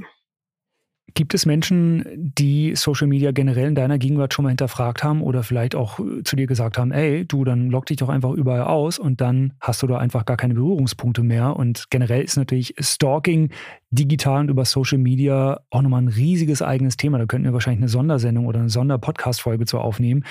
Gibt 1.13 1.33
es 1.33 1.45
Menschen, 1.45 2.05
die 2.15 2.75
Social 2.75 3.07
Media 3.07 3.31
generell 3.31 3.67
in 3.67 3.75
deiner 3.75 3.97
Gegenwart 3.97 4.33
schon 4.33 4.43
mal 4.43 4.49
hinterfragt 4.49 5.03
haben 5.03 5.21
oder 5.21 5.43
vielleicht 5.43 5.75
auch 5.75 5.99
äh, 5.99 6.23
zu 6.23 6.35
dir 6.35 6.47
gesagt 6.47 6.77
haben, 6.77 6.91
ey, 6.91 7.25
du, 7.25 7.43
dann 7.43 7.69
log 7.69 7.85
dich 7.85 7.97
doch 7.97 8.09
einfach 8.09 8.31
überall 8.31 8.63
aus 8.63 8.99
und 8.99 9.21
dann 9.21 9.53
hast 9.59 9.81
du 9.81 9.87
da 9.87 9.97
einfach 9.97 10.25
gar 10.25 10.37
keine 10.37 10.53
Berührungspunkte 10.53 11.23
mehr. 11.23 11.55
Und 11.55 11.89
generell 11.89 12.23
ist 12.23 12.37
natürlich 12.37 12.75
Stalking 12.79 13.49
digital 13.91 14.41
und 14.41 14.49
über 14.49 14.65
Social 14.65 14.97
Media 14.97 15.61
auch 15.69 15.81
nochmal 15.81 16.01
ein 16.01 16.07
riesiges 16.09 16.61
eigenes 16.61 16.97
Thema. 16.97 17.17
Da 17.17 17.25
könnten 17.25 17.45
wir 17.45 17.53
wahrscheinlich 17.53 17.81
eine 17.81 17.89
Sondersendung 17.89 18.45
oder 18.45 18.59
eine 18.59 18.69
Sonderpodcast-Folge 18.69 19.65
zu 19.65 19.79
aufnehmen. 19.79 20.25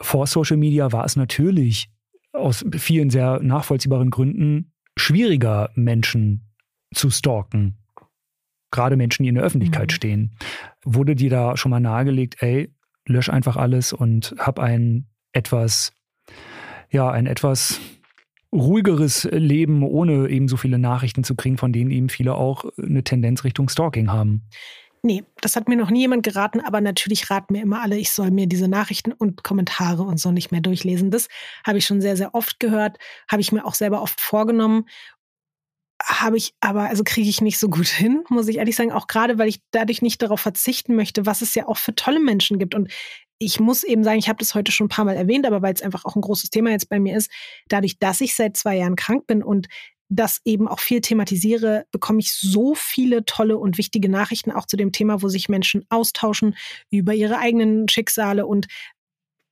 Vor 0.00 0.26
Social 0.26 0.56
Media 0.56 0.92
war 0.92 1.04
es 1.04 1.16
natürlich 1.16 1.90
aus 2.32 2.64
vielen 2.76 3.10
sehr 3.10 3.40
nachvollziehbaren 3.42 4.10
Gründen 4.10 4.72
schwieriger, 4.96 5.70
Menschen 5.74 6.48
zu 6.94 7.10
stalken 7.10 7.78
gerade 8.70 8.96
Menschen, 8.96 9.22
die 9.22 9.28
in 9.28 9.34
der 9.34 9.44
Öffentlichkeit 9.44 9.90
mhm. 9.90 9.94
stehen. 9.94 10.36
Wurde 10.84 11.14
dir 11.14 11.30
da 11.30 11.56
schon 11.56 11.70
mal 11.70 11.80
nahegelegt, 11.80 12.36
ey, 12.40 12.72
lösch 13.06 13.30
einfach 13.30 13.56
alles 13.56 13.92
und 13.92 14.34
hab 14.38 14.58
ein 14.58 15.06
etwas, 15.32 15.92
ja, 16.90 17.10
ein 17.10 17.26
etwas 17.26 17.80
ruhigeres 18.52 19.24
Leben, 19.30 19.82
ohne 19.82 20.28
eben 20.28 20.48
so 20.48 20.56
viele 20.56 20.78
Nachrichten 20.78 21.24
zu 21.24 21.34
kriegen, 21.34 21.58
von 21.58 21.72
denen 21.72 21.90
eben 21.90 22.08
viele 22.08 22.34
auch 22.34 22.64
eine 22.78 23.04
Tendenz 23.04 23.44
Richtung 23.44 23.68
Stalking 23.68 24.10
haben. 24.10 24.48
Nee, 25.02 25.22
das 25.40 25.54
hat 25.54 25.68
mir 25.68 25.76
noch 25.76 25.90
nie 25.90 26.00
jemand 26.00 26.24
geraten, 26.24 26.60
aber 26.60 26.80
natürlich 26.80 27.30
raten 27.30 27.52
mir 27.52 27.62
immer 27.62 27.82
alle, 27.82 27.96
ich 27.96 28.10
soll 28.10 28.30
mir 28.32 28.48
diese 28.48 28.66
Nachrichten 28.66 29.12
und 29.12 29.44
Kommentare 29.44 30.02
und 30.02 30.18
so 30.18 30.32
nicht 30.32 30.50
mehr 30.50 30.60
durchlesen. 30.60 31.10
Das 31.10 31.28
habe 31.64 31.78
ich 31.78 31.86
schon 31.86 32.00
sehr, 32.00 32.16
sehr 32.16 32.34
oft 32.34 32.58
gehört, 32.58 32.98
habe 33.30 33.40
ich 33.40 33.52
mir 33.52 33.64
auch 33.64 33.74
selber 33.74 34.02
oft 34.02 34.20
vorgenommen 34.20 34.86
habe 36.02 36.36
ich 36.36 36.54
aber, 36.60 36.88
also 36.88 37.02
kriege 37.04 37.28
ich 37.28 37.40
nicht 37.40 37.58
so 37.58 37.68
gut 37.68 37.88
hin, 37.88 38.24
muss 38.28 38.48
ich 38.48 38.58
ehrlich 38.58 38.76
sagen, 38.76 38.92
auch 38.92 39.06
gerade, 39.06 39.38
weil 39.38 39.48
ich 39.48 39.60
dadurch 39.72 40.02
nicht 40.02 40.22
darauf 40.22 40.40
verzichten 40.40 40.94
möchte, 40.94 41.26
was 41.26 41.42
es 41.42 41.54
ja 41.54 41.66
auch 41.66 41.76
für 41.76 41.94
tolle 41.94 42.20
Menschen 42.20 42.58
gibt. 42.58 42.74
Und 42.74 42.90
ich 43.38 43.60
muss 43.60 43.84
eben 43.84 44.04
sagen, 44.04 44.18
ich 44.18 44.28
habe 44.28 44.38
das 44.38 44.54
heute 44.54 44.72
schon 44.72 44.86
ein 44.86 44.90
paar 44.90 45.04
Mal 45.04 45.16
erwähnt, 45.16 45.46
aber 45.46 45.62
weil 45.62 45.74
es 45.74 45.82
einfach 45.82 46.04
auch 46.04 46.16
ein 46.16 46.22
großes 46.22 46.50
Thema 46.50 46.70
jetzt 46.70 46.88
bei 46.88 47.00
mir 47.00 47.16
ist, 47.16 47.30
dadurch, 47.68 47.98
dass 47.98 48.20
ich 48.20 48.34
seit 48.34 48.56
zwei 48.56 48.76
Jahren 48.76 48.96
krank 48.96 49.26
bin 49.26 49.42
und 49.42 49.68
das 50.10 50.40
eben 50.44 50.68
auch 50.68 50.80
viel 50.80 51.00
thematisiere, 51.00 51.84
bekomme 51.92 52.20
ich 52.20 52.32
so 52.32 52.74
viele 52.74 53.24
tolle 53.24 53.58
und 53.58 53.76
wichtige 53.76 54.08
Nachrichten 54.08 54.50
auch 54.50 54.66
zu 54.66 54.76
dem 54.76 54.90
Thema, 54.92 55.22
wo 55.22 55.28
sich 55.28 55.48
Menschen 55.48 55.84
austauschen 55.90 56.56
über 56.90 57.14
ihre 57.14 57.38
eigenen 57.38 57.88
Schicksale 57.88 58.46
und 58.46 58.66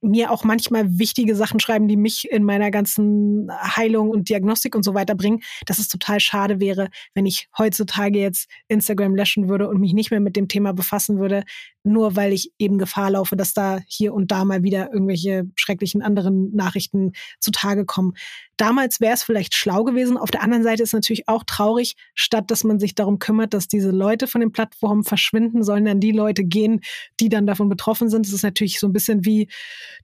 mir 0.07 0.31
auch 0.31 0.45
manchmal 0.45 0.99
wichtige 0.99 1.35
Sachen 1.35 1.61
schreiben, 1.61 1.89
die 1.89 1.97
mich 1.97 2.31
in 2.31 2.45
meiner 2.45 2.71
ganzen 2.71 3.51
Heilung 3.51 4.11
und 4.11 4.29
Diagnostik 4.29 4.75
und 4.75 4.85
so 4.85 4.95
weiter 4.95 5.15
bringen, 5.15 5.41
dass 5.67 5.79
es 5.79 5.89
total 5.89 6.21
schade 6.21 6.61
wäre, 6.61 6.89
wenn 7.15 7.27
ich 7.27 7.49
heutzutage 7.57 8.19
jetzt 8.19 8.49
Instagram 8.69 9.15
löschen 9.15 9.49
würde 9.49 9.69
und 9.69 9.81
mich 9.81 9.93
nicht 9.93 10.11
mehr 10.11 10.21
mit 10.21 10.37
dem 10.37 10.49
Thema 10.49 10.73
befassen 10.73 11.19
würde, 11.19 11.45
nur 11.83 12.17
weil 12.17 12.33
ich 12.33 12.53
eben 12.59 12.79
Gefahr 12.79 13.11
laufe, 13.11 13.37
dass 13.37 13.53
da 13.53 13.81
hier 13.87 14.15
und 14.15 14.31
da 14.31 14.45
mal 14.45 14.63
wieder 14.63 14.93
irgendwelche 14.93 15.45
schrecklichen 15.55 16.03
anderen 16.03 16.55
Nachrichten 16.55 17.13
zutage 17.41 17.85
kommen. 17.85 18.15
Damals 18.57 19.01
wäre 19.01 19.13
es 19.13 19.23
vielleicht 19.23 19.55
schlau 19.55 19.85
gewesen. 19.85 20.17
Auf 20.17 20.31
der 20.31 20.43
anderen 20.43 20.63
Seite 20.63 20.83
ist 20.83 20.95
natürlich 20.95 21.29
auch 21.29 21.45
traurig, 21.45 21.95
statt 22.15 22.51
dass 22.51 22.65
man 22.65 22.81
sich 22.81 22.95
darum 22.95 23.19
kümmert, 23.19 23.53
dass 23.53 23.69
diese 23.69 23.91
Leute 23.91 24.27
von 24.27 24.41
den 24.41 24.53
Plattformen 24.53 25.05
verschwinden, 25.05 25.63
sollen 25.63 25.85
dann 25.85 26.01
die 26.01 26.13
Leute 26.13 26.43
gehen, 26.43 26.81
die 27.21 27.29
dann 27.29 27.47
davon 27.47 27.69
betroffen 27.69 28.09
sind. 28.09 28.27
Es 28.27 28.33
ist 28.33 28.43
natürlich 28.43 28.81
so 28.81 28.87
ein 28.87 28.95
bisschen 28.95 29.27
wie, 29.27 29.49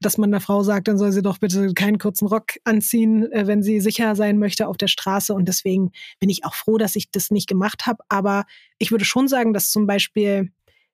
dass 0.00 0.18
man 0.18 0.30
einer 0.30 0.40
Frau 0.40 0.62
sagt, 0.62 0.88
dann 0.88 0.98
soll 0.98 1.12
sie 1.12 1.22
doch 1.22 1.38
bitte 1.38 1.72
keinen 1.72 1.98
kurzen 1.98 2.26
Rock 2.26 2.58
anziehen, 2.64 3.30
äh, 3.32 3.46
wenn 3.46 3.62
sie 3.62 3.80
sicher 3.80 4.14
sein 4.16 4.38
möchte 4.38 4.68
auf 4.68 4.76
der 4.76 4.88
Straße. 4.88 5.32
Und 5.32 5.46
deswegen 5.46 5.90
bin 6.20 6.28
ich 6.28 6.44
auch 6.44 6.54
froh, 6.54 6.76
dass 6.76 6.94
ich 6.94 7.10
das 7.10 7.30
nicht 7.30 7.48
gemacht 7.48 7.86
habe. 7.86 8.04
Aber 8.08 8.44
ich 8.78 8.90
würde 8.90 9.06
schon 9.06 9.28
sagen, 9.28 9.54
dass 9.54 9.70
zum 9.70 9.86
Beispiel 9.86 10.52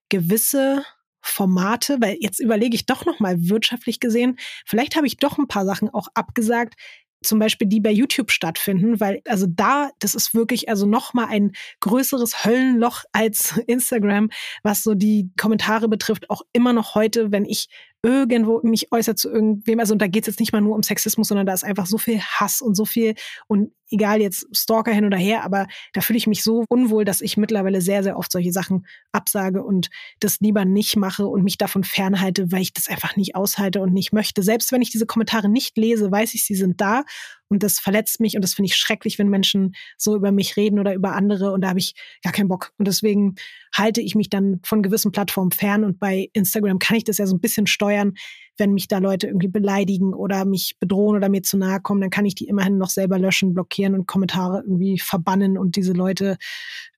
gewisse 0.09 0.85
Formate, 1.21 1.99
weil 2.01 2.17
jetzt 2.21 2.41
überlege 2.41 2.77
ich 2.77 2.87
doch 2.87 3.05
noch 3.05 3.19
mal 3.21 3.37
wirtschaftlich 3.49 3.99
gesehen, 4.01 4.39
vielleicht 4.65 4.97
habe 4.97 5.07
ich 5.07 5.17
doch 5.17 5.39
ein 5.39 5.49
paar 5.49 5.65
Sachen 5.65 5.91
auch 5.91 6.09
abgesagt, 6.15 6.75
zum 7.23 7.39
Beispiel 7.39 7.67
die 7.67 7.81
bei 7.81 7.91
YouTube 7.91 8.31
stattfinden, 8.31 9.01
weil 9.01 9.21
also 9.27 9.47
da, 9.49 9.91
das 9.99 10.15
ist 10.15 10.35
wirklich 10.35 10.69
also 10.69 10.87
noch 10.87 11.15
mal 11.15 11.27
ein 11.27 11.53
größeres 11.81 12.45
Höllenloch 12.45 13.05
als 13.13 13.57
Instagram, 13.67 14.31
was 14.63 14.83
so 14.83 14.95
die 14.95 15.31
Kommentare 15.39 15.89
betrifft, 15.89 16.31
auch 16.31 16.43
immer 16.53 16.73
noch 16.73 16.95
heute, 16.95 17.33
wenn 17.33 17.45
ich 17.45 17.69
irgendwo 18.03 18.61
mich 18.63 18.93
äußert 18.93 19.19
zu 19.19 19.29
irgendwem, 19.31 19.81
also 19.81 19.93
und 19.93 20.01
da 20.01 20.07
geht 20.07 20.23
es 20.23 20.27
jetzt 20.29 20.41
nicht 20.41 20.53
mal 20.53 20.61
nur 20.61 20.77
um 20.77 20.83
Sexismus, 20.83 21.29
sondern 21.29 21.47
da 21.47 21.53
ist 21.53 21.65
einfach 21.65 21.87
so 21.87 21.99
viel 21.99 22.21
Hass 22.21 22.61
und 22.61 22.77
so 22.77 22.85
viel 22.85 23.15
und 23.49 23.73
egal 23.91 24.21
jetzt 24.21 24.47
Stalker 24.53 24.93
hin 24.93 25.05
oder 25.05 25.17
her, 25.17 25.45
aber 25.45 25.67
da 25.95 26.01
fühle 26.01 26.19
ich 26.19 26.27
mich 26.27 26.45
so 26.45 26.65
unwohl, 26.69 27.05
dass 27.05 27.21
ich 27.21 27.37
mittlerweile 27.37 27.81
sehr, 27.81 28.03
sehr 28.03 28.17
oft 28.17 28.31
solche 28.31 28.53
Sachen 28.53 28.87
absage 29.13 29.65
und 29.65 29.89
das 30.21 30.39
lieber 30.41 30.65
nicht 30.65 30.97
mache 30.97 31.27
und 31.27 31.43
mich 31.43 31.59
davon 31.59 31.85
fernhalte, 31.85 32.53
weil 32.53 32.63
ich 32.63 32.73
das 32.73 32.89
einfach 32.89 33.17
nicht 33.17 33.35
aushalte 33.35 33.81
und 33.81 33.93
nicht 33.93 34.13
möchte. 34.13 34.43
Selbst 34.43 34.71
wenn 34.73 34.83
ich 34.83 34.91
diese 34.91 35.07
Kommentare 35.07 35.49
nicht 35.49 35.77
lese, 35.77 36.11
weiß 36.11 36.35
ich, 36.35 36.45
sie 36.45 36.55
sind 36.55 36.81
da 36.81 37.05
und 37.49 37.63
das 37.63 37.79
verletzt 37.79 38.21
mich 38.21 38.37
und 38.37 38.43
das 38.43 38.55
finde 38.55 38.67
ich 38.67 38.77
schrecklich, 38.77 39.19
wenn 39.19 39.29
Menschen 39.29 39.75
so 39.97 40.15
über 40.15 40.33
mich 40.33 40.57
reden 40.57 40.79
oder 40.79 40.95
über 40.95 41.15
andere 41.15 41.53
und 41.53 41.63
da 41.63 41.69
habe 41.69 41.79
ich 41.79 41.95
gar 42.23 42.33
keinen 42.33 42.49
Bock. 42.49 42.73
Und 42.79 42.87
deswegen 42.89 43.37
halte 43.73 44.01
ich 44.01 44.15
mich 44.15 44.29
dann 44.29 44.61
von 44.65 44.83
gewissen 44.83 45.13
Plattformen 45.13 45.53
fern 45.53 45.85
und 45.85 45.99
bei 45.99 46.29
Instagram 46.33 46.79
kann 46.79 46.97
ich 46.97 47.05
das 47.05 47.19
ja 47.19 47.27
so 47.27 47.35
ein 47.35 47.41
bisschen 47.41 47.67
steuern. 47.67 48.15
Wenn 48.57 48.73
mich 48.73 48.89
da 48.89 48.99
Leute 48.99 49.29
irgendwie 49.29 49.49
beleidigen 49.49 50.15
oder 50.15 50.45
mich 50.45 50.77
bedrohen 50.81 51.17
oder 51.17 51.29
mir 51.29 51.43
zu 51.43 51.57
nahe 51.57 51.81
kommen, 51.81 52.01
dann 52.01 52.11
kann 52.11 52.27
ich 52.27 52.35
die 52.35 52.49
immerhin 52.49 52.77
noch 52.77 52.91
selber 52.91 53.19
löschen, 53.19 53.55
blockieren 53.55 53.95
und 53.95 54.07
Kommentare 54.07 54.63
irgendwie 54.67 54.99
verbannen 54.99 55.57
und 55.57 55.77
diese 55.77 55.93
Leute 55.93 56.37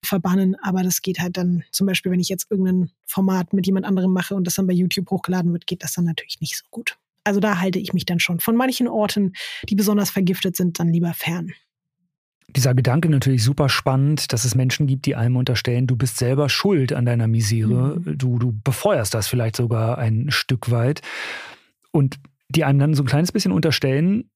verbannen. 0.03 0.57
Aber 0.63 0.83
das 0.83 1.03
geht 1.03 1.21
halt 1.21 1.37
dann 1.37 1.65
zum 1.71 1.87
Beispiel, 1.87 2.11
wenn 2.13 2.21
ich 2.21 2.31
jetzt 2.31 2.51
irgendein 2.51 2.91
Format 3.07 3.53
mit 3.53 3.67
jemand 3.67 3.87
anderem 3.87 4.13
mache 4.13 4.35
und 4.35 4.47
das 4.47 4.55
dann 4.55 4.67
bei 4.67 4.73
YouTube 4.73 5.11
hochgeladen 5.11 5.53
wird, 5.53 5.67
geht 5.67 5.83
das 5.83 5.93
dann 5.93 6.07
natürlich 6.07 6.41
nicht 6.41 6.57
so 6.57 6.65
gut. 6.71 6.97
Also 7.25 7.41
da 7.41 7.61
halte 7.61 7.79
ich 7.79 7.93
mich 7.93 8.07
dann 8.07 8.21
schon 8.21 8.41
von 8.41 8.57
manchen 8.57 8.89
Orten, 8.89 9.33
die 9.69 9.75
besonders 9.75 10.11
vergiftet 10.11 10.57
sind, 10.57 10.79
dann 10.79 10.89
lieber 10.89 11.13
fern. 11.15 11.53
Dieser 12.49 12.75
Gedanke 12.75 13.09
natürlich 13.09 13.45
super 13.45 13.69
spannend, 13.69 14.33
dass 14.33 14.45
es 14.45 14.55
Menschen 14.55 14.87
gibt, 14.87 15.07
die 15.07 15.15
einem 15.15 15.37
unterstellen, 15.37 15.87
du 15.87 15.97
bist 15.97 16.17
selber 16.17 16.49
schuld 16.49 16.93
an 16.93 17.07
deiner 17.07 17.29
Misere. 17.29 18.01
Mhm. 18.01 18.19
Du, 18.19 18.39
du 18.39 18.53
befeuerst 18.65 19.15
das 19.15 19.29
vielleicht 19.29 19.57
sogar 19.57 19.99
ein 19.99 20.31
Stück 20.31 20.71
weit. 20.71 21.01
Und 21.93 22.19
die 22.49 22.65
einem 22.65 22.79
dann 22.81 22.95
so 22.95 23.03
ein 23.05 23.07
kleines 23.07 23.31
bisschen 23.31 23.53
unterstellen, 23.53 24.31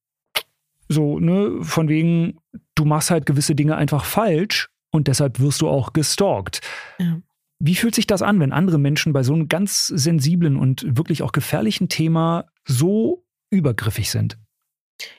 so, 0.89 1.19
ne, 1.19 1.59
von 1.63 1.89
wegen, 1.89 2.39
du 2.75 2.85
machst 2.85 3.11
halt 3.11 3.27
gewisse 3.27 3.55
Dinge 3.55 3.77
einfach 3.77 4.05
falsch 4.05 4.69
und 4.91 5.09
deshalb 5.09 5.41
wirst 5.41 5.61
du 5.61 5.69
auch 5.69 5.93
gestalkt. 5.93 6.61
Ja. 6.99 7.21
Wie 7.59 7.75
fühlt 7.75 7.95
sich 7.95 8.07
das 8.07 8.23
an, 8.23 8.41
wenn 8.41 8.53
andere 8.53 8.79
Menschen 8.79 9.13
bei 9.13 9.23
so 9.23 9.33
einem 9.33 9.49
ganz 9.49 9.87
sensiblen 9.87 10.57
und 10.57 10.97
wirklich 10.97 11.23
auch 11.23 11.33
gefährlichen 11.33 11.89
Thema 11.89 12.47
so 12.65 13.25
übergriffig 13.51 14.11
sind? 14.11 14.39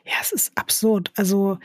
Ja, 0.06 0.14
es 0.22 0.32
ist 0.32 0.58
absurd. 0.58 1.12
Also 1.16 1.58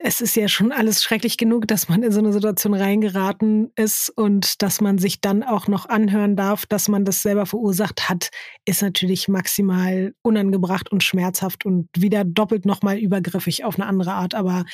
es 0.00 0.20
ist 0.20 0.36
ja 0.36 0.46
schon 0.46 0.70
alles 0.70 1.02
schrecklich 1.02 1.36
genug, 1.36 1.66
dass 1.66 1.88
man 1.88 2.04
in 2.04 2.12
so 2.12 2.20
eine 2.20 2.32
Situation 2.32 2.72
reingeraten 2.72 3.72
ist 3.74 4.10
und 4.10 4.62
dass 4.62 4.80
man 4.80 4.98
sich 4.98 5.20
dann 5.20 5.42
auch 5.42 5.66
noch 5.66 5.88
anhören 5.88 6.36
darf, 6.36 6.66
dass 6.66 6.88
man 6.88 7.04
das 7.04 7.22
selber 7.22 7.46
verursacht 7.46 8.08
hat, 8.08 8.30
ist 8.64 8.80
natürlich 8.80 9.26
maximal 9.26 10.14
unangebracht 10.22 10.92
und 10.92 11.02
schmerzhaft 11.02 11.66
und 11.66 11.88
wieder 11.96 12.24
doppelt 12.24 12.64
nochmal 12.64 12.98
übergriffig 12.98 13.64
auf 13.64 13.74
eine 13.74 13.86
andere 13.86 14.12
Art. 14.12 14.36
Aber 14.36 14.64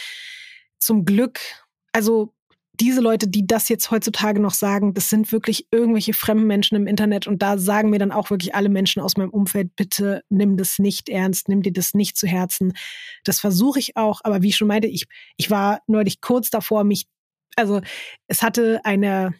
zum 0.78 1.07
Glück, 1.07 1.40
also 1.92 2.34
diese 2.81 3.01
Leute, 3.01 3.29
die 3.29 3.47
das 3.47 3.68
jetzt 3.68 3.91
heutzutage 3.91 4.41
noch 4.41 4.53
sagen, 4.53 4.95
das 4.95 5.09
sind 5.09 5.31
wirklich 5.31 5.68
irgendwelche 5.70 6.12
fremden 6.12 6.47
Menschen 6.47 6.77
im 6.77 6.87
Internet 6.87 7.27
und 7.27 7.41
da 7.41 7.57
sagen 7.59 7.91
mir 7.91 7.99
dann 7.99 8.12
auch 8.12 8.31
wirklich 8.31 8.55
alle 8.55 8.68
Menschen 8.68 9.01
aus 9.01 9.16
meinem 9.16 9.31
Umfeld, 9.31 9.77
bitte 9.77 10.22
nimm 10.29 10.57
das 10.57 10.79
nicht 10.79 11.09
ernst, 11.09 11.49
nimm 11.49 11.62
dir 11.62 11.72
das 11.72 11.95
nicht 11.95 12.16
zu 12.16 12.27
Herzen. 12.27 12.72
Das 13.25 13.41
versuche 13.41 13.79
ich 13.79 13.97
auch, 13.97 14.20
aber 14.25 14.43
wie 14.43 14.49
ich 14.49 14.57
schon 14.57 14.68
meinte, 14.68 14.89
ich, 14.89 15.07
ich 15.37 15.51
war 15.51 15.81
neulich 15.87 16.20
kurz 16.20 16.51
davor, 16.51 16.85
mich, 16.85 17.07
also 17.57 17.81
es 18.27 18.43
hatte 18.43 18.81
eine 18.85 19.35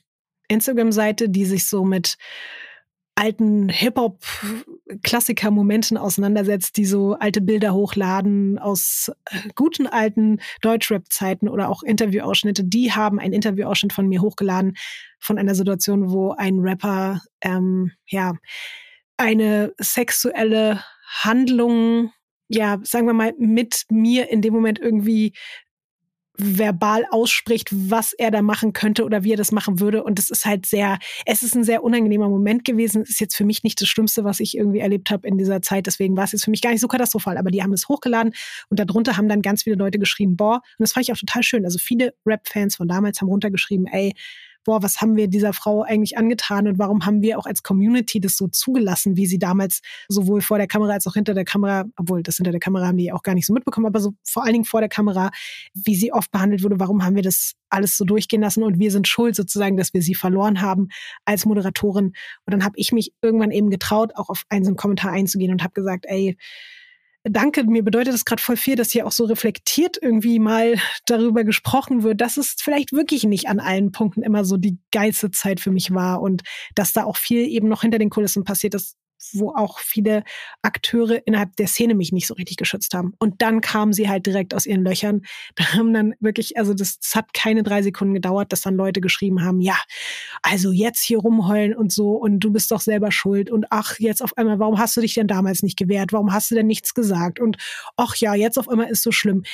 Instagram-Seite, 0.49 1.29
die 1.29 1.45
sich 1.45 1.67
so 1.67 1.85
mit 1.85 2.17
alten 3.15 3.69
Hip-Hop-Klassiker-Momenten 3.69 5.97
auseinandersetzt, 5.97 6.77
die 6.77 6.85
so 6.85 7.15
alte 7.15 7.41
Bilder 7.41 7.73
hochladen 7.73 8.59
aus 8.59 9.13
äh, 9.27 9.39
guten 9.55 9.87
alten 9.87 10.41
Deutschrap-Zeiten 10.63 11.49
oder 11.49 11.69
auch 11.69 11.83
Interviewausschnitte, 11.83 12.65
die 12.65 12.93
haben 12.93 13.21
einen 13.21 13.33
Interviewausschnitt 13.33 13.93
von 13.93 14.09
mir 14.09 14.21
hochgeladen 14.21 14.77
von 15.21 15.39
einer 15.39 15.55
Situation, 15.55 16.11
wo 16.11 16.33
ein 16.33 16.59
Rapper 16.59 17.23
ähm, 17.41 17.93
ja 18.07 18.35
eine 19.17 19.73
sexuelle 19.79 20.83
Handlung 21.07 22.11
ja, 22.49 22.79
sagen 22.83 23.07
wir 23.07 23.15
mal, 23.15 23.33
mit 23.39 23.85
mir 23.91 24.31
in 24.31 24.43
dem 24.43 24.53
Moment 24.53 24.79
irgendwie 24.79 25.33
verbal 26.37 27.05
ausspricht, 27.11 27.69
was 27.71 28.13
er 28.13 28.31
da 28.31 28.43
machen 28.43 28.73
könnte 28.73 29.05
oder 29.05 29.23
wie 29.25 29.33
er 29.33 29.37
das 29.37 29.53
machen 29.53 29.81
würde. 29.81 30.03
Und 30.03 30.19
das 30.19 30.31
ist 30.31 30.45
halt 30.45 30.67
sehr, 30.67 30.99
es 31.27 31.43
ist 31.43 31.55
ein 31.55 31.65
sehr 31.65 31.85
unangenehmer 31.85 32.29
Moment 32.29 32.65
gewesen. 32.65 33.03
Es 33.03 33.11
ist 33.11 33.21
jetzt 33.21 33.37
für 33.37 33.45
mich 33.45 33.63
nicht 33.63 33.81
das 33.81 33.89
Schlimmste, 33.89 34.25
was 34.25 34.41
ich 34.41 34.57
irgendwie 34.57 34.81
erlebt 34.81 35.11
habe 35.11 35.27
in 35.29 35.39
dieser 35.39 35.63
Zeit. 35.63 35.87
Deswegen 35.87 36.17
war 36.17 36.25
es 36.25 36.33
jetzt 36.33 36.45
für 36.45 36.51
mich 36.51 36.63
gar 36.63 36.71
nicht 36.71 36.81
so 36.81 36.89
katastrophal. 36.89 37.39
Aber 37.39 37.51
die 37.51 37.63
haben 37.63 37.73
es 37.73 37.89
hochgeladen 37.89 38.35
und 38.69 38.81
darunter 38.81 39.17
haben 39.17 39.29
dann 39.29 39.43
ganz 39.43 39.63
viele 39.63 39.77
Leute 39.77 39.99
geschrieben, 39.99 40.37
boah, 40.37 40.57
und 40.57 40.81
das 40.81 40.93
fand 40.93 41.07
ich 41.07 41.13
auch 41.13 41.19
total 41.19 41.43
schön. 41.43 41.65
Also 41.65 41.79
viele 41.79 42.15
Rap-Fans 42.27 42.77
von 42.77 42.89
damals 42.89 43.21
haben 43.21 43.29
runtergeschrieben, 43.29 43.87
ey, 43.87 44.13
boah, 44.65 44.83
was 44.83 45.01
haben 45.01 45.17
wir 45.17 45.29
dieser 45.29 45.53
Frau 45.53 45.83
eigentlich 45.83 46.17
angetan 46.19 46.67
und 46.67 46.79
warum 46.79 47.07
haben 47.07 47.23
wir 47.23 47.39
auch 47.39 47.47
als 47.47 47.63
Community 47.63 48.21
das 48.21 48.37
so 48.37 48.49
zugelassen, 48.49 49.17
wie 49.17 49.27
sie 49.27 49.39
damals 49.39 49.81
sowohl 50.09 50.41
vor 50.41 50.59
der 50.59 50.67
Kamera 50.67 50.95
als 50.95 51.07
auch 51.07 51.15
hinter 51.15 51.35
der 51.35 51.45
Kamera, 51.45 51.85
obwohl 51.97 52.23
das 52.23 52.37
hinter 52.37 52.51
der 52.51 52.61
Kamera 52.61 52.87
haben 52.87 52.97
die 52.97 53.13
auch 53.13 53.23
gar 53.23 53.35
nicht 53.35 53.47
so 53.47 53.53
mitbekommen, 53.53 53.87
aber 53.87 54.01
so 54.01 54.15
vor 54.25 54.45
allen 54.45 54.53
Dingen 54.53 54.65
vor 54.65 54.81
der 54.81 54.89
Kamera, 54.89 55.31
wie 55.75 55.95
sie 55.95 56.13
oft 56.13 56.31
behandelt 56.31 56.63
wurde, 56.63 56.81
warum 56.81 57.05
haben 57.05 57.17
wir 57.17 57.23
das 57.23 57.55
alles 57.69 57.97
so 57.97 58.05
durchgehen 58.05 58.41
lassen 58.41 58.63
und 58.63 58.79
wir 58.79 58.91
sind 58.91 59.09
schuld 59.09 59.35
sozusagen, 59.37 59.77
dass 59.77 59.95
wir 59.95 60.03
sie 60.03 60.15
verloren 60.15 60.61
haben 60.61 60.89
als 61.25 61.45
Moderatorin. 61.45 62.07
Und 62.07 62.15
dann 62.47 62.65
habe 62.65 62.75
ich 62.77 62.93
mich 62.93 63.13
irgendwann 63.21 63.51
eben 63.51 63.71
getraut, 63.71 64.13
auch 64.15 64.31
auf 64.31 64.45
einen 64.49 64.65
so 64.65 64.71
einen 64.71 64.77
Kommentar 64.77 65.13
einzugehen 65.13 65.53
und 65.53 65.63
habe 65.63 65.75
gesagt, 65.75 66.07
ey, 66.09 66.37
danke, 67.25 67.65
mir 67.65 67.83
bedeutet 67.83 68.15
es 68.15 68.25
gerade 68.25 68.43
voll 68.43 68.57
viel, 68.57 68.77
dass 68.77 68.91
hier 68.91 69.07
auch 69.07 69.13
so 69.13 69.25
reflektiert 69.25 69.99
irgendwie 70.01 70.39
mal 70.39 70.77
darüber 71.07 71.45
gesprochen 71.45 72.03
wird, 72.03 72.21
dass 72.21 72.37
es 72.37 72.57
vielleicht 72.59 72.93
wirklich 72.93 73.25
nicht 73.25 73.49
an 73.49 73.61
allen 73.61 73.93
Punkten 73.93 74.23
immer 74.23 74.45
so 74.45 74.57
die 74.57 74.79
geilste 74.93 75.31
Zeit 75.31 75.61
für 75.61 75.71
mich 75.71 75.93
war 75.93 76.21
und 76.21 76.43
dass 76.75 76.93
da 76.93 77.05
auch 77.05 77.17
viel 77.17 77.47
eben 77.49 77.69
noch 77.69 77.83
hinter 77.83 77.99
den 77.99 78.11
Kulissen 78.11 78.45
passiert 78.45 78.75
ist, 78.75 78.97
wo 79.33 79.51
auch 79.51 79.79
viele 79.79 80.25
Akteure 80.63 81.27
innerhalb 81.27 81.57
der 81.57 81.67
Szene 81.67 81.95
mich 81.95 82.13
nicht 82.13 82.27
so 82.27 82.35
richtig 82.35 82.57
geschützt 82.57 82.95
haben. 82.95 83.15
Und 83.19 83.43
dann 83.43 83.61
kamen 83.61 83.93
sie 83.93 84.09
halt 84.09 84.27
direkt 84.27 84.55
aus 84.55 84.67
ihren 84.67 84.85
Löchern. 84.85 85.23
Da 85.57 85.75
haben 85.75 85.95
dann 85.95 86.15
wirklich, 86.21 86.57
also 86.57 86.75
das, 86.75 86.99
das 86.99 87.15
hat 87.15 87.33
keine 87.33 87.63
drei 87.63 87.83
Sekunden 87.83 88.15
gedauert, 88.15 88.53
dass 88.53 88.63
dann 88.63 88.75
Leute 88.75 89.01
geschrieben 89.01 89.45
haben, 89.45 89.61
ja, 89.61 89.79
also 90.43 90.73
jetzt 90.73 91.03
hier 91.03 91.19
rumheulen 91.19 91.77
und 91.77 91.93
so 91.93 92.13
und 92.13 92.41
du 92.41 92.51
bist 92.51 92.71
doch 92.73 92.81
selber 92.81 93.13
schuld 93.13 93.51
und 93.51 93.67
ach, 93.71 93.99
jetzt 94.01 94.23
auf 94.23 94.37
einmal, 94.37 94.59
warum 94.59 94.79
hast 94.79 94.97
du 94.97 95.01
dich 95.01 95.15
denn 95.15 95.29
damals 95.29 95.63
nicht 95.63 95.79
gewehrt? 95.79 96.13
Warum 96.13 96.33
hast 96.33 96.51
du 96.51 96.57
denn 96.57 96.67
nichts 96.67 96.93
gesagt? 96.95 97.39
Und 97.39 97.57
ach 97.97 98.17
ja, 98.17 98.35
jetzt 98.35 98.59
auf 98.59 98.69
einmal 98.69 98.89
ist 98.89 99.03
so 99.03 99.13
schlimm 99.13 99.45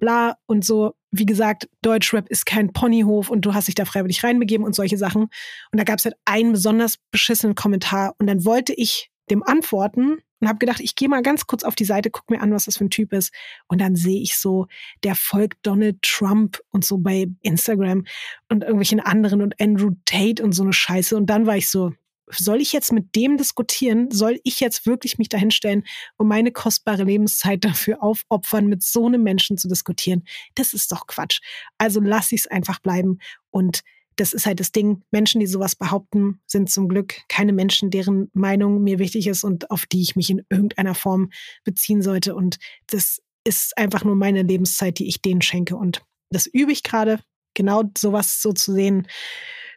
bla 0.00 0.36
und 0.46 0.64
so. 0.64 0.94
Wie 1.12 1.26
gesagt, 1.26 1.68
Deutschrap 1.82 2.28
ist 2.28 2.46
kein 2.46 2.72
Ponyhof 2.72 3.30
und 3.30 3.42
du 3.42 3.54
hast 3.54 3.68
dich 3.68 3.74
da 3.74 3.84
freiwillig 3.84 4.24
reinbegeben 4.24 4.66
und 4.66 4.74
solche 4.74 4.96
Sachen. 4.96 5.22
Und 5.22 5.78
da 5.78 5.84
gab 5.84 5.98
es 5.98 6.04
halt 6.04 6.16
einen 6.24 6.52
besonders 6.52 6.96
beschissenen 7.12 7.54
Kommentar 7.54 8.14
und 8.18 8.26
dann 8.26 8.44
wollte 8.44 8.72
ich 8.72 9.09
dem 9.30 9.42
antworten 9.42 10.18
und 10.40 10.48
habe 10.48 10.58
gedacht, 10.58 10.80
ich 10.80 10.96
gehe 10.96 11.08
mal 11.08 11.22
ganz 11.22 11.46
kurz 11.46 11.62
auf 11.62 11.74
die 11.74 11.84
Seite, 11.84 12.10
guck 12.10 12.30
mir 12.30 12.40
an, 12.40 12.52
was 12.52 12.64
das 12.64 12.78
für 12.78 12.84
ein 12.84 12.90
Typ 12.90 13.12
ist. 13.12 13.32
Und 13.68 13.80
dann 13.80 13.94
sehe 13.94 14.20
ich 14.20 14.36
so, 14.36 14.66
der 15.04 15.14
folgt 15.14 15.58
Donald 15.66 16.00
Trump 16.02 16.60
und 16.70 16.84
so 16.84 16.98
bei 16.98 17.26
Instagram 17.42 18.04
und 18.48 18.62
irgendwelchen 18.62 19.00
anderen 19.00 19.42
und 19.42 19.60
Andrew 19.60 19.92
Tate 20.06 20.42
und 20.42 20.52
so 20.52 20.62
eine 20.62 20.72
Scheiße. 20.72 21.16
Und 21.16 21.26
dann 21.26 21.46
war 21.46 21.56
ich 21.56 21.68
so, 21.68 21.92
soll 22.32 22.60
ich 22.60 22.72
jetzt 22.72 22.92
mit 22.92 23.14
dem 23.16 23.36
diskutieren? 23.36 24.10
Soll 24.10 24.40
ich 24.44 24.60
jetzt 24.60 24.86
wirklich 24.86 25.18
mich 25.18 25.28
dahinstellen 25.28 25.84
und 26.16 26.28
meine 26.28 26.52
kostbare 26.52 27.04
Lebenszeit 27.04 27.64
dafür 27.64 28.02
aufopfern, 28.02 28.66
mit 28.66 28.82
so 28.82 29.06
einem 29.06 29.22
Menschen 29.22 29.58
zu 29.58 29.68
diskutieren? 29.68 30.24
Das 30.54 30.72
ist 30.72 30.90
doch 30.92 31.06
Quatsch. 31.06 31.40
Also 31.78 32.00
lass 32.00 32.32
ich 32.32 32.42
es 32.42 32.46
einfach 32.46 32.80
bleiben 32.80 33.18
und 33.50 33.82
das 34.20 34.34
ist 34.34 34.44
halt 34.44 34.60
das 34.60 34.70
Ding. 34.70 35.02
Menschen, 35.10 35.40
die 35.40 35.46
sowas 35.46 35.74
behaupten, 35.74 36.42
sind 36.46 36.68
zum 36.68 36.88
Glück 36.88 37.14
keine 37.28 37.54
Menschen, 37.54 37.90
deren 37.90 38.30
Meinung 38.34 38.82
mir 38.82 38.98
wichtig 38.98 39.26
ist 39.26 39.44
und 39.44 39.70
auf 39.70 39.86
die 39.86 40.02
ich 40.02 40.14
mich 40.14 40.28
in 40.28 40.42
irgendeiner 40.50 40.94
Form 40.94 41.30
beziehen 41.64 42.02
sollte. 42.02 42.34
Und 42.34 42.58
das 42.88 43.22
ist 43.44 43.78
einfach 43.78 44.04
nur 44.04 44.16
meine 44.16 44.42
Lebenszeit, 44.42 44.98
die 44.98 45.08
ich 45.08 45.22
denen 45.22 45.40
schenke. 45.40 45.74
Und 45.74 46.02
das 46.28 46.44
übe 46.44 46.70
ich 46.70 46.82
gerade, 46.82 47.20
genau 47.54 47.84
sowas 47.96 48.42
so 48.42 48.52
zu 48.52 48.74
sehen. 48.74 49.08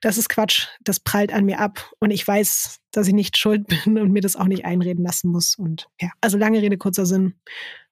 Das 0.02 0.18
ist 0.18 0.28
Quatsch. 0.28 0.68
Das 0.84 1.00
prallt 1.00 1.32
an 1.32 1.46
mir 1.46 1.60
ab. 1.60 1.94
Und 2.00 2.12
ich 2.12 2.28
weiß, 2.28 2.82
dass 2.92 3.08
ich 3.08 3.14
nicht 3.14 3.38
schuld 3.38 3.66
bin 3.86 3.98
und 3.98 4.12
mir 4.12 4.22
das 4.22 4.36
auch 4.36 4.48
nicht 4.48 4.66
einreden 4.66 5.06
lassen 5.06 5.32
muss. 5.32 5.56
Und 5.56 5.88
ja, 6.02 6.10
also 6.20 6.38
lange 6.38 6.62
Rede, 6.62 6.78
kurzer 6.78 7.06
Sinn. 7.06 7.36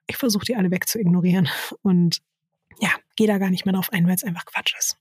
Ich 0.06 0.18
versuche 0.18 0.44
die 0.44 0.58
alle 0.58 0.70
wegzuignorieren. 0.70 1.48
Und 1.82 2.18
ja, 2.82 2.90
gehe 3.16 3.28
da 3.28 3.38
gar 3.38 3.52
nicht 3.52 3.66
mehr 3.66 3.74
drauf 3.74 3.94
ein, 3.94 4.06
weil 4.06 4.16
es 4.16 4.26
einfach 4.26 4.44
Quatsch 4.46 4.76
ist. 4.78 4.98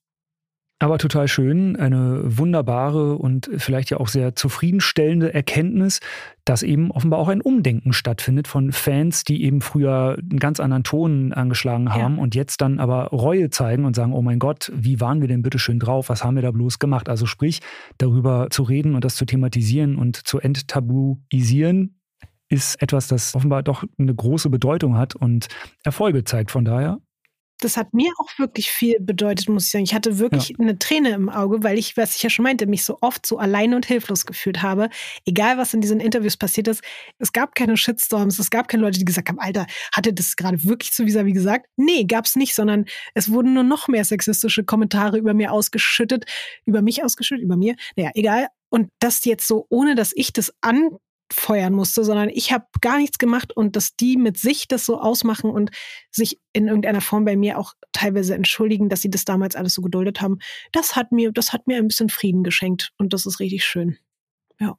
Aber 0.83 0.97
total 0.97 1.29
schön, 1.29 1.77
eine 1.77 2.23
wunderbare 2.25 3.17
und 3.17 3.51
vielleicht 3.59 3.91
ja 3.91 3.99
auch 3.99 4.09
sehr 4.09 4.35
zufriedenstellende 4.35 5.35
Erkenntnis, 5.35 6.01
dass 6.47 6.63
eben 6.63 6.91
offenbar 6.91 7.19
auch 7.19 7.29
ein 7.29 7.43
Umdenken 7.43 7.93
stattfindet 7.93 8.49
von 8.49 8.73
Fans, 8.73 9.25
die 9.25 9.45
eben 9.45 9.61
früher 9.61 10.17
einen 10.19 10.39
ganz 10.39 10.59
anderen 10.59 10.83
Ton 10.83 11.35
angeschlagen 11.35 11.93
haben 11.93 12.17
ja. 12.17 12.23
und 12.23 12.35
jetzt 12.35 12.63
dann 12.63 12.79
aber 12.79 13.09
Reue 13.09 13.51
zeigen 13.51 13.85
und 13.85 13.95
sagen, 13.95 14.15
oh 14.15 14.23
mein 14.23 14.39
Gott, 14.39 14.73
wie 14.75 15.01
waren 15.01 15.21
wir 15.21 15.29
denn 15.29 15.43
bitte 15.43 15.59
schön 15.59 15.79
drauf, 15.79 16.09
was 16.09 16.25
haben 16.25 16.37
wir 16.37 16.43
da 16.43 16.51
bloß 16.51 16.79
gemacht? 16.79 17.11
Also 17.11 17.27
sprich, 17.27 17.61
darüber 17.99 18.49
zu 18.49 18.63
reden 18.63 18.95
und 18.95 19.05
das 19.05 19.17
zu 19.17 19.27
thematisieren 19.27 19.97
und 19.97 20.27
zu 20.27 20.41
enttabuisieren, 20.41 22.01
ist 22.49 22.81
etwas, 22.81 23.07
das 23.07 23.35
offenbar 23.35 23.63
doch 23.63 23.85
eine 23.99 24.15
große 24.15 24.49
Bedeutung 24.49 24.97
hat 24.97 25.15
und 25.15 25.49
Erfolge 25.85 26.25
zeigt. 26.25 26.51
Von 26.51 26.65
daher 26.65 27.01
das 27.61 27.77
hat 27.77 27.95
mir 27.95 28.11
auch 28.19 28.39
wirklich 28.39 28.71
viel 28.71 28.99
bedeutet, 29.01 29.49
muss 29.49 29.67
ich 29.67 29.71
sagen. 29.71 29.85
Ich 29.85 29.95
hatte 29.95 30.19
wirklich 30.19 30.51
ja. 30.51 30.57
eine 30.59 30.79
Träne 30.79 31.11
im 31.11 31.29
Auge, 31.29 31.63
weil 31.63 31.79
ich, 31.79 31.97
was 31.97 32.17
ich 32.17 32.23
ja 32.23 32.31
schon 32.31 32.43
meinte, 32.43 32.67
mich 32.67 32.85
so 32.85 32.99
oft 33.01 33.25
so 33.27 33.39
allein 33.39 33.75
und 33.75 33.87
hilflos 33.87 34.27
gefühlt 34.27 34.63
habe. 34.63 34.89
Egal, 35.25 35.59
was 35.59 35.75
in 35.75 35.81
diesen 35.81 36.01
Interviews 36.01 36.37
passiert 36.37 36.69
ist. 36.69 36.83
Es 37.19 37.33
gab 37.33 37.55
keine 37.55 37.77
Shitstorms, 37.77 38.39
es 38.39 38.51
gab 38.51 38.69
keine 38.69 38.83
Leute, 38.83 38.99
die 38.99 39.05
gesagt 39.05 39.29
haben, 39.29 39.39
Alter, 39.39 39.67
hatte 39.93 40.13
das 40.13 40.37
gerade 40.37 40.63
wirklich 40.65 40.93
zu 40.93 41.07
Visa 41.07 41.25
wie 41.25 41.33
gesagt? 41.33 41.67
Nee, 41.77 42.05
gab's 42.05 42.37
nicht, 42.37 42.55
sondern 42.55 42.87
es 43.15 43.31
wurden 43.31 43.55
nur 43.55 43.65
noch 43.65 43.89
mehr 43.89 44.05
sexistische 44.05 44.65
Kommentare 44.65 45.19
über 45.19 45.35
mir 45.35 45.53
ausgeschüttet, 45.53 46.25
über 46.65 46.83
mich 46.83 47.05
ausgeschüttet, 47.05 47.45
über 47.45 47.57
mir. 47.57 47.77
Naja, 47.97 48.11
egal. 48.15 48.49
Und 48.69 48.91
das 49.01 49.25
jetzt 49.25 49.47
so, 49.47 49.67
ohne 49.69 49.95
dass 49.95 50.13
ich 50.15 50.33
das 50.33 50.53
an 50.61 50.91
feuern 51.33 51.73
musste, 51.73 52.05
sondern 52.05 52.29
ich 52.29 52.53
habe 52.53 52.67
gar 52.81 52.99
nichts 52.99 53.19
gemacht 53.19 53.57
und 53.57 53.77
dass 53.77 53.97
die 53.97 54.17
mit 54.17 54.39
sich 54.39 54.69
das 54.69 54.85
so 54.85 55.01
ausmachen 55.01 55.51
und 55.51 55.71
sich 56.11 56.39
in 56.53 56.69
irgendeiner 56.69 57.01
Form 57.01 57.25
bei 57.25 57.37
mir 57.37 57.59
auch 57.59 57.75
teilweise 57.93 58.35
entschuldigen, 58.35 58.89
dass 58.89 59.03
sie 59.03 59.11
das 59.11 59.25
damals 59.25 59.57
alles 59.57 59.75
so 59.75 59.83
geduldet 59.83 60.21
haben, 60.21 60.39
das 60.73 60.97
hat 60.97 61.13
mir, 61.13 61.33
das 61.33 61.53
hat 61.53 61.67
mir 61.67 61.79
ein 61.79 61.89
bisschen 61.89 62.09
Frieden 62.09 62.43
geschenkt 62.43 62.93
und 62.99 63.13
das 63.13 63.27
ist 63.27 63.41
richtig 63.41 63.65
schön. 63.65 63.99
Ja. 64.59 64.77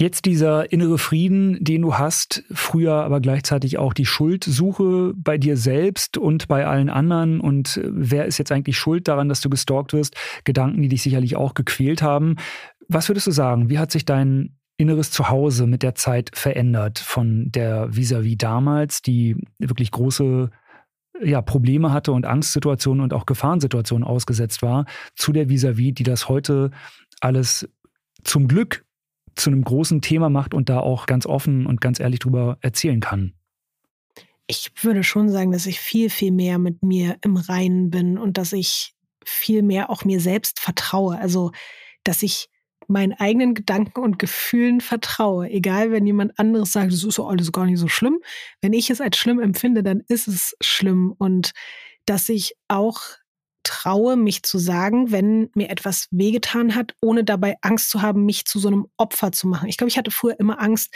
Jetzt 0.00 0.26
dieser 0.26 0.72
innere 0.72 0.96
Frieden, 0.96 1.62
den 1.62 1.82
du 1.82 1.94
hast, 1.94 2.44
früher 2.52 2.94
aber 2.94 3.20
gleichzeitig 3.20 3.78
auch 3.78 3.92
die 3.92 4.06
Schuldsuche 4.06 5.12
bei 5.16 5.38
dir 5.38 5.56
selbst 5.56 6.16
und 6.16 6.46
bei 6.46 6.66
allen 6.66 6.88
anderen 6.88 7.40
und 7.40 7.80
wer 7.84 8.26
ist 8.26 8.38
jetzt 8.38 8.52
eigentlich 8.52 8.76
schuld 8.76 9.08
daran, 9.08 9.28
dass 9.28 9.40
du 9.40 9.50
gestalkt 9.50 9.92
wirst? 9.92 10.14
Gedanken, 10.44 10.82
die 10.82 10.88
dich 10.88 11.02
sicherlich 11.02 11.34
auch 11.34 11.54
gequält 11.54 12.00
haben. 12.00 12.36
Was 12.88 13.08
würdest 13.08 13.26
du 13.26 13.32
sagen? 13.32 13.70
Wie 13.70 13.78
hat 13.78 13.90
sich 13.90 14.04
dein 14.04 14.57
inneres 14.78 15.10
Zuhause 15.10 15.66
mit 15.66 15.82
der 15.82 15.94
Zeit 15.94 16.30
verändert 16.34 16.98
von 16.98 17.50
der 17.50 17.90
vis-à-vis 17.90 18.34
-vis 18.34 18.38
damals, 18.38 19.02
die 19.02 19.36
wirklich 19.58 19.90
große 19.90 20.50
ja, 21.22 21.42
Probleme 21.42 21.92
hatte 21.92 22.12
und 22.12 22.24
Angstsituationen 22.24 23.02
und 23.02 23.12
auch 23.12 23.26
Gefahrensituationen 23.26 24.06
ausgesetzt 24.06 24.62
war, 24.62 24.86
zu 25.16 25.32
der 25.32 25.48
vis-à-vis, 25.48 25.90
-vis, 25.90 25.94
die 25.94 26.04
das 26.04 26.28
heute 26.28 26.70
alles 27.20 27.68
zum 28.22 28.46
Glück 28.46 28.84
zu 29.34 29.50
einem 29.50 29.62
großen 29.62 30.00
Thema 30.00 30.30
macht 30.30 30.54
und 30.54 30.68
da 30.68 30.80
auch 30.80 31.06
ganz 31.06 31.26
offen 31.26 31.66
und 31.66 31.80
ganz 31.80 32.00
ehrlich 32.00 32.20
drüber 32.20 32.58
erzählen 32.60 33.00
kann. 33.00 33.34
Ich 34.46 34.70
würde 34.82 35.02
schon 35.02 35.28
sagen, 35.28 35.52
dass 35.52 35.66
ich 35.66 35.80
viel, 35.80 36.08
viel 36.08 36.32
mehr 36.32 36.58
mit 36.58 36.82
mir 36.82 37.16
im 37.22 37.36
Reinen 37.36 37.90
bin 37.90 38.16
und 38.16 38.38
dass 38.38 38.52
ich 38.52 38.94
viel 39.24 39.62
mehr 39.62 39.90
auch 39.90 40.04
mir 40.04 40.20
selbst 40.20 40.60
vertraue. 40.60 41.18
Also, 41.18 41.52
dass 42.02 42.22
ich 42.22 42.48
meinen 42.88 43.12
eigenen 43.12 43.54
Gedanken 43.54 44.00
und 44.00 44.18
Gefühlen 44.18 44.80
vertraue. 44.80 45.48
Egal, 45.50 45.92
wenn 45.92 46.06
jemand 46.06 46.38
anderes 46.38 46.72
sagt, 46.72 46.92
es 46.92 47.04
ist 47.04 47.18
doch 47.18 47.28
alles 47.28 47.52
gar 47.52 47.66
nicht 47.66 47.78
so 47.78 47.88
schlimm. 47.88 48.18
Wenn 48.60 48.72
ich 48.72 48.90
es 48.90 49.00
als 49.00 49.16
schlimm 49.16 49.40
empfinde, 49.40 49.82
dann 49.82 50.02
ist 50.08 50.28
es 50.28 50.56
schlimm. 50.60 51.14
Und 51.18 51.52
dass 52.06 52.28
ich 52.28 52.54
auch 52.68 53.00
traue, 53.68 54.16
mich 54.16 54.42
zu 54.42 54.58
sagen, 54.58 55.12
wenn 55.12 55.50
mir 55.54 55.70
etwas 55.70 56.08
wehgetan 56.10 56.74
hat, 56.74 56.94
ohne 57.00 57.22
dabei 57.22 57.56
Angst 57.60 57.90
zu 57.90 58.02
haben, 58.02 58.24
mich 58.24 58.46
zu 58.46 58.58
so 58.58 58.68
einem 58.68 58.86
Opfer 58.96 59.30
zu 59.32 59.46
machen. 59.46 59.68
Ich 59.68 59.76
glaube, 59.76 59.88
ich 59.88 59.98
hatte 59.98 60.10
früher 60.10 60.38
immer 60.40 60.60
Angst, 60.60 60.94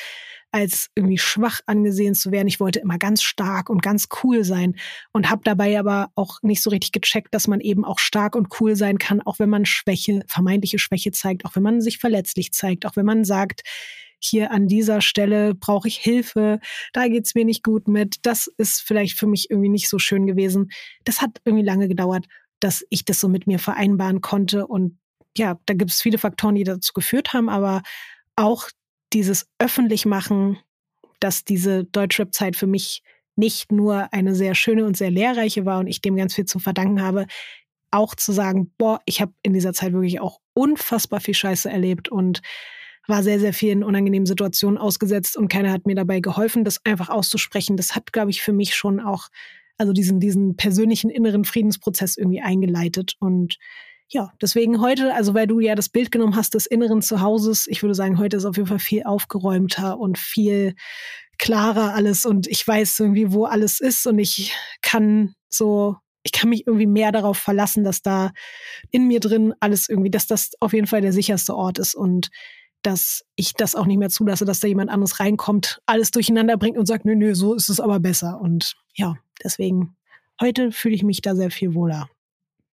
als 0.52 0.90
irgendwie 0.94 1.18
schwach 1.18 1.60
angesehen 1.66 2.14
zu 2.14 2.30
werden. 2.30 2.48
Ich 2.48 2.60
wollte 2.60 2.80
immer 2.80 2.98
ganz 2.98 3.22
stark 3.22 3.70
und 3.70 3.82
ganz 3.82 4.08
cool 4.22 4.44
sein 4.44 4.76
und 5.12 5.30
habe 5.30 5.42
dabei 5.44 5.78
aber 5.78 6.10
auch 6.14 6.42
nicht 6.42 6.62
so 6.62 6.70
richtig 6.70 6.92
gecheckt, 6.92 7.34
dass 7.34 7.48
man 7.48 7.60
eben 7.60 7.84
auch 7.84 7.98
stark 7.98 8.36
und 8.36 8.48
cool 8.60 8.76
sein 8.76 8.98
kann, 8.98 9.22
auch 9.22 9.38
wenn 9.38 9.48
man 9.48 9.64
Schwäche, 9.64 10.22
vermeintliche 10.26 10.78
Schwäche 10.78 11.10
zeigt, 11.10 11.44
auch 11.44 11.56
wenn 11.56 11.62
man 11.62 11.80
sich 11.80 11.98
verletzlich 11.98 12.52
zeigt, 12.52 12.84
auch 12.86 12.96
wenn 12.96 13.06
man 13.06 13.24
sagt, 13.24 13.62
hier 14.24 14.52
an 14.52 14.68
dieser 14.68 15.00
Stelle 15.00 15.54
brauche 15.54 15.88
ich 15.88 15.96
Hilfe, 15.96 16.60
da 16.92 17.08
geht's 17.08 17.34
mir 17.34 17.44
nicht 17.44 17.64
gut 17.64 17.88
mit. 17.88 18.16
Das 18.22 18.46
ist 18.56 18.80
vielleicht 18.80 19.18
für 19.18 19.26
mich 19.26 19.50
irgendwie 19.50 19.68
nicht 19.68 19.88
so 19.88 19.98
schön 19.98 20.26
gewesen. 20.26 20.70
Das 21.04 21.20
hat 21.20 21.40
irgendwie 21.44 21.64
lange 21.64 21.88
gedauert, 21.88 22.26
dass 22.62 22.84
ich 22.90 23.04
das 23.04 23.18
so 23.18 23.28
mit 23.28 23.46
mir 23.46 23.58
vereinbaren 23.58 24.20
konnte. 24.20 24.66
Und 24.66 24.98
ja, 25.36 25.58
da 25.66 25.74
gibt 25.74 25.90
es 25.90 26.00
viele 26.00 26.18
Faktoren, 26.18 26.54
die 26.54 26.64
dazu 26.64 26.92
geführt 26.92 27.32
haben, 27.32 27.48
aber 27.48 27.82
auch 28.36 28.68
dieses 29.12 29.46
öffentlich 29.58 30.06
machen, 30.06 30.58
dass 31.20 31.44
diese 31.44 31.84
Deutschrap-Zeit 31.84 32.56
für 32.56 32.66
mich 32.66 33.02
nicht 33.34 33.72
nur 33.72 34.12
eine 34.12 34.34
sehr 34.34 34.54
schöne 34.54 34.84
und 34.84 34.96
sehr 34.96 35.10
lehrreiche 35.10 35.64
war 35.64 35.80
und 35.80 35.86
ich 35.86 36.00
dem 36.02 36.16
ganz 36.16 36.34
viel 36.34 36.44
zu 36.44 36.58
verdanken 36.58 37.02
habe, 37.02 37.26
auch 37.90 38.14
zu 38.14 38.32
sagen, 38.32 38.72
boah, 38.78 39.00
ich 39.06 39.20
habe 39.20 39.32
in 39.42 39.52
dieser 39.52 39.72
Zeit 39.72 39.92
wirklich 39.92 40.20
auch 40.20 40.38
unfassbar 40.54 41.20
viel 41.20 41.34
Scheiße 41.34 41.70
erlebt 41.70 42.08
und 42.08 42.42
war 43.08 43.22
sehr, 43.22 43.40
sehr 43.40 43.52
vielen 43.52 43.82
unangenehmen 43.82 44.26
Situationen 44.26 44.78
ausgesetzt 44.78 45.36
und 45.36 45.48
keiner 45.48 45.72
hat 45.72 45.86
mir 45.86 45.96
dabei 45.96 46.20
geholfen, 46.20 46.64
das 46.64 46.84
einfach 46.84 47.08
auszusprechen. 47.08 47.76
Das 47.76 47.96
hat, 47.96 48.12
glaube 48.12 48.30
ich, 48.30 48.42
für 48.42 48.52
mich 48.52 48.74
schon 48.74 49.00
auch, 49.00 49.28
also 49.78 49.92
diesen, 49.92 50.20
diesen 50.20 50.56
persönlichen 50.56 51.10
inneren 51.10 51.44
Friedensprozess 51.44 52.16
irgendwie 52.16 52.40
eingeleitet. 52.40 53.14
Und 53.18 53.56
ja, 54.08 54.32
deswegen 54.40 54.80
heute, 54.80 55.14
also 55.14 55.34
weil 55.34 55.46
du 55.46 55.60
ja 55.60 55.74
das 55.74 55.88
Bild 55.88 56.10
genommen 56.10 56.36
hast 56.36 56.54
des 56.54 56.66
inneren 56.66 57.00
Zuhauses, 57.02 57.66
ich 57.66 57.82
würde 57.82 57.94
sagen, 57.94 58.18
heute 58.18 58.36
ist 58.36 58.44
auf 58.44 58.56
jeden 58.56 58.68
Fall 58.68 58.78
viel 58.78 59.04
aufgeräumter 59.04 59.98
und 59.98 60.18
viel 60.18 60.74
klarer 61.38 61.94
alles. 61.94 62.26
Und 62.26 62.46
ich 62.46 62.66
weiß 62.66 63.00
irgendwie, 63.00 63.32
wo 63.32 63.46
alles 63.46 63.80
ist. 63.80 64.06
Und 64.06 64.18
ich 64.18 64.54
kann 64.82 65.34
so, 65.48 65.96
ich 66.22 66.32
kann 66.32 66.50
mich 66.50 66.66
irgendwie 66.66 66.86
mehr 66.86 67.10
darauf 67.10 67.38
verlassen, 67.38 67.84
dass 67.84 68.02
da 68.02 68.32
in 68.90 69.06
mir 69.08 69.20
drin 69.20 69.54
alles 69.60 69.88
irgendwie, 69.88 70.10
dass 70.10 70.26
das 70.26 70.50
auf 70.60 70.72
jeden 70.72 70.86
Fall 70.86 71.00
der 71.00 71.12
sicherste 71.12 71.56
Ort 71.56 71.78
ist. 71.78 71.94
Und 71.94 72.28
dass 72.82 73.24
ich 73.36 73.54
das 73.54 73.74
auch 73.74 73.86
nicht 73.86 73.98
mehr 73.98 74.10
zulasse, 74.10 74.44
dass 74.44 74.60
da 74.60 74.68
jemand 74.68 74.90
anderes 74.90 75.20
reinkommt, 75.20 75.80
alles 75.86 76.10
durcheinander 76.10 76.56
bringt 76.56 76.78
und 76.78 76.86
sagt, 76.86 77.04
nö, 77.04 77.14
nö, 77.14 77.34
so 77.34 77.54
ist 77.54 77.68
es 77.68 77.80
aber 77.80 78.00
besser. 78.00 78.40
Und 78.40 78.74
ja, 78.94 79.16
deswegen, 79.42 79.96
heute 80.40 80.72
fühle 80.72 80.94
ich 80.94 81.02
mich 81.02 81.22
da 81.22 81.34
sehr 81.34 81.50
viel 81.50 81.74
wohler. 81.74 82.08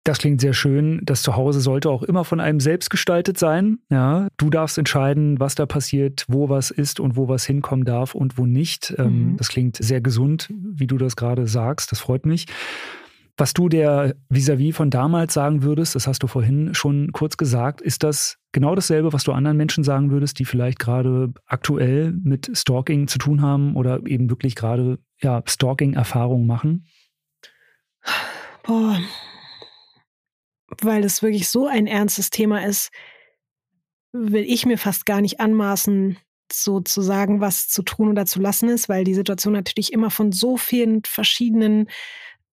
Das 0.06 0.19
klingt 0.19 0.40
sehr 0.40 0.53
schön. 0.53 1.02
Das 1.03 1.23
Zuhause 1.23 1.61
sollte 1.61 1.90
auch 1.90 2.03
immer 2.03 2.23
von 2.26 2.40
einem 2.40 2.60
selbst 2.60 2.91
gestaltet 2.91 3.40
sein. 3.40 3.80
Ja, 3.90 4.27
du 4.38 4.52
darfst 4.52 4.77
entscheiden, 4.77 5.40
was 5.40 5.56
da 5.56 5.65
passiert, 5.65 6.26
wo 6.27 6.48
was 6.48 6.69
ist 6.69 6.99
und 6.99 7.15
wo 7.15 7.27
was 7.27 7.44
hinkommen 7.44 7.86
darf 7.86 8.14
und 8.14 8.38
wo 8.38 8.45
nicht. 8.45 8.94
Ähm, 8.99 9.32
mhm. 9.32 9.38
Das 9.38 9.49
klingt 9.49 9.77
sehr 9.77 10.02
gesund, 10.02 10.48
wie 10.52 10.86
du 10.86 10.99
das 10.99 11.15
gerade 11.15 11.48
sagst. 11.48 11.91
Das 11.91 11.99
freut 11.99 12.27
mich. 12.27 12.45
Was 13.38 13.53
du 13.53 13.68
der 13.68 14.16
vis-à-vis 14.30 14.74
-vis 14.74 14.76
von 14.76 14.90
damals 14.90 15.34
sagen 15.34 15.62
würdest, 15.64 15.95
das 15.95 16.07
hast 16.07 16.24
du 16.24 16.28
vorhin 16.28 16.74
schon 16.74 17.12
kurz 17.12 17.36
gesagt, 17.36 17.82
ist 17.82 18.03
das 18.03 18.38
genau 18.53 18.76
dasselbe, 18.76 19.12
was 19.12 19.26
du 19.26 19.34
anderen 19.34 19.57
Menschen 19.57 19.84
sagen 19.84 20.10
würdest, 20.10 20.40
die 20.40 20.45
vielleicht 20.45 20.80
gerade 20.80 21.34
aktuell 21.45 22.14
mit 22.14 22.49
Stalking 22.53 23.07
zu 23.07 23.18
tun 23.18 23.41
haben 23.41 23.76
oder 23.76 24.06
eben 24.06 24.30
wirklich 24.30 24.56
gerade 24.56 24.99
ja, 25.22 25.44
Stalking-Erfahrungen 25.45 26.48
machen? 26.48 26.88
Boah, 28.64 28.98
weil 30.82 31.03
es 31.03 31.22
wirklich 31.22 31.49
so 31.49 31.68
ein 31.68 31.88
ernstes 31.88 32.30
Thema 32.30 32.66
ist, 32.66 32.91
will 34.12 34.45
ich 34.48 34.66
mir 34.66 34.78
fast 34.78 35.06
gar 35.06 35.22
nicht 35.22 35.40
anmaßen, 35.40 36.18
so 36.52 36.80
zu 36.80 37.02
sagen, 37.02 37.41
was 37.41 37.68
zu 37.68 37.84
tun 37.84 38.10
oder 38.10 38.26
zu 38.26 38.40
lassen 38.40 38.70
ist, 38.70 38.88
weil 38.88 39.03
die 39.03 39.14
Situation 39.14 39.53
natürlich 39.53 39.91
immer 39.91 40.10
von 40.10 40.32
so 40.32 40.57
vielen 40.57 41.03
verschiedenen 41.03 41.90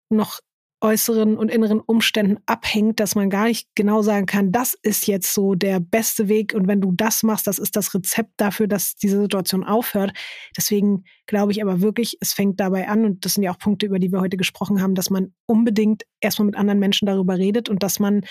noch 0.08 0.40
äußeren 0.82 1.36
und 1.36 1.48
inneren 1.48 1.80
Umständen 1.80 2.38
abhängt, 2.46 2.98
dass 2.98 3.14
man 3.14 3.30
gar 3.30 3.44
nicht 3.44 3.68
genau 3.74 4.02
sagen 4.02 4.26
kann, 4.26 4.50
das 4.50 4.74
ist 4.82 5.06
jetzt 5.06 5.32
so 5.32 5.54
der 5.54 5.78
beste 5.78 6.28
Weg 6.28 6.54
und 6.54 6.66
wenn 6.66 6.80
du 6.80 6.92
das 6.92 7.22
machst, 7.22 7.46
das 7.46 7.58
ist 7.58 7.76
das 7.76 7.94
Rezept 7.94 8.32
dafür, 8.36 8.66
dass 8.66 8.96
diese 8.96 9.20
Situation 9.20 9.64
aufhört. 9.64 10.12
Deswegen 10.56 11.04
glaube 11.26 11.52
ich 11.52 11.62
aber 11.62 11.80
wirklich, 11.80 12.18
es 12.20 12.32
fängt 12.32 12.58
dabei 12.58 12.88
an 12.88 13.04
und 13.04 13.24
das 13.24 13.34
sind 13.34 13.44
ja 13.44 13.52
auch 13.52 13.58
Punkte, 13.58 13.86
über 13.86 14.00
die 14.00 14.10
wir 14.10 14.20
heute 14.20 14.36
gesprochen 14.36 14.82
haben, 14.82 14.96
dass 14.96 15.08
man 15.08 15.32
unbedingt 15.46 16.02
erstmal 16.20 16.46
mit 16.46 16.56
anderen 16.56 16.80
Menschen 16.80 17.06
darüber 17.06 17.38
redet 17.38 17.68
und 17.68 17.82
dass 17.82 18.00
man 18.00 18.22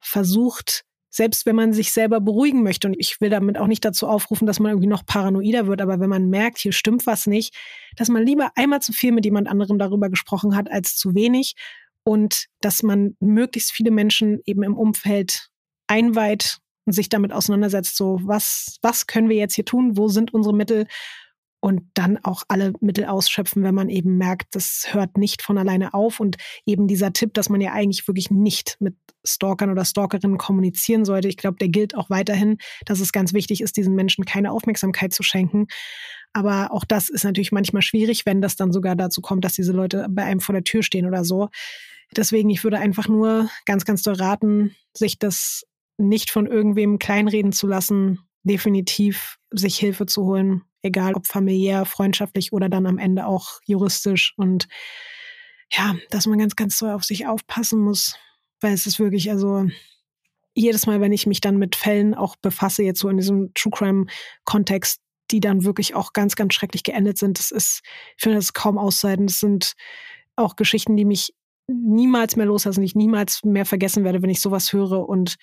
versucht, 0.00 0.84
selbst 1.16 1.46
wenn 1.46 1.56
man 1.56 1.72
sich 1.72 1.92
selber 1.92 2.20
beruhigen 2.20 2.62
möchte, 2.62 2.86
und 2.88 2.94
ich 2.98 3.20
will 3.20 3.30
damit 3.30 3.56
auch 3.58 3.66
nicht 3.66 3.84
dazu 3.84 4.06
aufrufen, 4.06 4.46
dass 4.46 4.60
man 4.60 4.72
irgendwie 4.72 4.88
noch 4.88 5.06
paranoider 5.06 5.66
wird, 5.66 5.80
aber 5.80 5.98
wenn 5.98 6.10
man 6.10 6.28
merkt, 6.28 6.58
hier 6.58 6.72
stimmt 6.72 7.06
was 7.06 7.26
nicht, 7.26 7.54
dass 7.96 8.08
man 8.08 8.24
lieber 8.24 8.50
einmal 8.54 8.82
zu 8.82 8.92
viel 8.92 9.12
mit 9.12 9.24
jemand 9.24 9.48
anderem 9.48 9.78
darüber 9.78 10.10
gesprochen 10.10 10.54
hat 10.54 10.70
als 10.70 10.96
zu 10.96 11.14
wenig. 11.14 11.54
Und 12.04 12.46
dass 12.60 12.84
man 12.84 13.16
möglichst 13.18 13.72
viele 13.72 13.90
Menschen 13.90 14.40
eben 14.44 14.62
im 14.62 14.76
Umfeld 14.76 15.48
einweiht 15.88 16.58
und 16.84 16.92
sich 16.92 17.08
damit 17.08 17.32
auseinandersetzt, 17.32 17.96
so 17.96 18.20
was, 18.22 18.76
was 18.80 19.08
können 19.08 19.28
wir 19.28 19.36
jetzt 19.36 19.54
hier 19.56 19.64
tun, 19.64 19.96
wo 19.96 20.06
sind 20.06 20.32
unsere 20.32 20.54
Mittel 20.54 20.86
und 21.66 21.82
dann 21.94 22.16
auch 22.22 22.44
alle 22.46 22.74
Mittel 22.80 23.06
ausschöpfen, 23.06 23.64
wenn 23.64 23.74
man 23.74 23.88
eben 23.88 24.18
merkt, 24.18 24.54
das 24.54 24.86
hört 24.90 25.18
nicht 25.18 25.42
von 25.42 25.58
alleine 25.58 25.94
auf. 25.94 26.20
Und 26.20 26.36
eben 26.64 26.86
dieser 26.86 27.12
Tipp, 27.12 27.34
dass 27.34 27.48
man 27.48 27.60
ja 27.60 27.72
eigentlich 27.72 28.06
wirklich 28.06 28.30
nicht 28.30 28.76
mit 28.78 28.94
Stalkern 29.24 29.72
oder 29.72 29.84
Stalkerinnen 29.84 30.38
kommunizieren 30.38 31.04
sollte, 31.04 31.26
ich 31.26 31.36
glaube, 31.36 31.56
der 31.60 31.68
gilt 31.68 31.96
auch 31.96 32.08
weiterhin, 32.08 32.58
dass 32.84 33.00
es 33.00 33.10
ganz 33.10 33.32
wichtig 33.32 33.62
ist, 33.62 33.76
diesen 33.76 33.96
Menschen 33.96 34.24
keine 34.24 34.52
Aufmerksamkeit 34.52 35.12
zu 35.12 35.24
schenken. 35.24 35.66
Aber 36.32 36.70
auch 36.70 36.84
das 36.84 37.08
ist 37.08 37.24
natürlich 37.24 37.50
manchmal 37.50 37.82
schwierig, 37.82 38.26
wenn 38.26 38.40
das 38.40 38.54
dann 38.54 38.70
sogar 38.70 38.94
dazu 38.94 39.20
kommt, 39.20 39.44
dass 39.44 39.54
diese 39.54 39.72
Leute 39.72 40.06
bei 40.08 40.22
einem 40.22 40.38
vor 40.38 40.52
der 40.52 40.62
Tür 40.62 40.84
stehen 40.84 41.04
oder 41.04 41.24
so. 41.24 41.48
Deswegen, 42.16 42.48
ich 42.48 42.62
würde 42.62 42.78
einfach 42.78 43.08
nur 43.08 43.50
ganz, 43.64 43.84
ganz 43.84 44.02
doll 44.02 44.14
raten, 44.14 44.76
sich 44.96 45.18
das 45.18 45.64
nicht 45.98 46.30
von 46.30 46.46
irgendwem 46.46 47.00
kleinreden 47.00 47.50
zu 47.50 47.66
lassen, 47.66 48.20
definitiv 48.44 49.38
sich 49.50 49.76
Hilfe 49.76 50.06
zu 50.06 50.26
holen, 50.26 50.62
egal 50.86 51.14
ob 51.14 51.26
familiär, 51.26 51.84
freundschaftlich 51.84 52.52
oder 52.52 52.68
dann 52.68 52.86
am 52.86 52.98
Ende 52.98 53.26
auch 53.26 53.60
juristisch. 53.64 54.34
Und 54.36 54.68
ja, 55.70 55.96
dass 56.10 56.26
man 56.26 56.38
ganz, 56.38 56.56
ganz 56.56 56.78
doll 56.78 56.90
auf 56.90 57.04
sich 57.04 57.26
aufpassen 57.26 57.80
muss, 57.80 58.16
weil 58.60 58.72
es 58.72 58.86
ist 58.86 58.98
wirklich, 58.98 59.30
also 59.30 59.66
jedes 60.54 60.86
Mal, 60.86 61.00
wenn 61.00 61.12
ich 61.12 61.26
mich 61.26 61.40
dann 61.40 61.58
mit 61.58 61.76
Fällen 61.76 62.14
auch 62.14 62.36
befasse, 62.36 62.82
jetzt 62.82 63.00
so 63.00 63.08
in 63.08 63.18
diesem 63.18 63.52
True 63.54 63.72
Crime-Kontext, 63.72 65.00
die 65.30 65.40
dann 65.40 65.64
wirklich 65.64 65.94
auch 65.94 66.12
ganz, 66.12 66.36
ganz 66.36 66.54
schrecklich 66.54 66.82
geendet 66.82 67.18
sind, 67.18 67.38
das 67.38 67.50
ist, 67.50 67.82
ich 68.16 68.22
finde 68.22 68.38
das 68.38 68.54
kaum 68.54 68.78
auszuhalten. 68.78 69.26
Das 69.26 69.40
sind 69.40 69.74
auch 70.36 70.56
Geschichten, 70.56 70.96
die 70.96 71.04
mich 71.04 71.34
niemals 71.66 72.36
mehr 72.36 72.46
loslassen, 72.46 72.80
die 72.80 72.86
ich 72.86 72.94
niemals 72.94 73.44
mehr 73.44 73.66
vergessen 73.66 74.04
werde, 74.04 74.22
wenn 74.22 74.30
ich 74.30 74.40
sowas 74.40 74.72
höre. 74.72 75.08
Und 75.08 75.36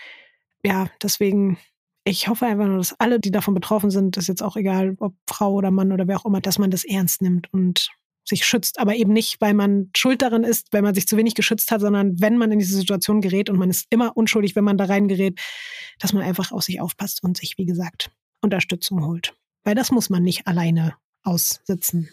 ja, 0.64 0.90
deswegen 1.02 1.57
ich 2.06 2.28
hoffe 2.28 2.46
einfach 2.46 2.66
nur, 2.66 2.78
dass 2.78 3.00
alle, 3.00 3.20
die 3.20 3.32
davon 3.32 3.54
betroffen 3.54 3.90
sind, 3.90 4.18
ist 4.18 4.28
jetzt 4.28 4.44
auch 4.44 4.58
egal, 4.58 4.96
ob 5.00 5.16
Frau 5.28 5.54
oder 5.54 5.72
Mann 5.72 5.92
oder 5.92 6.08
wer 6.08 6.20
auch 6.20 6.26
immer, 6.26 6.42
dass 6.42 6.60
man 6.60 6.72
das 6.72 6.84
ernst 6.84 7.22
nimmt 7.22 7.52
und 7.54 7.90
sich 8.26 8.46
schützt, 8.46 8.80
aber 8.80 8.96
eben 8.96 9.12
nicht, 9.12 9.42
weil 9.42 9.54
man 9.54 9.90
schuld 9.96 10.22
daran 10.22 10.44
ist, 10.44 10.72
weil 10.72 10.82
man 10.82 10.96
sich 10.96 11.08
zu 11.08 11.18
wenig 11.18 11.36
geschützt 11.36 11.72
hat, 11.72 11.82
sondern 11.82 12.22
wenn 12.22 12.38
man 12.38 12.52
in 12.52 12.60
diese 12.60 12.76
Situation 12.76 13.22
gerät 13.22 13.50
und 13.50 13.58
man 13.58 13.70
ist 13.70 13.88
immer 13.90 14.16
unschuldig, 14.16 14.56
wenn 14.56 14.64
man 14.64 14.78
da 14.78 14.86
reingerät, 14.86 15.40
dass 16.00 16.14
man 16.14 16.24
einfach 16.24 16.52
auf 16.52 16.64
sich 16.64 16.80
aufpasst 16.80 17.24
und 17.24 17.38
sich, 17.38 17.58
wie 17.58 17.66
gesagt, 17.66 18.12
Unterstützung 18.42 19.06
holt. 19.06 19.36
Weil 19.64 19.76
das 19.76 19.92
muss 19.92 20.10
man 20.10 20.24
nicht 20.24 20.48
alleine 20.48 20.96
aussitzen. 21.24 22.10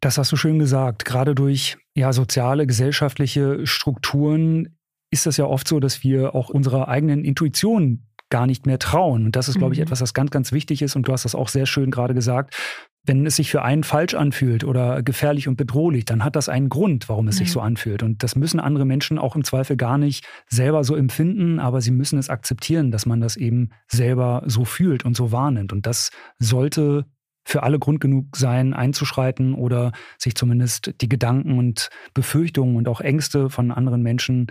Das 0.00 0.18
hast 0.18 0.30
du 0.30 0.36
schön 0.36 0.58
gesagt. 0.58 1.04
Gerade 1.04 1.34
durch 1.34 1.78
ja, 1.94 2.12
soziale, 2.12 2.66
gesellschaftliche 2.66 3.66
Strukturen 3.66 4.78
ist 5.10 5.26
das 5.26 5.36
ja 5.36 5.46
oft 5.46 5.66
so, 5.66 5.80
dass 5.80 6.04
wir 6.04 6.34
auch 6.34 6.48
unserer 6.48 6.88
eigenen 6.88 7.24
Intuition 7.24 8.05
gar 8.30 8.46
nicht 8.46 8.66
mehr 8.66 8.78
trauen. 8.78 9.26
Und 9.26 9.36
das 9.36 9.48
ist, 9.48 9.58
glaube 9.58 9.74
ich, 9.74 9.78
mhm. 9.78 9.84
etwas, 9.84 10.00
was 10.00 10.14
ganz, 10.14 10.30
ganz 10.30 10.52
wichtig 10.52 10.82
ist. 10.82 10.96
Und 10.96 11.06
du 11.08 11.12
hast 11.12 11.24
das 11.24 11.34
auch 11.34 11.48
sehr 11.48 11.66
schön 11.66 11.90
gerade 11.90 12.14
gesagt. 12.14 12.56
Wenn 13.04 13.24
es 13.24 13.36
sich 13.36 13.50
für 13.50 13.62
einen 13.62 13.84
falsch 13.84 14.14
anfühlt 14.14 14.64
oder 14.64 15.00
gefährlich 15.02 15.46
und 15.46 15.56
bedrohlich, 15.56 16.04
dann 16.04 16.24
hat 16.24 16.34
das 16.34 16.48
einen 16.48 16.68
Grund, 16.68 17.08
warum 17.08 17.28
es 17.28 17.36
sich 17.36 17.52
so 17.52 17.60
anfühlt. 17.60 18.02
Und 18.02 18.24
das 18.24 18.34
müssen 18.34 18.58
andere 18.58 18.84
Menschen 18.84 19.18
auch 19.18 19.36
im 19.36 19.44
Zweifel 19.44 19.76
gar 19.76 19.96
nicht 19.96 20.26
selber 20.48 20.82
so 20.82 20.96
empfinden, 20.96 21.60
aber 21.60 21.80
sie 21.80 21.92
müssen 21.92 22.18
es 22.18 22.28
akzeptieren, 22.28 22.90
dass 22.90 23.06
man 23.06 23.20
das 23.20 23.36
eben 23.36 23.70
selber 23.86 24.42
so 24.46 24.64
fühlt 24.64 25.04
und 25.04 25.16
so 25.16 25.30
wahrnimmt. 25.30 25.72
Und 25.72 25.86
das 25.86 26.10
sollte 26.40 27.06
für 27.46 27.62
alle 27.62 27.78
Grund 27.78 28.00
genug 28.00 28.36
sein, 28.36 28.74
einzuschreiten 28.74 29.54
oder 29.54 29.92
sich 30.18 30.34
zumindest 30.34 30.92
die 31.00 31.08
Gedanken 31.08 31.58
und 31.58 31.90
Befürchtungen 32.12 32.76
und 32.76 32.88
auch 32.88 33.00
Ängste 33.00 33.50
von 33.50 33.70
anderen 33.70 34.02
Menschen 34.02 34.48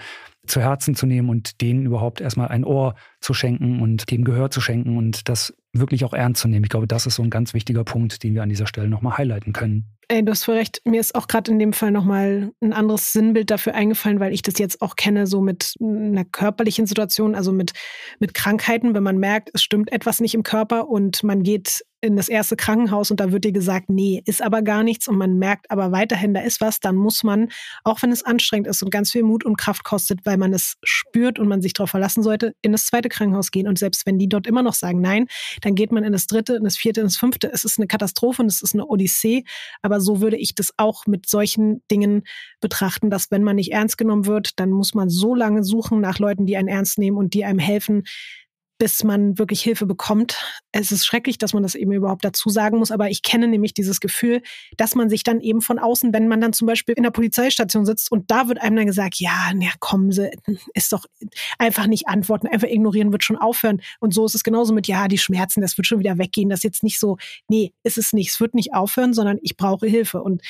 zu 0.48 0.62
Herzen 0.62 0.96
zu 0.96 1.06
nehmen 1.06 1.30
und 1.30 1.62
denen 1.62 1.86
überhaupt 1.86 2.22
erstmal 2.22 2.48
ein 2.48 2.64
Ohr 2.64 2.96
zu 3.20 3.34
schenken 3.34 3.82
und 3.82 4.10
dem 4.12 4.24
Gehör 4.24 4.50
zu 4.50 4.62
schenken 4.62 4.98
und 4.98 5.28
das 5.28 5.54
wirklich 5.74 6.06
auch 6.06 6.14
ernst 6.14 6.42
zu 6.42 6.48
nehmen. 6.48 6.64
Ich 6.64 6.70
glaube, 6.70 6.88
das 6.88 7.06
ist 7.06 7.16
so 7.16 7.24
ein 7.24 7.30
ganz 7.30 7.54
wichtiger 7.54 7.84
Punkt, 7.84 8.24
den 8.24 8.34
wir 8.34 8.44
an 8.44 8.50
dieser 8.50 8.68
Stelle 8.68 8.88
nochmal 8.88 9.18
highlighten 9.18 9.52
können. 9.52 9.96
Ey, 10.08 10.24
du 10.24 10.32
hast 10.32 10.46
voll 10.46 10.56
recht. 10.56 10.82
Mir 10.86 11.00
ist 11.02 11.16
auch 11.16 11.28
gerade 11.28 11.52
in 11.52 11.58
dem 11.58 11.74
Fall 11.74 11.92
nochmal 11.92 12.52
ein 12.62 12.74
anderes 12.74 13.12
Sinnbild 13.12 13.50
dafür 13.50 13.74
eingefallen, 13.74 14.20
weil 14.20 14.34
ich 14.34 14.44
das 14.44 14.60
jetzt 14.60 14.82
auch 14.82 14.96
kenne, 14.96 15.26
so 15.26 15.42
mit 15.42 15.74
einer 15.82 16.26
körperlichen 16.26 16.86
Situation, 16.86 17.34
also 17.34 17.52
mit, 17.52 17.74
mit 18.20 18.36
Krankheiten, 18.36 18.94
wenn 18.94 19.04
man 19.04 19.18
merkt, 19.18 19.50
es 19.54 19.64
stimmt 19.64 19.92
etwas 19.92 20.22
nicht 20.22 20.36
im 20.36 20.44
Körper 20.44 20.88
und 20.88 21.24
man 21.24 21.42
geht 21.42 21.84
in 22.06 22.16
das 22.16 22.30
erste 22.30 22.56
Krankenhaus 22.56 23.12
und 23.12 23.20
da 23.20 23.32
wird 23.32 23.44
dir 23.44 23.52
gesagt, 23.52 23.90
nee, 23.90 24.22
ist 24.26 24.42
aber 24.42 24.62
gar 24.62 24.84
nichts 24.84 25.08
und 25.08 25.18
man 25.18 25.38
merkt 25.38 25.70
aber 25.72 25.92
weiterhin, 25.92 26.34
da 26.34 26.42
ist 26.42 26.62
was, 26.62 26.80
dann 26.80 26.96
muss 26.96 27.24
man, 27.24 27.50
auch 27.84 28.02
wenn 28.02 28.12
es 28.12 28.24
anstrengend 28.24 28.68
ist 28.68 28.84
und 28.84 28.92
ganz 28.92 29.12
viel 29.12 29.24
Mut 29.24 29.44
und 29.44 29.58
Kraft 29.58 29.84
kostet, 29.84 30.26
weil 30.26 30.38
man 30.38 30.54
es 30.54 30.76
spürt 30.84 31.40
und 31.40 31.48
man 31.48 31.62
sich 31.62 31.74
darauf 31.74 31.90
verlassen 31.90 32.24
sollte, 32.24 32.54
in 32.62 32.72
das 32.72 32.86
zweite 32.86 33.10
Krankenhaus 33.10 33.52
gehen. 33.52 33.68
Und 33.68 33.80
selbst 33.80 34.06
wenn 34.06 34.20
die 34.20 34.30
dort 34.30 34.48
immer 34.48 34.64
noch 34.64 34.74
sagen 34.74 35.02
nein, 35.02 35.28
dann 35.62 35.76
geht 35.76 35.92
man 35.92 36.04
in 36.04 36.14
das 36.14 36.28
dritte, 36.28 36.56
in 36.56 36.64
das 36.64 36.78
vierte, 36.78 37.02
in 37.02 37.08
das 37.08 37.18
fünfte. 37.18 37.52
Es 37.52 37.64
ist 37.64 37.80
eine 37.80 37.88
Katastrophe 37.88 38.42
und 38.42 38.48
es 38.48 38.62
ist 38.62 38.74
eine 38.74 38.86
Odyssee. 38.86 39.44
Aber 39.82 40.00
so 40.00 40.22
würde 40.22 40.38
ich 40.38 40.56
das 40.56 40.72
auch 40.78 41.08
mit 41.08 41.28
solchen 41.28 41.82
Dingen 41.90 42.24
betrachten, 42.62 43.10
dass 43.10 43.32
wenn 43.32 43.44
man 43.44 43.56
nicht 43.56 43.72
ernst 43.72 43.98
genommen 43.98 44.26
wird, 44.26 44.60
dann 44.60 44.72
muss 44.72 44.94
man 44.94 45.10
so 45.10 45.36
lange 45.36 45.64
suchen 45.64 46.02
nach 46.02 46.20
Leuten, 46.20 46.46
die 46.46 46.58
einen 46.58 46.68
ernst 46.68 46.98
nehmen 46.98 47.18
und 47.18 47.34
die 47.34 47.46
einem 47.46 47.60
helfen, 47.60 48.04
bis 48.78 49.04
man 49.04 49.38
wirklich 49.38 49.62
Hilfe 49.62 49.86
bekommt. 49.86 50.38
Es 50.72 50.92
ist 50.92 51.06
schrecklich, 51.06 51.38
dass 51.38 51.54
man 51.54 51.64
das 51.64 51.76
eben 51.76 51.94
überhaupt 51.94 52.26
dazu 52.26 52.50
sagen 52.50 52.80
muss, 52.80 52.92
aber 52.92 53.10
ich 53.10 53.22
kenne 53.22 53.48
nämlich 53.48 53.74
dieses 53.74 54.02
Gefühl, 54.02 54.42
dass 54.76 54.96
man 54.96 55.10
sich 55.10 55.24
dann 55.24 55.40
eben 55.40 55.62
von 55.62 55.80
außen, 55.80 56.14
wenn 56.14 56.28
man 56.28 56.42
dann 56.42 56.52
zum 56.52 56.68
Beispiel 56.68 56.96
in 56.96 57.04
der 57.04 57.12
Polizeistation 57.12 57.86
sitzt 57.86 58.12
und 58.12 58.30
da 58.30 58.48
wird 58.48 58.62
einem 58.62 58.76
dann 58.76 58.86
gesagt, 58.86 59.16
ja, 59.20 59.52
na 59.56 59.70
kommen 59.80 60.12
Sie, 60.12 60.30
ist 60.74 60.92
doch 60.92 61.06
einfach 61.58 61.88
nicht 61.88 62.08
antworten, 62.08 62.48
einfach 62.48 62.68
ignorieren 62.68 63.12
wird 63.12 63.24
schon 63.24 63.38
aufhören. 63.38 63.82
Und 64.00 64.14
so 64.14 64.26
ist 64.26 64.36
es 64.36 64.44
genauso 64.44 64.74
mit, 64.74 64.88
ja, 64.88 65.08
die 65.08 65.18
Schmerzen, 65.18 65.62
das 65.62 65.78
wird 65.78 65.88
schon 65.88 66.00
wieder 66.00 66.18
weggehen, 66.18 66.50
das 66.50 66.60
ist 66.60 66.64
jetzt 66.64 66.84
nicht 66.84 67.00
so, 67.00 67.18
nee, 67.48 67.74
ist 67.84 67.98
es 67.98 68.12
nicht, 68.12 68.32
es 68.32 68.40
wird 68.42 68.56
nicht 68.56 68.74
aufhören, 68.74 69.14
sondern 69.14 69.38
ich 69.42 69.56
brauche 69.56 69.88
Hilfe. 69.88 70.22
Und 70.22 70.42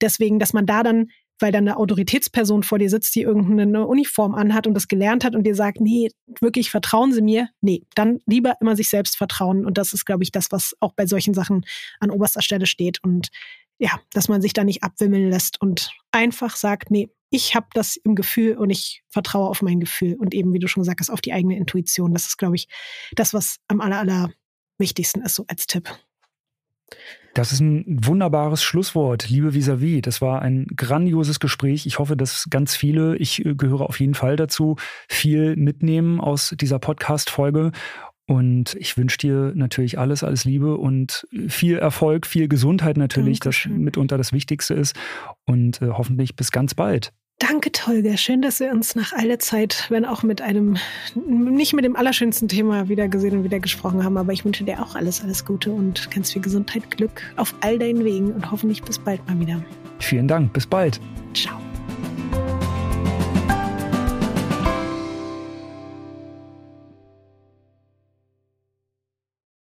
deswegen, 0.00 0.38
dass 0.38 0.54
man 0.54 0.64
da 0.64 0.82
dann 0.82 1.08
weil 1.38 1.52
dann 1.52 1.66
eine 1.66 1.76
Autoritätsperson 1.76 2.62
vor 2.62 2.78
dir 2.78 2.88
sitzt, 2.88 3.14
die 3.14 3.22
irgendeine 3.22 3.86
Uniform 3.86 4.34
anhat 4.34 4.66
und 4.66 4.74
das 4.74 4.88
gelernt 4.88 5.24
hat 5.24 5.34
und 5.34 5.44
dir 5.44 5.54
sagt, 5.54 5.80
nee, 5.80 6.10
wirklich 6.40 6.70
vertrauen 6.70 7.12
Sie 7.12 7.22
mir. 7.22 7.48
Nee, 7.60 7.82
dann 7.94 8.20
lieber 8.26 8.54
immer 8.60 8.76
sich 8.76 8.88
selbst 8.88 9.16
vertrauen. 9.16 9.66
Und 9.66 9.78
das 9.78 9.92
ist, 9.92 10.04
glaube 10.04 10.22
ich, 10.22 10.32
das, 10.32 10.46
was 10.50 10.74
auch 10.80 10.92
bei 10.94 11.06
solchen 11.06 11.34
Sachen 11.34 11.64
an 12.00 12.10
oberster 12.10 12.42
Stelle 12.42 12.66
steht. 12.66 13.02
Und 13.02 13.28
ja, 13.78 14.00
dass 14.12 14.28
man 14.28 14.40
sich 14.40 14.52
da 14.52 14.64
nicht 14.64 14.82
abwimmeln 14.82 15.30
lässt 15.30 15.60
und 15.60 15.90
einfach 16.12 16.56
sagt, 16.56 16.90
nee, 16.90 17.10
ich 17.30 17.56
habe 17.56 17.66
das 17.74 17.96
im 17.96 18.14
Gefühl 18.14 18.56
und 18.56 18.70
ich 18.70 19.02
vertraue 19.08 19.48
auf 19.48 19.60
mein 19.60 19.80
Gefühl 19.80 20.14
und 20.14 20.34
eben, 20.34 20.52
wie 20.52 20.60
du 20.60 20.68
schon 20.68 20.84
sagst, 20.84 21.10
auf 21.10 21.20
die 21.20 21.32
eigene 21.32 21.56
Intuition. 21.56 22.12
Das 22.12 22.26
ist, 22.26 22.36
glaube 22.36 22.54
ich, 22.54 22.68
das, 23.12 23.34
was 23.34 23.56
am 23.66 23.80
aller, 23.80 23.98
aller 23.98 24.30
wichtigsten 24.78 25.20
ist, 25.22 25.34
so 25.34 25.44
als 25.48 25.66
Tipp. 25.66 25.90
Das 27.34 27.50
ist 27.50 27.58
ein 27.58 27.84
wunderbares 27.88 28.62
Schlusswort, 28.62 29.28
liebe 29.28 29.54
Vis-a-vis. 29.54 30.02
Das 30.02 30.20
war 30.20 30.40
ein 30.40 30.66
grandioses 30.76 31.40
Gespräch. 31.40 31.84
Ich 31.84 31.98
hoffe, 31.98 32.16
dass 32.16 32.46
ganz 32.48 32.76
viele, 32.76 33.16
ich 33.16 33.44
äh, 33.44 33.56
gehöre 33.56 33.82
auf 33.82 33.98
jeden 33.98 34.14
Fall 34.14 34.36
dazu, 34.36 34.76
viel 35.08 35.56
mitnehmen 35.56 36.20
aus 36.20 36.54
dieser 36.58 36.78
Podcast-Folge. 36.78 37.72
Und 38.26 38.76
ich 38.78 38.96
wünsche 38.96 39.18
dir 39.18 39.52
natürlich 39.54 39.98
alles, 39.98 40.22
alles 40.22 40.44
Liebe 40.44 40.76
und 40.76 41.26
viel 41.48 41.76
Erfolg, 41.76 42.24
viel 42.26 42.46
Gesundheit 42.48 42.96
natürlich, 42.96 43.40
Dankeschön. 43.40 43.72
das 43.72 43.80
mitunter 43.80 44.16
das 44.16 44.32
Wichtigste 44.32 44.74
ist. 44.74 44.94
Und 45.44 45.82
äh, 45.82 45.88
hoffentlich 45.88 46.36
bis 46.36 46.52
ganz 46.52 46.74
bald. 46.74 47.12
Danke, 47.46 47.72
Tolga. 47.72 48.16
Schön, 48.16 48.40
dass 48.40 48.58
wir 48.60 48.70
uns 48.70 48.94
nach 48.94 49.12
aller 49.12 49.38
Zeit, 49.38 49.86
wenn 49.90 50.06
auch 50.06 50.22
mit 50.22 50.40
einem, 50.40 50.78
nicht 51.14 51.74
mit 51.74 51.84
dem 51.84 51.94
allerschönsten 51.94 52.48
Thema 52.48 52.88
wieder 52.88 53.06
gesehen 53.08 53.36
und 53.36 53.44
wieder 53.44 53.60
gesprochen 53.60 54.02
haben. 54.02 54.16
Aber 54.16 54.32
ich 54.32 54.46
wünsche 54.46 54.64
dir 54.64 54.82
auch 54.82 54.94
alles, 54.94 55.22
alles 55.22 55.44
Gute 55.44 55.70
und 55.70 56.10
ganz 56.10 56.32
viel 56.32 56.40
Gesundheit, 56.40 56.90
Glück 56.90 57.20
auf 57.36 57.54
all 57.60 57.78
deinen 57.78 58.02
Wegen 58.02 58.32
und 58.32 58.50
hoffentlich 58.50 58.82
bis 58.82 58.98
bald 58.98 59.26
mal 59.28 59.38
wieder. 59.38 59.62
Vielen 59.98 60.26
Dank. 60.26 60.54
Bis 60.54 60.66
bald. 60.66 61.00
Ciao. 61.34 61.60